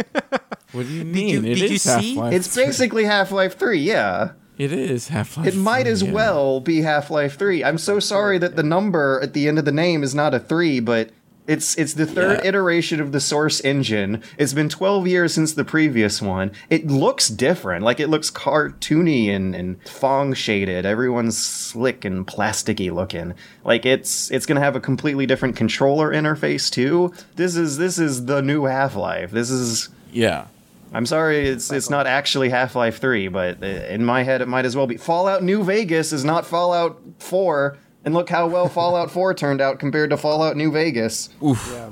What 0.71 0.87
do 0.87 0.91
you 0.91 0.99
you- 0.99 1.05
mean? 1.05 1.45
It 1.45 1.55
did 1.59 1.69
you 1.69 1.77
see? 1.77 2.15
Half-Life 2.15 2.33
It's 2.33 2.47
3. 2.47 2.65
basically 2.65 3.03
Half 3.03 3.31
Life 3.31 3.59
Three. 3.59 3.77
Yeah, 3.77 4.31
It 4.57 4.71
is 4.73 5.09
Half 5.09 5.37
Life. 5.37 5.45
it 5.45 5.55
might 5.55 5.85
as 5.85 6.03
well 6.03 6.59
be 6.61 6.81
Half 6.81 7.11
Life 7.11 7.37
Three. 7.37 7.63
I'm 7.63 7.77
so 7.77 7.99
sorry 7.99 8.39
that 8.39 8.55
the 8.55 8.63
number 8.63 9.19
at 9.21 9.33
the 9.33 9.47
end 9.47 9.59
of 9.59 9.65
the 9.65 9.71
name 9.71 10.01
is 10.01 10.15
not 10.15 10.33
a 10.33 10.39
three, 10.39 10.79
but." 10.79 11.11
It's 11.45 11.77
it's 11.77 11.93
the 11.93 12.05
third 12.05 12.39
Yeah. 12.41 12.47
iteration 12.49 13.01
of 13.01 13.11
the 13.11 13.19
source 13.19 13.59
engine. 13.65 14.21
It's 14.37 14.53
been 14.53 14.69
12 14.69 15.07
years 15.07 15.33
since 15.33 15.53
the 15.53 15.65
previous 15.65 16.21
one. 16.21 16.51
It 16.69 16.87
looks 16.87 17.27
different. 17.27 17.83
Like 17.83 17.99
it 17.99 18.07
looks 18.07 18.31
cartoony 18.31 19.29
and, 19.29 19.53
and 19.53 19.83
Phong 19.83 20.33
shaded. 20.35 20.85
Everyone's 20.85 21.37
slick 21.37 22.05
and 22.05 22.25
plasticky 22.25 22.93
looking. 22.93 23.33
Like 23.65 23.85
it's 23.85 24.31
it's 24.31 24.45
gonna 24.45 24.61
have 24.61 24.75
a 24.77 24.79
completely 24.79 25.25
different 25.25 25.55
controller 25.57 26.13
interface 26.13 26.71
too. 26.71 27.13
This 27.35 27.55
is 27.57 27.77
this 27.77 27.99
is 27.99 28.25
the 28.25 28.41
new 28.41 28.63
Half 28.65 28.95
Life. 28.95 29.31
This 29.31 29.49
is 29.49 29.89
Yeah. 30.13 30.45
I'm 30.95 31.07
sorry, 31.07 31.47
it's 31.49 31.71
it's 31.71 31.89
not 31.89 32.05
actually 32.05 32.49
Half 32.49 32.75
Life 32.75 32.99
Three, 33.01 33.27
but 33.27 33.63
uh, 33.63 33.65
in 33.65 34.05
my 34.05 34.21
head 34.23 34.41
it 34.41 34.47
might 34.47 34.63
as 34.63 34.75
well 34.77 34.85
be. 34.85 34.95
Fallout 34.97 35.41
New 35.43 35.63
Vegas 35.63 36.13
is 36.13 36.23
not 36.23 36.45
Fallout 36.45 37.01
Four, 37.17 37.77
and 38.05 38.13
look 38.13 38.29
how 38.29 38.47
well 38.47 38.67
Fallout 38.69 39.11
Four 39.11 39.33
turned 39.33 39.61
out 39.61 39.79
compared 39.79 40.09
to 40.11 40.17
Fallout 40.17 40.55
New 40.57 40.71
Vegas. 40.71 41.29
yeah. 41.41 41.89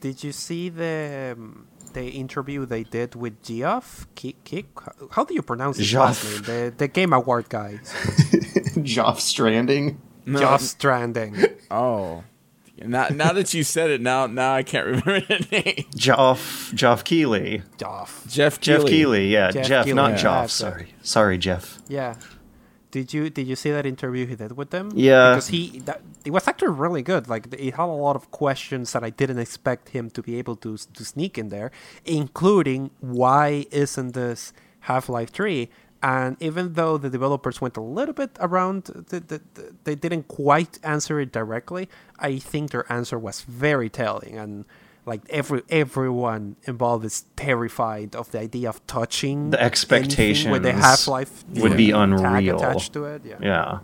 Did 0.00 0.24
you 0.24 0.32
see 0.32 0.68
the 0.70 1.34
um, 1.36 1.66
the 1.92 2.08
interview 2.08 2.64
they 2.64 2.84
did 2.84 3.14
with 3.14 3.42
Geoff? 3.42 4.06
Kick, 4.14 4.42
Kick? 4.44 4.66
How 5.10 5.24
do 5.24 5.34
you 5.34 5.42
pronounce 5.42 5.76
his 5.76 5.92
last 5.92 6.24
name? 6.24 6.42
The 6.42 6.74
the 6.76 6.88
Game 6.88 7.12
Award 7.12 7.48
guy. 7.48 7.80
Geoff 8.82 9.20
Stranding. 9.20 10.00
Geoff 10.26 10.62
Stranding. 10.62 11.36
Oh. 11.70 12.24
Now, 12.82 13.08
now 13.08 13.34
that 13.34 13.52
you 13.52 13.62
said 13.62 13.90
it, 13.90 14.00
now 14.00 14.26
now 14.26 14.54
I 14.54 14.62
can't 14.62 14.86
remember 14.86 15.20
the 15.20 15.46
name. 15.50 15.84
Geoff 15.94 16.72
Geoff 16.74 17.04
Keighley. 17.04 17.62
Geoff. 17.76 18.24
Jeff 18.26 18.58
Jeff 18.58 18.80
Keighley. 18.80 18.90
Keighley, 18.90 19.28
yeah, 19.28 19.50
Jeff 19.50 19.66
Jeff, 19.66 19.84
Keighley, 19.84 19.96
not 19.96 20.10
yeah. 20.12 20.16
Geoff. 20.16 20.42
That's 20.44 20.54
it. 20.54 20.56
Sorry, 20.56 20.94
sorry, 21.02 21.38
Jeff. 21.38 21.78
Yeah. 21.88 22.14
Did 22.90 23.14
you 23.14 23.30
did 23.30 23.46
you 23.46 23.56
see 23.56 23.70
that 23.70 23.86
interview 23.86 24.26
he 24.26 24.34
did 24.34 24.52
with 24.56 24.70
them? 24.70 24.90
Yeah. 24.94 25.30
Because 25.30 25.48
he 25.48 25.80
that, 25.80 26.02
it 26.24 26.30
was 26.30 26.48
actually 26.48 26.72
really 26.72 27.02
good. 27.02 27.28
Like 27.28 27.52
it 27.52 27.74
had 27.74 27.84
a 27.84 27.86
lot 27.86 28.16
of 28.16 28.30
questions 28.30 28.92
that 28.92 29.04
I 29.04 29.10
didn't 29.10 29.38
expect 29.38 29.90
him 29.90 30.10
to 30.10 30.22
be 30.22 30.36
able 30.38 30.56
to 30.56 30.76
to 30.76 31.04
sneak 31.04 31.38
in 31.38 31.48
there, 31.48 31.70
including 32.04 32.90
why 33.00 33.66
isn't 33.70 34.12
this 34.14 34.52
Half 34.80 35.08
Life 35.08 35.30
Three? 35.30 35.70
And 36.02 36.36
even 36.40 36.72
though 36.74 36.96
the 36.96 37.10
developers 37.10 37.60
went 37.60 37.76
a 37.76 37.82
little 37.82 38.14
bit 38.14 38.30
around, 38.40 38.84
the, 38.84 39.20
the, 39.20 39.42
the, 39.52 39.74
they 39.84 39.94
didn't 39.94 40.28
quite 40.28 40.78
answer 40.82 41.20
it 41.20 41.30
directly. 41.30 41.90
I 42.18 42.38
think 42.38 42.70
their 42.70 42.90
answer 42.90 43.18
was 43.18 43.42
very 43.42 43.90
telling 43.90 44.38
and. 44.38 44.64
Like 45.10 45.22
every 45.28 45.62
everyone 45.68 46.54
involved 46.64 47.04
is 47.04 47.24
terrified 47.34 48.14
of 48.14 48.30
the 48.30 48.38
idea 48.38 48.68
of 48.68 48.78
touching 48.86 49.50
The 49.50 49.60
expectation 49.60 50.52
with 50.52 50.62
the 50.62 50.72
Half 50.72 51.08
Life 51.08 51.44
would 51.62 51.76
be 51.76 51.90
unreal. 51.90 52.56
attached 52.56 52.92
to 52.92 53.04
it. 53.06 53.22
Yeah. 53.24 53.38
Yeah. 53.42 53.78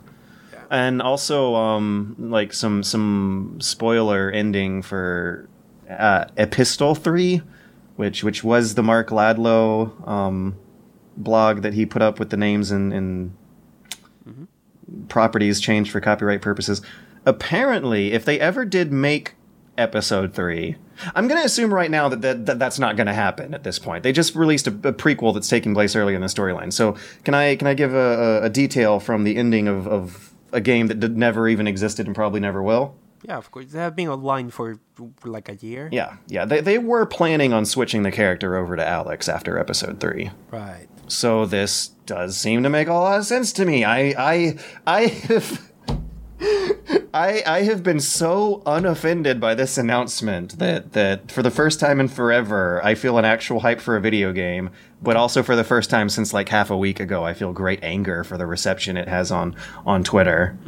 And 0.70 1.02
also, 1.02 1.54
um, 1.54 2.14
like 2.18 2.52
some 2.52 2.82
some 2.82 3.58
spoiler 3.60 4.30
ending 4.30 4.82
for 4.82 5.48
uh, 5.90 6.26
Epistle 6.36 6.94
Three, 6.94 7.42
which 7.96 8.22
which 8.22 8.44
was 8.44 8.74
the 8.74 8.82
Marc 8.82 9.10
Laidlaw 9.10 9.90
um, 10.08 10.54
blog 11.16 11.62
that 11.62 11.74
he 11.74 11.86
put 11.86 12.02
up 12.02 12.18
with 12.20 12.30
the 12.30 12.36
names 12.36 12.70
and, 12.70 12.92
and 12.92 13.36
properties 15.08 15.60
changed 15.60 15.90
for 15.90 16.00
copyright 16.00 16.42
purposes. 16.42 16.82
Apparently, 17.24 18.12
if 18.12 18.24
they 18.24 18.38
ever 18.38 18.64
did 18.64 18.92
make 18.92 19.34
Episode 19.78 20.34
Three, 20.34 20.76
I'm 21.14 21.28
going 21.28 21.40
to 21.40 21.46
assume 21.46 21.72
right 21.72 21.90
now 21.90 22.08
that, 22.08 22.22
that, 22.22 22.46
that 22.46 22.58
that's 22.58 22.78
not 22.78 22.96
going 22.96 23.06
to 23.06 23.14
happen 23.14 23.54
at 23.54 23.62
this 23.62 23.78
point. 23.78 24.02
They 24.02 24.12
just 24.12 24.34
released 24.34 24.66
a, 24.66 24.70
a 24.70 24.92
prequel 24.92 25.34
that's 25.34 25.48
taking 25.48 25.74
place 25.74 25.94
early 25.94 26.14
in 26.14 26.20
the 26.20 26.26
storyline. 26.26 26.72
So 26.72 26.96
can 27.24 27.34
I 27.34 27.56
can 27.56 27.66
I 27.66 27.74
give 27.74 27.94
a, 27.94 27.96
a, 27.96 28.42
a 28.44 28.48
detail 28.50 29.00
from 29.00 29.24
the 29.24 29.36
ending 29.36 29.68
of, 29.68 29.86
of 29.86 30.32
a 30.52 30.60
game 30.60 30.86
that 30.86 31.00
did, 31.00 31.16
never 31.16 31.48
even 31.48 31.66
existed 31.66 32.06
and 32.06 32.14
probably 32.14 32.40
never 32.40 32.62
will? 32.62 32.96
Yeah, 33.22 33.38
of 33.38 33.50
course. 33.50 33.66
They 33.72 33.78
have 33.78 33.96
been 33.96 34.08
online 34.08 34.50
for 34.50 34.78
like 35.24 35.48
a 35.48 35.56
year. 35.56 35.88
Yeah, 35.90 36.16
yeah. 36.28 36.44
They 36.44 36.60
they 36.60 36.78
were 36.78 37.06
planning 37.06 37.52
on 37.52 37.64
switching 37.64 38.02
the 38.02 38.12
character 38.12 38.56
over 38.56 38.76
to 38.76 38.82
Alyx 38.82 39.28
after 39.32 39.58
Episode 39.58 40.00
Three. 40.00 40.30
Right. 40.50 40.86
So 41.08 41.46
this 41.46 41.88
does 42.06 42.36
seem 42.36 42.62
to 42.62 42.70
make 42.70 42.88
a 42.88 42.92
lot 42.92 43.18
of 43.18 43.26
sense 43.26 43.52
to 43.54 43.64
me. 43.64 43.84
I 43.84 44.14
I 44.16 44.58
I 44.86 45.06
have 45.06 45.72
I 47.16 47.42
I 47.46 47.62
have 47.62 47.82
been 47.82 48.00
so 48.00 48.62
unoffended 48.66 49.40
by 49.40 49.54
this 49.54 49.78
announcement 49.78 50.58
that 50.58 50.92
that 50.92 51.32
for 51.32 51.42
the 51.42 51.50
first 51.50 51.80
time 51.80 51.98
in 51.98 52.08
forever 52.08 52.84
I 52.84 52.94
feel 52.94 53.16
an 53.16 53.24
actual 53.24 53.60
hype 53.60 53.80
for 53.80 53.96
a 53.96 54.02
video 54.02 54.32
game, 54.32 54.68
but 55.02 55.16
also 55.16 55.42
for 55.42 55.56
the 55.56 55.64
first 55.64 55.88
time 55.88 56.10
since 56.10 56.34
like 56.34 56.50
half 56.50 56.70
a 56.70 56.76
week 56.76 57.00
ago 57.00 57.24
I 57.24 57.32
feel 57.32 57.54
great 57.54 57.82
anger 57.82 58.22
for 58.22 58.36
the 58.36 58.44
reception 58.44 58.98
it 58.98 59.08
has 59.08 59.32
on 59.32 59.56
on 59.86 60.04
Twitter. 60.04 60.58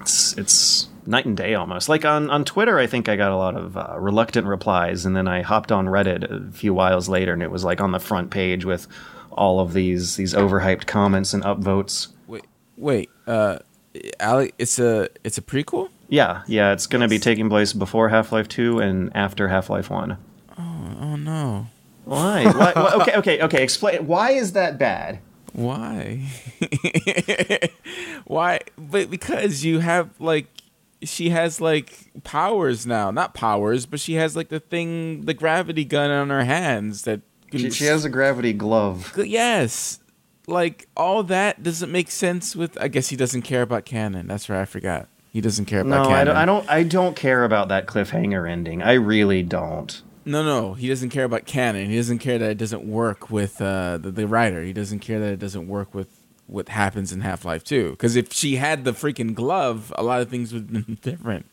It's 0.00 0.32
it's 0.38 0.88
night 1.04 1.26
and 1.26 1.36
day 1.36 1.54
almost. 1.54 1.90
Like 1.90 2.06
on 2.06 2.30
on 2.30 2.46
Twitter 2.46 2.78
I 2.78 2.86
think 2.86 3.10
I 3.10 3.16
got 3.16 3.30
a 3.30 3.36
lot 3.36 3.54
of 3.54 3.76
uh, 3.76 3.96
reluctant 3.98 4.46
replies 4.46 5.04
and 5.04 5.14
then 5.14 5.28
I 5.28 5.42
hopped 5.42 5.70
on 5.70 5.86
Reddit 5.88 6.24
a 6.24 6.52
few 6.52 6.72
whiles 6.72 7.06
later 7.06 7.34
and 7.34 7.42
it 7.42 7.50
was 7.50 7.64
like 7.64 7.82
on 7.82 7.92
the 7.92 8.00
front 8.00 8.30
page 8.30 8.64
with 8.64 8.88
all 9.30 9.60
of 9.60 9.74
these 9.74 10.16
these 10.16 10.32
overhyped 10.32 10.86
comments 10.86 11.34
and 11.34 11.42
upvotes. 11.42 12.08
Wait, 12.26 12.46
wait. 12.78 13.10
Uh, 13.26 13.58
Alec, 14.20 14.54
it's 14.58 14.78
a 14.78 15.08
it's 15.22 15.38
a 15.38 15.42
prequel. 15.42 15.88
Yeah, 16.08 16.42
yeah, 16.46 16.72
it's 16.72 16.86
going 16.86 17.02
to 17.02 17.08
be 17.08 17.18
taking 17.18 17.48
place 17.48 17.72
before 17.72 18.08
Half 18.10 18.30
Life 18.32 18.46
2 18.48 18.78
and 18.78 19.10
after 19.16 19.48
Half 19.48 19.70
Life 19.70 19.90
1. 19.90 20.16
Oh 20.58 21.16
no. 21.16 21.66
Why? 22.04 22.44
why? 22.44 22.72
why- 22.74 22.92
Okay, 23.00 23.16
okay, 23.16 23.40
okay. 23.42 23.62
Explain. 23.62 24.06
Why 24.06 24.32
is 24.32 24.52
that 24.52 24.78
bad? 24.78 25.20
Why? 25.52 26.26
Why? 28.26 28.60
But 28.76 29.10
because 29.10 29.64
you 29.64 29.78
have 29.78 30.10
like 30.18 30.46
she 31.02 31.30
has 31.30 31.60
like 31.60 32.10
powers 32.24 32.86
now. 32.86 33.10
Not 33.10 33.34
powers, 33.34 33.86
but 33.86 34.00
she 34.00 34.14
has 34.14 34.34
like 34.36 34.48
the 34.48 34.60
thing, 34.60 35.22
the 35.26 35.34
gravity 35.34 35.84
gun 35.84 36.10
on 36.10 36.30
her 36.30 36.44
hands 36.44 37.02
that. 37.02 37.20
She, 37.52 37.70
she 37.70 37.84
has 37.84 38.04
a 38.04 38.08
gravity 38.08 38.52
glove. 38.52 39.12
Yes. 39.16 40.00
Like 40.46 40.88
all 40.96 41.22
that 41.24 41.62
doesn't 41.62 41.90
make 41.90 42.10
sense 42.10 42.54
with. 42.54 42.76
I 42.80 42.88
guess 42.88 43.08
he 43.08 43.16
doesn't 43.16 43.42
care 43.42 43.62
about 43.62 43.84
canon. 43.84 44.26
That's 44.26 44.48
right. 44.48 44.60
I 44.60 44.64
forgot. 44.66 45.08
He 45.32 45.40
doesn't 45.40 45.64
care 45.64 45.82
No, 45.82 45.96
about 46.02 46.06
I 46.06 46.10
canon. 46.10 46.26
don't, 46.26 46.36
I 46.36 46.44
don't. 46.44 46.70
I 46.70 46.82
don't 46.82 47.16
care 47.16 47.44
about 47.44 47.68
that 47.68 47.86
cliffhanger 47.86 48.48
ending. 48.50 48.82
I 48.82 48.92
really 48.94 49.42
don't. 49.42 50.00
No, 50.26 50.42
no, 50.42 50.72
he 50.74 50.88
doesn't 50.88 51.10
care 51.10 51.24
about 51.24 51.44
canon. 51.44 51.90
He 51.90 51.96
doesn't 51.96 52.18
care 52.20 52.38
that 52.38 52.50
it 52.50 52.56
doesn't 52.58 52.84
work 52.84 53.30
with 53.30 53.60
uh, 53.60 53.98
the, 53.98 54.10
the 54.10 54.26
writer. 54.26 54.62
He 54.62 54.72
doesn't 54.72 55.00
care 55.00 55.20
that 55.20 55.32
it 55.32 55.38
doesn't 55.38 55.68
work 55.68 55.94
with 55.94 56.08
what 56.46 56.68
happens 56.70 57.12
in 57.12 57.20
Half 57.20 57.44
Life 57.44 57.62
2. 57.64 57.90
Because 57.90 58.16
if 58.16 58.32
she 58.32 58.56
had 58.56 58.84
the 58.84 58.92
freaking 58.92 59.34
glove, 59.34 59.92
a 59.96 60.02
lot 60.02 60.22
of 60.22 60.30
things 60.30 60.52
would 60.54 60.70
have 60.70 60.86
been 60.86 60.94
different. 61.02 61.44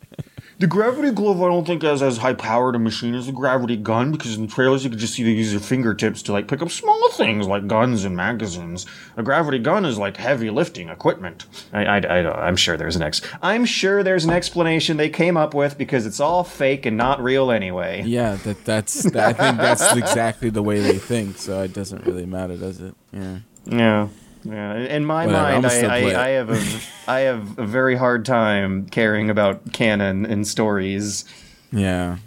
The 0.61 0.67
gravity 0.67 1.09
glove, 1.09 1.41
I 1.41 1.47
don't 1.47 1.65
think 1.65 1.81
has 1.81 2.03
as 2.03 2.17
high 2.17 2.35
powered 2.35 2.75
a 2.75 2.79
machine 2.79 3.15
as 3.15 3.25
the 3.25 3.31
gravity 3.31 3.75
gun 3.75 4.11
because 4.11 4.35
in 4.35 4.43
the 4.43 4.47
trailers 4.47 4.83
you 4.83 4.91
could 4.91 4.99
just 4.99 5.15
see 5.15 5.23
they 5.23 5.31
use 5.31 5.49
their 5.49 5.59
fingertips 5.59 6.21
to 6.21 6.33
like 6.33 6.47
pick 6.47 6.61
up 6.61 6.69
small 6.69 7.09
things 7.13 7.47
like 7.47 7.65
guns 7.65 8.03
and 8.03 8.15
magazines. 8.15 8.85
A 9.17 9.23
gravity 9.23 9.57
gun 9.57 9.85
is 9.85 9.97
like 9.97 10.17
heavy 10.17 10.51
lifting 10.51 10.89
equipment. 10.89 11.47
I, 11.73 11.85
I, 11.85 11.97
I, 11.97 12.47
I'm 12.47 12.55
sure 12.55 12.77
there's 12.77 12.95
an 12.95 13.01
ex. 13.01 13.21
I'm 13.41 13.65
sure 13.65 14.03
there's 14.03 14.23
an 14.23 14.29
explanation 14.29 14.97
they 14.97 15.09
came 15.09 15.35
up 15.35 15.55
with 15.55 15.79
because 15.79 16.05
it's 16.05 16.19
all 16.19 16.43
fake 16.43 16.85
and 16.85 16.95
not 16.95 17.23
real 17.23 17.49
anyway. 17.49 18.03
Yeah, 18.05 18.35
that 18.43 18.63
that's. 18.63 19.07
I 19.07 19.33
think 19.33 19.57
that's 19.57 19.95
exactly 19.95 20.51
the 20.51 20.61
way 20.61 20.79
they 20.79 20.99
think. 20.99 21.39
So 21.39 21.63
it 21.63 21.73
doesn't 21.73 22.05
really 22.05 22.27
matter, 22.27 22.55
does 22.55 22.79
it? 22.81 22.93
Yeah. 23.11 23.39
Yeah. 23.65 24.09
Yeah, 24.43 24.75
in 24.75 25.05
my 25.05 25.27
mind, 25.27 25.65
I. 25.65 25.81
I, 25.85 26.25
I 26.25 26.29
have 26.29 26.49
a, 26.49 27.11
I 27.11 27.19
have 27.21 27.59
a 27.59 27.65
very 27.65 27.95
hard 27.95 28.25
time 28.25 28.87
caring 28.87 29.29
about 29.29 29.71
canon 29.73 30.25
and 30.25 30.47
stories. 30.47 31.25
Yeah. 31.71 32.17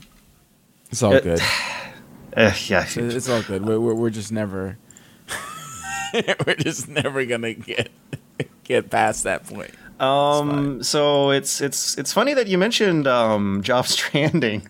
It's 0.91 1.03
all 1.03 1.19
good. 1.19 1.41
Uh, 2.37 2.53
yeah, 2.67 2.87
It's 2.95 3.29
all 3.29 3.43
good. 3.43 3.67
We're 3.67 3.81
we're, 3.81 3.95
we're 3.95 4.11
just 4.11 4.31
never. 4.31 4.79
we're 6.47 6.55
just 6.55 6.89
never 6.89 7.25
gonna 7.25 7.55
get 7.55 7.91
get 8.63 8.91
past 8.91 9.25
that 9.25 9.47
point. 9.47 9.73
Um, 10.01 10.83
so 10.83 11.31
it's 11.31 11.61
it's 11.61 11.99
it's 11.99 12.13
funny 12.13 12.35
that 12.35 12.47
you 12.47 12.59
mentioned 12.59 13.07
um, 13.07 13.63
Geoff 13.63 13.89
Stranding, 13.89 14.67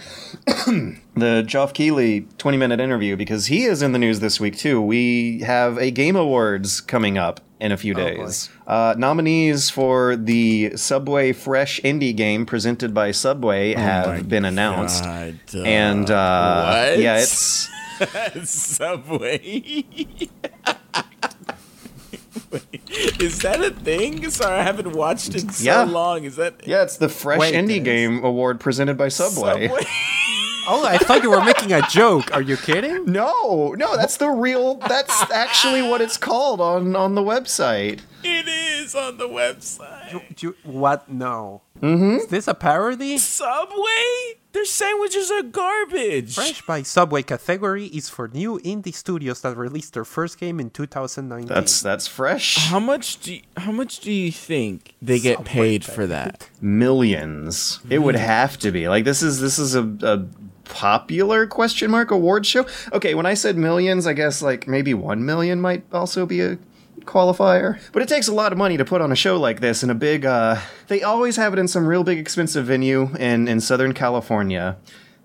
the 1.16 1.44
Geoff 1.46 1.74
Keighley 1.74 2.28
twenty 2.38 2.58
minute 2.58 2.80
interview 2.80 3.16
because 3.16 3.48
he 3.48 3.64
is 3.64 3.82
in 3.82 3.92
the 3.94 4.00
news 4.00 4.20
this 4.20 4.40
week 4.40 4.58
too. 4.58 4.82
We 4.82 5.40
have 5.42 5.78
a 5.78 5.92
Game 5.92 6.16
Awards 6.16 6.82
coming 6.82 7.18
up 7.18 7.40
in 7.60 7.72
a 7.72 7.78
few 7.78 7.94
days. 7.94 8.50
uh, 8.68 8.96
nominees 8.98 9.70
for 9.70 10.16
the 10.16 10.76
Subway 10.76 11.32
Fresh 11.32 11.80
Indie 11.82 12.16
Game 12.16 12.46
presented 12.46 12.94
by 12.94 13.12
Subway 13.12 13.76
Oh 13.76 13.80
have 13.80 14.28
been 14.28 14.46
announced, 14.46 15.04
God, 15.04 15.40
uh, 15.54 15.64
and 15.64 16.12
uh, 16.12 16.88
what? 16.90 17.00
yeah, 17.00 17.18
it's. 17.20 17.70
Subway. 18.44 19.86
Wait, 22.72 22.82
is 23.22 23.40
that 23.40 23.62
a 23.62 23.72
thing? 23.72 24.30
Sorry, 24.30 24.60
I 24.60 24.64
haven't 24.64 24.94
watched 24.94 25.30
it 25.36 25.44
in 25.44 25.50
so 25.50 25.64
Yeah. 25.64 25.84
long. 25.84 26.24
Is 26.24 26.36
that 26.38 26.62
Yeah, 26.66 26.84
it's 26.84 26.98
the 26.98 27.10
Fresh 27.10 27.40
Wait, 27.40 27.54
Indie 27.56 27.84
Game 27.84 28.24
Award 28.24 28.60
presented 28.60 28.98
by 28.98 29.10
Subway. 29.10 29.70
Oh, 30.68 30.84
I 30.84 30.98
thought 30.98 31.22
you 31.22 31.30
were 31.30 31.44
making 31.46 31.72
a 31.74 31.88
joke. 31.90 32.34
Are 32.34 32.42
you 32.42 32.58
kidding? 32.58 33.06
No, 33.06 33.76
no, 33.78 33.96
that's 33.96 34.18
the 34.18 34.30
real. 34.30 34.78
That's 34.78 35.30
actually 35.30 35.84
what 35.84 36.02
it's 36.02 36.18
called 36.18 36.60
on 36.60 36.96
on 36.96 37.14
the 37.14 37.22
website. 37.22 38.00
It 38.26 38.48
is 38.48 38.96
on 38.96 39.18
the 39.18 39.28
website. 39.28 40.36
Do 40.36 40.48
you- 40.48 40.56
what? 40.64 41.08
No. 41.10 41.62
Mm-hmm. 41.82 42.18
Is 42.18 42.28
this 42.28 42.48
a 42.48 42.54
parody? 42.54 43.18
Subway? 43.18 44.40
Their 44.54 44.66
sandwiches 44.66 45.30
are 45.32 45.44
garbage. 45.44 46.36
Fresh 46.36 46.62
by 46.66 46.82
Subway 46.82 47.24
category 47.24 47.88
is 47.88 48.08
for 48.08 48.30
new 48.30 48.58
indie 48.64 48.94
studios 48.94 49.42
that 49.42 49.58
released 49.58 49.94
their 49.94 50.06
first 50.06 50.40
game 50.40 50.62
in 50.62 50.70
2019. 50.70 51.48
That's 51.48 51.82
that's 51.82 52.08
fresh. 52.08 52.56
How 52.70 52.80
much 52.80 53.20
do 53.20 53.36
you, 53.36 53.42
how 53.58 53.74
much 53.74 54.00
do 54.00 54.12
you 54.14 54.32
think 54.32 54.96
they 55.02 55.20
get 55.20 55.38
Subway 55.40 55.52
paid 55.52 55.84
for 55.86 56.08
that? 56.08 56.50
Millions. 56.62 57.80
It 57.90 58.00
would 58.00 58.16
have 58.16 58.58
to 58.60 58.72
be 58.72 58.88
like 58.88 59.04
this 59.04 59.22
is 59.22 59.42
this 59.42 59.60
is 59.60 59.76
a, 59.76 59.84
a 60.04 60.26
popular 60.64 61.46
question 61.48 61.92
mark 61.92 62.12
award 62.12 62.46
show. 62.46 62.66
Okay, 62.94 63.14
when 63.14 63.26
I 63.26 63.34
said 63.34 63.58
millions, 63.58 64.08
I 64.08 64.14
guess 64.14 64.42
like 64.42 64.68
maybe 64.70 64.94
one 64.94 65.26
million 65.26 65.60
might 65.60 65.84
also 65.94 66.26
be 66.26 66.40
a 66.42 66.58
qualifier. 67.02 67.80
But 67.92 68.02
it 68.02 68.10
takes 68.10 68.28
a 68.28 68.34
lot 68.34 68.52
of 68.52 68.58
money 68.58 68.78
to 68.78 68.86
put 68.86 69.02
on 69.02 69.12
a 69.12 69.16
show 69.16 69.38
like 69.38 69.60
this 69.60 69.84
in 69.84 69.90
a 69.90 69.96
big. 69.96 70.26
uh 70.26 70.58
They 70.88 71.04
always 71.04 71.36
have 71.36 71.54
it 71.54 71.60
in 71.60 71.68
some 71.68 71.86
real 71.88 72.04
big 72.04 72.18
expensive 72.18 72.66
venue 72.66 73.10
in 73.18 73.48
in 73.48 73.62
Southern 73.62 73.94
California. 73.94 74.78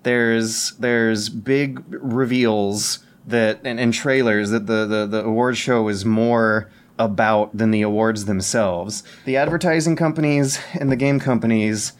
There's 0.03 0.73
there's 0.79 1.29
big 1.29 1.83
reveals 1.89 3.01
that 3.27 3.61
and, 3.65 3.79
and 3.79 3.93
trailers 3.93 4.51
that 4.51 4.67
the, 4.67 4.87
the 4.87 5.07
the 5.07 5.25
award 5.25 5.57
show 5.57 5.89
is 5.89 6.05
more 6.05 6.71
about 6.99 7.57
than 7.57 7.71
the 7.71 7.83
awards 7.83 8.27
themselves. 8.27 9.03
The 9.25 9.37
advertising 9.37 9.97
companies 9.97 10.61
and 10.79 10.91
the 10.93 10.97
game 10.97 11.19
companies 11.19 11.93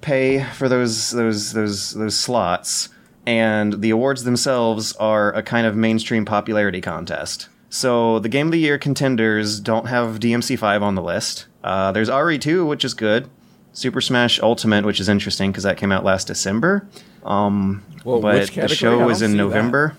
pay 0.00 0.44
for 0.44 0.68
those 0.68 1.10
those 1.10 1.52
those 1.52 1.92
those 1.92 2.18
slots 2.18 2.88
and 3.26 3.80
the 3.80 3.90
awards 3.90 4.24
themselves 4.24 4.92
are 4.96 5.32
a 5.32 5.42
kind 5.42 5.66
of 5.66 5.76
mainstream 5.76 6.24
popularity 6.24 6.80
contest. 6.80 7.48
So 7.72 8.18
the 8.18 8.28
game 8.28 8.48
of 8.48 8.52
the 8.52 8.58
year 8.58 8.76
contenders 8.76 9.58
don't 9.58 9.86
have 9.86 10.20
DMC5 10.20 10.82
on 10.82 10.94
the 10.94 11.00
list. 11.02 11.46
Uh, 11.64 11.90
there's 11.90 12.10
RE2, 12.10 12.68
which 12.68 12.84
is 12.84 12.92
good. 12.92 13.30
Super 13.72 14.02
Smash 14.02 14.38
Ultimate, 14.42 14.84
which 14.84 15.00
is 15.00 15.08
interesting 15.08 15.50
because 15.50 15.64
that 15.64 15.78
came 15.78 15.90
out 15.90 16.04
last 16.04 16.26
December. 16.26 16.86
Um, 17.24 17.82
Well, 18.04 18.20
but 18.20 18.34
which 18.40 18.54
the 18.54 18.68
show 18.68 19.08
is 19.08 19.22
in 19.22 19.30
see 19.30 19.36
that. 19.38 19.42
November. 19.42 19.96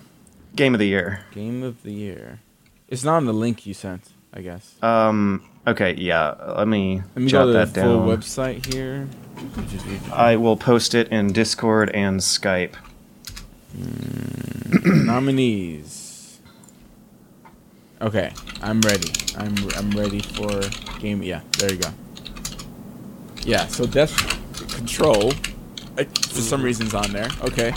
Game 0.54 0.72
of 0.74 0.78
the 0.78 0.86
year. 0.86 1.24
Game 1.32 1.64
of 1.64 1.82
the 1.82 1.92
year. 1.92 2.38
It's 2.86 3.02
not 3.02 3.16
on 3.16 3.24
the 3.24 3.34
link 3.34 3.66
you 3.66 3.74
sent. 3.74 4.08
I 4.32 4.40
guess. 4.40 4.76
Um. 4.80 5.42
Okay. 5.66 5.94
Yeah. 5.94 6.34
Let 6.56 6.68
me, 6.68 7.02
Let 7.16 7.24
me 7.24 7.28
jot 7.28 7.46
go 7.46 7.48
to 7.48 7.52
the 7.58 7.64
that 7.64 7.82
full 7.82 8.06
down. 8.06 8.18
website 8.18 8.72
here. 8.72 9.08
I 10.12 10.36
will 10.36 10.56
post 10.56 10.94
it 10.94 11.08
in 11.08 11.32
Discord 11.32 11.90
and 11.90 12.20
Skype. 12.20 12.74
Nominees. 13.74 16.03
Okay, 18.04 18.32
I'm 18.62 18.80
ready. 18.82 19.10
I'm 19.38 19.54
I'm 19.76 19.90
ready 19.92 20.20
for 20.20 20.60
game. 21.00 21.22
Yeah, 21.22 21.40
there 21.58 21.72
you 21.72 21.78
go. 21.78 21.88
Yeah, 23.44 23.66
so 23.66 23.86
Death 23.86 24.14
Control, 24.76 25.32
uh, 25.98 26.04
for 26.04 26.40
some 26.42 26.62
reasons 26.62 26.92
on 26.94 27.12
there. 27.12 27.28
Okay. 27.42 27.72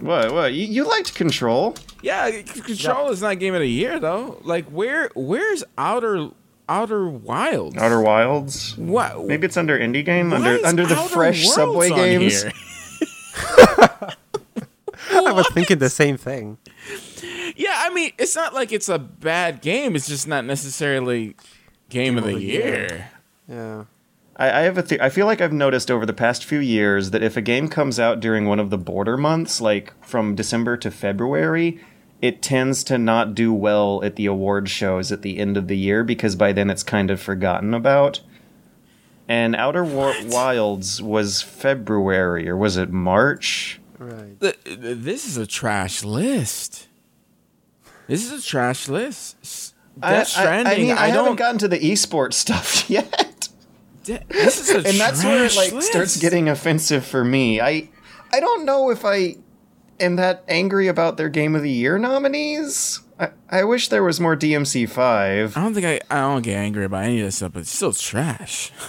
What? 0.00 0.32
What? 0.32 0.54
You, 0.54 0.64
you 0.64 0.84
liked 0.84 1.14
Control? 1.14 1.76
Yeah, 2.02 2.30
c- 2.30 2.42
Control 2.62 3.10
is 3.10 3.20
not 3.20 3.38
game 3.38 3.54
of 3.54 3.60
the 3.60 3.68
year 3.68 4.00
though. 4.00 4.40
Like 4.42 4.64
where 4.66 5.10
where's 5.14 5.62
Outer 5.76 6.30
Outer 6.66 7.06
Wilds? 7.08 7.76
Outer 7.76 8.00
Wilds? 8.00 8.76
What? 8.78 9.26
Maybe 9.26 9.46
it's 9.46 9.58
under 9.58 9.78
indie 9.78 10.02
game 10.04 10.30
why 10.30 10.36
under 10.36 10.50
is 10.56 10.64
under 10.64 10.86
the 10.86 10.96
Outer 10.96 11.08
fresh 11.14 11.44
Worlds 11.44 11.54
Subway 11.54 11.90
on 11.90 11.96
games. 11.98 12.42
here? 12.42 12.52
I 15.14 15.32
was 15.32 15.46
thinking 15.52 15.78
the 15.78 15.90
same 15.90 16.16
thing. 16.16 16.56
Yeah, 17.56 17.74
I 17.76 17.92
mean, 17.92 18.12
it's 18.18 18.34
not 18.36 18.54
like 18.54 18.72
it's 18.72 18.88
a 18.88 18.98
bad 18.98 19.60
game. 19.60 19.94
It's 19.96 20.08
just 20.08 20.26
not 20.26 20.44
necessarily 20.44 21.36
game, 21.88 22.18
of 22.18 22.24
the 22.24 22.40
year. 22.40 23.08
Yeah. 23.48 23.84
I, 24.36 24.46
I 24.46 24.60
have 24.62 24.78
a 24.78 24.82
th- 24.82 25.00
I 25.00 25.10
feel 25.10 25.26
like 25.26 25.40
I've 25.40 25.52
noticed 25.52 25.90
over 25.90 26.06
the 26.06 26.12
past 26.14 26.44
few 26.44 26.58
years 26.58 27.10
that 27.10 27.22
if 27.22 27.36
a 27.36 27.42
game 27.42 27.68
comes 27.68 28.00
out 28.00 28.20
during 28.20 28.46
one 28.46 28.58
of 28.58 28.70
the 28.70 28.78
border 28.78 29.16
months, 29.16 29.60
like 29.60 29.92
from 30.04 30.34
December 30.34 30.76
to 30.78 30.90
February, 30.90 31.78
it 32.22 32.40
tends 32.40 32.82
to 32.84 32.96
not 32.98 33.34
do 33.34 33.52
well 33.52 34.02
at 34.02 34.16
the 34.16 34.26
award 34.26 34.68
shows 34.70 35.12
at 35.12 35.22
the 35.22 35.38
end 35.38 35.56
of 35.56 35.68
the 35.68 35.76
year 35.76 36.02
because 36.04 36.34
by 36.36 36.52
then 36.52 36.70
it's 36.70 36.82
kind 36.82 37.10
of 37.10 37.20
forgotten 37.20 37.74
about. 37.74 38.20
And 39.28 39.54
Outer 39.54 39.84
War- 39.84 40.14
Wilds 40.26 41.00
was 41.02 41.42
February, 41.42 42.48
or 42.48 42.56
was 42.56 42.76
it 42.76 42.90
March? 42.90 43.80
Right. 43.98 44.38
Th- 44.40 44.58
th- 44.64 44.78
This 44.98 45.26
is 45.26 45.36
a 45.36 45.46
trash 45.46 46.02
list. 46.04 46.88
This 48.12 48.30
is 48.30 48.44
a 48.44 48.46
trash 48.46 48.88
list. 48.88 49.36
S- 49.42 49.74
Death 49.98 50.28
Stranding. 50.28 50.72
I, 50.72 50.76
mean, 50.78 50.90
I, 50.92 51.06
don't. 51.08 51.24
haven't 51.24 51.36
gotten 51.36 51.58
to 51.58 51.68
the 51.68 51.78
esports 51.78 52.34
stuff 52.44 52.88
yet. 52.88 53.48
De- 54.04 54.22
this 54.28 54.60
is 54.60 54.70
a 54.70 54.88
and 54.88 54.98
that's 54.98 55.24
where 55.24 55.44
it 55.44 55.52
trash 55.52 55.56
like 55.56 55.72
list. 55.72 55.90
starts 55.90 56.16
getting 56.18 56.48
offensive 56.48 57.04
for 57.06 57.24
me. 57.24 57.60
I 57.60 57.88
I 58.32 58.40
don't 58.40 58.64
know 58.64 58.90
if 58.90 59.04
I 59.04 59.36
am 60.00 60.16
that 60.16 60.44
angry 60.48 60.88
about 60.88 61.16
their 61.16 61.28
game 61.28 61.54
of 61.54 61.62
the 61.62 61.70
year 61.70 61.98
nominees. 61.98 63.00
I, 63.20 63.30
I 63.48 63.64
wish 63.64 63.88
there 63.88 64.02
was 64.02 64.18
more 64.18 64.36
DMC 64.36 64.88
five. 64.88 65.56
I 65.56 65.60
don't 65.62 65.74
think 65.74 65.86
I. 65.86 66.00
I 66.10 66.20
don't 66.20 66.42
get 66.42 66.56
angry 66.56 66.84
about 66.84 67.04
any 67.04 67.20
of 67.20 67.26
this 67.26 67.36
stuff, 67.36 67.52
but 67.52 67.60
it's 67.60 67.70
still 67.72 67.92
trash. 67.92 68.72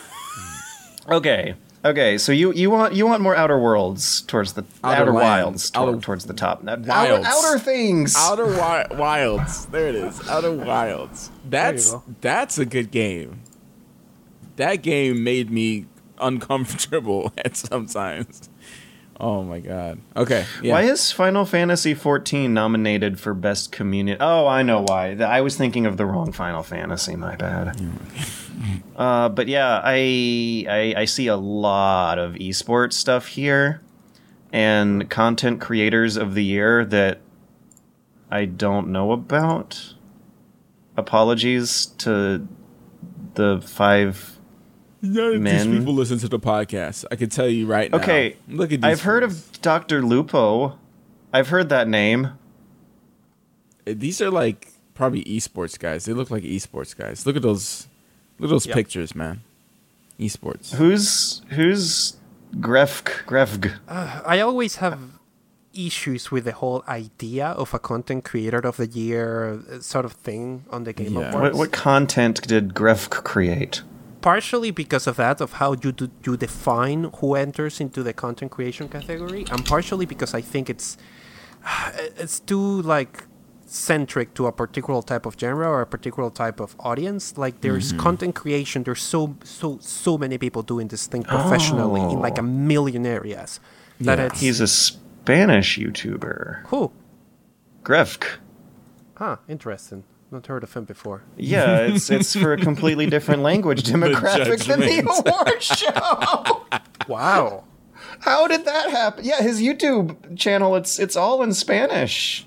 Okay. 1.10 1.56
Okay, 1.86 2.18
so 2.18 2.32
you, 2.32 2.54
you 2.54 2.70
want 2.70 2.94
you 2.94 3.06
want 3.06 3.22
more 3.22 3.36
Outer 3.36 3.60
Worlds 3.60 4.22
towards 4.22 4.54
the 4.54 4.64
Outer 4.84 5.02
Outer, 5.02 5.14
Wilds 5.14 5.70
toward, 5.70 5.90
Outer- 5.90 6.02
towards 6.02 6.26
the 6.26 6.34
top. 6.34 6.66
Outer, 6.66 6.82
Wilds. 6.82 7.28
outer 7.28 7.60
things. 7.60 8.16
Outer 8.18 8.46
wi- 8.46 8.88
Wilds. 8.92 9.66
There 9.66 9.90
it 9.90 9.96
is. 9.96 10.28
Outer 10.30 10.54
Wilds. 10.54 11.30
That's 11.50 11.94
that's 12.22 12.58
a 12.58 12.66
good 12.66 12.90
game. 12.90 13.42
That 14.56 14.78
game 14.78 15.24
made 15.26 15.52
me 15.52 15.88
uncomfortable 16.20 17.34
at 17.38 17.58
sometimes. 17.58 18.50
Oh 19.24 19.42
my 19.42 19.62
god. 19.62 20.00
Okay. 20.18 20.46
Yeah. 20.62 20.74
Why 20.74 20.82
is 20.82 21.14
Final 21.14 21.46
Fantasy 21.46 21.96
XIV 21.96 22.50
nominated 22.50 23.22
for 23.22 23.34
best 23.34 23.72
community? 23.72 24.18
Oh, 24.20 24.48
I 24.48 24.64
know 24.64 24.84
why. 24.86 25.12
I 25.14 25.40
was 25.40 25.56
thinking 25.56 25.86
of 25.86 25.96
the 25.96 26.06
wrong 26.06 26.34
Final 26.34 26.62
Fantasy. 26.62 27.16
My 27.16 27.38
bad. 27.38 27.82
uh, 28.98 29.30
but 29.30 29.48
yeah, 29.48 29.80
I, 29.82 30.66
I 30.68 30.94
I 30.98 31.06
see 31.06 31.28
a 31.28 31.38
lot 31.38 32.20
of 32.20 32.34
esports 32.34 32.94
stuff 32.94 33.28
here, 33.28 33.80
and 34.52 35.10
content 35.10 35.62
creators 35.62 36.18
of 36.18 36.34
the 36.34 36.44
year 36.44 36.84
that 36.84 37.22
I 38.30 38.44
don't 38.44 38.90
know 38.90 39.14
about. 39.14 39.94
Apologies 40.98 41.86
to 42.00 42.46
the 43.36 43.62
five 43.62 44.33
None 45.06 45.36
of 45.36 45.44
these 45.44 45.66
people 45.68 45.94
listen 45.94 46.18
to 46.20 46.30
the 46.30 46.40
podcast. 46.40 47.04
I 47.12 47.18
can 47.18 47.30
tell 47.30 47.48
you 47.48 47.68
right 47.68 47.92
now. 47.92 47.98
Okay, 47.98 48.38
Look 48.48 48.72
at 48.72 48.82
these. 48.82 48.86
I've 48.90 49.02
heard 49.02 49.22
of 49.24 49.62
Dr. 49.62 50.02
Lupo. 50.02 50.80
I've 51.34 51.50
heard 51.50 51.68
that 51.70 51.88
name. 51.90 52.30
these 53.86 54.22
are 54.22 54.32
like 54.32 54.72
probably 54.94 55.24
esports 55.26 55.78
guys. 55.78 56.06
They 56.06 56.14
look 56.14 56.32
like 56.32 56.44
esports 56.44 56.96
guys. 56.96 57.26
Look 57.26 57.36
at 57.36 57.42
those. 57.42 57.88
Look 58.40 58.50
at 58.50 58.52
those 58.54 58.66
Yep. 58.66 58.76
pictures, 58.76 59.14
man. 59.16 59.42
Esports. 60.20 60.74
Who's 60.76 61.42
who's 61.50 62.16
Grefg 62.56 63.26
Grefg? 63.26 63.74
I 63.90 64.40
always 64.40 64.78
have 64.78 65.00
issues 65.74 66.32
with 66.32 66.46
the 66.46 66.52
whole 66.54 66.84
idea 66.88 67.48
of 67.48 67.74
a 67.74 67.80
content 67.80 68.24
creator 68.24 68.60
of 68.60 68.78
the 68.78 68.86
year 68.88 69.60
uh, 69.70 69.82
sort 69.82 70.06
of 70.06 70.14
thing 70.14 70.64
on 70.70 70.84
the 70.84 70.94
Game 70.94 71.14
Yeah. 71.16 71.32
Awards. 71.32 71.36
What 71.36 71.54
what 71.56 71.72
content 71.72 72.48
did 72.48 72.74
Grefg 72.74 73.10
create? 73.24 73.82
Partially 74.24 74.72
because 74.72 75.06
of 75.06 75.18
that 75.18 75.42
of 75.42 75.54
how 75.54 75.74
you 75.84 75.92
do, 75.92 76.10
you 76.26 76.36
define 76.38 77.12
who 77.18 77.36
enters 77.36 77.80
into 77.80 78.02
the 78.02 78.14
content 78.14 78.50
creation 78.52 78.88
category 78.88 79.46
and 79.52 79.66
partially 79.66 80.06
because 80.06 80.34
i 80.34 80.42
think 80.42 80.70
it's 80.70 80.98
it's 82.18 82.40
too 82.40 82.82
like 82.82 83.26
centric 83.66 84.34
to 84.36 84.46
a 84.46 84.52
particular 84.52 85.02
type 85.02 85.26
of 85.26 85.36
genre 85.40 85.68
or 85.68 85.82
a 85.82 85.86
particular 85.86 86.30
type 86.30 86.60
of 86.60 86.76
audience 86.80 87.38
like 87.38 87.62
there's 87.62 87.90
mm-hmm. 87.90 88.00
content 88.00 88.36
creation 88.36 88.84
there's 88.84 89.02
so 89.02 89.36
so 89.44 89.78
so 89.82 90.18
many 90.18 90.38
people 90.38 90.62
doing 90.62 90.88
this 90.88 91.08
thing 91.08 91.24
professionally 91.24 92.02
in 92.02 92.20
like 92.20 92.38
a 92.38 92.42
oh. 92.42 92.44
million 92.74 93.06
areas 93.06 93.60
that 94.00 94.20
Yeah. 94.20 94.26
it's 94.26 94.40
He's 94.40 94.60
a 94.60 94.68
Spanish 94.68 95.78
YouTuber. 95.80 96.68
who 96.68 96.92
Grefg. 97.84 98.26
huh 99.16 99.38
interesting 99.48 100.04
not 100.34 100.48
heard 100.48 100.64
of 100.64 100.74
him 100.74 100.84
before 100.84 101.24
Yeah, 101.38 101.78
it's 101.88 102.10
it's 102.10 102.36
for 102.36 102.52
a 102.54 102.58
completely 102.58 103.06
different 103.06 103.42
language 103.44 103.84
demographic 103.94 104.66
than 104.66 104.80
the 104.82 104.88
judgment. 104.88 105.28
award 105.28 105.64
show. 105.64 106.66
wow 107.08 107.64
How 108.20 108.48
did 108.48 108.66
that 108.66 108.90
happen? 108.90 109.24
Yeah, 109.26 109.42
his 109.42 109.62
YouTube 109.62 110.38
channel 110.38 110.76
it's 110.76 111.00
it's 111.00 111.16
all 111.16 111.42
in 111.44 111.54
Spanish. 111.54 112.46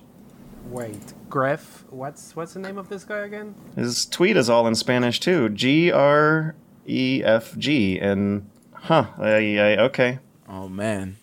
wait 0.69 1.15
gref 1.31 1.83
what's 1.91 2.35
what's 2.37 2.55
the 2.55 2.61
name 2.61 2.79
of 2.79 2.89
this 2.89 3.05
guy 3.05 3.19
again 3.19 3.55
His 3.77 4.07
tweet 4.07 4.37
is 4.37 4.51
all 4.51 4.67
in 4.67 4.75
Spanish 4.75 5.21
too. 5.21 5.49
G 5.49 5.91
R 5.93 6.55
E 6.87 7.23
F 7.25 7.57
G 7.57 7.99
and 7.99 8.49
huh, 8.75 9.07
I, 9.19 9.59
I, 9.59 9.77
okay. 9.89 10.19
Oh 10.49 10.69
man. 10.69 11.17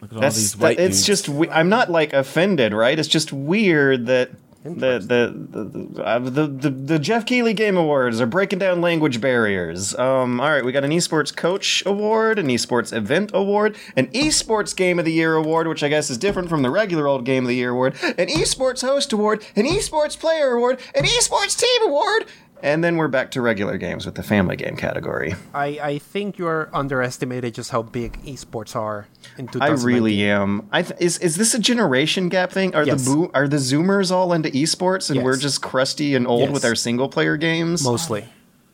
Look 0.00 0.10
at 0.12 0.16
all 0.16 0.20
That's 0.20 0.36
these 0.36 0.54
that, 0.56 0.78
it's 0.78 0.98
dudes. 0.98 1.06
just 1.06 1.28
we- 1.28 1.48
I'm 1.50 1.68
not 1.68 1.90
like 1.90 2.12
offended, 2.12 2.72
right? 2.72 2.96
It's 2.98 3.08
just 3.08 3.32
weird 3.32 4.06
that 4.06 4.30
the 4.64 4.98
the 5.00 5.58
the 5.58 6.02
uh, 6.04 6.18
the 6.20 6.46
the 6.46 6.70
the 6.70 6.98
Geoff 6.98 7.26
Keighley 7.26 7.52
Game 7.52 7.76
Awards 7.76 8.20
are 8.20 8.26
breaking 8.26 8.60
down 8.60 8.80
language 8.80 9.20
barriers. 9.20 9.94
Um, 9.98 10.40
all 10.40 10.50
right, 10.50 10.64
we 10.64 10.70
got 10.70 10.84
an 10.84 10.92
esports 10.92 11.34
coach 11.34 11.82
award, 11.84 12.38
an 12.38 12.46
esports 12.46 12.92
event 12.92 13.32
award, 13.34 13.76
an 13.96 14.06
esports 14.08 14.74
game 14.74 15.00
of 15.00 15.04
the 15.04 15.12
year 15.12 15.34
award, 15.34 15.66
which 15.66 15.82
I 15.82 15.88
guess 15.88 16.10
is 16.10 16.18
different 16.18 16.48
from 16.48 16.62
the 16.62 16.70
regular 16.70 17.08
old 17.08 17.24
game 17.24 17.44
of 17.44 17.48
the 17.48 17.56
year 17.56 17.70
award, 17.70 17.94
an 18.02 18.28
esports 18.28 18.82
host 18.82 19.12
award, 19.12 19.44
an 19.56 19.66
esports 19.66 20.18
player 20.18 20.52
award, 20.52 20.80
an 20.94 21.04
esports 21.04 21.58
team 21.58 21.88
award, 21.88 22.26
and 22.62 22.82
then 22.82 22.96
we're 22.96 23.08
back 23.08 23.30
to 23.32 23.40
regular 23.42 23.76
games 23.76 24.06
with 24.06 24.14
the 24.14 24.22
family 24.22 24.56
game 24.56 24.76
category. 24.76 25.34
I, 25.52 25.66
I 25.82 25.98
think 25.98 26.38
you're 26.38 26.70
underestimated 26.72 27.54
just 27.54 27.70
how 27.70 27.82
big 27.82 28.22
esports 28.24 28.76
are 28.76 29.06
in 29.36 29.48
I 29.60 29.68
really 29.68 30.22
am. 30.24 30.68
I 30.72 30.82
th- 30.82 31.00
is 31.00 31.18
is 31.18 31.36
this 31.36 31.54
a 31.54 31.58
generation 31.58 32.28
gap 32.28 32.52
thing? 32.52 32.74
Are 32.74 32.84
Yes. 32.84 33.04
the 33.04 33.10
boo- 33.14 33.30
are 33.34 33.48
the 33.48 33.56
Zoomers 33.58 34.10
all 34.10 34.32
into 34.32 34.48
esports 34.50 35.10
and 35.10 35.22
we're 35.22 35.36
just 35.36 35.60
crusty 35.62 36.14
and 36.14 36.26
old 36.26 36.42
Yes. 36.42 36.50
with 36.52 36.64
our 36.64 36.74
single 36.74 37.08
player 37.08 37.36
games? 37.36 37.84
mostly. 37.84 38.24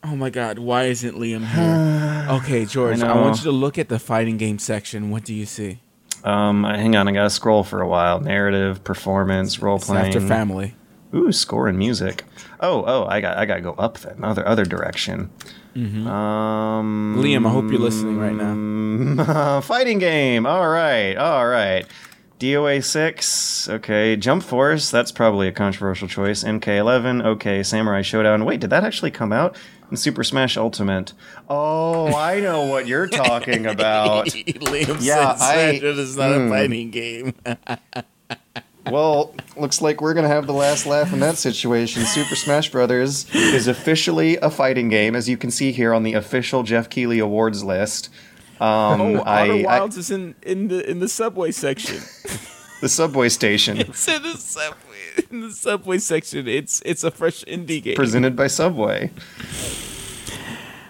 Oh 0.03 0.15
my 0.15 0.29
god, 0.29 0.59
why 0.59 0.83
isn't 0.85 1.15
Liam 1.15 1.45
here? 1.45 2.27
okay, 2.37 2.65
George, 2.65 3.01
I, 3.03 3.07
know. 3.13 3.21
want 3.21 3.37
you 3.39 3.43
to 3.43 3.51
look 3.51 3.77
at 3.77 3.89
the 3.89 3.99
fighting 3.99 4.37
game 4.37 4.57
section. 4.59 5.09
What 5.09 5.25
do 5.25 5.33
you 5.33 5.45
see? 5.45 5.81
Um, 6.23 6.63
hang 6.63 6.95
on, 6.95 7.07
I 7.07 7.11
gotta 7.11 7.29
scroll 7.29 7.63
for 7.63 7.81
a 7.81 7.87
while. 7.87 8.19
Narrative, 8.21 8.83
performance, 8.83 9.59
role 9.61 9.77
It's 9.77 9.87
playing. 9.87 10.07
after 10.07 10.21
family. 10.21 10.73
Ooh, 11.13 11.31
score 11.31 11.67
and 11.67 11.77
music. 11.77 12.23
Oh, 12.59 12.83
oh, 12.85 13.05
I 13.05 13.21
got 13.21 13.37
I 13.37 13.45
gotta 13.45 13.61
go 13.61 13.73
up 13.73 13.97
then, 13.99 14.23
other 14.23 14.47
other 14.47 14.65
direction. 14.65 15.29
Um, 15.75 17.15
Liam, 17.19 17.47
I 17.47 17.51
hope 17.51 17.69
you're 17.71 17.79
listening 17.79 18.17
right 18.17 18.35
now. 18.35 19.61
fighting 19.61 19.99
game. 19.99 20.45
All 20.45 20.67
right, 20.67 21.15
all 21.15 21.47
right. 21.47 21.85
DOA 22.39 22.83
six. 22.83 23.67
Okay, 23.69 24.15
Jump 24.15 24.43
Force. 24.43 24.91
That's 24.91 25.11
probably 25.11 25.47
a 25.47 25.51
controversial 25.51 26.07
choice. 26.07 26.43
MK11. 26.43 27.25
Okay, 27.25 27.63
Samurai 27.63 28.01
Shodown. 28.01 28.45
Wait, 28.45 28.59
did 28.61 28.69
that 28.69 28.83
actually 28.83 29.11
come 29.11 29.31
out? 29.33 29.57
And 29.89 29.99
Super 29.99 30.23
Smash 30.23 30.55
Ultimate. 30.55 31.13
Oh, 31.49 32.13
I 32.15 32.39
know 32.39 32.65
what 32.67 32.87
you're 32.87 33.07
talking 33.07 33.65
about. 33.65 34.27
Liam 34.27 34.97
Yeah, 35.01 35.35
said 35.35 35.65
I- 35.75 35.79
Smash 35.79 35.83
is 35.97 36.17
not 36.17 36.31
mm. 36.31 36.45
a 36.47 36.49
fighting 36.49 36.91
game. 36.91 37.33
Well, 38.85 39.35
looks 39.57 39.81
like 39.81 40.01
we're 40.01 40.13
gonna 40.13 40.27
have 40.29 40.47
the 40.47 40.53
last 40.53 40.85
laugh 40.85 41.13
in 41.13 41.19
that 41.19 41.37
situation. 41.37 42.03
Super 42.05 42.35
Smash 42.35 42.71
Brothers 42.71 43.29
is 43.35 43.67
officially 43.67 44.37
a 44.37 44.49
fighting 44.49 44.89
game, 44.89 45.15
as 45.15 45.27
you 45.29 45.37
can 45.37 45.51
see 45.51 45.71
here 45.71 45.93
on 45.93 46.03
the 46.03 46.13
official 46.13 46.63
Geoff 46.63 46.89
Keighley 46.89 47.19
Awards 47.19 47.63
list. 47.63 48.09
Um, 48.59 49.01
oh, 49.01 49.15
I, 49.21 49.41
Outer 49.43 49.53
I- 49.53 49.63
Wilds 49.63 49.97
is 49.97 50.11
in, 50.11 50.35
in 50.41 50.67
the 50.69 50.89
in 50.89 50.99
the 50.99 51.07
subway 51.07 51.51
section. 51.51 51.97
the 52.81 52.89
subway 52.89 53.27
station 53.27 53.77
it's 53.79 54.07
in 54.07 54.21
the 54.23 54.37
subway 54.37 54.77
in 55.29 55.41
the 55.41 55.51
subway 55.51 55.97
section. 55.97 56.47
It's 56.47 56.81
it's 56.85 57.03
a 57.03 57.11
fresh 57.11 57.43
indie 57.45 57.83
game. 57.83 57.95
presented 57.95 58.35
by 58.35 58.47
Subway. 58.47 59.11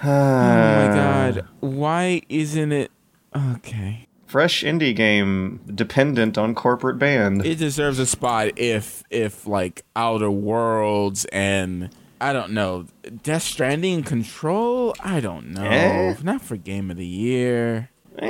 oh 0.04 0.08
my 0.08 0.88
god! 0.94 1.48
Why 1.60 2.22
isn't 2.30 2.72
it 2.72 2.92
okay? 3.36 4.08
Fresh 4.30 4.64
indie 4.64 4.96
game 4.96 5.60
dependent 5.74 6.38
on 6.38 6.54
corporate 6.54 7.00
band. 7.00 7.44
It 7.44 7.56
deserves 7.56 7.98
a 7.98 8.06
spot 8.06 8.60
if 8.60 9.04
if 9.10 9.48
like 9.48 9.84
Outer 9.96 10.30
Worlds 10.30 11.26
and 11.34 11.90
I 12.22 12.32
don't 12.32 12.52
know 12.52 12.86
Death 13.24 13.42
Stranding 13.42 14.04
Control. 14.04 14.94
I 15.00 15.20
don't 15.20 15.48
know. 15.52 15.64
Eh? 15.64 16.16
Not 16.22 16.44
for 16.44 16.58
Game 16.58 16.92
of 16.92 16.98
the 16.98 17.08
Year. 17.08 17.90
Yeah. 18.22 18.30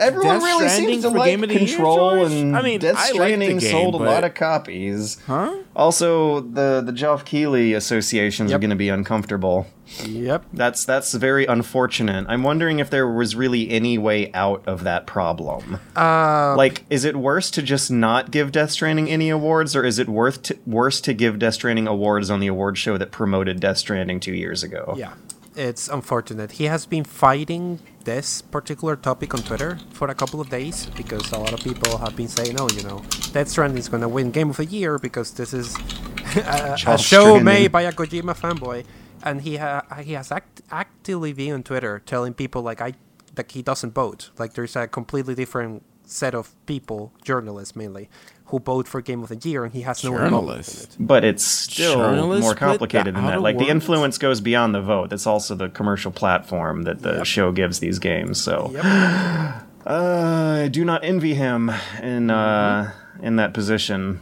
Everyone 0.00 0.40
Death 0.40 0.42
really 0.42 0.68
Stranding 0.68 0.88
seems 1.00 1.04
to 1.04 1.10
like 1.10 1.30
Game 1.30 1.42
of 1.44 1.48
the 1.48 1.58
Year, 1.60 1.66
Control, 1.68 1.96
George? 2.16 2.32
and 2.32 2.56
I 2.56 2.62
mean, 2.62 2.80
Death 2.80 2.96
I 2.96 3.04
like 3.06 3.14
Stranding 3.14 3.58
game, 3.58 3.70
sold 3.70 3.94
a 3.94 3.98
but- 3.98 4.06
lot 4.06 4.24
of 4.24 4.34
copies. 4.34 5.18
Huh? 5.26 5.56
Also, 5.74 6.40
the 6.40 6.82
the 6.84 6.92
Geoff 6.92 7.24
Keighley 7.24 7.72
associations 7.74 8.52
are 8.52 8.58
going 8.58 8.70
to 8.70 8.76
be 8.76 8.88
uncomfortable. 8.88 9.66
Yep. 10.04 10.46
That's 10.52 10.84
that's 10.84 11.12
very 11.14 11.46
unfortunate. 11.46 12.26
I'm 12.28 12.42
wondering 12.42 12.78
if 12.78 12.90
there 12.90 13.08
was 13.08 13.36
really 13.36 13.70
any 13.70 13.98
way 13.98 14.32
out 14.32 14.66
of 14.66 14.84
that 14.84 15.06
problem. 15.06 15.78
Uh, 15.96 16.54
like, 16.56 16.84
is 16.90 17.04
it 17.04 17.16
worse 17.16 17.50
to 17.52 17.62
just 17.62 17.90
not 17.90 18.30
give 18.30 18.50
Death 18.52 18.70
Stranding 18.70 19.10
any 19.10 19.28
awards, 19.28 19.76
or 19.76 19.84
is 19.84 19.98
it 19.98 20.08
worth 20.08 20.42
to, 20.44 20.58
worse 20.66 21.00
to 21.02 21.12
give 21.12 21.38
Death 21.38 21.54
Stranding 21.54 21.86
awards 21.86 22.30
on 22.30 22.40
the 22.40 22.46
award 22.46 22.78
show 22.78 22.96
that 22.98 23.10
promoted 23.10 23.60
Death 23.60 23.78
Stranding 23.78 24.20
two 24.20 24.34
years 24.34 24.62
ago? 24.62 24.94
yeah, 24.96 25.12
it's 25.54 25.88
unfortunate. 25.88 26.52
He 26.52 26.64
has 26.64 26.86
been 26.86 27.04
fighting 27.04 27.78
this 28.04 28.42
particular 28.42 28.96
topic 28.96 29.34
on 29.34 29.42
Twitter 29.42 29.78
for 29.92 30.08
a 30.08 30.14
couple 30.14 30.40
of 30.40 30.50
days 30.50 30.86
because 30.96 31.30
a 31.32 31.38
lot 31.38 31.52
of 31.52 31.60
people 31.60 31.98
have 31.98 32.16
been 32.16 32.28
saying, 32.28 32.56
"Oh, 32.58 32.68
you 32.70 32.82
know, 32.82 33.02
Death 33.32 33.48
Stranding 33.48 33.78
is 33.78 33.88
going 33.88 34.02
to 34.02 34.08
win 34.08 34.30
Game 34.30 34.50
of 34.50 34.56
the 34.56 34.64
Year 34.64 34.98
because 34.98 35.32
this 35.32 35.52
is 35.52 35.76
a, 36.36 36.76
a 36.86 36.98
show 36.98 37.38
made 37.38 37.70
by 37.70 37.82
a 37.82 37.92
Kojima 37.92 38.34
fanboy." 38.34 38.84
And 39.24 39.40
he 39.40 39.56
ha- 39.56 39.82
he 40.02 40.12
has 40.12 40.30
act- 40.30 40.60
actively 40.70 41.32
been 41.32 41.54
on 41.54 41.62
Twitter 41.62 42.00
telling 42.04 42.34
people 42.34 42.60
like 42.62 42.80
I 42.80 42.92
that 43.34 43.50
he 43.52 43.62
doesn't 43.62 43.94
vote. 43.94 44.30
Like 44.38 44.52
there's 44.54 44.76
a 44.76 44.86
completely 44.86 45.34
different 45.34 45.82
set 46.04 46.34
of 46.34 46.50
people, 46.66 47.12
journalists 47.24 47.74
mainly, 47.74 48.10
who 48.46 48.58
vote 48.60 48.86
for 48.86 49.00
Game 49.00 49.22
of 49.22 49.30
the 49.30 49.36
Year, 49.48 49.64
and 49.64 49.72
he 49.72 49.80
has 49.80 50.04
no 50.04 50.10
involvement 50.10 50.34
in 50.34 50.40
Journalists. 50.40 50.84
it. 50.84 50.96
But 51.00 51.24
it's 51.24 51.42
still 51.44 51.96
Journalists 51.96 52.42
more 52.44 52.54
complicated 52.54 53.14
than 53.16 53.24
that. 53.24 53.32
Outer 53.34 53.40
Like 53.40 53.56
the 53.58 53.68
influence 53.70 54.18
goes 54.18 54.42
beyond 54.42 54.74
the 54.74 54.82
vote. 54.82 55.12
It's 55.12 55.26
also 55.26 55.54
the 55.54 55.70
commercial 55.70 56.12
platform 56.12 56.82
that 56.82 57.00
the 57.00 57.24
show 57.24 57.50
gives 57.52 57.78
these 57.80 57.98
games. 57.98 58.38
So 58.44 58.70
Yep. 58.74 58.84
uh, 58.84 59.60
I 59.86 60.68
do 60.70 60.84
not 60.84 61.02
envy 61.02 61.32
him 61.34 61.72
in 62.02 62.28
uh, 62.30 62.92
in 63.22 63.36
that 63.36 63.54
position. 63.54 64.20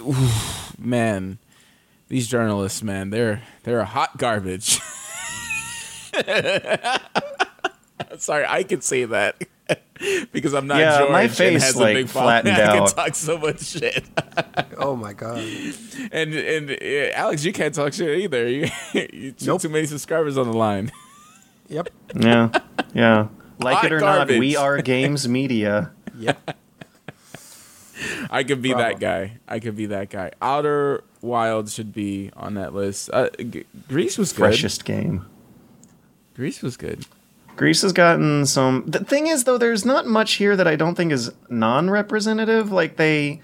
Oof, 0.00 0.74
man, 0.78 1.38
these 2.08 2.26
journalists, 2.28 2.82
man, 2.82 3.10
they're 3.10 3.42
they're 3.64 3.80
a 3.80 3.84
hot 3.84 4.18
garbage. 4.18 4.80
Sorry, 8.18 8.44
I 8.48 8.62
can 8.62 8.80
say 8.80 9.04
that 9.06 9.36
because 10.32 10.54
I'm 10.54 10.66
not 10.66 10.78
Yeah, 10.78 10.98
George 10.98 11.10
my 11.10 11.22
and 11.22 11.32
face, 11.32 11.62
has 11.64 11.76
like, 11.76 11.92
a 11.96 11.98
big 12.00 12.08
following. 12.08 12.42
flattened 12.42 12.56
I 12.70 12.78
can 12.78 12.86
talk 12.88 13.14
so 13.14 13.38
much 13.38 13.62
shit, 13.64 14.04
Oh 14.78 14.94
my 14.96 15.12
god. 15.12 15.38
and 16.12 16.34
and 16.34 16.70
uh, 16.70 17.10
Alex, 17.14 17.44
you 17.44 17.52
can't 17.52 17.74
talk 17.74 17.92
shit 17.92 18.18
either. 18.20 18.48
You, 18.48 18.68
you 18.92 19.32
too, 19.32 19.46
Nope. 19.46 19.62
too 19.62 19.68
many 19.68 19.86
subscribers 19.86 20.38
on 20.38 20.46
the 20.50 20.56
line. 20.56 20.90
Yep. 21.68 21.88
Yeah, 22.14 22.50
yeah. 22.94 23.28
Like 23.58 23.76
Hot 23.76 23.84
it 23.86 23.92
or 23.92 24.00
garbage. 24.00 24.34
not, 24.36 24.40
we 24.40 24.56
are 24.56 24.80
games 24.82 25.26
media. 25.28 25.90
Yep. 26.18 26.56
I 28.30 28.44
could 28.44 28.60
be 28.62 28.72
Bravo. 28.72 28.88
that 28.90 29.00
guy. 29.00 29.38
I 29.48 29.58
could 29.60 29.74
be 29.76 29.86
that 29.86 30.10
guy. 30.10 30.32
Outer 30.42 31.02
Wilds 31.24 31.74
should 31.74 31.92
be 31.92 32.30
on 32.36 32.54
that 32.54 32.74
list. 32.74 33.10
Uh, 33.12 33.28
G- 33.38 33.64
Gris 33.88 34.16
was 34.18 34.32
good. 34.32 34.38
Freshest 34.38 34.84
game. 34.84 35.26
Gris 36.34 36.62
was 36.62 36.76
good. 36.76 37.06
Gris 37.56 37.82
has 37.82 37.92
gotten 37.92 38.46
some. 38.46 38.84
The 38.86 39.04
thing 39.04 39.26
is, 39.28 39.44
though, 39.44 39.58
there's 39.58 39.84
not 39.84 40.06
much 40.06 40.34
here 40.34 40.56
that 40.56 40.66
I 40.66 40.74
don't 40.76 40.96
think 40.96 41.12
is 41.12 41.30
non-representative. 41.48 42.72
Like 42.72 42.96
they, 42.96 43.40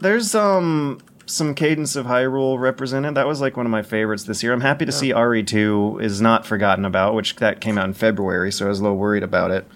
there's 0.00 0.34
um 0.34 1.00
some 1.26 1.54
Cadence 1.54 1.96
of 1.96 2.06
Hyrule 2.06 2.58
represented. 2.58 3.14
That 3.16 3.26
was 3.26 3.40
like 3.40 3.56
one 3.56 3.66
of 3.66 3.72
my 3.72 3.82
favorites 3.82 4.24
this 4.24 4.42
year. 4.42 4.52
I'm 4.52 4.60
happy 4.60 4.86
to 4.86 4.92
see 4.92 5.12
RE2 5.12 6.00
is 6.00 6.20
not 6.20 6.46
forgotten 6.46 6.84
about, 6.84 7.14
which 7.14 7.36
that 7.36 7.60
came 7.60 7.76
out 7.78 7.86
in 7.86 7.94
February, 7.94 8.52
so 8.52 8.66
I 8.66 8.68
was 8.68 8.78
a 8.78 8.82
little 8.82 8.96
worried 8.96 9.24
about 9.24 9.50
it. 9.50 9.66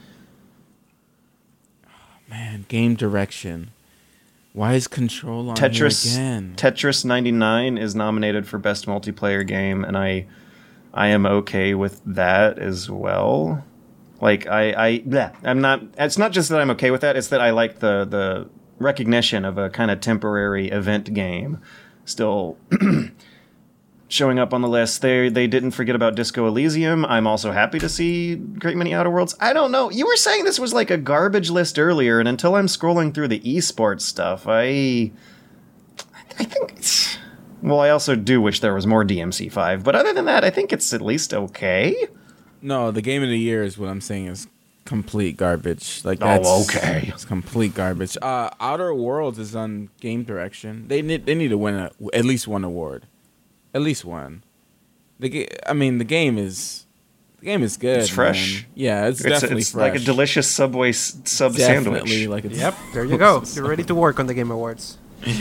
Man, 2.28 2.64
game 2.68 2.94
direction. 2.94 3.72
Why 4.52 4.74
is 4.74 4.88
Control 4.88 5.50
on 5.50 5.56
Tetris 5.56 6.14
again? 6.14 6.54
Tetris 6.56 7.04
99 7.04 7.78
is 7.78 7.94
nominated 7.94 8.48
for 8.48 8.58
best 8.58 8.86
multiplayer 8.86 9.46
game, 9.46 9.84
and 9.84 9.96
I 9.96 10.26
I 10.92 11.08
am 11.08 11.24
okay 11.24 11.74
with 11.74 12.00
that 12.04 12.58
as 12.58 12.90
well. 12.90 13.64
Like 14.20 14.46
I 14.48 14.72
I 14.72 14.98
bleh, 15.00 15.34
I'm 15.44 15.60
not. 15.60 15.82
It's 15.96 16.18
not 16.18 16.32
just 16.32 16.48
that 16.48 16.60
I'm 16.60 16.70
okay 16.70 16.90
with 16.90 17.00
that. 17.02 17.16
It's 17.16 17.28
that 17.28 17.40
I 17.40 17.50
like 17.50 17.78
the 17.78 18.04
the 18.04 18.48
recognition 18.78 19.44
of 19.44 19.56
a 19.58 19.70
kind 19.70 19.90
of 19.90 20.00
temporary 20.00 20.68
event 20.68 21.12
game 21.14 21.60
still 22.04 22.56
showing 24.10 24.38
up 24.38 24.52
on 24.52 24.60
the 24.60 24.68
list. 24.68 25.00
They 25.00 25.30
they 25.30 25.46
didn't 25.46 25.70
forget 25.70 25.94
about 25.96 26.14
Disco 26.14 26.46
Elysium. 26.46 27.06
I'm 27.06 27.26
also 27.26 27.52
happy 27.52 27.78
to 27.78 27.88
see 27.88 28.34
Great 28.34 28.76
Many 28.76 28.92
Outer 28.92 29.10
Worlds. 29.10 29.34
I 29.40 29.54
don't 29.54 29.72
know. 29.72 29.90
You 29.90 30.06
were 30.06 30.16
saying 30.16 30.44
this 30.44 30.58
was 30.58 30.74
like 30.74 30.90
a 30.90 30.98
garbage 30.98 31.48
list 31.48 31.78
earlier, 31.78 32.18
and 32.18 32.28
until 32.28 32.54
I'm 32.56 32.66
scrolling 32.66 33.14
through 33.14 33.28
the 33.28 33.40
esports 33.40 34.02
stuff, 34.02 34.44
I 34.46 35.12
I 36.38 36.44
think. 36.44 36.84
Well, 37.62 37.80
I 37.80 37.90
also 37.90 38.16
do 38.16 38.40
wish 38.40 38.60
there 38.60 38.74
was 38.74 38.86
more 38.86 39.04
DMC5, 39.04 39.84
but 39.84 39.94
other 39.94 40.14
than 40.14 40.24
that, 40.24 40.44
I 40.44 40.50
think 40.50 40.72
it's 40.72 40.94
at 40.94 41.02
least 41.02 41.34
okay. 41.34 41.94
no, 42.62 42.90
the 42.90 43.02
game 43.02 43.22
of 43.22 43.28
the 43.28 43.38
year 43.38 43.62
is 43.62 43.76
what 43.76 43.90
I'm 43.90 44.00
saying 44.00 44.26
is 44.28 44.48
complete 44.86 45.36
garbage. 45.36 46.02
Like 46.02 46.18
Oh, 46.22 46.26
that's 46.26 46.48
okay. 46.76 47.10
It's 47.14 47.26
complete 47.26 47.74
garbage. 47.74 48.16
Uh, 48.22 48.48
Outer 48.60 48.94
Worlds 48.94 49.38
is 49.38 49.54
on 49.54 49.90
game 50.00 50.24
direction. 50.24 50.88
They 50.88 51.02
need 51.02 51.26
they 51.26 51.34
need 51.34 51.48
to 51.48 51.58
win 51.58 51.74
a, 51.74 51.90
at 52.14 52.24
least 52.24 52.48
one 52.48 52.64
award, 52.64 53.06
at 53.74 53.82
least 53.82 54.04
one. 54.04 54.42
The 55.18 55.28
ga- 55.28 55.48
I 55.66 55.72
mean, 55.72 55.98
the 55.98 56.04
game 56.04 56.38
is 56.38 56.86
the 57.38 57.46
game 57.46 57.62
is 57.62 57.76
good. 57.76 57.98
It's 58.00 58.08
fresh. 58.08 58.62
man. 58.62 58.72
Yeah, 58.74 59.06
it's, 59.08 59.20
It's, 59.20 59.28
definitely 59.28 59.62
it's 59.62 59.72
fresh. 59.72 59.92
like 59.92 60.00
a 60.00 60.04
delicious 60.04 60.50
Subway 60.50 60.90
s- 60.90 61.18
sub 61.24 61.54
Definitely 61.54 62.00
sandwich. 62.10 62.28
like 62.28 62.44
it's 62.44 62.58
Yep. 62.58 62.74
There 62.94 63.04
you 63.04 63.18
go. 63.18 63.42
You're 63.54 63.68
ready 63.68 63.84
to 63.84 63.94
work 63.94 64.18
on 64.20 64.26
the 64.26 64.34
Game 64.34 64.50
Awards. 64.50 64.98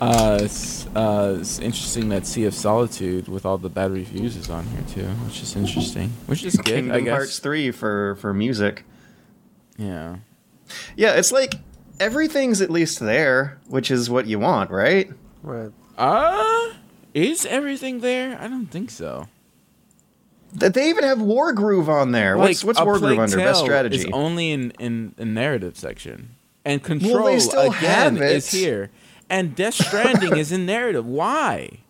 Uh, 0.00 0.38
it's, 0.42 0.86
uh, 0.94 1.38
it's 1.40 1.58
interesting 1.58 2.08
that 2.10 2.24
Sea 2.24 2.44
of 2.44 2.54
Solitude 2.54 3.26
with 3.26 3.44
all 3.44 3.58
the 3.58 3.68
bad 3.68 3.90
reviews 3.90 4.36
is 4.36 4.48
on 4.48 4.64
here 4.66 4.82
too, 4.88 5.08
which 5.24 5.42
is 5.42 5.56
interesting. 5.56 6.12
Which 6.26 6.44
is 6.44 6.54
good, 6.54 6.66
Kingdom 6.66 6.94
I 6.96 7.00
guess. 7.00 7.10
Hearts 7.16 7.38
3 7.40 7.72
for, 7.72 8.14
for 8.20 8.32
music. 8.32 8.84
Yeah. 9.76 10.18
Yeah, 10.96 11.14
it's 11.14 11.32
like 11.32 11.56
everything's 11.98 12.60
at 12.60 12.70
least 12.70 13.00
there, 13.00 13.58
which 13.66 13.90
is 13.90 14.08
what 14.08 14.26
you 14.28 14.38
want, 14.38 14.70
right? 14.70 15.10
Right. 15.42 15.72
Uh, 15.98 16.72
is 17.12 17.44
everything 17.44 18.00
there? 18.00 18.38
I 18.40 18.46
don't 18.48 18.66
think 18.68 18.90
so. 18.90 19.28
That 20.54 20.72
they 20.72 20.88
even 20.88 21.04
have 21.04 21.18
Wargroove 21.18 21.88
on 21.88 22.12
there. 22.12 22.38
what's 22.38 22.64
what's 22.64 22.80
Wargroove 22.80 23.18
under? 23.18 23.36
Best 23.36 23.60
strategy. 23.60 23.96
Is 23.96 24.06
only 24.12 24.50
in 24.52 24.70
in 24.78 25.12
the 25.16 25.26
narrative 25.26 25.76
section, 25.76 26.36
and 26.64 26.82
Control 26.82 27.38
still 27.40 27.72
again 27.72 28.16
is 28.16 28.50
here, 28.50 28.90
and 29.28 29.54
Death 29.54 29.74
Stranding 29.74 30.36
is 30.36 30.50
in 30.52 30.64
narrative. 30.64 31.04
Why? 31.04 31.80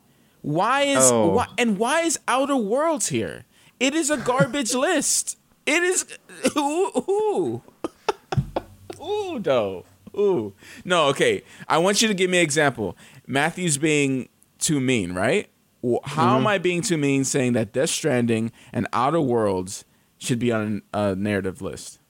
Why 0.43 0.83
is 0.83 0.99
Oh. 1.11 1.29
why, 1.29 1.47
and 1.57 1.79
why 1.79 2.01
is 2.01 2.19
Outer 2.27 2.57
Worlds 2.57 3.09
here? 3.09 3.45
It 3.79 3.95
is 3.95 4.11
a 4.11 4.17
garbage 4.17 4.75
list. 4.87 5.37
It 5.67 5.83
is 5.85 6.07
ooh 6.57 6.91
ooh 7.09 7.63
ooh 9.01 9.39
no 9.45 9.85
ooh 10.19 10.53
no. 10.85 11.07
Okay, 11.09 11.43
I 11.69 11.79
want 11.79 12.03
you 12.03 12.09
to 12.09 12.15
give 12.15 12.29
me 12.31 12.39
an 12.39 12.43
example. 12.45 12.97
Matthew's 13.29 13.79
being 13.79 14.29
too 14.59 14.81
mean, 14.81 15.13
right? 15.13 15.49
How 15.83 15.89
Mm-hmm. 15.89 16.21
am 16.41 16.47
I 16.49 16.59
being 16.59 16.83
too 16.83 16.97
mean 16.99 17.23
saying 17.25 17.53
that 17.53 17.73
Death 17.73 17.91
Stranding 17.91 18.51
and 18.73 18.89
Outer 18.93 19.21
Worlds 19.21 19.85
should 20.19 20.41
be 20.41 20.51
on 20.51 20.83
a 20.93 21.15
narrative 21.15 21.63
list? 21.63 22.01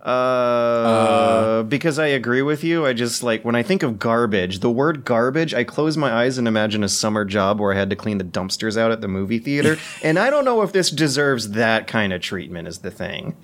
Uh, 0.00 1.64
because 1.64 1.98
I 1.98 2.06
agree 2.06 2.42
with 2.42 2.62
you. 2.62 2.86
I 2.86 2.92
just 2.92 3.24
like 3.24 3.44
when 3.44 3.56
I 3.56 3.64
think 3.64 3.82
of 3.82 3.98
garbage, 3.98 4.60
the 4.60 4.70
word 4.70 5.04
garbage, 5.04 5.52
I 5.52 5.64
close 5.64 5.96
my 5.96 6.12
eyes 6.12 6.38
and 6.38 6.46
imagine 6.46 6.84
a 6.84 6.88
summer 6.88 7.24
job 7.24 7.58
where 7.58 7.72
I 7.72 7.76
had 7.76 7.90
to 7.90 7.96
clean 7.96 8.18
the 8.18 8.24
dumpsters 8.24 8.76
out 8.76 8.92
at 8.92 9.00
the 9.00 9.08
movie 9.08 9.40
theater. 9.40 9.78
and 10.04 10.18
I 10.18 10.30
don't 10.30 10.44
know 10.44 10.62
if 10.62 10.70
this 10.72 10.90
deserves 10.90 11.50
that 11.50 11.88
kind 11.88 12.12
of 12.12 12.20
treatment, 12.20 12.68
is 12.68 12.78
the 12.78 12.90
thing. 12.92 13.34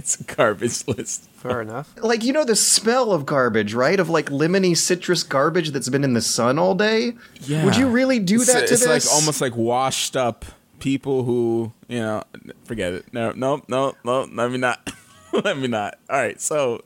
It's 0.00 0.18
a 0.18 0.24
garbage 0.24 0.88
list. 0.88 1.28
Fair 1.32 1.60
enough. 1.60 1.94
Like 2.02 2.24
you 2.24 2.32
know 2.32 2.44
the 2.44 2.56
smell 2.56 3.12
of 3.12 3.26
garbage, 3.26 3.74
right? 3.74 4.00
Of 4.00 4.08
like 4.08 4.30
lemony 4.30 4.74
citrus 4.74 5.22
garbage 5.22 5.72
that's 5.72 5.90
been 5.90 6.04
in 6.04 6.14
the 6.14 6.22
sun 6.22 6.58
all 6.58 6.74
day. 6.74 7.12
Yeah. 7.42 7.66
Would 7.66 7.76
you 7.76 7.86
really 7.86 8.18
do 8.18 8.36
It's, 8.36 8.46
that 8.46 8.66
to 8.68 8.72
it's 8.74 8.84
this? 8.86 9.06
like 9.06 9.14
almost 9.14 9.40
like 9.42 9.54
washed 9.54 10.16
up 10.16 10.46
people 10.78 11.24
who 11.24 11.72
you 11.86 12.00
know. 12.00 12.24
Forget 12.64 12.94
it. 12.94 13.12
No, 13.12 13.32
no, 13.32 13.62
no, 13.68 13.94
no. 14.02 14.26
Let 14.32 14.50
me 14.50 14.56
not. 14.56 14.90
let 15.44 15.58
me 15.58 15.68
not. 15.68 15.98
All 16.08 16.16
right. 16.16 16.40
So, 16.40 16.82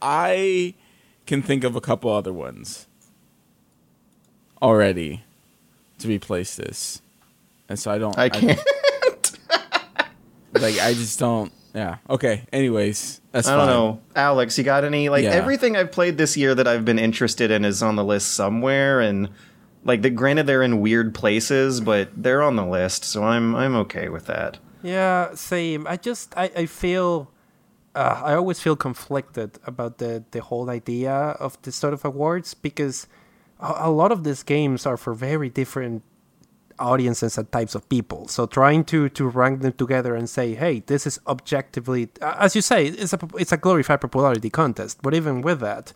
I 0.00 0.74
can 1.26 1.42
think 1.42 1.62
of 1.62 1.76
a 1.76 1.80
couple 1.80 2.10
other 2.10 2.32
ones 2.32 2.86
already 4.62 5.24
to 5.98 6.08
replace 6.08 6.56
this, 6.56 7.02
and 7.68 7.78
so 7.78 7.90
I 7.90 7.98
don't. 7.98 8.16
I 8.16 8.30
can't. 8.30 8.58
like 10.54 10.78
I 10.80 10.94
just 10.94 11.18
don't. 11.18 11.52
Yeah. 11.76 11.98
Okay. 12.08 12.46
Anyways, 12.52 13.20
that's 13.32 13.46
I 13.46 13.50
don't 13.56 13.66
fine. 13.66 13.68
know, 13.68 14.00
Alex. 14.16 14.56
You 14.56 14.64
got 14.64 14.82
any 14.84 15.10
like 15.10 15.24
Yeah. 15.24 15.30
everything 15.32 15.76
I've 15.76 15.92
played 15.92 16.16
this 16.16 16.34
year 16.36 16.54
that 16.54 16.66
I've 16.66 16.86
been 16.86 16.98
interested 16.98 17.50
in 17.50 17.64
is 17.66 17.82
on 17.82 17.96
the 17.96 18.04
list 18.04 18.32
somewhere, 18.32 19.00
and 19.00 19.28
like 19.84 20.00
the 20.00 20.08
granted 20.10 20.46
they're 20.46 20.62
in 20.62 20.80
weird 20.80 21.14
places, 21.14 21.82
but 21.82 22.08
they're 22.16 22.42
on 22.42 22.56
the 22.56 22.64
list, 22.64 23.04
so 23.04 23.22
I'm 23.24 23.54
I'm 23.54 23.76
okay 23.76 24.08
with 24.08 24.24
that. 24.26 24.56
Yeah, 24.82 25.34
same. 25.34 25.86
I 25.86 25.96
just 25.98 26.32
I, 26.36 26.50
I 26.56 26.66
feel 26.66 27.30
uh, 27.94 28.22
I 28.24 28.34
always 28.34 28.58
feel 28.58 28.76
conflicted 28.76 29.58
about 29.66 29.98
the 29.98 30.24
the 30.30 30.40
whole 30.40 30.70
idea 30.70 31.12
of 31.12 31.60
this 31.60 31.76
sort 31.76 31.92
of 31.92 32.04
awards 32.06 32.54
because 32.54 33.06
a, 33.60 33.88
a 33.88 33.90
lot 33.90 34.12
of 34.12 34.24
these 34.24 34.42
games 34.42 34.86
are 34.86 34.96
for 34.96 35.12
very 35.12 35.50
different 35.50 36.02
audiences 36.78 37.38
and 37.38 37.50
types 37.52 37.74
of 37.74 37.88
people. 37.88 38.28
So 38.28 38.46
trying 38.46 38.84
to 38.86 39.08
to 39.10 39.28
rank 39.28 39.62
them 39.62 39.72
together 39.72 40.14
and 40.14 40.28
say, 40.28 40.54
hey, 40.54 40.80
this 40.86 41.06
is 41.06 41.18
objectively, 41.26 42.08
as 42.20 42.54
you 42.56 42.62
say, 42.62 42.86
it's 42.86 43.12
a 43.12 43.18
it's 43.38 43.52
a 43.52 43.56
glorified 43.56 44.00
popularity 44.00 44.50
contest. 44.50 45.02
But 45.02 45.14
even 45.14 45.42
with 45.42 45.60
that, 45.60 45.92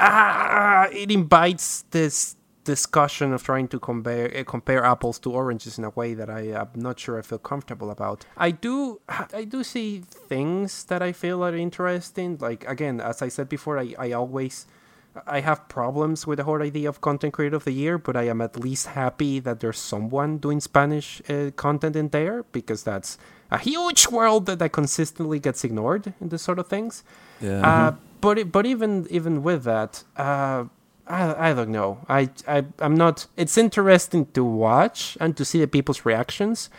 ah, 0.00 0.88
it 0.92 1.10
invites 1.10 1.84
this 1.90 2.36
discussion 2.64 3.32
of 3.32 3.42
trying 3.42 3.68
to 3.68 3.78
compare 3.78 4.32
uh, 4.36 4.44
compare 4.44 4.84
apples 4.84 5.18
to 5.18 5.32
oranges 5.32 5.78
in 5.78 5.84
a 5.84 5.90
way 5.90 6.14
that 6.14 6.30
I 6.30 6.42
am 6.52 6.68
not 6.76 6.98
sure 7.00 7.18
I 7.18 7.22
feel 7.22 7.38
comfortable 7.38 7.90
about. 7.90 8.24
I 8.36 8.50
do 8.50 9.00
I 9.08 9.44
do 9.44 9.64
see 9.64 10.00
things 10.00 10.84
that 10.84 11.02
I 11.02 11.12
feel 11.12 11.44
are 11.44 11.56
interesting. 11.56 12.38
Like 12.40 12.66
again, 12.68 13.00
as 13.00 13.22
I 13.22 13.28
said 13.28 13.48
before, 13.48 13.78
I, 13.78 13.94
I 13.98 14.12
always 14.12 14.66
I 15.26 15.40
have 15.40 15.68
problems 15.68 16.26
with 16.26 16.38
the 16.38 16.44
whole 16.44 16.62
idea 16.62 16.88
of 16.88 17.00
content 17.00 17.34
creator 17.34 17.56
of 17.56 17.64
the 17.64 17.72
year, 17.72 17.98
but 17.98 18.16
I 18.16 18.24
am 18.28 18.40
at 18.40 18.58
least 18.58 18.88
happy 18.88 19.40
that 19.40 19.60
there's 19.60 19.78
someone 19.78 20.38
doing 20.38 20.60
Spanish 20.60 21.20
uh, 21.28 21.50
content 21.56 21.96
in 21.96 22.08
there 22.08 22.44
because 22.52 22.82
that's 22.82 23.18
a 23.50 23.58
huge 23.58 24.08
world 24.08 24.46
that, 24.46 24.58
that 24.58 24.72
consistently 24.72 25.38
gets 25.38 25.64
ignored 25.64 26.14
in 26.20 26.30
this 26.30 26.42
sort 26.42 26.58
of 26.58 26.66
things. 26.68 27.04
Yeah. 27.40 27.60
Uh, 27.60 27.94
but 28.20 28.38
it, 28.38 28.52
but 28.52 28.64
even 28.64 29.06
even 29.10 29.42
with 29.42 29.64
that, 29.64 30.04
uh, 30.16 30.64
I 31.06 31.50
I 31.50 31.52
don't 31.52 31.70
know. 31.70 31.98
I 32.08 32.30
I 32.48 32.64
I'm 32.78 32.94
not. 32.94 33.26
It's 33.36 33.58
interesting 33.58 34.26
to 34.32 34.44
watch 34.44 35.18
and 35.20 35.36
to 35.36 35.44
see 35.44 35.60
the 35.60 35.66
people's 35.66 36.06
reactions, 36.06 36.70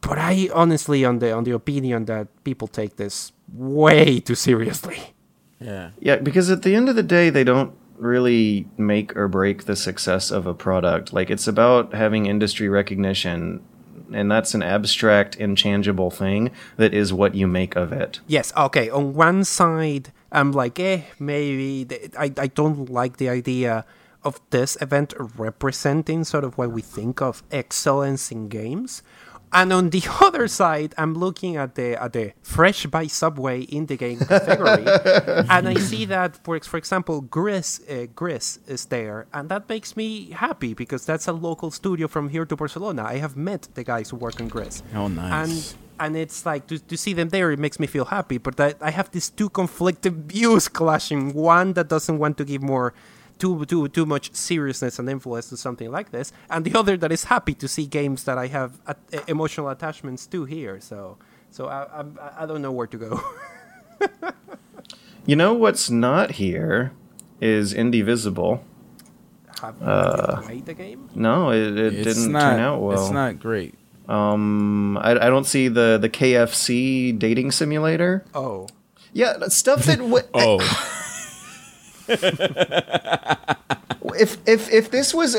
but 0.00 0.18
I 0.18 0.48
honestly 0.52 1.04
on 1.04 1.20
the 1.20 1.30
on 1.32 1.44
the 1.44 1.52
opinion 1.52 2.06
that 2.06 2.26
people 2.42 2.66
take 2.66 2.96
this 2.96 3.32
way 3.52 4.18
too 4.18 4.34
seriously. 4.34 5.14
Yeah. 5.62 5.90
Yeah, 6.00 6.16
because 6.16 6.50
at 6.50 6.62
the 6.62 6.74
end 6.74 6.88
of 6.88 6.96
the 6.96 7.02
day, 7.02 7.30
they 7.30 7.44
don't 7.44 7.74
really 7.96 8.66
make 8.76 9.16
or 9.16 9.28
break 9.28 9.64
the 9.64 9.76
success 9.76 10.30
of 10.30 10.46
a 10.46 10.54
product. 10.54 11.12
Like 11.12 11.30
it's 11.30 11.46
about 11.46 11.94
having 11.94 12.26
industry 12.26 12.68
recognition, 12.68 13.62
and 14.12 14.30
that's 14.30 14.54
an 14.54 14.62
abstract, 14.62 15.36
inchangeable 15.36 16.10
thing 16.10 16.50
that 16.76 16.92
is 16.92 17.12
what 17.12 17.34
you 17.34 17.46
make 17.46 17.76
of 17.76 17.92
it. 17.92 18.20
Yes, 18.26 18.52
okay. 18.56 18.90
On 18.90 19.14
one 19.14 19.44
side, 19.44 20.12
I'm 20.32 20.52
like, 20.52 20.78
eh, 20.80 21.02
maybe 21.18 21.84
th- 21.84 22.10
I 22.18 22.32
I 22.36 22.48
don't 22.48 22.90
like 22.90 23.16
the 23.16 23.28
idea 23.28 23.84
of 24.24 24.40
this 24.50 24.76
event 24.80 25.14
representing 25.18 26.24
sort 26.24 26.44
of 26.44 26.56
what 26.56 26.70
we 26.70 26.82
think 26.82 27.20
of 27.20 27.42
excellence 27.50 28.30
in 28.30 28.48
games. 28.48 29.02
And 29.52 29.72
on 29.72 29.90
the 29.90 30.02
other 30.20 30.48
side, 30.48 30.94
I'm 30.96 31.14
looking 31.14 31.56
at 31.56 31.74
the 31.74 32.00
at 32.02 32.12
the 32.12 32.32
fresh 32.42 32.86
by 32.86 33.06
Subway 33.06 33.62
in 33.62 33.86
the 33.86 33.96
game 33.96 34.18
category, 34.18 34.84
and 35.50 35.68
I 35.68 35.74
see 35.74 36.04
that, 36.06 36.36
for 36.44 36.58
for 36.60 36.78
example, 36.78 37.20
Gris 37.20 37.80
uh, 37.88 38.06
Gris 38.14 38.58
is 38.66 38.86
there, 38.86 39.26
and 39.32 39.48
that 39.48 39.68
makes 39.68 39.96
me 39.96 40.30
happy 40.30 40.74
because 40.74 41.04
that's 41.04 41.28
a 41.28 41.32
local 41.32 41.70
studio 41.70 42.08
from 42.08 42.30
here 42.30 42.46
to 42.46 42.56
Barcelona. 42.56 43.04
I 43.04 43.18
have 43.18 43.36
met 43.36 43.68
the 43.74 43.84
guys 43.84 44.10
who 44.10 44.16
work 44.16 44.40
on 44.40 44.48
Gris. 44.48 44.82
Oh, 44.94 45.08
nice. 45.08 45.32
And 45.32 45.82
and 46.00 46.16
it's 46.16 46.44
like 46.44 46.66
to, 46.66 46.78
to 46.78 46.96
see 46.96 47.12
them 47.12 47.28
there 47.28 47.52
it 47.52 47.58
makes 47.58 47.78
me 47.78 47.86
feel 47.86 48.06
happy 48.06 48.38
but 48.38 48.58
I, 48.58 48.74
I 48.80 48.90
have 48.90 49.10
these 49.12 49.28
two 49.30 49.48
conflicting 49.48 50.22
views 50.26 50.66
clashing 50.66 51.32
one 51.32 51.74
that 51.74 51.88
doesn't 51.88 52.18
want 52.18 52.38
to 52.38 52.44
give 52.44 52.62
more 52.62 52.94
too 53.38 53.64
too 53.66 53.88
too 53.88 54.06
much 54.06 54.32
seriousness 54.34 54.98
and 54.98 55.08
influence 55.08 55.48
to 55.48 55.56
something 55.56 55.90
like 55.90 56.10
this 56.10 56.32
and 56.50 56.64
the 56.64 56.74
other 56.78 56.96
that 56.96 57.10
is 57.12 57.24
happy 57.24 57.54
to 57.54 57.66
see 57.68 57.86
games 57.86 58.24
that 58.24 58.38
i 58.38 58.46
have 58.46 58.78
at, 58.86 58.98
emotional 59.28 59.68
attachments 59.68 60.26
to 60.26 60.44
here 60.44 60.80
so 60.80 61.16
so 61.50 61.66
i 61.66 61.82
I'm- 61.84 62.18
i, 62.20 62.42
I 62.42 62.46
don't 62.46 62.62
know 62.62 62.72
where 62.72 62.86
to 62.86 62.96
go 62.98 63.20
You 65.24 65.36
know 65.36 65.54
what's 65.54 65.88
not 65.88 66.32
here 66.32 66.92
is 67.40 67.72
Indivisible. 67.72 68.64
have 69.60 69.76
you 69.80 70.42
played 70.42 70.66
the 70.66 70.74
game 70.74 71.08
No, 71.14 71.50
it, 71.52 71.78
it 71.78 72.02
didn't 72.02 72.32
not, 72.32 72.40
turn 72.50 72.60
out 72.60 72.80
well. 72.82 73.00
It's 73.00 73.12
not 73.12 73.38
great. 73.38 73.74
Um, 74.08 74.98
I, 74.98 75.12
I 75.12 75.28
don't 75.30 75.46
see 75.46 75.68
the 75.68 75.96
the 76.00 76.08
KFC 76.08 77.16
dating 77.16 77.52
simulator. 77.52 78.24
oh 78.34 78.66
Yeah, 79.12 79.46
stuff 79.48 79.84
that 79.84 79.98
w- 79.98 80.26
Oh. 80.34 80.58
if 84.18 84.36
if 84.46 84.70
if 84.72 84.90
this 84.90 85.14
was 85.14 85.34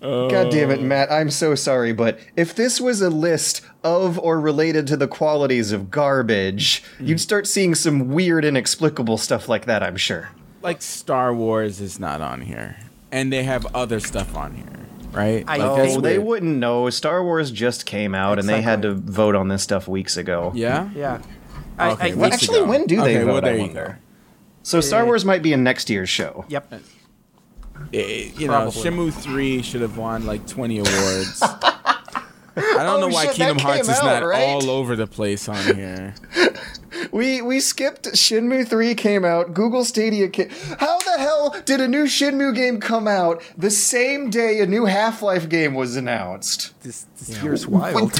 God 0.00 0.50
damn 0.50 0.70
it, 0.72 0.82
Matt, 0.82 1.12
I'm 1.12 1.30
so 1.30 1.54
sorry, 1.54 1.92
but 1.92 2.18
if 2.36 2.56
this 2.56 2.80
was 2.80 3.00
a 3.00 3.10
list 3.10 3.60
of 3.84 4.18
or 4.18 4.40
related 4.40 4.88
to 4.88 4.96
the 4.96 5.06
qualities 5.06 5.70
of 5.70 5.90
garbage, 5.92 6.82
hmm. 6.98 7.06
you'd 7.06 7.20
start 7.20 7.46
seeing 7.46 7.74
some 7.76 8.08
weird 8.08 8.44
inexplicable 8.44 9.16
stuff 9.16 9.48
like 9.48 9.66
that, 9.66 9.80
I'm 9.82 9.96
sure. 9.96 10.30
like 10.60 10.82
Star 10.82 11.32
Wars 11.32 11.80
is 11.80 12.00
not 12.00 12.20
on 12.20 12.40
here, 12.40 12.76
and 13.12 13.32
they 13.32 13.44
have 13.44 13.64
other 13.76 14.00
stuff 14.00 14.34
on 14.34 14.54
here, 14.56 14.66
right? 15.12 15.44
I 15.46 15.58
like, 15.58 15.76
know. 15.76 15.96
Oh, 15.98 16.00
they 16.00 16.18
weird. 16.18 16.26
wouldn't 16.26 16.56
know. 16.58 16.90
Star 16.90 17.22
Wars 17.22 17.52
just 17.52 17.86
came 17.86 18.12
out 18.14 18.40
and 18.40 18.48
they 18.48 18.60
had 18.60 18.82
to 18.82 18.94
vote 18.94 19.36
on 19.36 19.46
this 19.48 19.62
stuff 19.62 19.86
weeks 19.86 20.16
ago. 20.16 20.50
Yeah. 20.54 20.90
yeah 20.96 21.22
I, 21.78 21.90
Okay, 21.92 22.02
I 22.02 22.06
weeks 22.06 22.16
Well, 22.16 22.32
actually, 22.32 22.58
ago. 22.58 22.68
when 22.68 22.86
do 22.86 22.96
they 22.96 23.02
Okay, 23.18 23.24
well, 23.24 23.34
vote? 23.36 23.44
there 23.44 23.52
I 23.54 23.56
you 23.56 23.62
wonder. 23.62 23.98
So 24.62 24.80
Star 24.80 25.04
Wars 25.04 25.24
might 25.24 25.42
be 25.42 25.52
in 25.52 25.62
next 25.64 25.90
year's 25.90 26.08
show. 26.08 26.44
yep 26.48 26.72
Eh, 27.92 28.30
you 28.36 28.46
know, 28.46 28.52
Probably. 28.70 28.82
Shenmue 28.82 29.12
Three 29.12 29.60
should 29.62 29.80
have 29.80 29.96
won 29.96 30.24
like 30.24 30.46
twenty 30.46 30.78
awards. 30.78 31.42
I 32.54 32.84
don't 32.84 33.00
know 33.00 33.06
Oh, 33.06 33.08
why 33.08 33.26
shit, 33.26 33.36
Kingdom 33.36 33.58
Hearts 33.58 33.86
came 33.88 33.94
is 33.96 34.02
not 34.02 34.22
right? 34.24 34.40
all 34.42 34.70
over 34.70 34.94
the 34.94 35.06
place 35.06 35.48
on 35.48 35.74
here. 35.76 36.14
We 37.10 37.42
we 37.42 37.58
skipped 37.60 38.04
Shenmue 38.12 38.68
3 38.68 38.94
came 38.94 39.24
out, 39.24 39.52
Google 39.54 39.84
Stadia 39.84 40.28
came 40.28 40.48
How 40.78 40.98
the 41.00 41.18
hell 41.18 41.54
did 41.64 41.80
a 41.80 41.88
new 41.88 42.04
Shenmue 42.04 42.54
game 42.54 42.80
come 42.80 43.08
out 43.08 43.42
the 43.56 43.70
same 43.70 44.30
day 44.30 44.60
a 44.60 44.66
new 44.66 44.84
Half-Life 44.84 45.48
game 45.48 45.74
was 45.74 45.96
announced? 45.96 46.72
this, 46.82 47.06
this 47.18 47.42
year's 47.42 47.66
wild 47.66 48.12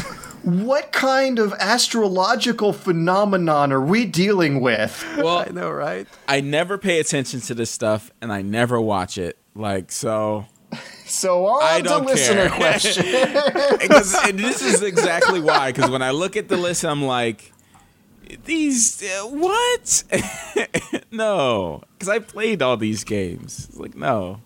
What 0.44 0.92
kind 0.92 1.38
of 1.38 1.52
astrological 1.54 2.72
phenomenon 2.72 3.72
are 3.72 3.80
we 3.80 4.04
dealing 4.06 4.60
with? 4.60 5.04
Well, 5.16 5.38
i 5.38 5.46
know 5.46 5.70
right 5.70 6.06
I 6.26 6.40
never 6.40 6.78
pay 6.78 6.98
attention 7.00 7.40
to 7.42 7.54
this 7.54 7.70
stuff, 7.70 8.10
and 8.20 8.32
I 8.32 8.42
never 8.42 8.80
watch 8.80 9.18
it. 9.18 9.38
Like 9.54 9.92
so, 9.92 10.46
So 11.06 11.46
on 11.46 11.62
I 11.62 11.78
to 11.78 11.84
don't 11.84 12.06
listener 12.06 12.48
care. 12.48 12.58
question. 12.58 13.04
because 13.80 14.14
and 14.26 14.38
this 14.38 14.62
is 14.62 14.82
exactly 14.82 15.40
why. 15.40 15.70
Because 15.72 15.90
when 15.90 16.02
I 16.02 16.10
look 16.10 16.36
at 16.36 16.48
the 16.48 16.56
list, 16.56 16.84
I'm 16.84 17.02
like, 17.02 17.52
these 18.44 19.02
uh, 19.02 19.26
what? 19.28 20.04
no, 21.10 21.82
because 21.98 22.08
I 22.08 22.18
played 22.18 22.62
all 22.62 22.76
these 22.76 23.04
games. 23.04 23.66
It's 23.68 23.78
like 23.78 23.94
no, 23.94 24.40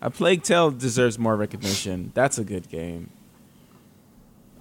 a 0.00 0.10
Plague 0.10 0.42
Tale 0.42 0.70
deserves 0.70 1.18
more 1.18 1.36
recognition. 1.36 2.12
That's 2.14 2.38
a 2.38 2.44
good 2.44 2.68
game. 2.68 3.10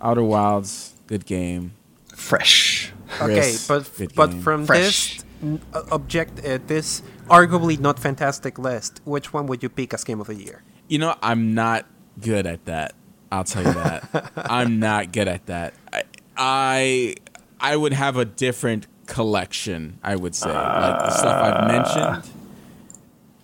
Outer 0.03 0.23
Wilds, 0.23 0.93
good 1.07 1.25
game. 1.25 1.73
Fresh. 2.13 2.91
Okay, 3.21 3.55
but 3.67 3.89
good 3.97 4.13
but 4.15 4.29
game. 4.31 4.41
from 4.41 4.65
Fresh. 4.65 5.17
this 5.41 5.59
uh, 5.73 5.81
object, 5.91 6.45
uh, 6.45 6.59
this 6.67 7.01
arguably 7.29 7.79
not 7.79 7.99
fantastic 7.99 8.59
list, 8.59 9.01
which 9.05 9.31
one 9.33 9.47
would 9.47 9.63
you 9.63 9.69
pick 9.69 9.93
as 9.93 10.03
game 10.03 10.19
of 10.19 10.27
the 10.27 10.35
year? 10.35 10.61
You 10.89 10.99
know, 10.99 11.15
I'm 11.21 11.53
not 11.53 11.85
good 12.19 12.45
at 12.45 12.65
that. 12.65 12.93
I'll 13.31 13.43
tell 13.45 13.63
you 13.63 13.73
that. 13.73 14.31
I'm 14.35 14.79
not 14.79 15.11
good 15.11 15.27
at 15.27 15.45
that. 15.47 15.73
I, 15.91 16.03
I 16.37 17.15
I 17.59 17.75
would 17.77 17.93
have 17.93 18.17
a 18.17 18.25
different 18.25 18.87
collection. 19.07 19.99
I 20.03 20.15
would 20.15 20.35
say, 20.35 20.49
like 20.51 20.99
the 20.99 21.09
stuff 21.11 21.41
I've 21.43 21.67
mentioned. 21.67 22.33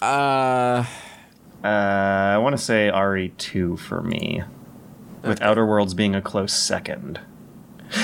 Uh, 0.02 0.86
Uh, 1.64 1.68
I 1.68 2.38
want 2.38 2.56
to 2.56 2.62
say 2.62 2.90
RE2 2.94 3.78
for 3.80 4.02
me, 4.02 4.44
with 5.24 5.42
Outer 5.42 5.66
Worlds 5.66 5.94
being 5.94 6.16
a 6.16 6.22
close 6.22 6.54
second. 6.54 7.20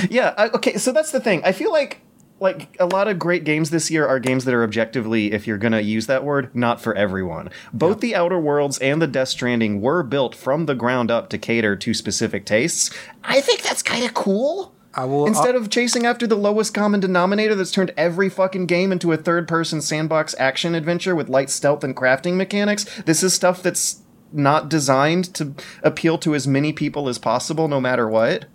Yeah, 0.09 0.33
I, 0.37 0.49
okay, 0.49 0.77
so 0.77 0.91
that's 0.91 1.11
the 1.11 1.19
thing. 1.19 1.43
I 1.43 1.51
feel 1.51 1.71
like 1.71 2.01
like 2.39 2.75
a 2.81 2.85
lot 2.85 3.07
of 3.07 3.17
great 3.17 3.45
games 3.45 3.69
this 3.69 3.89
year 3.89 4.05
are 4.05 4.19
games 4.19 4.43
that 4.43 4.53
are 4.53 4.63
objectively, 4.63 5.31
if 5.31 5.47
you're 5.47 5.57
gonna 5.57 5.79
use 5.79 6.07
that 6.07 6.23
word, 6.23 6.53
not 6.53 6.81
for 6.81 6.93
everyone. 6.95 7.49
Both 7.73 8.01
the 8.01 8.15
Outer 8.15 8.39
Worlds 8.39 8.77
and 8.79 9.01
the 9.01 9.07
Death 9.07 9.29
Stranding 9.29 9.79
were 9.79 10.03
built 10.03 10.35
from 10.35 10.65
the 10.65 10.75
ground 10.75 11.09
up 11.09 11.29
to 11.29 11.37
cater 11.37 11.75
to 11.77 11.93
specific 11.93 12.45
tastes. 12.45 12.91
I 13.23 13.41
think 13.41 13.61
that's 13.61 13.81
kind 13.81 14.03
of 14.03 14.13
cool. 14.13 14.73
I 14.93 15.05
will 15.05 15.27
Instead 15.27 15.55
uh, 15.55 15.59
of 15.59 15.69
chasing 15.69 16.05
after 16.05 16.25
the 16.25 16.35
lowest 16.35 16.73
common 16.73 17.01
denominator 17.01 17.53
that's 17.53 17.71
turned 17.71 17.93
every 17.97 18.29
fucking 18.29 18.65
game 18.65 18.91
into 18.91 19.11
a 19.11 19.17
third 19.17 19.47
person 19.47 19.81
sandbox 19.81 20.33
action 20.39 20.73
adventure 20.73 21.15
with 21.15 21.27
light 21.27 21.49
stealth 21.49 21.83
and 21.83 21.95
crafting 21.95 22.35
mechanics, 22.35 22.85
this 23.03 23.21
is 23.21 23.33
stuff 23.33 23.61
that's 23.61 24.01
not 24.35 24.69
designed 24.69 25.33
to 25.35 25.53
appeal 25.83 26.17
to 26.19 26.35
as 26.35 26.45
many 26.47 26.73
people 26.73 27.07
as 27.09 27.17
possible, 27.17 27.67
no 27.67 27.79
matter 27.81 28.07
what. 28.07 28.45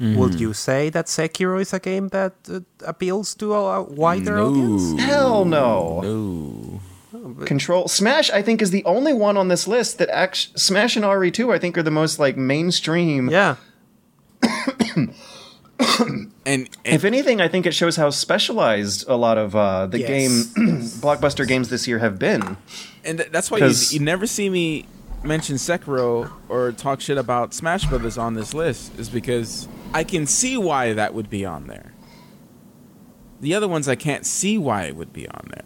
Would 0.00 0.40
you 0.40 0.52
say 0.52 0.90
that 0.90 1.06
Sekiro 1.06 1.60
is 1.60 1.72
a 1.72 1.78
game 1.78 2.08
that 2.08 2.32
uh, 2.50 2.60
appeals 2.84 3.36
to 3.36 3.54
a 3.54 3.82
wider 3.84 4.40
audience? 4.40 5.00
Hell 5.00 5.44
no. 5.44 6.02
Ooh. 6.04 6.80
Control 7.44 7.86
Smash, 7.86 8.28
I 8.30 8.42
think, 8.42 8.60
is 8.62 8.72
the 8.72 8.84
only 8.84 9.12
one 9.12 9.36
on 9.36 9.46
this 9.46 9.68
list 9.68 9.98
that 9.98 10.08
act- 10.08 10.58
Smash 10.58 10.96
and 10.96 11.04
RE2, 11.04 11.54
I 11.54 11.58
think, 11.60 11.78
are 11.78 11.84
the 11.84 11.92
most 11.92 12.18
like 12.18 12.36
mainstream. 12.36 13.30
Yeah. 13.30 13.56
And, 15.78 16.30
and 16.44 16.68
If 16.84 17.04
anything, 17.04 17.40
I 17.40 17.48
think 17.48 17.66
it 17.66 17.72
shows 17.74 17.96
how 17.96 18.10
specialized 18.10 19.04
a 19.08 19.14
lot 19.16 19.38
of 19.38 19.54
uh, 19.56 19.86
the 19.86 20.00
Yes. 20.00 20.08
game 20.08 20.30
blockbuster 21.00 21.46
games 21.46 21.68
this 21.70 21.86
year 21.88 21.98
have 22.00 22.18
been. 22.18 22.56
and 23.04 23.18
th- 23.18 23.30
that's 23.30 23.50
why 23.50 23.58
you, 23.58 23.64
'Cause- 23.66 23.92
you 23.92 24.00
never 24.00 24.26
see 24.26 24.48
me 24.50 24.86
mention 25.24 25.56
Sekiro 25.56 26.30
or 26.48 26.72
talk 26.72 27.00
shit 27.00 27.18
about 27.18 27.54
Smash 27.54 27.86
Brothers 27.86 28.18
on 28.18 28.34
this 28.34 28.54
list 28.54 28.98
is 28.98 29.08
because 29.08 29.68
I 29.94 30.04
can 30.04 30.26
see 30.26 30.56
why 30.56 30.92
that 30.94 31.14
would 31.14 31.30
be 31.30 31.44
on 31.44 31.66
there. 31.66 31.92
The 33.40 33.54
other 33.54 33.68
ones 33.68 33.88
I 33.88 33.94
can't 33.94 34.26
see 34.26 34.58
why 34.58 34.84
it 34.84 34.96
would 34.96 35.12
be 35.12 35.28
on 35.28 35.48
there. 35.50 35.64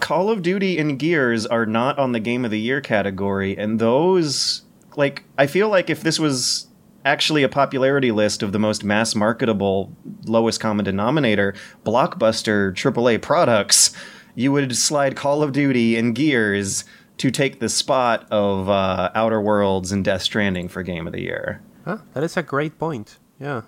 Call 0.00 0.30
of 0.30 0.42
Duty 0.42 0.78
and 0.78 0.98
Gears 0.98 1.46
are 1.46 1.66
not 1.66 1.98
on 1.98 2.12
the 2.12 2.20
Game 2.20 2.44
of 2.44 2.50
the 2.50 2.60
Year 2.60 2.80
category, 2.80 3.56
and 3.56 3.78
those, 3.78 4.62
like, 4.96 5.24
I 5.38 5.46
feel 5.46 5.68
like 5.68 5.88
if 5.88 6.02
this 6.02 6.18
was 6.18 6.66
actually 7.04 7.42
a 7.42 7.48
popularity 7.48 8.10
list 8.10 8.42
of 8.42 8.52
the 8.52 8.58
most 8.58 8.84
mass 8.84 9.14
marketable, 9.14 9.94
lowest 10.24 10.60
common 10.60 10.84
denominator, 10.84 11.54
blockbuster 11.84 12.74
AAA 12.74 13.22
products, 13.22 13.94
you 14.34 14.52
would 14.52 14.76
slide 14.76 15.16
Call 15.16 15.42
of 15.42 15.52
Duty 15.52 15.96
and 15.96 16.14
Gears 16.14 16.84
to 17.18 17.30
take 17.30 17.60
the 17.60 17.68
spot 17.68 18.26
of 18.30 18.68
uh, 18.68 19.10
Outer 19.14 19.40
Worlds 19.40 19.92
and 19.92 20.04
Death 20.04 20.22
Stranding 20.22 20.68
for 20.68 20.82
Game 20.82 21.06
of 21.06 21.12
the 21.12 21.20
Year. 21.22 21.60
Huh? 21.84 21.98
That 22.12 22.24
is 22.24 22.36
a 22.36 22.42
great 22.42 22.78
point. 22.78 23.18
Yeah. 23.40 23.62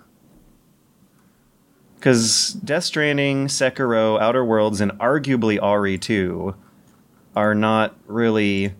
Because 1.95 2.53
Death 2.63 2.83
Stranding, 2.83 3.47
Sekiro, 3.47 4.19
Outer 4.21 4.45
Worlds, 4.45 4.81
and 4.81 4.91
arguably 4.93 5.59
RE2 5.59 6.55
are 7.35 7.55
not 7.55 7.95
really 8.05 8.73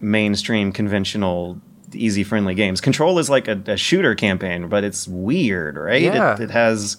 mainstream, 0.00 0.72
conventional, 0.72 1.60
easy 1.94 2.24
friendly 2.24 2.54
games. 2.54 2.80
Control 2.80 3.18
is 3.18 3.30
like 3.30 3.48
a, 3.48 3.62
a 3.66 3.76
shooter 3.76 4.14
campaign, 4.14 4.68
but 4.68 4.84
it's 4.84 5.08
weird, 5.08 5.76
right? 5.76 6.02
Yeah. 6.02 6.34
It, 6.34 6.40
it 6.40 6.50
has 6.50 6.98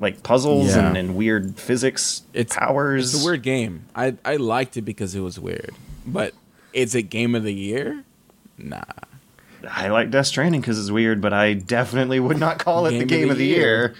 like 0.00 0.22
puzzles 0.22 0.74
Yeah. 0.74 0.88
and, 0.88 0.96
and 0.96 1.16
weird 1.16 1.56
physics 1.58 2.22
It's 2.32 2.56
powers. 2.56 3.14
It's 3.14 3.22
a 3.22 3.26
weird 3.26 3.42
game. 3.42 3.84
I 3.94 4.14
I 4.24 4.36
liked 4.36 4.76
it 4.76 4.82
because 4.82 5.14
it 5.14 5.20
was 5.20 5.38
weird, 5.38 5.74
but 6.06 6.34
is 6.72 6.94
it 6.94 7.04
game 7.04 7.34
of 7.34 7.42
the 7.42 7.54
year? 7.54 8.04
Nah. 8.58 8.82
I 9.70 9.88
like 9.88 10.10
Death 10.10 10.26
Stranding 10.26 10.60
because 10.60 10.78
it's 10.78 10.90
weird, 10.90 11.20
but 11.20 11.32
I 11.32 11.54
definitely 11.54 12.18
would 12.18 12.38
not 12.38 12.58
call 12.58 12.86
it 12.86 12.98
the 12.98 13.04
game 13.04 13.30
of 13.30 13.38
the 13.38 13.46
year. 13.46 13.94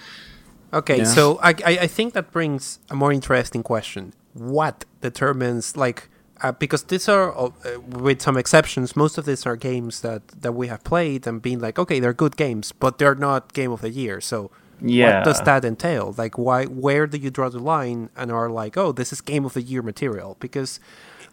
Okay, 0.73 0.97
Yeah. 0.99 1.03
so 1.05 1.39
I, 1.41 1.49
I 1.65 1.77
I 1.81 1.87
think 1.87 2.13
that 2.13 2.31
brings 2.31 2.79
a 2.89 2.95
more 2.95 3.13
interesting 3.13 3.63
question. 3.63 4.13
What 4.33 4.85
determines 5.01 5.77
like 5.77 6.09
uh, 6.41 6.51
because 6.51 6.83
these 6.83 7.07
are 7.07 7.31
uh, 7.37 7.51
with 7.87 8.21
some 8.21 8.35
exceptions, 8.37 8.95
most 8.95 9.17
of 9.17 9.25
these 9.25 9.45
are 9.45 9.55
games 9.55 10.01
that 10.01 10.27
that 10.41 10.53
we 10.53 10.67
have 10.67 10.83
played 10.83 11.25
and 11.27 11.41
been 11.41 11.59
like, 11.59 11.77
okay, 11.79 11.99
they're 12.01 12.13
good 12.13 12.35
games, 12.35 12.71
but 12.73 12.97
they're 12.97 13.15
not 13.15 13.53
game 13.53 13.71
of 13.71 13.79
the 13.81 13.89
year. 13.91 14.19
So 14.19 14.49
Yeah. 14.81 15.19
what 15.19 15.25
does 15.25 15.41
that 15.41 15.63
entail? 15.63 16.13
Like, 16.17 16.37
why? 16.37 16.65
Where 16.65 17.07
do 17.07 17.17
you 17.17 17.29
draw 17.29 17.49
the 17.49 17.59
line 17.59 18.09
and 18.17 18.31
are 18.31 18.49
like, 18.49 18.75
oh, 18.75 18.91
this 18.91 19.13
is 19.13 19.21
game 19.21 19.45
of 19.45 19.53
the 19.53 19.61
year 19.61 19.81
material? 19.81 20.35
Because 20.41 20.79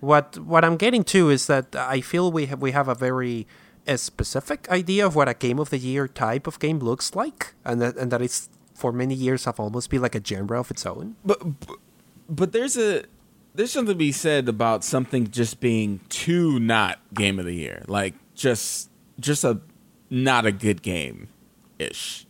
what 0.00 0.38
what 0.38 0.64
I'm 0.64 0.76
getting 0.76 1.04
to 1.04 1.30
is 1.30 1.46
that 1.46 1.74
I 1.76 2.00
feel 2.00 2.32
we 2.32 2.46
have 2.46 2.60
we 2.60 2.72
have 2.72 2.88
a 2.88 2.94
very 2.94 3.46
a 3.86 3.96
specific 3.98 4.68
idea 4.70 5.06
of 5.06 5.14
what 5.14 5.28
a 5.28 5.34
game 5.34 5.58
of 5.58 5.70
the 5.70 5.78
year 5.78 6.06
type 6.08 6.46
of 6.46 6.58
game 6.58 6.78
looks 6.78 7.14
like, 7.14 7.54
and 7.64 7.80
that 7.80 7.96
and 7.96 8.10
that 8.12 8.22
it's 8.22 8.48
for 8.74 8.92
many 8.92 9.14
years 9.14 9.44
have 9.44 9.60
almost 9.60 9.90
been 9.90 10.00
like 10.02 10.14
a 10.14 10.24
genre 10.24 10.58
of 10.58 10.70
its 10.70 10.86
own. 10.86 11.16
But 11.24 11.40
but- 12.28 12.52
there's 12.52 12.76
a 12.76 13.04
there's 13.54 13.72
something 13.72 13.94
to 13.94 13.98
be 13.98 14.12
said 14.12 14.48
about 14.48 14.84
something 14.84 15.30
just 15.30 15.60
being 15.60 16.00
too 16.08 16.58
not 16.60 16.98
game 17.12 17.38
of 17.38 17.44
the 17.44 17.54
year, 17.54 17.84
like 17.88 18.14
just 18.34 18.88
just 19.18 19.44
a 19.44 19.60
not 20.08 20.46
a 20.46 20.52
good 20.52 20.82
game 20.82 21.28
ish. 21.78 22.26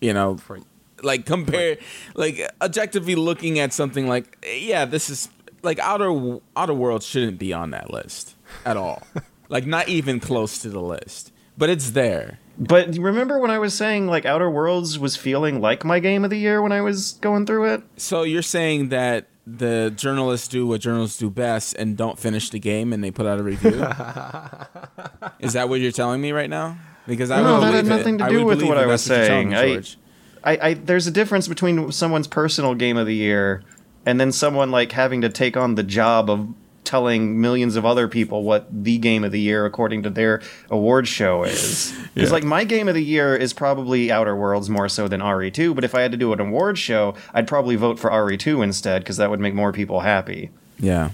You 0.00 0.12
know, 0.12 0.36
For- 0.36 0.60
like 1.02 1.24
compare 1.24 1.78
like 2.14 2.46
objectively 2.60 3.14
looking 3.14 3.58
at 3.58 3.72
something 3.72 4.06
like 4.06 4.46
yeah, 4.46 4.84
this 4.84 5.08
is 5.08 5.30
like 5.62 5.78
outer 5.78 6.38
outer 6.56 6.74
world 6.74 7.02
shouldn't 7.02 7.38
be 7.38 7.52
on 7.52 7.70
that 7.70 7.90
list 7.90 8.34
at 8.64 8.76
all. 8.76 9.02
like 9.48 9.66
not 9.66 9.88
even 9.88 10.20
close 10.20 10.58
to 10.58 10.68
the 10.68 10.80
list. 10.80 11.32
But 11.58 11.68
it's 11.70 11.90
there. 11.90 12.38
But 12.58 12.96
remember 12.98 13.38
when 13.38 13.50
I 13.50 13.58
was 13.58 13.74
saying 13.74 14.06
like 14.06 14.24
Outer 14.26 14.50
Worlds 14.50 14.98
was 14.98 15.16
feeling 15.16 15.60
like 15.60 15.84
my 15.84 15.98
game 15.98 16.24
of 16.24 16.30
the 16.30 16.38
year 16.38 16.60
when 16.62 16.72
I 16.72 16.80
was 16.82 17.12
going 17.20 17.46
through 17.46 17.72
it? 17.74 17.82
So 17.96 18.22
you're 18.22 18.42
saying 18.42 18.90
that 18.90 19.28
the 19.46 19.92
journalists 19.96 20.46
do 20.48 20.66
what 20.66 20.80
journalists 20.80 21.18
do 21.18 21.30
best 21.30 21.74
and 21.76 21.96
don't 21.96 22.18
finish 22.18 22.50
the 22.50 22.58
game 22.60 22.92
and 22.92 23.02
they 23.02 23.10
put 23.10 23.26
out 23.26 23.40
a 23.40 23.42
review? 23.42 23.70
Is 25.40 25.54
that 25.54 25.68
what 25.68 25.80
you're 25.80 25.92
telling 25.92 26.20
me 26.20 26.32
right 26.32 26.50
now? 26.50 26.76
Because 27.06 27.30
I 27.30 27.42
No, 27.42 27.60
that 27.60 27.72
had 27.74 27.84
believe 27.84 27.86
it. 27.86 27.96
nothing 27.96 28.18
to 28.18 28.28
do 28.28 28.44
with 28.44 28.62
what 28.62 28.78
I 28.78 28.86
was 28.86 29.04
that's 29.04 29.18
you're 29.18 29.26
telling 29.28 29.50
saying. 29.54 29.78
I- 29.78 29.96
I, 30.42 30.58
I 30.70 30.74
there's 30.74 31.06
a 31.06 31.10
difference 31.10 31.48
between 31.48 31.92
someone's 31.92 32.26
personal 32.26 32.74
game 32.74 32.96
of 32.96 33.06
the 33.06 33.14
year 33.14 33.62
and 34.06 34.20
then 34.20 34.32
someone 34.32 34.70
like 34.70 34.92
having 34.92 35.20
to 35.20 35.28
take 35.28 35.56
on 35.56 35.74
the 35.74 35.82
job 35.82 36.28
of 36.30 36.48
telling 36.82 37.40
millions 37.40 37.76
of 37.76 37.84
other 37.86 38.08
people 38.08 38.42
what 38.42 38.66
the 38.84 38.98
game 38.98 39.22
of 39.22 39.30
the 39.30 39.38
year 39.40 39.64
according 39.66 40.02
to 40.02 40.10
their 40.10 40.40
award 40.70 41.06
show 41.06 41.44
is. 41.44 41.92
Because 42.14 42.30
Yeah. 42.30 42.32
like 42.34 42.42
my 42.42 42.64
game 42.64 42.88
of 42.88 42.94
the 42.94 43.04
year 43.04 43.36
is 43.36 43.52
probably 43.52 44.10
Outer 44.10 44.34
Worlds 44.34 44.68
more 44.68 44.88
so 44.88 45.06
than 45.06 45.20
RE2, 45.20 45.74
but 45.74 45.84
if 45.84 45.94
I 45.94 46.00
had 46.00 46.10
to 46.10 46.16
do 46.16 46.32
an 46.32 46.40
award 46.40 46.78
show, 46.78 47.14
I'd 47.34 47.46
probably 47.46 47.76
vote 47.76 47.98
for 48.00 48.10
RE2 48.10 48.62
instead 48.64 49.02
because 49.02 49.18
that 49.18 49.30
would 49.30 49.40
make 49.40 49.54
more 49.54 49.72
people 49.72 50.00
happy. 50.00 50.50
yeah. 50.78 51.10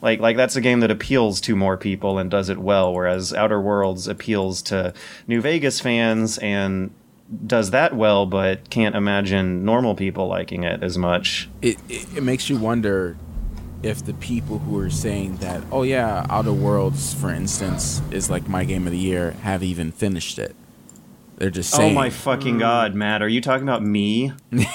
Like 0.00 0.20
like 0.20 0.36
that's 0.36 0.54
a 0.54 0.60
game 0.60 0.78
that 0.80 0.92
appeals 0.92 1.40
to 1.40 1.56
more 1.56 1.76
people 1.76 2.18
and 2.18 2.30
does 2.30 2.48
it 2.48 2.58
well, 2.58 2.94
whereas 2.94 3.34
Outer 3.34 3.60
Worlds 3.60 4.06
appeals 4.06 4.62
to 4.62 4.94
New 5.26 5.40
Vegas 5.40 5.80
fans 5.80 6.38
and 6.38 6.90
does 7.46 7.70
that 7.72 7.94
well, 7.94 8.26
but 8.26 8.70
can't 8.70 8.94
imagine 8.94 9.64
normal 9.64 9.94
people 9.94 10.28
liking 10.28 10.64
it 10.64 10.82
as 10.82 10.96
much. 10.96 11.48
It, 11.62 11.76
it 11.88 12.16
it 12.18 12.22
makes 12.22 12.48
you 12.48 12.56
wonder 12.56 13.16
if 13.82 14.04
the 14.04 14.14
people 14.14 14.58
who 14.58 14.78
are 14.78 14.90
saying 14.90 15.36
that, 15.36 15.62
oh 15.70 15.82
yeah, 15.82 16.26
Outer 16.30 16.52
Worlds, 16.52 17.14
for 17.14 17.30
instance, 17.30 18.00
is 18.10 18.28
like 18.30 18.48
my 18.48 18.64
game 18.64 18.86
of 18.86 18.92
the 18.92 18.98
year, 18.98 19.32
have 19.42 19.62
even 19.62 19.92
finished 19.92 20.38
it. 20.38 20.56
They're 21.36 21.50
just 21.50 21.72
oh 21.74 21.78
saying. 21.78 21.92
Oh 21.92 21.94
my 21.94 22.10
fucking 22.10 22.56
mm. 22.56 22.60
god, 22.60 22.94
Matt! 22.94 23.22
Are 23.22 23.28
you 23.28 23.40
talking 23.40 23.62
about 23.68 23.82
me? 23.82 24.32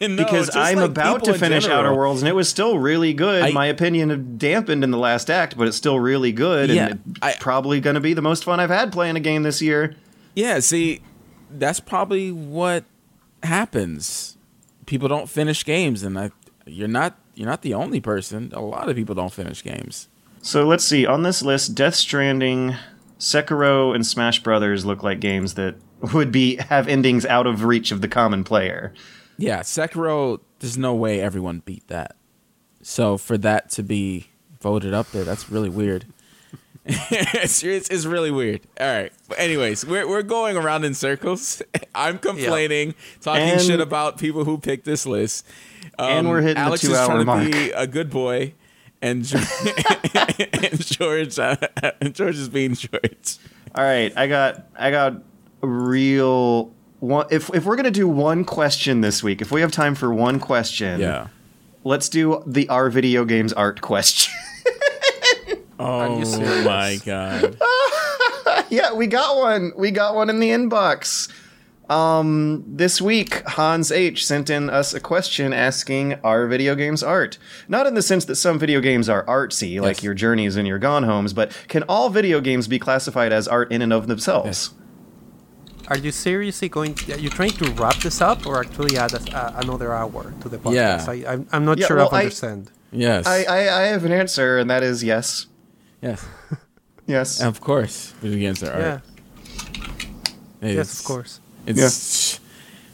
No, 0.00 0.16
Because 0.16 0.56
I'm 0.56 0.78
like 0.78 0.90
about 0.90 1.24
to 1.24 1.34
finish 1.34 1.62
general. 1.62 1.80
Outer 1.80 1.94
Worlds, 1.94 2.22
and 2.22 2.28
it 2.28 2.34
was 2.34 2.48
still 2.48 2.78
really 2.78 3.12
good. 3.12 3.44
I- 3.44 3.52
My 3.52 3.66
opinion 3.66 4.36
dampened 4.36 4.82
in 4.82 4.90
the 4.90 4.98
last 4.98 5.30
act, 5.30 5.56
but 5.56 5.68
it's 5.68 5.76
still 5.76 6.00
really 6.00 6.32
good, 6.32 6.70
Yeah, 6.70 6.88
and 6.88 7.00
it's 7.06 7.18
I- 7.22 7.36
probably 7.38 7.80
going 7.80 7.94
to 7.94 8.00
be 8.00 8.12
the 8.12 8.20
most 8.20 8.42
fun 8.42 8.58
I've 8.58 8.70
had 8.70 8.90
playing 8.92 9.14
a 9.14 9.20
game 9.20 9.44
this 9.44 9.62
year. 9.62 9.94
Yeah, 10.34 10.58
see, 10.60 11.02
that's 11.58 11.80
probably 11.80 12.30
what 12.32 12.84
happens. 13.42 14.36
People 14.86 15.08
don't 15.08 15.28
finish 15.28 15.64
games, 15.64 16.02
and 16.02 16.18
I, 16.18 16.30
you're 16.66 16.88
not 16.88 17.16
you're 17.34 17.48
not 17.48 17.62
the 17.62 17.74
only 17.74 18.00
person. 18.00 18.50
A 18.54 18.60
lot 18.60 18.88
of 18.88 18.96
people 18.96 19.14
don't 19.14 19.32
finish 19.32 19.62
games. 19.62 20.08
So 20.42 20.66
let's 20.66 20.84
see. 20.84 21.06
On 21.06 21.22
this 21.22 21.42
list, 21.42 21.74
Death 21.74 21.94
Stranding, 21.94 22.74
Sekiro, 23.18 23.94
and 23.94 24.06
Smash 24.06 24.42
Brothers 24.42 24.84
look 24.84 25.02
like 25.02 25.20
games 25.20 25.54
that 25.54 25.76
would 26.14 26.32
be 26.32 26.56
have 26.56 26.88
endings 26.88 27.24
out 27.26 27.46
of 27.46 27.64
reach 27.64 27.92
of 27.92 28.00
the 28.00 28.08
common 28.08 28.44
player. 28.44 28.92
Yeah, 29.38 29.60
Sekiro. 29.60 30.40
There's 30.58 30.76
no 30.76 30.94
way 30.94 31.20
everyone 31.20 31.62
beat 31.64 31.86
that. 31.88 32.16
So 32.82 33.16
for 33.16 33.38
that 33.38 33.70
to 33.70 33.82
be 33.82 34.28
voted 34.60 34.92
up 34.92 35.10
there, 35.10 35.24
that's 35.24 35.50
really 35.50 35.70
weird. 35.70 36.06
it's, 36.86 37.62
it's 37.62 37.88
it's 37.90 38.06
really 38.06 38.30
weird. 38.30 38.62
All 38.80 38.86
right. 38.86 39.12
But 39.28 39.38
anyways, 39.38 39.84
we're 39.84 40.08
we're 40.08 40.22
going 40.22 40.56
around 40.56 40.84
in 40.84 40.94
circles. 40.94 41.60
I'm 41.94 42.18
complaining, 42.18 42.94
talking 43.20 43.42
And- 43.50 43.60
shit 43.60 43.80
about 43.80 44.18
people 44.18 44.44
who 44.44 44.56
picked 44.58 44.84
this 44.86 45.04
list. 45.06 45.46
Um, 45.98 46.08
And 46.10 46.28
we're 46.28 46.40
hitting 46.40 46.54
the 46.54 46.60
Alex 46.60 46.82
is 46.82 46.90
two-hour 46.90 47.24
trying 47.24 47.50
to 47.50 47.56
be 47.58 47.70
a 47.72 47.86
good 47.86 48.08
boy, 48.10 48.54
and, 49.02 49.24
Ge- 49.24 49.34
and 50.14 50.84
George 50.86 51.38
uh, 51.38 51.56
George 52.12 52.36
is 52.36 52.48
being 52.48 52.74
George. 52.74 53.36
All 53.74 53.84
right, 53.84 54.12
I 54.16 54.26
got 54.26 54.66
I 54.78 54.90
got 54.90 55.22
real 55.60 56.72
one, 57.00 57.26
if 57.30 57.50
if 57.54 57.64
we're 57.66 57.76
gonna 57.76 57.90
do 57.90 58.08
one 58.08 58.44
question 58.44 59.00
this 59.02 59.22
week, 59.22 59.42
if 59.42 59.50
we 59.52 59.60
have 59.60 59.70
time 59.72 59.94
for 59.94 60.12
one 60.12 60.40
question, 60.40 61.00
Yeah. 61.00 61.28
let's 61.84 62.08
do 62.08 62.42
the 62.46 62.68
our 62.70 62.88
video 62.90 63.24
games 63.26 63.52
art 63.52 63.80
question. 63.82 64.32
Oh 65.82 66.18
you 66.18 66.24
serious? 66.26 66.64
my 66.64 66.98
god. 67.04 67.58
yeah, 68.70 68.92
we 68.92 69.06
got 69.06 69.36
one. 69.36 69.72
We 69.76 69.90
got 69.90 70.14
one 70.14 70.28
in 70.30 70.38
the 70.40 70.50
inbox. 70.50 71.30
Um, 71.88 72.62
this 72.68 73.00
week, 73.02 73.42
Hans 73.48 73.90
H 73.90 74.24
sent 74.24 74.48
in 74.48 74.70
us 74.70 74.94
a 74.94 75.00
question 75.00 75.52
asking, 75.52 76.14
"Are 76.22 76.46
video 76.46 76.74
games 76.76 77.02
art?" 77.02 77.38
Not 77.66 77.86
in 77.86 77.94
the 77.94 78.02
sense 78.02 78.24
that 78.26 78.36
some 78.36 78.58
video 78.58 78.80
games 78.80 79.08
are 79.08 79.24
artsy, 79.26 79.80
like 79.80 80.02
your 80.02 80.14
journeys 80.14 80.54
and 80.56 80.68
your 80.68 80.78
gone 80.78 81.02
homes, 81.02 81.32
but 81.32 81.50
can 81.68 81.82
all 81.88 82.08
video 82.10 82.40
games 82.40 82.68
be 82.68 82.78
classified 82.78 83.32
as 83.32 83.48
art 83.48 83.72
in 83.72 83.82
and 83.82 83.92
of 83.92 84.06
themselves? 84.06 84.70
Are 85.88 85.98
you 85.98 86.12
seriously 86.12 86.68
going? 86.68 86.94
Are 87.10 87.18
you 87.18 87.28
trying 87.30 87.50
to 87.52 87.70
wrap 87.72 87.96
this 87.96 88.20
up, 88.20 88.46
or 88.46 88.60
actually 88.60 88.96
add 88.96 89.12
a, 89.12 89.36
uh, 89.36 89.54
another 89.56 89.92
hour 89.92 90.32
to 90.42 90.48
the 90.48 90.58
podcast? 90.58 90.72
Yeah. 91.22 91.28
I, 91.30 91.32
I'm, 91.32 91.48
I'm 91.50 91.64
not 91.64 91.78
Yeah, 91.78 91.86
sure 91.88 91.96
well, 91.96 92.10
I 92.12 92.18
I- 92.18 92.20
understand. 92.20 92.70
Yes. 92.92 93.26
I, 93.26 93.42
I 93.44 93.58
I 93.80 93.82
have 93.86 94.04
an 94.04 94.12
answer, 94.12 94.58
and 94.58 94.68
that 94.70 94.82
is 94.84 95.02
yes, 95.02 95.46
yes. 96.02 96.26
yes. 97.06 97.40
Of 97.42 97.60
course. 97.60 98.12
Video 98.20 98.38
games 98.38 98.62
are 98.62 98.78
Yeah. 98.78 98.90
art. 98.92 99.02
Yes, 100.62 100.72
It's- 100.72 101.00
of 101.00 101.06
course. 101.06 101.40
It's 101.66 102.40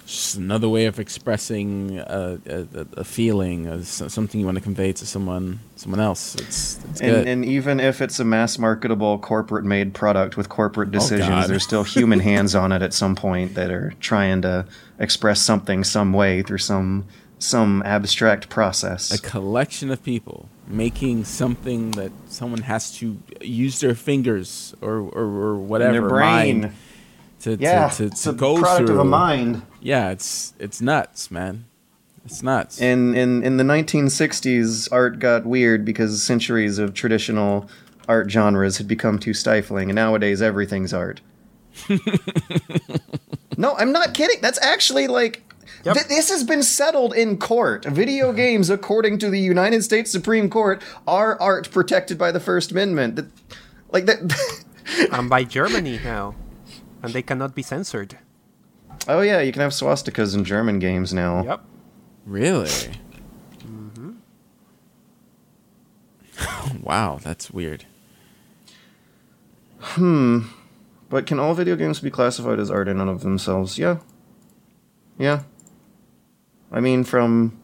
just 0.06 0.36
another 0.36 0.68
way 0.68 0.86
of 0.86 0.98
expressing 1.00 1.98
a, 1.98 2.38
a, 2.46 2.60
a- 2.80 2.86
a 2.98 3.04
feeling, 3.04 3.66
a, 3.66 3.78
s- 3.78 4.02
something 4.08 4.38
you 4.40 4.46
want 4.46 4.56
to 4.56 4.62
convey 4.62 4.92
to 4.92 5.06
someone, 5.06 5.58
someone 5.76 6.00
else. 6.00 6.34
It's, 6.36 6.78
it's 6.90 7.00
good. 7.00 7.14
And, 7.20 7.28
and 7.28 7.44
even 7.44 7.80
if 7.80 8.00
it's 8.00 8.18
a 8.20 8.24
mass 8.24 8.58
marketable 8.58 9.18
corporate 9.18 9.64
made 9.64 9.94
product 9.94 10.36
with 10.36 10.48
corporate 10.48 10.88
oh, 10.90 10.92
decisions, 10.92 11.28
God. 11.28 11.48
there's 11.48 11.64
still 11.64 11.82
human 11.96 12.20
hands 12.20 12.54
on 12.54 12.70
it 12.72 12.82
at 12.82 12.92
some 12.94 13.14
point 13.16 13.54
that 13.54 13.70
are 13.70 13.92
trying 14.00 14.42
to 14.42 14.66
express 14.98 15.40
something 15.42 15.82
some 15.84 16.12
way 16.12 16.42
through 16.42 16.58
some 16.58 17.04
some 17.38 17.82
abstract 17.84 18.48
process. 18.48 19.12
a 19.12 19.20
collection 19.20 19.90
of 19.90 20.02
people 20.02 20.48
making 20.66 21.24
something 21.24 21.92
that 21.92 22.12
someone 22.28 22.62
has 22.62 22.96
to 22.98 23.18
use 23.40 23.80
their 23.80 23.94
fingers 23.94 24.74
or, 24.80 24.98
or, 24.98 25.24
or 25.24 25.56
whatever 25.56 25.92
their 25.92 26.08
brain. 26.08 26.72
to, 27.40 27.56
yeah, 27.56 27.88
to, 27.88 27.96
to, 27.96 28.04
it's 28.06 28.24
to 28.24 28.30
a 28.30 28.34
go 28.34 28.58
product 28.58 28.86
through. 28.86 28.94
of 28.94 29.00
a 29.00 29.04
mind. 29.04 29.62
Yeah, 29.80 30.10
it's 30.10 30.54
it's 30.58 30.80
nuts, 30.80 31.30
man. 31.30 31.66
It's 32.24 32.42
nuts. 32.42 32.80
In 32.80 33.14
in 33.16 33.44
in 33.44 33.56
the 33.56 33.64
1960s, 33.64 34.88
art 34.90 35.18
got 35.20 35.46
weird 35.46 35.84
because 35.84 36.22
centuries 36.22 36.78
of 36.78 36.92
traditional 36.94 37.68
art 38.08 38.30
genres 38.30 38.78
had 38.78 38.88
become 38.88 39.18
too 39.18 39.34
stifling, 39.34 39.90
and 39.90 39.94
nowadays 39.94 40.42
everything's 40.42 40.92
art. 40.92 41.20
no, 43.56 43.76
I'm 43.76 43.92
not 43.92 44.14
kidding. 44.14 44.40
That's 44.40 44.60
actually 44.62 45.06
like. 45.06 45.42
Yep. 45.84 45.94
th- 45.94 46.06
this 46.06 46.30
has 46.30 46.44
been 46.44 46.62
settled 46.62 47.14
in 47.14 47.38
court. 47.38 47.84
Video 47.84 48.32
games, 48.44 48.70
according 48.70 49.18
to 49.18 49.30
the 49.30 49.40
United 49.40 49.82
States 49.84 50.10
Supreme 50.10 50.48
Court, 50.50 50.82
are 51.06 51.40
art 51.40 51.70
protected 51.70 52.18
by 52.18 52.32
the 52.32 52.40
First 52.40 52.70
Amendment. 52.72 53.16
That, 53.16 53.26
like 53.90 54.06
that. 54.06 54.18
I'm 55.12 55.28
by 55.28 55.44
Germany 55.44 55.98
now, 56.02 56.34
and 57.02 57.12
they 57.12 57.22
cannot 57.22 57.54
be 57.54 57.62
censored. 57.62 58.18
oh 59.08 59.20
yeah, 59.20 59.40
you 59.40 59.52
can 59.52 59.62
have 59.62 59.72
swastikas 59.72 60.34
in 60.34 60.44
German 60.44 60.78
games 60.78 61.12
now. 61.12 61.42
Yep. 61.44 61.60
really? 62.24 62.68
Mm-hmm. 63.64 64.12
wow, 66.82 67.18
that's 67.22 67.50
weird. 67.50 67.84
Hmm. 69.80 70.40
But 71.08 71.26
can 71.26 71.38
all 71.38 71.54
video 71.54 71.76
games 71.76 72.00
be 72.00 72.10
classified 72.10 72.58
as 72.58 72.70
art 72.70 72.88
in 72.88 73.00
and 73.00 73.08
of 73.08 73.20
themselves? 73.22 73.78
Yeah. 73.78 73.98
Yeah. 75.18 75.44
I 76.76 76.80
mean, 76.80 77.04
from 77.04 77.58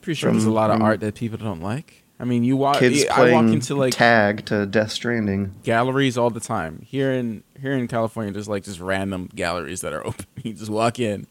Pretty 0.00 0.18
sure 0.18 0.32
there's 0.32 0.46
a 0.46 0.50
lot 0.50 0.70
of 0.70 0.80
art 0.80 1.00
that 1.00 1.14
people 1.14 1.36
don't 1.36 1.60
like. 1.60 2.04
I 2.18 2.24
mean, 2.24 2.42
you 2.42 2.56
walk. 2.56 2.78
kids 2.78 3.04
I 3.04 3.14
playing 3.14 3.34
walk 3.34 3.54
into 3.54 3.74
like 3.74 3.92
tag 3.92 4.46
to 4.46 4.64
Death 4.64 4.92
Stranding. 4.92 5.54
galleries 5.62 6.16
all 6.16 6.30
the 6.30 6.40
time. 6.40 6.80
Here 6.86 7.12
in 7.12 7.44
here 7.60 7.72
in 7.72 7.86
California, 7.86 8.32
there's 8.32 8.48
like 8.48 8.64
just 8.64 8.80
random 8.80 9.28
galleries 9.34 9.82
that 9.82 9.92
are 9.92 10.06
open. 10.06 10.24
You 10.42 10.54
just 10.54 10.70
walk 10.70 10.98
in. 10.98 11.26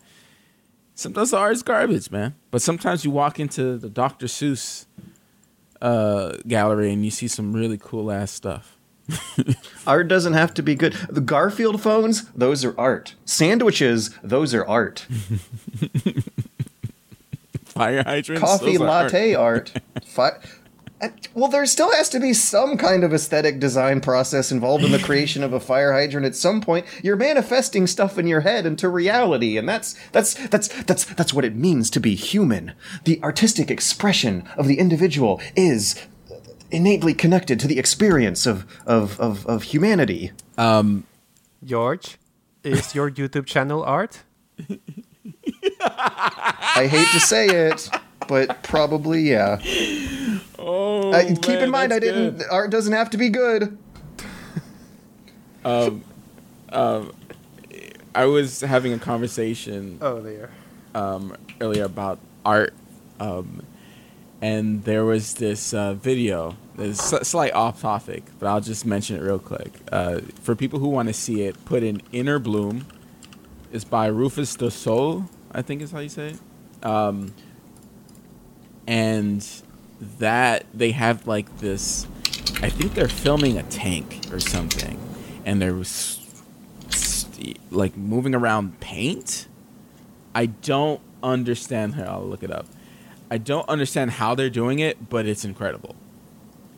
Sometimes 0.93 1.31
the 1.31 1.37
art 1.37 1.53
is 1.53 1.63
garbage, 1.63 2.11
man. 2.11 2.35
But 2.51 2.61
sometimes 2.61 3.03
you 3.03 3.09
walk 3.09 3.39
into 3.39 3.77
the 3.77 3.89
Dr. 3.89 4.27
Seuss 4.27 4.85
uh, 5.81 6.33
gallery 6.47 6.93
and 6.93 7.03
you 7.03 7.09
see 7.09 7.27
some 7.27 7.53
really 7.53 7.79
cool 7.79 8.11
ass 8.11 8.31
stuff. 8.31 8.77
Art 9.87 10.07
doesn't 10.07 10.33
have 10.33 10.53
to 10.55 10.61
be 10.61 10.75
good. 10.75 10.93
The 11.09 11.21
Garfield 11.21 11.81
phones, 11.81 12.29
those 12.31 12.63
are 12.63 12.77
art. 12.77 13.15
Sandwiches, 13.25 14.11
those 14.21 14.53
are 14.53 14.67
art. 14.67 15.07
Fire 17.79 18.03
hydrants. 18.03 18.43
Coffee 18.43 18.77
those 18.77 18.81
are 18.81 18.87
art. 18.87 19.13
latte 19.13 19.33
art. 19.35 19.73
Fi- 20.03 20.37
well, 21.33 21.49
there 21.49 21.65
still 21.65 21.91
has 21.93 22.09
to 22.09 22.19
be 22.19 22.33
some 22.33 22.77
kind 22.77 23.03
of 23.03 23.13
aesthetic 23.13 23.59
design 23.59 24.01
process 24.01 24.51
involved 24.51 24.83
in 24.83 24.91
the 24.91 24.99
creation 24.99 25.43
of 25.43 25.53
a 25.53 25.59
fire 25.59 25.93
hydrant. 25.93 26.25
At 26.25 26.35
some 26.35 26.59
point, 26.59 26.85
you're 27.01 27.15
manifesting 27.15 27.87
stuff 27.87 28.17
in 28.17 28.27
your 28.27 28.41
head 28.41 28.65
into 28.65 28.89
reality, 28.89 29.57
and 29.57 29.67
that's 29.67 29.95
that's 30.11 30.33
that's 30.49 30.67
that's 30.83 31.05
that's 31.05 31.33
what 31.33 31.45
it 31.45 31.55
means 31.55 31.89
to 31.91 31.99
be 32.01 32.15
human. 32.15 32.73
The 33.05 33.21
artistic 33.23 33.71
expression 33.71 34.43
of 34.57 34.67
the 34.67 34.77
individual 34.77 35.41
is 35.55 36.05
innately 36.69 37.13
connected 37.13 37.59
to 37.61 37.67
the 37.67 37.79
experience 37.79 38.45
of 38.45 38.65
of 38.85 39.17
of, 39.21 39.45
of 39.47 39.63
humanity. 39.63 40.33
Um, 40.57 41.05
George, 41.63 42.17
is 42.63 42.93
your 42.93 43.09
YouTube 43.09 43.45
channel 43.45 43.83
art? 43.83 44.23
I 45.81 46.87
hate 46.89 47.07
to 47.13 47.19
say 47.19 47.47
it, 47.47 47.89
but 48.27 48.63
probably 48.63 49.21
yeah. 49.21 49.59
Oh, 50.57 51.11
Uh, 51.11 51.23
keep 51.41 51.47
man, 51.55 51.63
in 51.63 51.69
mind, 51.71 51.93
I 51.93 51.99
didn't. 51.99 52.37
good. 52.39 52.47
Art 52.51 52.69
doesn't 52.71 52.93
have 52.93 53.09
to 53.11 53.17
be 53.17 53.29
good. 53.29 53.77
um, 55.65 56.03
um, 56.71 57.11
I 58.15 58.25
was 58.25 58.61
having 58.61 58.93
a 58.93 58.99
conversation 58.99 59.97
Oh, 60.01 60.21
there. 60.21 60.49
um, 60.95 61.35
earlier 61.61 61.85
about 61.85 62.19
art, 62.45 62.73
um, 63.19 63.61
and 64.41 64.83
there 64.83 65.05
was 65.05 65.35
this 65.35 65.73
uh, 65.73 65.93
video. 65.93 66.55
It's 66.77 67.11
a 67.11 67.25
slight 67.25 67.53
off 67.53 67.81
topic, 67.81 68.23
but 68.39 68.47
I'll 68.47 68.61
just 68.61 68.85
mention 68.85 69.17
it 69.17 69.21
real 69.21 69.39
quick. 69.39 69.73
Uh, 69.91 70.21
for 70.41 70.55
people 70.55 70.79
who 70.79 70.87
want 70.87 71.07
to 71.09 71.13
see 71.13 71.41
it, 71.43 71.63
put 71.65 71.83
in 71.83 72.01
Inner 72.11 72.39
Bloom. 72.39 72.85
It's 73.71 73.83
by 73.83 74.09
Rüfüs 74.09 74.57
Du 74.57 74.69
Sol, 74.71 75.25
I 75.51 75.61
think 75.61 75.81
is 75.81 75.91
how 75.91 75.99
you 75.99 76.09
say 76.09 76.29
it. 76.31 76.85
Um, 76.85 77.33
and 78.87 79.45
that 80.19 80.65
they 80.73 80.91
have 80.91 81.27
like 81.27 81.59
this. 81.59 82.07
I 82.61 82.69
think 82.69 82.93
they're 82.93 83.07
filming 83.07 83.57
a 83.57 83.63
tank 83.63 84.21
or 84.31 84.39
something, 84.39 84.99
and 85.45 85.61
there 85.61 85.73
was 85.73 86.19
st- 86.89 87.59
like 87.71 87.95
moving 87.97 88.33
around 88.33 88.79
paint. 88.79 89.47
I 90.33 90.47
don't 90.47 91.01
understand 91.21 91.95
how 91.95 92.03
I'll 92.03 92.25
look 92.25 92.43
it 92.43 92.51
up. 92.51 92.65
I 93.31 93.37
don't 93.37 93.67
understand 93.69 94.11
how 94.11 94.35
they're 94.35 94.49
doing 94.49 94.79
it, 94.79 95.09
but 95.09 95.25
it's 95.25 95.45
incredible. 95.45 95.95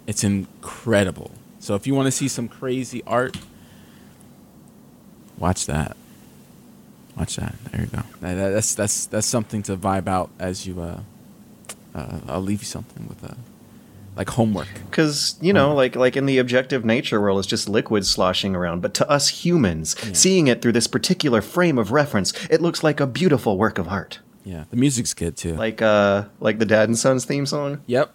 It's 0.07 0.23
incredible. 0.23 1.31
So 1.60 1.76
if 1.76 1.88
you 1.88 1.95
want 1.95 2.07
to 2.07 2.11
see 2.11 2.27
some 2.27 2.48
crazy 2.48 3.03
art, 3.06 3.38
watch 5.38 5.65
that. 5.68 5.95
Watch 7.17 7.35
that. 7.38 7.55
There 7.71 7.81
you 7.81 7.88
go. 7.88 8.01
That- 8.21 8.35
that- 8.35 8.49
That's 8.51 8.73
that's 8.75 9.05
that's 9.07 9.27
something 9.27 9.61
to 9.63 9.75
vibe 9.77 10.07
out 10.07 10.29
as 10.39 10.65
you. 10.67 10.81
Uh, 10.81 10.99
uh, 11.93 12.19
I'll 12.27 12.41
leave 12.41 12.61
you 12.61 12.65
something 12.65 13.07
with 13.09 13.21
uh, 13.23 13.33
like 14.15 14.29
homework. 14.29 14.67
because 14.89 15.35
you 15.41 15.51
know 15.53 15.73
like 15.75 15.95
like 15.97 16.15
in 16.15 16.25
the 16.25 16.38
objective 16.38 16.85
nature 16.85 17.19
world 17.19 17.38
it's 17.39 17.47
just 17.47 17.67
liquid 17.67 18.05
sloshing 18.05 18.55
around 18.55 18.81
but 18.81 18.93
to 18.93 19.09
us 19.09 19.27
humans 19.45 19.95
seeing 20.17 20.47
it 20.47 20.61
through 20.61 20.71
this 20.73 20.88
particular 20.88 21.41
frame 21.41 21.77
of 21.77 21.91
reference 21.91 22.33
it 22.49 22.61
looks 22.61 22.81
like 22.83 22.99
a 23.01 23.07
beautiful 23.07 23.57
work 23.57 23.77
of 23.77 23.88
art 23.89 24.19
Yeah, 24.45 24.65
the 24.69 24.77
music's 24.77 25.13
good 25.13 25.35
too. 25.38 25.53
like 25.55 25.81
uh 25.81 26.25
like 26.39 26.59
the 26.59 26.65
dad 26.65 26.88
and 26.89 26.97
sons 26.97 27.25
theme 27.25 27.45
song 27.45 27.81
yep. 27.88 28.11